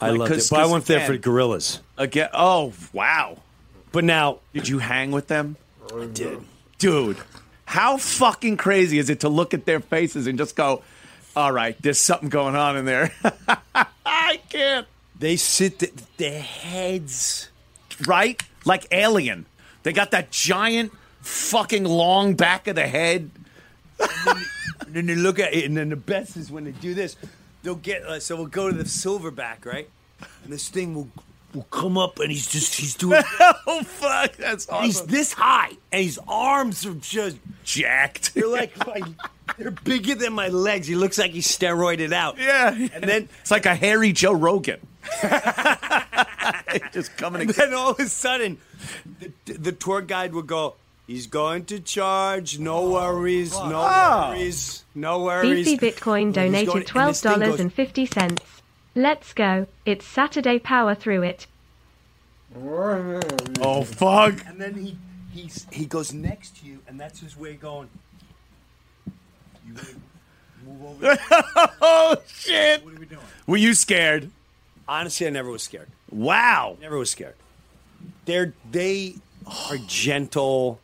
I 0.00 0.10
Like, 0.10 0.18
loved 0.18 0.32
'cause- 0.32 0.46
it. 0.46 0.50
But 0.50 0.56
I 0.56 0.62
'cause 0.62 0.70
went 0.72 0.86
there 0.86 1.00
for 1.06 1.12
again- 1.12 1.20
gorillas. 1.20 1.80
Again, 1.96 2.28
oh 2.32 2.72
wow! 2.92 3.38
But 3.92 4.04
now, 4.04 4.38
did 4.52 4.68
you 4.68 4.78
hang 4.78 5.10
with 5.12 5.28
them? 5.28 5.56
I 5.94 6.06
did, 6.06 6.38
dude. 6.78 7.18
How 7.66 7.96
fucking 7.96 8.56
crazy 8.56 8.98
is 8.98 9.08
it 9.10 9.20
to 9.20 9.28
look 9.28 9.54
at 9.54 9.64
their 9.66 9.80
faces 9.80 10.26
and 10.26 10.36
just 10.38 10.56
go, 10.56 10.82
"All 11.36 11.52
right, 11.52 11.76
there's 11.82 11.98
something 12.00 12.28
going 12.28 12.56
on 12.56 12.76
in 12.76 12.84
there." 12.84 13.12
I 14.06 14.40
can't. 14.48 14.86
They 15.18 15.36
sit 15.36 15.78
th- 15.78 15.92
their 16.16 16.40
heads 16.42 17.48
right 18.06 18.42
like 18.64 18.86
alien. 18.90 19.46
They 19.84 19.92
got 19.92 20.10
that 20.12 20.30
giant 20.32 20.92
fucking 21.20 21.84
long 21.84 22.34
back 22.34 22.66
of 22.66 22.74
the 22.76 22.86
head. 22.86 23.30
and 23.98 24.94
then 24.94 25.06
they 25.06 25.14
look 25.14 25.38
at 25.38 25.54
it, 25.54 25.64
and 25.64 25.76
then 25.76 25.90
the 25.90 25.96
best 25.96 26.36
is 26.36 26.50
when 26.50 26.64
they 26.64 26.72
do 26.72 26.92
this. 26.94 27.16
They'll 27.62 27.74
get 27.76 28.02
uh, 28.02 28.20
so 28.20 28.36
we'll 28.36 28.46
go 28.46 28.70
to 28.70 28.76
the 28.76 28.84
silverback, 28.84 29.64
right? 29.64 29.88
And 30.44 30.52
this 30.52 30.68
thing 30.68 30.94
will 30.94 31.08
will 31.54 31.66
come 31.70 31.98
up, 31.98 32.18
and 32.18 32.30
he's 32.30 32.46
just 32.46 32.74
he's 32.74 32.94
doing. 32.94 33.22
oh 33.66 33.82
fuck, 33.84 34.36
that's 34.36 34.66
and 34.66 34.84
He's 34.84 35.02
this 35.02 35.32
high, 35.32 35.72
and 35.90 36.04
his 36.04 36.18
arms 36.26 36.84
are 36.86 36.94
just 36.94 37.38
jacked. 37.64 38.34
They're 38.34 38.46
like 38.46 38.76
my, 38.86 39.00
they're 39.58 39.70
bigger 39.70 40.14
than 40.14 40.32
my 40.32 40.48
legs. 40.48 40.86
He 40.86 40.94
looks 40.94 41.18
like 41.18 41.32
he's 41.32 41.46
steroided 41.46 42.12
out. 42.12 42.38
Yeah, 42.38 42.70
and 42.70 43.04
then 43.04 43.28
it's 43.40 43.50
like 43.50 43.66
a 43.66 43.74
hairy 43.74 44.12
Joe 44.12 44.32
Rogan. 44.32 44.80
just 46.92 47.16
coming. 47.16 47.42
And 47.42 47.50
then 47.50 47.74
all 47.74 47.90
of 47.90 48.00
a 48.00 48.06
sudden, 48.06 48.58
the, 49.44 49.52
the 49.54 49.72
tour 49.72 50.00
guide 50.00 50.34
would 50.34 50.46
go. 50.46 50.76
He's 51.12 51.26
going 51.26 51.66
to 51.66 51.78
charge. 51.78 52.58
No 52.58 52.88
worries. 52.88 53.52
No 53.52 53.86
Oh. 53.86 54.30
worries. 54.30 54.82
No 54.94 55.22
worries. 55.22 55.66
Beefy 55.66 55.90
Bitcoin 55.90 56.32
donated 56.32 56.68
going- 56.68 56.78
and 56.94 57.08
this 57.10 57.20
thing 57.20 57.38
goes- 57.38 57.58
$12.50. 57.60 58.38
Let's 58.94 59.34
go. 59.34 59.66
It's 59.84 60.06
Saturday 60.06 60.58
Power 60.58 60.94
Through 60.94 61.24
It. 61.24 61.46
Oh 62.56 63.84
fuck! 63.84 64.42
And 64.46 64.58
then 64.58 64.74
he 64.74 64.96
he's, 65.34 65.66
he 65.70 65.84
goes 65.84 66.14
next 66.14 66.58
to 66.60 66.66
you, 66.66 66.78
and 66.88 66.98
that's 66.98 67.20
his 67.20 67.36
way 67.36 67.54
going. 67.54 67.88
You 69.66 69.74
ready? 69.74 69.94
move 70.66 70.82
over. 70.82 71.18
oh 71.82 72.16
shit! 72.26 72.82
What 72.84 72.94
are 72.94 72.98
we 73.00 73.04
doing? 73.06 73.20
Were 73.46 73.56
you 73.58 73.74
scared? 73.74 74.30
Honestly, 74.88 75.26
I 75.26 75.30
never 75.30 75.50
was 75.50 75.62
scared. 75.62 75.88
Wow. 76.10 76.78
Never 76.80 76.96
was 76.96 77.10
scared. 77.10 77.36
They're 78.24 78.54
they 78.70 79.16
are 79.46 79.76
gentle. 79.86 80.78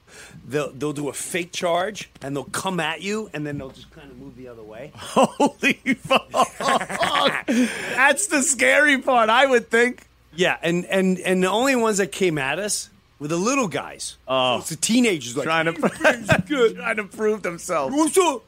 They'll 0.48 0.72
they'll 0.72 0.94
do 0.94 1.08
a 1.08 1.12
fake 1.12 1.52
charge 1.52 2.08
and 2.22 2.34
they'll 2.34 2.44
come 2.44 2.80
at 2.80 3.02
you 3.02 3.28
and 3.34 3.46
then 3.46 3.58
they'll 3.58 3.68
just 3.70 3.90
kind 3.90 4.10
of 4.10 4.16
move 4.18 4.34
the 4.36 4.48
other 4.48 4.62
way. 4.62 4.92
Holy 4.96 5.74
fuck! 5.74 6.30
That's 7.46 8.26
the 8.28 8.42
scary 8.42 8.98
part, 8.98 9.28
I 9.28 9.46
would 9.46 9.70
think. 9.70 10.06
Yeah, 10.34 10.56
and 10.62 10.84
and 10.86 11.18
and 11.20 11.42
the 11.42 11.50
only 11.50 11.76
ones 11.76 11.98
that 11.98 12.12
came 12.12 12.38
at 12.38 12.58
us 12.58 12.88
were 13.18 13.28
the 13.28 13.36
little 13.36 13.68
guys. 13.68 14.16
Oh, 14.26 14.58
it's 14.58 14.70
the 14.70 14.76
teenagers 14.76 15.36
like 15.36 15.44
trying 15.44 15.66
to 15.66 15.72
good. 16.48 16.76
trying 16.76 16.96
to 16.96 17.04
prove 17.04 17.42
themselves. 17.42 17.94
What's 17.94 18.16
up? 18.18 18.42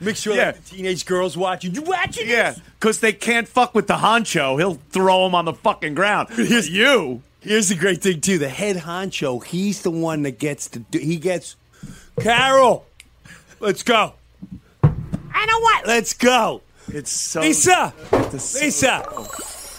Make 0.00 0.16
sure 0.16 0.34
Yeah. 0.34 0.52
that 0.52 0.64
the 0.64 0.76
teenage 0.76 1.04
girls 1.06 1.36
watching. 1.36 1.74
You 1.74 1.82
watching 1.82 2.28
Yeah, 2.28 2.54
because 2.80 3.00
they 3.00 3.12
can't 3.12 3.46
fuck 3.46 3.74
with 3.74 3.86
the 3.88 3.96
honcho. 3.96 4.58
He'll 4.58 4.78
throw 4.90 5.26
him 5.26 5.34
on 5.34 5.44
the 5.44 5.52
fucking 5.54 5.94
ground. 5.94 6.28
Here's 6.30 6.68
you. 6.70 7.22
Here's 7.42 7.68
the 7.70 7.74
great 7.74 8.02
thing 8.02 8.20
too. 8.20 8.38
The 8.38 8.48
head 8.48 8.76
honcho, 8.76 9.44
he's 9.44 9.82
the 9.82 9.90
one 9.90 10.22
that 10.22 10.38
gets 10.38 10.68
to 10.68 10.78
do. 10.78 10.98
He 10.98 11.16
gets. 11.16 11.56
Carol, 12.20 12.86
let's 13.58 13.82
go. 13.82 14.14
I 14.84 15.46
know 15.46 15.60
what. 15.60 15.86
Let's 15.86 16.12
go. 16.12 16.62
It's 16.88 17.10
so 17.10 17.40
Lisa, 17.40 17.92
Lisa, 18.32 19.02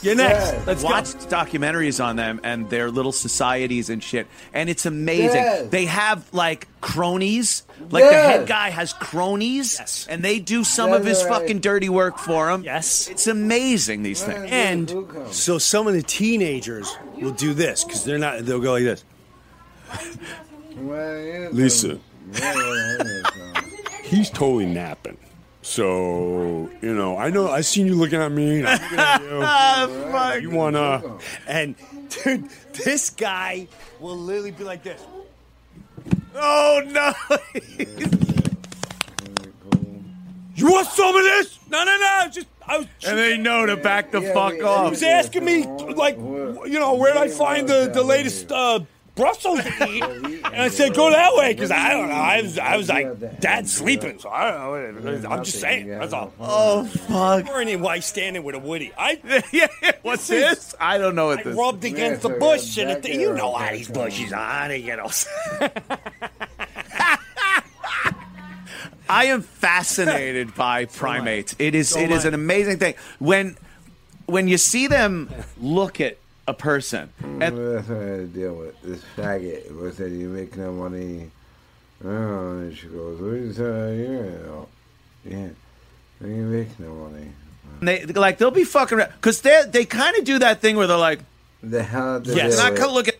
you're 0.04 0.16
next. 0.16 0.68
Let's 0.68 0.84
Watch 0.84 1.14
go. 1.14 1.20
documentaries 1.26 2.04
on 2.04 2.16
them 2.16 2.40
and 2.44 2.70
their 2.70 2.92
little 2.92 3.12
societies 3.12 3.90
and 3.90 4.04
shit, 4.04 4.28
and 4.54 4.70
it's 4.70 4.86
amazing. 4.86 5.36
Yes. 5.36 5.70
They 5.70 5.86
have 5.86 6.32
like 6.34 6.68
cronies. 6.82 7.64
Like 7.90 8.04
the 8.04 8.14
head 8.14 8.48
guy 8.48 8.70
has 8.70 8.94
cronies, 8.94 10.08
and 10.10 10.24
they 10.24 10.40
do 10.40 10.64
some 10.64 10.94
of 10.94 11.06
his 11.06 11.24
right. 11.24 11.42
fucking 11.42 11.60
dirty 11.60 11.90
work 11.90 12.18
for 12.18 12.50
him. 12.50 12.64
Yes, 12.64 13.10
it's 13.10 13.28
amazing. 13.28 14.04
These 14.04 14.24
things. 14.24 14.50
And 14.50 15.08
so 15.32 15.58
some 15.58 15.88
of 15.88 15.94
the 15.94 16.04
teenagers 16.04 16.96
will 17.20 17.32
do 17.32 17.54
this 17.54 17.84
because 17.84 18.04
they're 18.06 18.20
not. 18.20 18.46
They'll 18.46 18.62
go 18.62 18.74
like 18.74 18.84
this. 18.84 19.04
Lisa, 21.52 22.00
he's 24.04 24.30
totally 24.30 24.66
napping. 24.66 25.18
So 25.64 26.70
you 26.82 26.94
know, 26.94 27.18
I 27.18 27.30
know 27.30 27.50
I 27.50 27.62
seen 27.62 27.88
you 27.88 27.96
looking 27.96 28.20
at 28.22 28.32
me. 28.32 28.60
And 28.60 28.68
I'm 28.68 28.82
looking 28.82 30.14
at 30.14 30.36
you. 30.36 30.42
you 30.50 30.56
wanna? 30.56 31.18
And 31.48 31.76
dude, 32.10 32.50
this 32.74 33.10
guy 33.10 33.68
will 34.00 34.18
literally 34.18 34.52
be 34.52 34.64
like 34.66 34.84
this. 34.84 35.02
Oh 36.36 36.82
no! 36.86 37.14
You 40.56 40.72
want 40.72 40.88
some 40.88 41.16
of 41.16 41.24
this? 41.24 41.60
No, 41.70 41.84
no, 41.84 41.98
no. 41.98 42.28
Just 42.32 42.48
I 42.68 42.78
was. 42.78 42.88
And 43.06 43.18
they 43.18 43.38
know 43.38 43.66
to 43.66 43.76
back 43.76 44.12
the 44.12 44.22
fuck 44.22 44.54
off. 44.54 44.54
He 44.54 44.64
off. 44.64 44.90
was 44.92 45.04
asking 45.04 45.44
me 45.44 45.66
like, 45.66 46.16
you 46.18 46.80
know, 46.80 46.96
where'd 46.96 47.18
I 47.18 47.28
find 47.28 47.68
the 47.68 47.90
the 47.92 48.04
latest 48.04 48.52
uh, 48.52 48.80
Brussels 49.16 49.62
to 49.64 49.88
eat? 49.90 50.04
And 50.54 50.62
I 50.62 50.68
said, 50.68 50.94
go 50.94 51.10
that 51.10 51.34
way 51.36 51.54
because 51.54 51.72
I 51.72 51.90
don't 51.92 52.10
know. 52.10 52.16
I 52.16 52.42
was 52.42 52.60
I 52.60 52.78
was 52.78 52.90
like, 52.90 53.40
Dad's 53.40 53.74
sleeping, 53.74 54.20
so 54.20 54.30
I 54.30 54.52
don't 54.52 55.04
know. 55.24 55.30
I'm 55.30 55.44
just 55.44 55.60
saying. 55.60 55.88
That's 55.88 56.14
all. 56.14 56.32
Oh 56.40 56.84
fuck! 56.86 57.48
Or 57.50 57.60
any 57.60 57.76
wife 57.76 58.04
standing 58.04 58.44
with 58.44 58.54
a 58.54 58.60
Woody. 58.60 58.92
I 58.96 59.20
yeah. 59.52 59.68
What's 60.04 60.28
this? 60.28 60.76
I 60.80 60.98
don't 61.00 61.16
know 61.16 61.28
what 61.28 61.40
I 61.40 61.44
this. 61.44 61.58
rubbed 61.58 61.84
against 61.86 62.22
the 62.22 62.30
bush 62.30 62.78
and 62.78 62.92
it, 62.92 63.08
you 63.10 63.34
know 63.34 63.54
how 63.56 63.72
these 63.72 63.88
bushes 63.90 64.32
are, 64.32 64.72
you 64.74 64.96
know. 64.96 65.10
I 69.10 69.26
am 69.26 69.42
fascinated 69.42 70.56
by 70.56 70.86
primates. 70.86 71.56
It 71.60 71.76
is 71.76 71.90
So 71.90 72.00
it 72.00 72.06
am 72.06 72.12
is 72.12 72.26
I. 72.26 72.30
an 72.30 72.34
amazing 72.34 72.78
thing 72.80 72.96
when 73.20 73.58
when 74.26 74.48
you 74.48 74.58
see 74.58 74.88
them 74.88 75.30
look 75.60 76.00
at 76.00 76.18
a 76.48 76.54
person. 76.54 77.12
And 77.22 77.42
That's 77.42 77.88
what 77.88 77.98
I 77.98 78.04
had 78.04 78.18
to 78.18 78.28
deal 78.28 78.56
with. 78.56 78.82
This 78.82 79.02
faggot 79.16 79.72
was 79.80 79.98
that 79.98 80.10
you 80.10 80.30
make 80.30 80.56
no 80.58 80.72
money. 80.74 81.32
Oh, 82.04 82.08
and 82.58 82.76
she 82.78 82.88
goes, 82.88 83.22
what 83.22 83.34
is 83.34 83.58
that? 83.58 84.66
Yeah, 85.26 85.32
yeah. 85.32 85.50
You 86.28 86.44
make 86.46 86.80
no 86.80 86.94
money. 86.96 87.32
they 87.82 88.06
like 88.06 88.38
they'll 88.38 88.52
be 88.52 88.64
fucking 88.66 88.98
around 88.98 89.12
because 89.14 89.42
they 89.42 89.64
they 89.70 89.86
kind 89.86 90.16
of 90.18 90.24
do 90.26 90.40
that 90.40 90.60
thing 90.62 90.76
where 90.78 90.88
they're 90.88 90.98
like, 90.98 91.20
The 91.62 91.84
hell 91.84 92.20
did 92.20 92.36
yes, 92.36 92.58
they 92.60 92.68
and 92.68 92.78
I 92.78 92.82
could 92.82 92.92
look 92.94 93.08
at. 93.08 93.16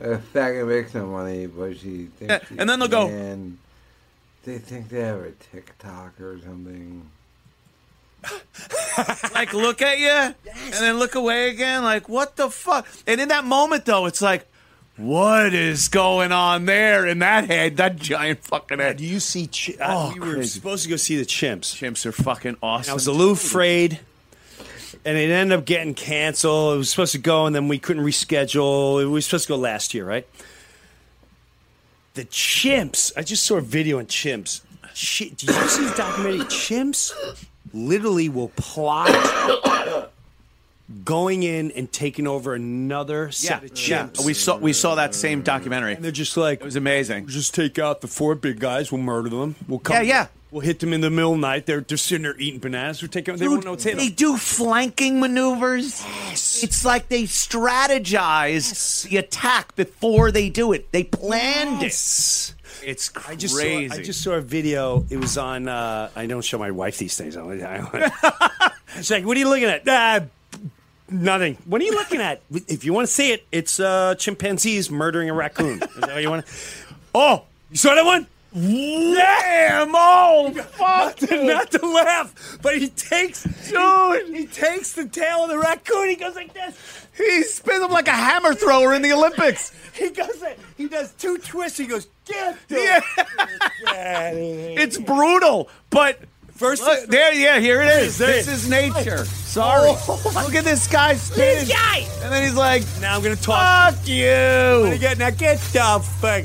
A 0.00 0.16
faggot 0.16 0.66
makes 0.68 0.94
no 0.94 1.06
money, 1.06 1.46
but 1.46 1.76
she 1.78 2.06
thinks 2.16 2.20
Yeah, 2.32 2.38
she 2.48 2.58
and 2.58 2.68
then 2.68 2.78
they'll 2.78 2.88
go- 2.88 3.08
can. 3.08 3.58
They 4.44 4.56
think 4.58 4.88
they 4.88 5.00
have 5.00 5.20
a 5.20 5.32
TikTok 5.32 6.18
or 6.20 6.38
something. 6.40 7.10
like 9.34 9.52
look 9.52 9.80
at 9.80 9.98
you 9.98 10.08
and 10.08 10.74
then 10.74 10.98
look 10.98 11.14
away 11.14 11.48
again 11.48 11.82
like 11.82 12.08
what 12.08 12.36
the 12.36 12.50
fuck 12.50 12.86
and 13.06 13.20
in 13.20 13.28
that 13.28 13.44
moment 13.44 13.84
though 13.86 14.06
it's 14.06 14.20
like 14.20 14.46
what 14.96 15.54
is 15.54 15.88
going 15.88 16.30
on 16.30 16.66
there 16.66 17.06
in 17.06 17.20
that 17.20 17.46
head 17.46 17.78
that 17.78 17.96
giant 17.96 18.38
fucking 18.40 18.78
head 18.78 18.98
do 18.98 19.04
you 19.04 19.18
see 19.18 19.46
chi- 19.46 19.82
uh, 19.82 20.12
oh, 20.12 20.14
we 20.14 20.20
were 20.20 20.42
supposed 20.42 20.82
to 20.82 20.90
go 20.90 20.96
see 20.96 21.16
the 21.16 21.24
chimps. 21.24 21.74
Chimps 21.74 22.04
are 22.04 22.12
fucking 22.12 22.56
awesome. 22.62 22.90
I 22.90 22.94
was 22.94 23.06
a 23.06 23.12
little 23.12 23.32
afraid, 23.32 24.00
and 25.04 25.16
it 25.16 25.30
ended 25.30 25.58
up 25.58 25.64
getting 25.64 25.94
canceled. 25.94 26.74
It 26.74 26.78
was 26.78 26.90
supposed 26.90 27.12
to 27.12 27.18
go, 27.18 27.46
and 27.46 27.56
then 27.56 27.68
we 27.68 27.78
couldn't 27.78 28.04
reschedule. 28.04 29.02
It 29.02 29.06
was 29.06 29.24
supposed 29.24 29.46
to 29.46 29.54
go 29.54 29.56
last 29.56 29.94
year, 29.94 30.04
right? 30.04 30.26
The 32.14 32.24
chimps. 32.26 33.12
I 33.16 33.22
just 33.22 33.44
saw 33.44 33.56
a 33.56 33.62
video 33.62 33.98
on 33.98 34.06
chimps. 34.06 34.60
Shit, 34.92 35.38
did 35.38 35.48
you 35.48 35.68
see 35.68 35.84
the 35.84 35.94
documentary? 35.96 36.40
Chimps 36.46 37.46
literally 37.72 38.28
will 38.28 38.48
plot 38.56 39.08
going 41.04 41.42
in 41.42 41.70
and 41.72 41.92
taking 41.92 42.26
over 42.26 42.54
another 42.54 43.24
yeah, 43.26 43.30
set 43.30 43.64
of 43.64 43.88
yeah. 43.88 44.08
we 44.24 44.34
saw 44.34 44.56
we 44.56 44.72
saw 44.72 44.96
that 44.96 45.14
same 45.14 45.42
documentary 45.42 45.94
And 45.94 46.04
they're 46.04 46.10
just 46.10 46.36
like, 46.36 46.60
it 46.60 46.64
was 46.64 46.76
amazing 46.76 47.28
just 47.28 47.54
take 47.54 47.78
out 47.78 48.00
the 48.00 48.08
four 48.08 48.34
big 48.34 48.58
guys. 48.58 48.90
We'll 48.90 49.02
murder 49.02 49.28
them. 49.28 49.54
We'll 49.68 49.78
come. 49.78 49.96
Yeah, 49.96 50.02
yeah. 50.02 50.26
We'll 50.50 50.62
hit 50.62 50.80
them 50.80 50.92
in 50.92 51.00
the 51.00 51.10
middle 51.10 51.34
of 51.34 51.40
the 51.40 51.46
night. 51.46 51.66
They're 51.66 51.80
they're 51.80 51.96
sitting 51.96 52.24
there 52.24 52.36
eating 52.36 52.58
bananas. 52.58 53.00
We're 53.02 53.08
taking. 53.08 53.34
They 53.36 53.44
Dude, 53.44 53.52
won't 53.52 53.64
know 53.64 53.70
what's 53.72 53.84
they 53.84 54.08
do 54.08 54.36
flanking 54.36 55.20
maneuvers. 55.20 56.04
Yes. 56.04 56.64
It's 56.64 56.84
like 56.84 57.08
they 57.08 57.22
strategize 57.24 59.08
the 59.08 59.18
attack 59.18 59.76
before 59.76 60.32
they 60.32 60.48
do 60.48 60.72
it. 60.72 60.90
They 60.90 61.04
planned 61.04 61.82
Yes. 61.82 62.54
it. 62.56 62.59
It's 62.84 63.08
crazy. 63.08 63.32
I 63.32 63.36
just 63.36 63.54
saw, 63.56 63.94
I 63.94 64.02
just 64.02 64.22
saw 64.22 64.32
a 64.32 64.40
video. 64.40 65.06
It 65.10 65.16
was 65.18 65.36
on. 65.38 65.68
Uh, 65.68 66.10
I 66.16 66.26
don't 66.26 66.42
show 66.44 66.58
my 66.58 66.70
wife 66.70 66.98
these 66.98 67.16
things. 67.16 67.36
I 67.36 68.70
She's 68.96 69.10
like, 69.10 69.24
"What 69.24 69.36
are 69.36 69.40
you 69.40 69.48
looking 69.48 69.68
at?" 69.68 69.82
Ah, 69.86 70.20
nothing. 71.10 71.56
What 71.64 71.80
are 71.80 71.84
you 71.84 71.92
looking 71.92 72.20
at? 72.20 72.42
If 72.68 72.84
you 72.84 72.92
want 72.92 73.08
to 73.08 73.12
see 73.12 73.32
it, 73.32 73.46
it's 73.52 73.80
uh, 73.80 74.14
chimpanzees 74.16 74.90
murdering 74.90 75.30
a 75.30 75.34
raccoon. 75.34 75.82
Is 75.82 75.88
that 76.00 76.10
what 76.10 76.22
you 76.22 76.30
want? 76.30 76.46
Oh, 77.14 77.44
you 77.70 77.76
saw 77.76 77.94
that 77.94 78.04
one? 78.04 78.26
Damn! 78.52 79.92
Oh, 79.94 80.52
fuck! 80.52 80.80
not, 80.80 81.16
to, 81.18 81.44
not 81.44 81.70
to 81.70 81.86
laugh, 81.86 82.58
but 82.62 82.78
he 82.78 82.88
takes, 82.88 83.44
dude. 83.68 84.34
He, 84.34 84.46
takes 84.46 84.92
the 84.92 85.06
tail 85.06 85.44
of 85.44 85.50
the 85.50 85.58
raccoon. 85.58 86.08
He 86.08 86.16
goes 86.16 86.34
like 86.34 86.52
this. 86.52 87.06
He 87.16 87.42
spins 87.42 87.84
him 87.84 87.90
like 87.90 88.08
a 88.08 88.12
hammer 88.12 88.54
thrower 88.54 88.94
in 88.94 89.02
the 89.02 89.12
Olympics. 89.12 89.72
He 89.92 90.08
goes. 90.10 90.40
Like, 90.40 90.58
he 90.78 90.88
does 90.88 91.12
two 91.14 91.36
twists. 91.36 91.76
He 91.76 91.86
goes, 91.86 92.06
"Get 92.24 92.56
Yeah. 92.70 93.02
It's 94.32 94.96
brutal, 94.96 95.68
but 95.90 96.20
First, 96.60 96.82
Look, 96.82 97.06
there, 97.08 97.32
yeah, 97.32 97.58
here 97.58 97.80
it 97.80 98.02
is. 98.02 98.18
There 98.18 98.28
This 98.28 98.46
is. 98.46 98.68
nature. 98.68 99.20
Oh. 99.20 99.24
Sorry. 99.24 99.90
Oh. 99.94 100.44
Look 100.44 100.54
at 100.54 100.64
this 100.64 100.86
guy 100.86 101.14
spinning. 101.14 101.66
This 101.66 101.72
guy. 101.72 102.06
And 102.22 102.30
then 102.30 102.42
he's 102.42 102.54
like, 102.54 102.82
now 103.00 103.16
I'm 103.16 103.22
gonna 103.22 103.34
talk." 103.34 103.94
fuck 103.94 104.06
you. 104.06 104.16
You. 104.16 104.92
you 104.92 104.98
get? 104.98 105.16
Now 105.16 105.30
get 105.30 105.58
the 105.58 106.04
fuck. 106.20 106.44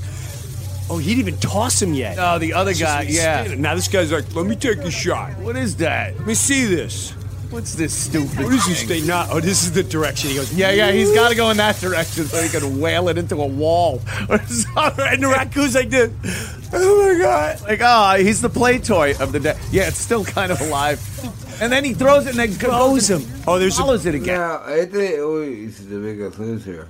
Oh, 0.89 0.97
he 0.97 1.15
didn't 1.15 1.27
even 1.27 1.39
toss 1.39 1.81
him 1.81 1.93
yet. 1.93 2.17
Oh, 2.19 2.37
the 2.37 2.53
other 2.53 2.71
It's 2.71 2.79
just 2.79 2.93
guy, 2.93 3.05
he's 3.05 3.17
yeah. 3.17 3.41
spinning. 3.43 3.61
Now 3.61 3.73
this 3.75 3.87
guy's 3.87 4.11
like, 4.11 4.33
let 4.35 4.45
me 4.45 4.55
take 4.55 4.77
a 4.79 4.91
shot. 4.91 5.31
What 5.39 5.55
is 5.55 5.75
that? 5.77 6.15
Let 6.17 6.27
me 6.27 6.35
see 6.35 6.65
this. 6.65 7.11
What's 7.49 7.75
this 7.75 7.93
stupid 7.93 8.37
What 8.37 8.53
is 8.53 8.65
this 8.65 8.79
thing? 8.79 8.87
thing? 9.01 9.07
Not. 9.07 9.29
Oh, 9.31 9.39
this 9.39 9.63
is 9.63 9.71
the 9.71 9.83
direction. 9.83 10.29
He 10.29 10.35
goes. 10.35 10.53
Yeah, 10.53 10.71
yeah, 10.71 10.91
he's 10.91 11.13
got 11.13 11.29
to 11.29 11.35
go 11.35 11.51
in 11.51 11.57
that 11.57 11.79
direction 11.79 12.25
so 12.25 12.41
he 12.41 12.49
can 12.49 12.79
whale 12.81 13.07
it 13.07 13.17
into 13.17 13.35
a 13.35 13.45
wall. 13.47 14.01
or 14.29 14.39
something. 14.45 15.05
And 15.07 15.23
the 15.23 15.27
raccoon's 15.27 15.73
like 15.73 15.89
this. 15.89 16.11
Oh 16.73 17.13
my 17.13 17.19
god. 17.19 17.61
Like, 17.61 17.79
oh, 17.81 18.15
he's 18.17 18.41
the 18.41 18.49
play 18.49 18.77
toy 18.79 19.13
of 19.19 19.31
the 19.31 19.39
day. 19.39 19.57
Yeah, 19.71 19.87
it's 19.87 19.99
still 19.99 20.25
kind 20.25 20.51
of 20.51 20.59
alive. 20.61 20.99
And 21.61 21.71
then 21.71 21.85
he 21.85 21.93
throws 21.93 22.25
it 22.25 22.37
and 22.37 22.39
then 22.39 22.57
goes 22.57 23.09
him. 23.09 23.23
Oh, 23.47 23.57
there's 23.57 23.77
a. 23.77 23.81
Follows 23.81 24.05
it 24.05 24.15
again. 24.15 24.35
Now, 24.37 24.61
I 24.65 24.85
think 24.85 25.15
oh, 25.19 25.41
he's 25.41 25.87
the 25.87 25.99
biggest 25.99 26.37
loser. 26.39 26.89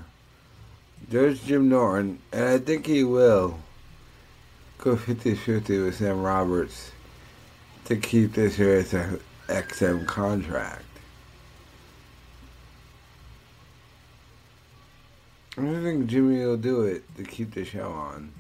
There's 1.10 1.40
Jim 1.44 1.70
Norton, 1.70 2.18
and 2.34 2.46
I 2.46 2.58
think 2.58 2.88
he 2.88 3.04
will 3.04 3.60
go 4.86 4.96
50-50 4.96 5.84
with 5.86 5.96
Sam 5.96 6.22
Roberts 6.22 6.92
to 7.86 7.96
keep 7.96 8.34
this 8.34 8.56
here 8.56 8.76
as 8.76 8.94
a 8.94 9.20
XM 9.48 10.06
contract. 10.06 10.84
I 15.58 15.62
don't 15.62 15.82
think 15.84 16.06
Jimmy 16.06 16.46
will 16.46 16.56
do 16.58 16.84
it 16.84 17.04
to 17.18 17.24
keep 17.24 17.52
the 17.56 17.66
show 17.66 17.88
on. 17.90 18.32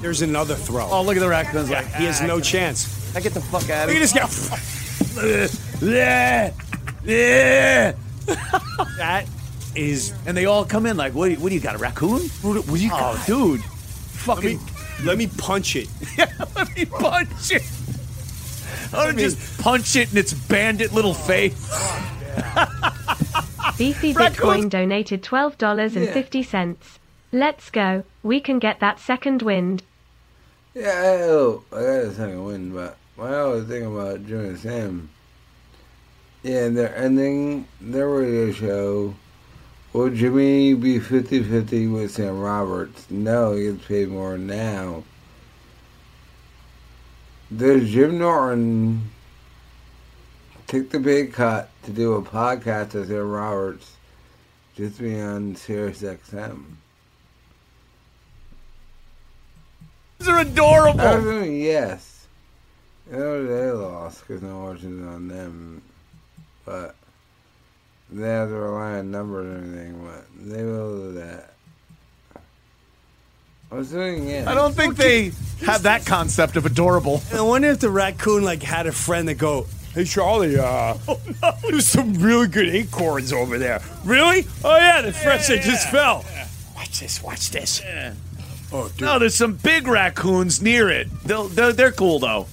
There's 0.00 0.22
another 0.22 0.54
throw. 0.54 0.86
Oh, 0.90 1.02
look 1.02 1.16
at 1.16 1.20
the 1.20 1.28
raccoons. 1.28 1.70
Yeah, 1.70 1.78
Like, 1.80 1.94
he 1.94 2.04
has 2.04 2.20
no 2.20 2.38
chance. 2.38 3.16
I 3.16 3.20
get 3.20 3.32
the 3.34 3.40
fuck 3.40 3.68
out 3.70 3.88
of 3.88 3.94
here. 3.94 4.00
Look 4.02 4.14
at 4.16 5.24
this 5.24 5.80
guy. 5.80 6.52
Yeah. 7.04 7.94
That 8.96 9.26
is. 9.74 10.12
And 10.26 10.36
they 10.36 10.44
all 10.46 10.64
come 10.64 10.86
in 10.86 10.96
like, 10.96 11.14
what 11.14 11.26
do 11.26 11.32
you, 11.32 11.40
what 11.40 11.48
do 11.48 11.54
you 11.56 11.60
got, 11.60 11.74
a 11.74 11.78
raccoon? 11.78 12.20
What 12.42 12.64
do 12.64 12.76
you 12.76 12.90
Oh, 12.92 13.14
got? 13.16 13.26
dude. 13.26 13.60
Let 13.60 14.44
me, 14.44 14.56
Fucking, 14.56 14.60
let 15.04 15.18
me 15.18 15.26
punch 15.26 15.76
it. 15.76 15.88
yeah, 16.18 16.30
let 16.54 16.74
me 16.76 16.84
punch 16.84 17.52
it. 17.52 17.62
I 18.92 19.04
want 19.04 19.18
to 19.18 19.24
just 19.24 19.60
punch 19.60 19.96
it 19.96 20.12
in 20.12 20.18
its 20.18 20.32
bandit 20.32 20.92
little 20.92 21.12
oh, 21.12 21.14
face. 21.14 21.68
Beefy 23.78 24.12
Bitcoin 24.14 24.68
donated 24.68 25.22
$12.50. 25.22 26.76
Let's 27.32 27.70
go. 27.70 28.04
We 28.22 28.40
can 28.40 28.58
get 28.58 28.80
that 28.80 28.98
second 28.98 29.42
wind. 29.42 29.82
Yeah, 30.74 30.88
I, 30.88 31.22
oh, 31.22 31.64
I 31.72 31.76
got 31.76 31.84
a 31.84 32.14
second 32.14 32.44
win, 32.44 32.72
but 32.72 32.96
Well, 33.16 33.60
the 33.60 33.64
thing 33.64 33.86
about 33.86 34.26
Jim 34.26 34.40
and 34.40 34.58
Sam, 34.58 35.10
yeah, 36.42 36.68
they're 36.68 36.94
ending 36.96 37.66
their 37.80 38.08
radio 38.08 38.52
show. 38.52 39.14
Will 39.92 40.10
Jimmy 40.10 40.74
be 40.74 41.00
50 41.00 41.42
50 41.42 41.86
with 41.88 42.12
Sam 42.12 42.38
Roberts? 42.38 43.10
No, 43.10 43.54
he 43.54 43.64
gets 43.64 43.84
paid 43.86 44.08
more 44.08 44.38
now. 44.38 45.02
Does 47.54 47.90
Jim 47.90 48.18
Norton 48.18 49.10
take 50.68 50.90
the 50.90 51.00
big 51.00 51.32
cut 51.32 51.70
to 51.82 51.90
do 51.90 52.14
a 52.14 52.22
podcast 52.22 52.94
with 52.94 53.08
Sam 53.08 53.28
Roberts 53.28 53.96
just 54.76 54.98
to 54.98 55.02
be 55.02 55.20
on 55.20 55.56
Sirius 55.56 56.02
XM? 56.02 56.62
These 60.20 60.28
are 60.28 60.38
adorable. 60.38 61.00
I 61.00 61.18
was 61.18 61.48
yes. 61.48 62.26
You 63.10 63.18
know, 63.18 63.44
they 63.44 63.70
lost 63.72 64.20
because 64.20 64.40
no 64.40 64.60
watching 64.60 65.04
on 65.08 65.26
them. 65.26 65.82
But 66.64 66.94
they 68.12 68.28
have 68.28 68.48
to 68.48 68.54
rely 68.54 68.98
on 68.98 69.10
numbers 69.10 69.46
and 69.46 69.74
everything, 69.78 70.04
but 70.04 70.24
they 70.54 70.64
will 70.64 70.96
do 70.96 71.12
that. 71.14 71.54
I 73.72 73.74
was 73.76 73.90
doing 73.90 74.28
yes. 74.28 74.48
I 74.48 74.54
don't 74.54 74.74
think 74.74 74.96
they 74.96 75.32
have 75.64 75.84
that 75.84 76.04
concept 76.04 76.56
of 76.56 76.66
adorable. 76.66 77.22
I 77.32 77.40
wonder 77.40 77.68
if 77.68 77.78
the 77.78 77.90
raccoon 77.90 78.42
like 78.42 78.62
had 78.62 78.86
a 78.88 78.92
friend 78.92 79.28
that 79.28 79.34
go, 79.34 79.66
"Hey 79.94 80.04
Charlie, 80.04 80.58
uh, 80.58 80.94
there's 81.62 81.86
some 81.86 82.14
really 82.14 82.48
good 82.48 82.68
acorns 82.68 83.32
over 83.32 83.58
there." 83.58 83.80
Really? 84.04 84.44
Oh 84.64 84.76
yeah, 84.76 85.02
the 85.02 85.12
fresh 85.12 85.46
that 85.48 85.62
just 85.62 85.88
fell. 85.90 86.24
Watch 86.74 86.98
this. 86.98 87.22
Watch 87.22 87.50
this. 87.50 87.80
Oh, 88.72 88.88
dude. 88.88 89.00
No, 89.02 89.18
there's 89.20 89.34
some 89.36 89.54
big 89.54 89.86
raccoons 89.86 90.60
near 90.62 90.88
it. 90.88 91.08
They'll, 91.24 91.48
they're, 91.48 91.72
they're 91.72 91.92
cool 91.92 92.18
though. 92.18 92.46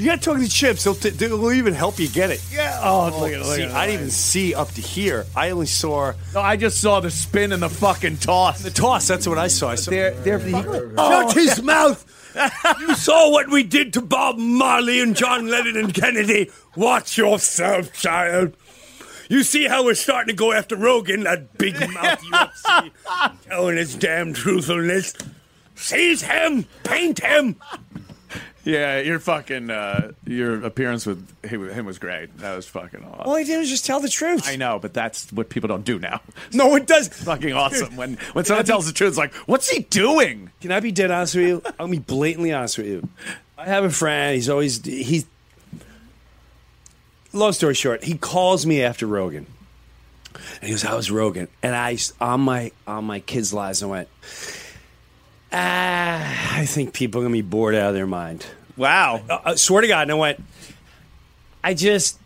You 0.00 0.06
gotta 0.06 0.22
talk 0.22 0.38
to 0.38 0.48
Chips. 0.48 0.84
They'll, 0.84 0.94
t- 0.94 1.10
they'll 1.10 1.52
even 1.52 1.74
help 1.74 1.98
you 1.98 2.08
get 2.08 2.30
it. 2.30 2.42
Yeah. 2.50 2.80
Oh, 2.82 3.12
oh 3.12 3.20
look 3.20 3.32
at 3.32 3.40
it, 3.40 3.44
look 3.44 3.56
see, 3.56 3.64
at. 3.64 3.72
I 3.72 3.84
didn't 3.84 4.00
even 4.00 4.10
see 4.10 4.54
up 4.54 4.70
to 4.70 4.80
here. 4.80 5.26
I 5.36 5.50
only 5.50 5.66
saw 5.66 6.14
No, 6.32 6.40
I 6.40 6.56
just 6.56 6.80
saw 6.80 7.00
the 7.00 7.10
spin 7.10 7.52
and 7.52 7.62
the 7.62 7.68
fucking 7.68 8.16
toss. 8.16 8.62
the 8.62 8.70
toss. 8.70 9.06
That's 9.06 9.28
what 9.28 9.36
I 9.36 9.48
saw. 9.48 9.68
I 9.68 9.74
saw. 9.74 9.90
They're, 9.90 10.12
they're 10.12 10.40
oh. 10.42 11.28
Shut 11.28 11.34
his 11.34 11.62
mouth! 11.62 12.06
you 12.80 12.94
saw 12.94 13.30
what 13.30 13.50
we 13.50 13.62
did 13.62 13.92
to 13.92 14.00
Bob 14.00 14.38
Marley 14.38 15.02
and 15.02 15.14
John 15.14 15.48
Lennon 15.48 15.76
and 15.76 15.92
Kennedy. 15.92 16.50
Watch 16.76 17.18
yourself, 17.18 17.92
child. 17.92 18.56
You 19.28 19.42
see 19.42 19.68
how 19.68 19.84
we're 19.84 19.94
starting 19.94 20.34
to 20.34 20.38
go 20.38 20.52
after 20.52 20.76
Rogan, 20.76 21.24
that 21.24 21.58
big 21.58 21.74
mouth 21.92 22.22
UFC, 22.22 22.90
telling 23.46 23.76
his 23.76 23.94
damn 23.96 24.32
truthfulness. 24.32 25.14
Seize 25.74 26.22
him! 26.22 26.64
Paint 26.84 27.20
him! 27.20 27.56
Yeah, 28.64 29.00
your 29.00 29.18
fucking 29.18 29.70
uh, 29.70 30.12
your 30.26 30.62
appearance 30.64 31.06
with 31.06 31.26
him 31.44 31.68
him 31.70 31.86
was 31.86 31.98
great. 31.98 32.36
That 32.38 32.54
was 32.54 32.66
fucking 32.66 33.02
awesome. 33.02 33.20
All 33.20 33.34
I 33.34 33.42
did 33.42 33.58
was 33.58 33.70
just 33.70 33.86
tell 33.86 34.00
the 34.00 34.08
truth. 34.08 34.42
I 34.46 34.56
know, 34.56 34.78
but 34.78 34.92
that's 34.92 35.32
what 35.32 35.48
people 35.48 35.68
don't 35.68 35.84
do 35.84 35.98
now. 35.98 36.20
No, 36.52 36.74
it 36.74 36.86
does. 36.86 37.06
It's 37.06 37.22
fucking 37.24 37.52
awesome 37.52 37.96
when 37.96 38.14
when 38.32 38.44
someone 38.44 38.66
tells 38.66 38.86
the 38.86 38.92
truth. 38.92 39.08
It's 39.10 39.18
like, 39.18 39.32
what's 39.46 39.68
he 39.70 39.80
doing? 39.84 40.50
Can 40.60 40.72
I 40.72 40.80
be 40.80 40.92
dead 40.92 41.10
honest 41.10 41.36
with 41.36 41.46
you? 41.46 41.62
I'll 41.78 41.88
be 41.88 41.98
blatantly 41.98 42.52
honest 42.52 42.76
with 42.76 42.86
you. 42.88 43.08
I 43.56 43.66
have 43.66 43.84
a 43.84 43.90
friend. 43.90 44.34
He's 44.34 44.48
always 44.48 44.84
he's. 44.84 45.26
Long 47.32 47.52
story 47.52 47.74
short, 47.74 48.02
he 48.02 48.18
calls 48.18 48.66
me 48.66 48.82
after 48.82 49.06
Rogan, 49.06 49.46
and 50.34 50.64
he 50.64 50.70
goes, 50.70 50.82
"How's 50.82 51.10
Rogan?" 51.10 51.46
And 51.62 51.74
I 51.76 51.96
on 52.20 52.40
my 52.40 52.72
on 52.86 53.04
my 53.04 53.20
kids' 53.20 53.54
lives, 53.54 53.82
I 53.82 53.86
went, 53.86 54.08
"Ah, 55.52 56.58
I 56.58 56.66
think 56.66 56.92
people 56.92 57.20
are 57.20 57.24
gonna 57.24 57.32
be 57.32 57.42
bored 57.42 57.74
out 57.74 57.88
of 57.88 57.94
their 57.94 58.06
mind." 58.06 58.46
Wow. 58.76 59.22
Uh, 59.28 59.38
I 59.44 59.54
swear 59.56 59.82
to 59.82 59.88
God, 59.88 60.02
and 60.02 60.12
I 60.12 60.14
went, 60.14 60.42
I 61.62 61.74
just. 61.74 62.18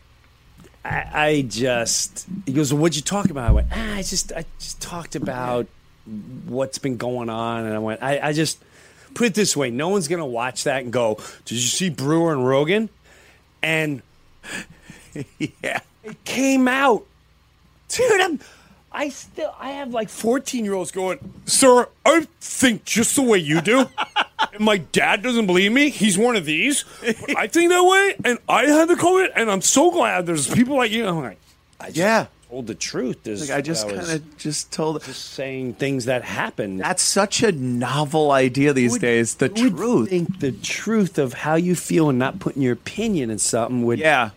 I, 0.84 1.08
I 1.14 1.42
just 1.42 2.26
he 2.44 2.52
goes, 2.52 2.70
well, 2.72 2.82
what'd 2.82 2.94
you 2.94 3.00
talk 3.00 3.30
about? 3.30 3.48
I 3.48 3.52
went, 3.52 3.68
ah, 3.72 3.94
I 3.94 4.02
just 4.02 4.32
I 4.32 4.44
just 4.58 4.82
talked 4.82 5.16
about 5.16 5.66
what's 6.44 6.76
been 6.76 6.98
going 6.98 7.30
on, 7.30 7.64
and 7.64 7.74
I 7.74 7.78
went, 7.78 8.02
I, 8.02 8.18
I 8.18 8.32
just 8.34 8.62
put 9.14 9.26
it 9.26 9.34
this 9.34 9.56
way: 9.56 9.70
no 9.70 9.88
one's 9.88 10.08
gonna 10.08 10.26
watch 10.26 10.64
that 10.64 10.82
and 10.82 10.92
go, 10.92 11.18
did 11.46 11.54
you 11.54 11.60
see 11.60 11.88
Breuer 11.88 12.32
and 12.34 12.46
Rogan? 12.46 12.90
And 13.62 14.02
yeah, 15.38 15.80
it 16.02 16.22
came 16.24 16.68
out, 16.68 17.06
dude. 17.88 18.20
I'm, 18.20 18.40
I 18.96 19.08
still 19.08 19.52
I 19.58 19.72
have 19.72 19.90
like 19.92 20.08
14 20.08 20.64
year 20.64 20.74
olds 20.74 20.90
going, 20.92 21.18
sir, 21.46 21.88
I 22.06 22.26
think 22.40 22.84
just 22.84 23.16
the 23.16 23.22
way 23.22 23.38
you 23.38 23.60
do. 23.60 23.86
and 24.52 24.60
my 24.60 24.78
dad 24.78 25.22
doesn't 25.22 25.46
believe 25.46 25.72
me. 25.72 25.90
He's 25.90 26.16
one 26.16 26.36
of 26.36 26.44
these. 26.44 26.84
But 27.02 27.36
I 27.36 27.48
think 27.48 27.70
that 27.70 27.82
way, 27.84 28.14
and 28.24 28.38
I 28.48 28.66
had 28.66 28.88
to 28.88 28.96
call 28.96 29.18
it. 29.18 29.32
And 29.34 29.50
I'm 29.50 29.62
so 29.62 29.90
glad 29.90 30.26
there's 30.26 30.46
people 30.48 30.76
like 30.76 30.92
you. 30.92 31.06
I'm 31.06 31.18
like, 31.20 31.38
I 31.80 31.86
just 31.86 31.96
Yeah. 31.98 32.26
told 32.48 32.68
the 32.68 32.74
truth. 32.76 33.18
There's, 33.24 33.48
Like, 33.50 33.58
I 33.58 33.60
just 33.62 33.88
kind 33.88 33.98
of 34.00 34.38
just 34.38 34.70
told. 34.70 35.02
just 35.02 35.32
saying 35.32 35.74
things 35.74 36.04
that 36.04 36.22
happened. 36.22 36.78
That's 36.78 37.02
such 37.02 37.42
a 37.42 37.50
novel 37.50 38.30
idea 38.30 38.72
these 38.72 38.92
Would- 38.92 39.00
days. 39.00 39.34
The 39.34 39.48
who 39.48 39.64
would 39.64 39.76
truth. 39.76 40.10
think 40.10 40.38
the 40.38 40.52
truth 40.52 41.18
of 41.18 41.32
how 41.34 41.56
you 41.56 41.74
feel 41.74 42.08
and 42.10 42.18
not 42.18 42.38
putting 42.38 42.62
your 42.62 42.74
opinion 42.74 43.28
in 43.30 43.40
something 43.40 43.82
would 43.84 43.98
Yeah. 43.98 44.30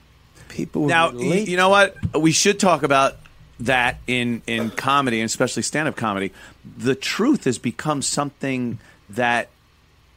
people 0.49 0.81
would 0.83 0.89
Now, 0.89 1.11
relate. 1.11 1.47
you 1.47 1.57
know 1.57 1.69
what? 1.69 1.95
We 2.19 2.31
should 2.31 2.59
talk 2.59 2.81
about 2.81 3.17
that 3.61 3.97
in 4.07 4.41
in 4.47 4.69
comedy, 4.71 5.19
and 5.19 5.25
especially 5.25 5.63
stand 5.63 5.87
up 5.87 5.95
comedy. 5.95 6.31
The 6.77 6.95
truth 6.95 7.45
has 7.45 7.57
become 7.57 8.01
something 8.01 8.79
that 9.09 9.49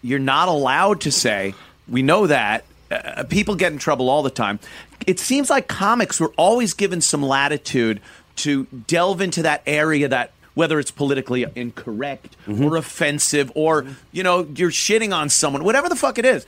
you're 0.03 0.19
not 0.19 0.49
allowed 0.49 1.03
to 1.03 1.13
say. 1.13 1.55
We 1.89 2.03
know 2.03 2.27
that. 2.27 2.65
Uh, 2.91 3.23
people 3.25 3.55
get 3.55 3.73
in 3.73 3.79
trouble 3.79 4.11
all 4.11 4.23
the 4.23 4.31
time. 4.31 4.59
It 5.07 5.21
seems 5.21 5.49
like 5.49 5.69
comics 5.69 6.19
were 6.19 6.33
always 6.37 6.75
given 6.75 7.01
some 7.01 7.23
latitude 7.23 8.01
to 8.37 8.65
delve 8.65 9.21
into 9.21 9.43
that 9.43 9.63
area 9.67 10.09
that 10.09 10.33
whether 10.55 10.79
it's 10.79 10.91
politically 10.91 11.47
incorrect 11.55 12.37
or 12.49 12.77
offensive 12.77 13.53
or 13.55 13.87
you 14.13 14.23
know 14.23 14.47
you're 14.57 14.71
shitting 14.71 15.15
on 15.15 15.29
someone 15.29 15.63
whatever 15.65 15.89
the 15.89 15.97
fuck 15.97 16.19
it 16.19 16.25
is 16.25 16.45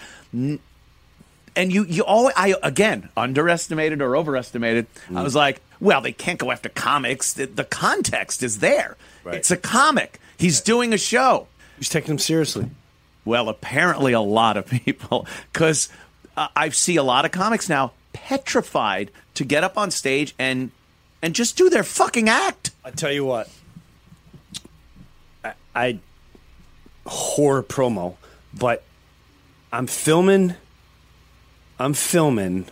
and 1.55 1.73
you 1.73 1.85
you 1.85 2.05
always 2.05 2.35
I 2.37 2.55
again 2.63 3.09
underestimated 3.17 4.01
or 4.01 4.17
overestimated. 4.17 4.87
I 5.15 5.23
was 5.23 5.35
like, 5.35 5.61
well, 5.81 6.01
they 6.01 6.13
can't 6.13 6.39
go 6.39 6.51
after 6.51 6.69
comics. 6.69 7.33
The, 7.35 7.47
the 7.47 7.65
context 7.65 8.43
is 8.43 8.61
there. 8.61 8.97
It's 9.27 9.51
a 9.51 9.57
comic. 9.57 10.21
He's 10.37 10.61
doing 10.61 10.93
a 10.93 10.99
show. 10.99 11.47
He's 11.79 11.89
taking 11.89 12.09
them 12.09 12.19
seriously. 12.19 12.71
Well, 13.25 13.49
apparently 13.49 14.13
a 14.13 14.21
lot 14.21 14.57
of 14.57 14.67
people 14.67 15.27
because 15.53 15.89
uh, 16.37 16.49
I 16.57 16.71
see 16.71 16.97
a 16.97 17.03
lot 17.03 17.25
of 17.25 17.31
comics 17.31 17.69
now 17.69 17.93
petrified 18.13 19.11
to 19.35 19.45
get 19.45 19.65
up 19.65 19.79
on 19.79 19.91
stage 19.91 20.35
and 20.39 20.71
and 21.21 21.35
just 21.35 21.57
do 21.57 21.71
their 21.71 21.85
fucking 21.85 22.29
act. 22.29 22.73
I 22.85 22.91
tell 22.91 23.13
you 23.13 23.25
what, 23.25 23.49
I, 25.45 25.53
I 25.75 25.99
horror 27.07 27.63
promo, 27.63 28.17
but 28.53 28.83
I'm 29.73 29.87
filming. 29.87 30.57
I'm 31.83 31.95
filming 31.95 32.67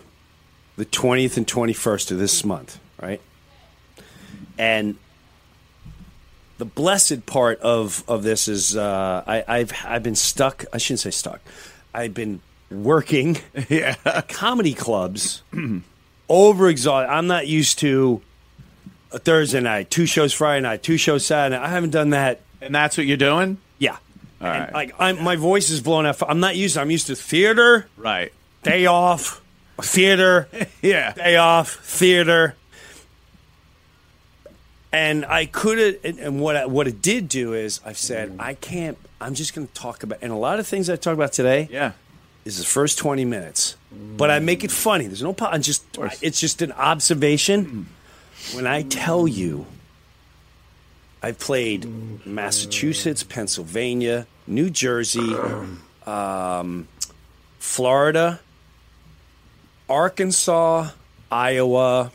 the 0.76 0.84
20th 0.86 1.36
and 1.36 1.46
21st 1.46 2.12
of 2.12 2.18
this 2.18 2.44
month, 2.44 2.78
right? 3.02 3.20
And 4.58 4.96
the 6.58 6.64
blessed 6.64 7.24
part 7.26 7.58
of 7.60 8.04
of 8.06 8.22
this 8.22 8.46
is 8.48 8.76
uh, 8.76 9.24
I, 9.26 9.44
I've 9.48 9.72
I've 9.84 10.02
been 10.02 10.14
stuck. 10.16 10.64
I 10.72 10.78
shouldn't 10.78 11.00
say 11.00 11.10
stuck. 11.10 11.40
I've 11.94 12.14
been 12.14 12.40
working 12.70 13.38
Yeah. 13.68 13.96
at 14.04 14.28
comedy 14.28 14.74
clubs, 14.74 15.42
overexhausted. 16.30 17.08
I'm 17.08 17.26
not 17.26 17.46
used 17.46 17.78
to 17.80 18.20
a 19.12 19.18
Thursday 19.18 19.60
night, 19.60 19.90
two 19.90 20.06
shows 20.06 20.32
Friday 20.32 20.62
night, 20.62 20.82
two 20.82 20.96
shows 20.96 21.24
Saturday. 21.26 21.58
night. 21.58 21.66
I 21.66 21.70
haven't 21.70 21.90
done 21.90 22.10
that. 22.10 22.40
And 22.60 22.74
that's 22.74 22.96
what 22.98 23.06
you're 23.06 23.16
doing? 23.16 23.56
Yeah. 23.78 23.96
All 24.40 24.46
And, 24.46 24.60
right. 24.64 24.72
Like 24.72 24.94
I'm, 24.98 25.24
my 25.24 25.36
voice 25.36 25.70
is 25.70 25.80
blown 25.80 26.04
out. 26.06 26.22
I'm 26.28 26.40
not 26.40 26.54
used. 26.56 26.74
To, 26.74 26.82
I'm 26.82 26.90
used 26.90 27.06
to 27.08 27.16
theater, 27.16 27.88
Right. 27.96 28.32
Day 28.62 28.86
off, 28.86 29.40
theater, 29.82 30.48
Yeah. 30.82 31.12
day 31.12 31.36
off, 31.36 31.74
theater. 31.76 32.54
And 34.92 35.24
I 35.24 35.46
could 35.46 35.78
have, 35.78 36.18
and- 36.18 36.40
what 36.40 36.56
I, 36.56 36.66
what 36.66 36.88
it 36.88 37.00
did 37.00 37.28
do 37.28 37.52
is 37.54 37.80
I've 37.84 37.98
said 37.98 38.36
I 38.38 38.54
can't. 38.54 38.98
I'm 39.20 39.34
just 39.34 39.54
going 39.54 39.66
to 39.66 39.74
talk 39.74 40.02
about, 40.02 40.18
and 40.22 40.32
a 40.32 40.36
lot 40.36 40.58
of 40.58 40.66
things 40.66 40.88
I 40.90 40.96
talk 40.96 41.12
about 41.14 41.32
today 41.32 41.68
Yeah. 41.70 41.92
is 42.46 42.56
the 42.58 42.64
first 42.64 42.96
20 42.98 43.24
minutes, 43.26 43.76
but 44.16 44.30
I 44.30 44.38
make 44.38 44.64
it 44.64 44.70
funny. 44.70 45.06
There's 45.06 45.22
no, 45.22 45.36
I'm 45.40 45.60
just, 45.62 45.84
it's 46.22 46.40
just 46.40 46.62
an 46.62 46.72
observation. 46.72 47.86
When 48.54 48.66
I 48.66 48.80
tell 48.82 49.28
you, 49.28 49.66
I've 51.22 51.38
played 51.38 52.26
Massachusetts, 52.26 53.22
Pennsylvania, 53.22 54.26
New 54.46 54.70
Jersey, 54.70 55.34
um, 56.06 56.88
Florida, 57.58 58.40
Arkansas, 59.90 60.90
Iowa, 61.30 62.12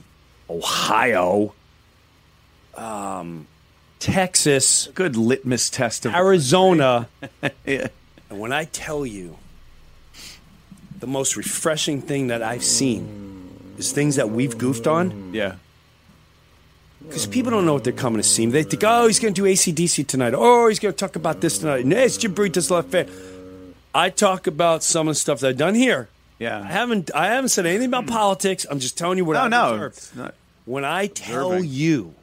Ohio, 0.49 1.53
um, 2.75 3.47
Texas, 3.99 4.87
Good 4.95 5.15
litmus 5.17 5.69
test 5.69 6.05
of 6.05 6.15
Arizona. 6.15 7.07
Yeah. 7.65 7.87
And 8.29 8.39
when 8.39 8.51
I 8.51 8.65
tell 8.65 9.05
you, 9.05 9.37
the 10.99 11.07
most 11.07 11.35
refreshing 11.35 12.01
thing 12.01 12.27
that 12.27 12.41
I've 12.41 12.63
seen 12.63 13.49
is 13.77 13.91
things 13.91 14.15
that 14.15 14.29
we've 14.29 14.57
goofed 14.57 14.87
on. 14.87 15.33
Yeah. 15.33 15.55
Because 17.05 17.27
people 17.27 17.51
don't 17.51 17.65
know 17.65 17.73
what 17.73 17.83
they're 17.83 17.93
coming 17.93 18.17
to 18.17 18.27
see. 18.27 18.45
They 18.47 18.63
think, 18.63 18.83
oh, 18.83 19.05
he's 19.05 19.19
going 19.19 19.33
to 19.33 19.41
do 19.41 19.47
ACDC 19.47 20.07
tonight. 20.07 20.33
Oh, 20.35 20.67
he's 20.67 20.79
going 20.79 20.93
to 20.93 20.97
talk 20.97 21.15
about 21.15 21.41
this 21.41 21.59
tonight. 21.59 21.85
No, 21.85 21.97
it's 21.97 22.17
Jim 22.17 22.33
Burritos 22.33 22.71
Left 22.71 22.89
Fair. 22.89 23.05
I 23.93 24.09
talk 24.09 24.47
about 24.47 24.81
some 24.81 25.07
of 25.07 25.11
the 25.11 25.19
stuff 25.19 25.39
that 25.41 25.49
I've 25.49 25.57
done 25.57 25.75
here. 25.75 26.09
Yeah. 26.39 26.59
I 26.59 26.63
haven't 26.65 27.11
I 27.15 27.27
haven't 27.27 27.49
said 27.49 27.65
anything 27.65 27.87
about 27.87 28.07
politics. 28.07 28.65
I'm 28.69 28.79
just 28.79 28.97
telling 28.97 29.17
you 29.17 29.25
what 29.25 29.33
No, 29.33 29.39
I 29.41 29.47
no, 29.47 29.73
observed. 29.85 30.15
not 30.17 30.35
When 30.65 30.83
I 30.85 31.07
tell 31.07 31.51
observing. 31.53 31.69
you 31.71 32.13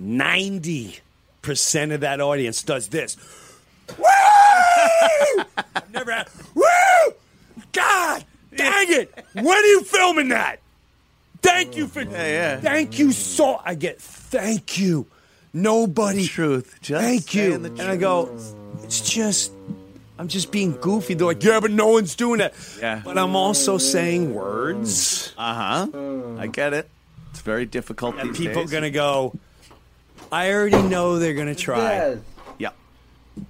90% 0.00 1.00
of 1.94 2.00
that 2.00 2.20
audience 2.20 2.62
does 2.62 2.88
this. 2.88 3.16
Woo! 3.98 4.04
I've 5.74 5.90
never 5.92 6.12
had, 6.12 6.28
woo! 6.54 6.62
God 7.72 8.24
dang 8.56 8.86
it! 8.92 9.12
When 9.34 9.46
are 9.46 9.64
you 9.66 9.82
filming 9.82 10.28
that? 10.30 10.60
Thank 11.42 11.76
you 11.76 11.86
for 11.86 12.02
Yeah, 12.02 12.26
yeah. 12.26 12.60
thank 12.60 12.98
you 12.98 13.12
so 13.12 13.60
I 13.64 13.74
get 13.74 14.00
thank 14.00 14.78
you. 14.78 15.06
Nobody 15.52 16.26
truth. 16.26 16.78
Just 16.80 17.02
thank 17.02 17.34
you. 17.34 17.54
And 17.54 17.80
I 17.82 17.96
go, 17.96 18.30
it's 18.84 19.00
just 19.00 19.52
I'm 20.20 20.28
just 20.28 20.52
being 20.52 20.72
goofy. 20.72 21.14
They're 21.14 21.26
like, 21.26 21.42
yeah, 21.42 21.60
but 21.60 21.70
no 21.70 21.86
one's 21.86 22.14
doing 22.14 22.40
that. 22.40 22.52
Yeah. 22.78 23.00
But 23.02 23.16
I'm 23.16 23.34
also 23.34 23.78
saying 23.78 24.34
words. 24.34 25.32
Uh 25.38 25.54
huh. 25.54 26.36
I 26.38 26.46
get 26.46 26.74
it. 26.74 26.90
It's 27.30 27.40
very 27.40 27.64
difficult. 27.64 28.16
And 28.18 28.28
these 28.28 28.36
people 28.36 28.64
days. 28.64 28.70
gonna 28.70 28.90
go. 28.90 29.32
I 30.30 30.52
already 30.52 30.82
know 30.82 31.18
they're 31.18 31.32
gonna 31.32 31.54
try. 31.54 32.18
Yeah. 32.58 32.72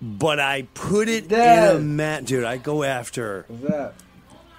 But 0.01 0.39
I 0.39 0.69
put 0.75 1.09
it 1.09 1.33
in 1.33 1.77
a 1.77 1.81
mat, 1.81 2.25
dude. 2.27 2.45
I 2.45 2.57
go 2.57 2.85
after. 2.85 3.47
What's 3.49 3.65
that? 3.65 3.95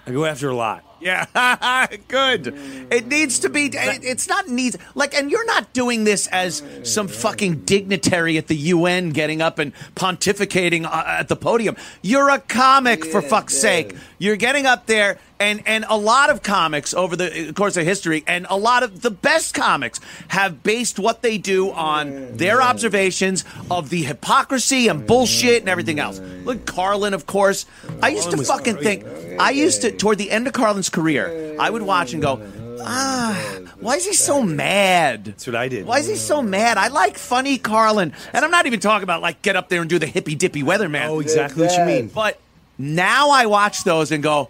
I 0.05 0.11
go 0.11 0.25
after 0.25 0.49
a 0.49 0.55
lot. 0.55 0.83
Yeah, 1.01 1.87
good. 2.07 2.53
It 2.91 3.07
needs 3.07 3.39
to 3.39 3.49
be. 3.49 3.65
It, 3.65 4.03
it's 4.03 4.27
not 4.27 4.47
needs 4.47 4.77
like, 4.95 5.13
and 5.15 5.31
you're 5.31 5.45
not 5.45 5.73
doing 5.73 6.03
this 6.03 6.27
as 6.27 6.61
some 6.83 7.07
fucking 7.07 7.61
dignitary 7.65 8.37
at 8.37 8.47
the 8.47 8.55
UN 8.55 9.09
getting 9.09 9.41
up 9.41 9.59
and 9.59 9.73
pontificating 9.95 10.85
uh, 10.85 11.03
at 11.05 11.27
the 11.27 11.35
podium. 11.35 11.75
You're 12.01 12.29
a 12.29 12.39
comic, 12.39 13.03
for 13.05 13.21
fuck's 13.21 13.57
sake. 13.57 13.95
You're 14.19 14.35
getting 14.35 14.65
up 14.65 14.85
there, 14.85 15.17
and 15.41 15.63
and 15.65 15.85
a 15.89 15.97
lot 15.97 16.29
of 16.29 16.43
comics 16.43 16.93
over 16.93 17.15
the 17.15 17.51
course 17.55 17.75
of 17.75 17.83
history, 17.83 18.23
and 18.27 18.45
a 18.49 18.57
lot 18.57 18.83
of 18.83 19.01
the 19.01 19.11
best 19.11 19.53
comics 19.53 19.99
have 20.29 20.63
based 20.63 20.99
what 20.99 21.21
they 21.21 21.37
do 21.37 21.71
on 21.71 22.37
their 22.37 22.61
observations 22.61 23.43
of 23.69 23.89
the 23.89 24.03
hypocrisy 24.03 24.87
and 24.87 25.05
bullshit 25.07 25.61
and 25.61 25.69
everything 25.69 25.99
else. 25.99 26.19
Look, 26.19 26.65
Carlin, 26.65 27.13
of 27.13 27.25
course. 27.25 27.65
I 28.01 28.09
used 28.09 28.31
to 28.31 28.37
fucking 28.37 28.77
think. 28.77 29.05
I 29.39 29.49
used 29.49 29.81
to 29.81 29.91
toward 29.91 30.17
the 30.19 30.31
end 30.31 30.47
of 30.47 30.53
Carlin's 30.53 30.89
career, 30.89 31.55
I 31.59 31.69
would 31.69 31.81
watch 31.81 32.13
and 32.13 32.21
go, 32.21 32.41
ah, 32.81 33.59
why 33.79 33.95
is 33.95 34.05
he 34.05 34.13
so 34.13 34.43
mad? 34.43 35.25
That's 35.25 35.47
what 35.47 35.55
I 35.55 35.67
did. 35.67 35.85
Why 35.85 35.99
is 35.99 36.07
he 36.07 36.15
so 36.15 36.41
mad? 36.41 36.77
I 36.77 36.89
like 36.89 37.17
funny 37.17 37.57
Carlin, 37.57 38.13
and 38.33 38.45
I'm 38.45 38.51
not 38.51 38.67
even 38.67 38.79
talking 38.79 39.03
about 39.03 39.21
like 39.21 39.41
get 39.41 39.55
up 39.55 39.69
there 39.69 39.81
and 39.81 39.89
do 39.89 39.97
the 39.97 40.05
hippy 40.05 40.35
dippy 40.35 40.61
weatherman. 40.61 41.07
Oh, 41.07 41.19
exactly 41.19 41.65
what 41.65 41.77
you 41.77 41.85
mean. 41.85 42.07
But 42.07 42.39
now 42.77 43.31
I 43.31 43.47
watch 43.47 43.83
those 43.83 44.11
and 44.11 44.21
go, 44.21 44.49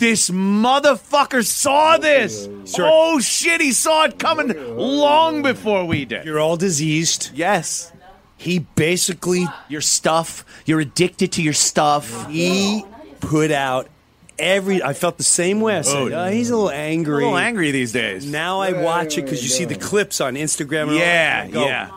this 0.00 0.30
motherfucker 0.30 1.44
saw 1.46 1.96
this. 1.98 2.48
Sure. 2.66 2.88
Oh 2.90 3.20
shit, 3.20 3.60
he 3.60 3.70
saw 3.72 4.04
it 4.06 4.18
coming 4.18 4.48
long 4.76 5.42
before 5.42 5.84
we 5.84 6.04
did. 6.04 6.24
You're 6.24 6.40
all 6.40 6.56
diseased. 6.56 7.30
Yes. 7.34 7.92
He 8.36 8.60
basically 8.60 9.46
Your 9.68 9.82
stuff. 9.82 10.44
You're 10.66 10.80
addicted 10.80 11.32
to 11.32 11.42
your 11.42 11.52
stuff. 11.52 12.28
he 12.28 12.84
put 13.20 13.50
out 13.50 13.88
every. 14.38 14.82
I 14.82 14.94
felt 14.94 15.18
the 15.18 15.22
same 15.24 15.60
way. 15.60 15.76
I 15.76 15.82
said, 15.82 16.12
Oh. 16.12 16.16
"Uh, 16.18 16.30
he's 16.30 16.48
a 16.50 16.56
little 16.56 16.70
angry. 16.70 17.22
A 17.22 17.26
little 17.26 17.38
angry 17.38 17.70
these 17.70 17.92
days. 17.92 18.24
Now 18.24 18.60
I 18.60 18.72
watch 18.72 19.18
it 19.18 19.22
because 19.22 19.42
you 19.42 19.50
see 19.50 19.66
the 19.66 19.74
clips 19.74 20.20
on 20.22 20.34
Instagram. 20.36 20.82
And 20.84 20.90
all 20.92 20.96
Yeah, 20.96 21.04
that, 21.04 21.46
and 21.48 21.50
I 21.58 21.60
go, 21.60 21.66
yeah. 21.66 21.90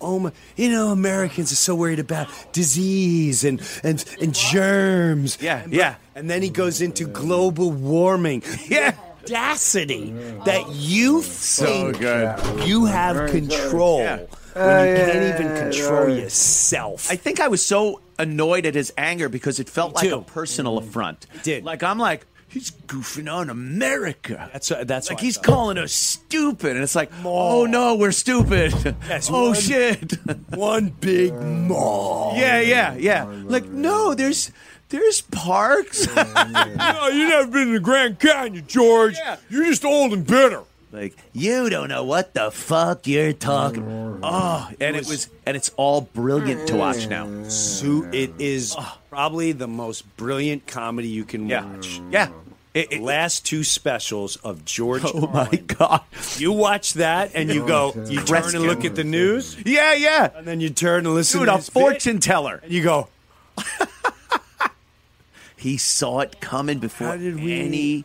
Oh 0.00 0.18
my! 0.18 0.32
You 0.56 0.70
know, 0.70 0.88
Americans 0.88 1.50
are 1.52 1.56
so 1.56 1.74
worried 1.74 1.98
about 1.98 2.28
disease 2.52 3.44
and 3.44 3.60
and 3.82 4.04
and 4.20 4.34
germs. 4.34 5.38
Yeah, 5.40 5.62
And- 5.64 5.72
yeah. 5.72 5.96
And 6.14 6.28
then 6.28 6.42
he 6.42 6.50
goes 6.50 6.80
into 6.80 7.04
global 7.06 7.70
warming. 7.70 8.42
Yeah. 8.68 8.94
Audacity 9.24 10.10
that 10.46 10.64
you 10.72 11.20
think 11.22 11.98
good. 11.98 12.66
you 12.66 12.86
have 12.86 13.30
control 13.30 14.00
Yeah. 14.00 14.16
when 14.54 14.88
you 14.88 14.96
can't 15.04 15.40
even 15.40 15.56
control 15.70 16.08
yourself. 16.08 17.10
I 17.10 17.16
think 17.16 17.38
I 17.38 17.48
was 17.48 17.64
so 17.64 18.00
annoyed 18.18 18.64
at 18.64 18.74
his 18.74 18.90
anger 18.96 19.28
because 19.28 19.60
it 19.60 19.68
felt 19.68 19.90
Me 19.90 19.94
like 19.96 20.08
too. 20.08 20.16
a 20.16 20.22
personal 20.22 20.78
affront. 20.78 21.26
It 21.34 21.42
did. 21.42 21.64
Like 21.64 21.82
I'm 21.82 21.98
like, 21.98 22.26
he's 22.48 22.70
goofing 22.70 23.32
on 23.32 23.50
America. 23.50 24.48
that's 24.52 24.72
that's 24.84 25.10
like 25.10 25.20
he's 25.20 25.38
calling 25.38 25.78
us 25.78 25.92
stupid, 25.92 26.72
and 26.74 26.82
it's 26.82 26.94
like, 26.94 27.10
oh 27.24 27.66
no, 27.66 27.94
we're 27.94 28.12
stupid. 28.12 28.72
Yes, 29.08 29.28
oh 29.32 29.50
one- 29.50 29.54
shit. 29.54 30.12
one 30.54 30.88
big 31.00 31.34
mall. 31.34 32.34
yeah, 32.36 32.60
yeah, 32.60 32.94
yeah. 32.94 33.24
Like 33.24 33.66
no, 33.66 34.14
there's 34.14 34.50
there's 34.88 35.20
parks. 35.20 36.06
No, 36.16 37.08
you 37.08 37.28
never 37.28 37.50
been 37.50 37.66
to 37.68 37.72
the 37.74 37.80
Grand 37.80 38.18
Canyon, 38.20 38.64
George. 38.66 39.16
Yeah. 39.18 39.36
You're 39.50 39.64
just 39.64 39.84
old 39.84 40.12
and 40.12 40.26
bitter. 40.26 40.62
Like 40.92 41.16
you 41.32 41.68
don't 41.70 41.88
know 41.88 42.04
what 42.04 42.34
the 42.34 42.50
fuck 42.50 43.06
you're 43.06 43.32
talking. 43.32 44.20
Oh, 44.22 44.70
and 44.80 44.96
it 44.96 45.06
was, 45.06 45.28
and 45.46 45.56
it's 45.56 45.70
all 45.76 46.00
brilliant 46.02 46.68
to 46.68 46.76
watch 46.76 47.06
now. 47.08 47.28
Su- 47.48 48.08
it 48.12 48.32
is 48.38 48.74
oh. 48.78 48.98
probably 49.10 49.52
the 49.52 49.68
most 49.68 50.16
brilliant 50.16 50.66
comedy 50.66 51.08
you 51.08 51.24
can 51.24 51.48
Yeah, 51.48 51.64
watch. 51.64 52.00
yeah. 52.10 52.28
It- 52.74 52.90
The 52.90 52.96
it- 52.96 53.02
last 53.02 53.44
two 53.46 53.64
specials 53.64 54.36
of 54.36 54.64
George. 54.64 55.02
oh 55.04 55.26
my 55.26 55.44
Carlin. 55.46 55.66
god. 55.66 56.00
You 56.36 56.52
watch 56.52 56.94
that 56.94 57.32
and 57.34 57.50
you 57.50 57.66
go, 57.66 57.92
you 58.08 58.22
turn 58.22 58.54
and 58.54 58.64
look 58.64 58.84
at 58.84 58.94
the 58.94 59.04
news, 59.04 59.56
Yeah, 59.64 59.94
yeah. 59.94 60.30
and 60.36 60.46
then 60.46 60.60
you 60.60 60.70
turn 60.70 61.04
and 61.06 61.14
listen 61.14 61.40
Dude, 61.40 61.48
to 61.48 61.54
a 61.54 61.56
his 61.56 61.70
bit, 61.70 61.72
fortune 61.72 62.18
teller. 62.20 62.60
and 62.62 62.72
you 62.72 62.82
go, 62.82 63.08
He 65.56 65.76
saw 65.76 66.20
it 66.20 66.40
coming 66.40 66.78
before 66.78 67.08
How 67.08 67.16
did 67.16 67.34
we- 67.42 67.60
any 67.60 68.04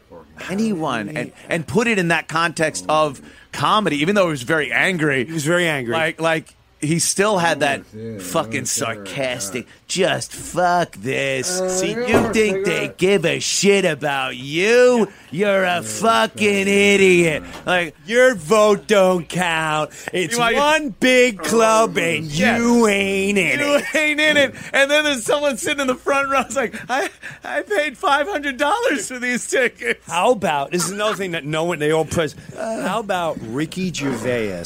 anyone, 0.50 1.10
and 1.10 1.32
and 1.50 1.68
put 1.68 1.88
it 1.88 2.00
in 2.00 2.10
that 2.10 2.28
context 2.28 2.86
of 2.90 3.22
comedy. 3.52 3.98
Even 3.98 4.16
though 4.16 4.26
he 4.26 4.32
was 4.32 4.44
very 4.44 4.72
angry, 4.72 5.26
he 5.26 5.34
was 5.34 5.46
very 5.46 5.68
angry. 5.68 5.94
like 5.94 6.22
like 6.22 6.56
he 6.84 7.00
still 7.00 7.38
had 7.38 7.62
that 7.62 7.86
fucking 8.22 8.66
sarcastic. 8.66 9.68
Just 9.88 10.32
fuck 10.34 10.94
this. 10.94 11.48
See, 11.80 11.92
you 11.92 12.34
think 12.34 12.66
they 12.66 12.94
give 12.98 13.26
a 13.26 13.40
shit 13.40 13.86
about 13.86 14.36
you? 14.36 15.08
You're 15.32 15.64
a 15.66 15.82
fucking 15.82 16.68
idiot. 16.68 17.44
Like 17.66 17.96
Your 18.06 18.36
vote 18.36 18.88
don't 18.88 19.28
count. 19.28 19.92
It's 20.14 20.34
You 20.34 20.40
want- 20.40 20.56
one 20.56 20.90
big 21.00 21.40
club 21.40 21.98
and 21.98 22.26
Yeah. 22.26 22.58
you 22.58 22.88
ain't 22.88 23.38
in 23.38 23.60
you 23.60 23.76
it. 23.76 23.96
ain't 23.96 24.20
in 24.20 24.38
it. 24.38 24.56
And 24.74 24.90
then 24.92 25.04
there's 25.04 25.24
someone 25.24 25.58
sitting 25.58 25.82
in 25.82 25.88
the 25.88 25.96
front 25.96 26.30
row. 26.30 26.42
It's 26.42 26.56
like, 26.56 26.76
I, 26.90 27.10
I 27.44 27.62
paid 27.62 27.98
five 27.98 28.28
hundred 28.28 28.58
dollars 28.58 29.08
for 29.08 29.20
these 29.20 29.48
tickets. 29.48 30.06
How 30.08 30.32
about 30.32 30.72
this 30.72 30.86
is 30.86 30.92
another 30.92 31.16
thing 31.16 31.32
that 31.32 31.46
no 31.46 31.64
one 31.64 31.80
they 31.80 31.92
all 31.92 32.06
press. 32.06 32.36
Uh. 32.58 32.82
How 32.88 33.00
about 33.00 33.38
Ricky 33.42 33.92
Gervais 33.94 34.64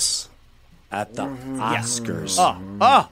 at 0.92 1.16
the 1.16 1.24
mm-hmm. 1.24 1.60
Oscars? 1.60 2.38
Oh, 2.40 2.62
oh, 2.82 3.10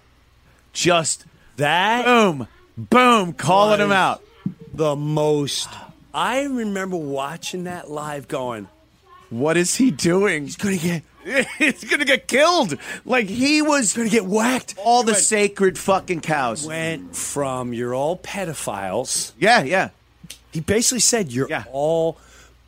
just 0.73 1.25
That 1.57 2.05
boom, 2.05 2.47
boom, 2.77 3.33
calling 3.33 3.79
him 3.79 3.91
out. 3.91 4.21
The 4.73 4.95
most. 4.95 5.69
I 6.13 6.43
remember 6.43 6.97
watching 6.97 7.63
that 7.65 7.89
live, 7.89 8.27
going, 8.27 8.67
What 9.29 9.57
is 9.57 9.75
he 9.75 9.91
doing? 9.91 10.43
"He's 10.43 10.55
gonna 10.57 10.77
get, 10.77 11.03
He's 11.57 11.83
gonna 11.83 12.05
get 12.05 12.27
killed. 12.27 12.77
Like 13.05 13.27
he 13.27 13.61
was 13.61 13.93
gonna 13.93 14.09
get 14.09 14.25
whacked." 14.25 14.75
all 14.77 15.03
the 15.03 15.15
sacred 15.15 15.77
fucking 15.77 16.21
cows. 16.21 16.65
Went 16.65 17.15
from 17.15 17.73
you're 17.73 17.93
all 17.95 18.17
pedophiles. 18.17 19.31
Yeah, 19.39 19.63
yeah, 19.63 19.89
He 20.51 20.59
basically 20.59 20.99
said 20.99 21.31
you're 21.31 21.49
Yeah. 21.49 21.63
all 21.71 22.17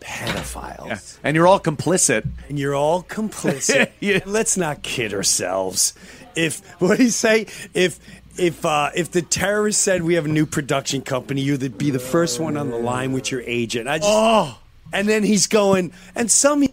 pedophiles. 0.07 0.87
yeah. 0.87 0.99
And 1.23 1.35
you're 1.35 1.47
all 1.47 1.59
complicit. 1.59 2.27
and 2.47 2.57
you're 2.57 2.75
all 2.75 3.03
complicit. 3.03 3.91
Yeah. 3.99 4.19
Let's 4.25 4.57
not 4.57 4.81
kid 4.83 5.13
ourselves. 5.13 5.93
If 6.35 6.61
what 6.79 6.97
do 6.97 7.03
you 7.03 7.09
say? 7.09 7.47
If 7.73 7.99
if 8.39 8.63
uh, 8.65 8.91
if 8.95 9.11
the 9.11 9.21
terrorist 9.21 9.81
said 9.81 10.03
we 10.03 10.13
have 10.13 10.25
a 10.25 10.29
new 10.29 10.45
production 10.45 11.01
company, 11.01 11.41
you'd 11.41 11.77
be 11.77 11.89
the 11.89 11.99
first 11.99 12.39
one 12.39 12.55
on 12.57 12.69
the 12.69 12.77
line 12.77 13.11
with 13.11 13.31
your 13.31 13.41
agent. 13.41 13.87
I 13.87 13.97
just 13.97 14.09
Oh, 14.09 14.59
and 14.93 15.09
then 15.09 15.23
he's 15.23 15.47
going 15.47 15.91
and 16.15 16.31
some 16.31 16.65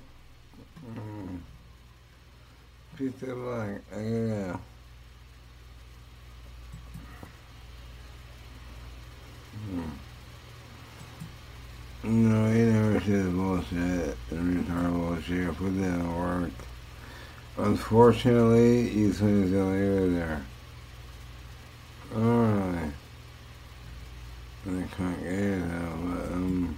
Pizza 2.97 3.35
like, 3.35 3.83
yeah. 3.97 4.57
No, 12.07 12.53
he 12.53 12.61
never 12.65 13.01
says 13.01 13.33
bullshit 13.33 14.19
and 14.31 14.67
retard 14.67 14.93
bullshit. 14.93 15.57
Put 15.57 15.81
that 15.81 16.01
in 16.01 16.15
work. 16.15 16.51
Unfortunately, 17.57 18.91
Eastman 18.91 19.45
is 19.45 19.51
the 19.51 19.61
only 19.61 20.15
there. 20.15 20.45
Alright. 22.15 22.93
I 24.67 24.85
can't 24.95 25.23
get 25.23 25.33
it 25.33 25.59
now, 25.61 25.97
but, 26.03 26.33
um. 26.33 26.77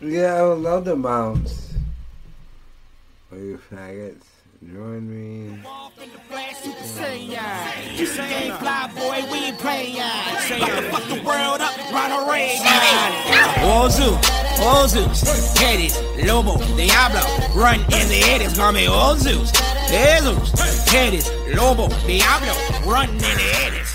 Yeah, 0.00 0.36
I 0.36 0.42
would 0.42 0.60
love 0.60 0.84
to 0.86 0.96
bounce. 0.96 1.74
Are 3.30 3.36
you 3.36 3.60
faggots? 3.70 4.31
Join 4.70 5.10
me. 5.10 5.58
You 7.96 8.06
say 8.06 8.44
ain't 8.44 8.58
fly 8.58 8.90
boy, 8.94 9.26
we 9.32 9.38
ain't 9.46 9.58
playing. 9.58 9.96
Fuck 9.96 11.04
the 11.08 11.20
world 11.24 11.60
up, 11.60 11.74
Zeus, 14.86 15.58
Hades, 15.58 15.98
Lobo, 16.24 16.58
Diablo, 16.76 17.22
run 17.60 17.80
in 17.80 18.08
the 18.08 18.22
call 18.54 18.72
me 18.72 18.86
oh 18.88 19.16
Zeus, 19.16 19.50
Hades, 20.88 21.28
Lobo, 21.56 21.88
Diablo, 22.06 22.54
run 22.88 23.08
in 23.10 23.18
the 23.18 23.26
Hades. 23.26 23.91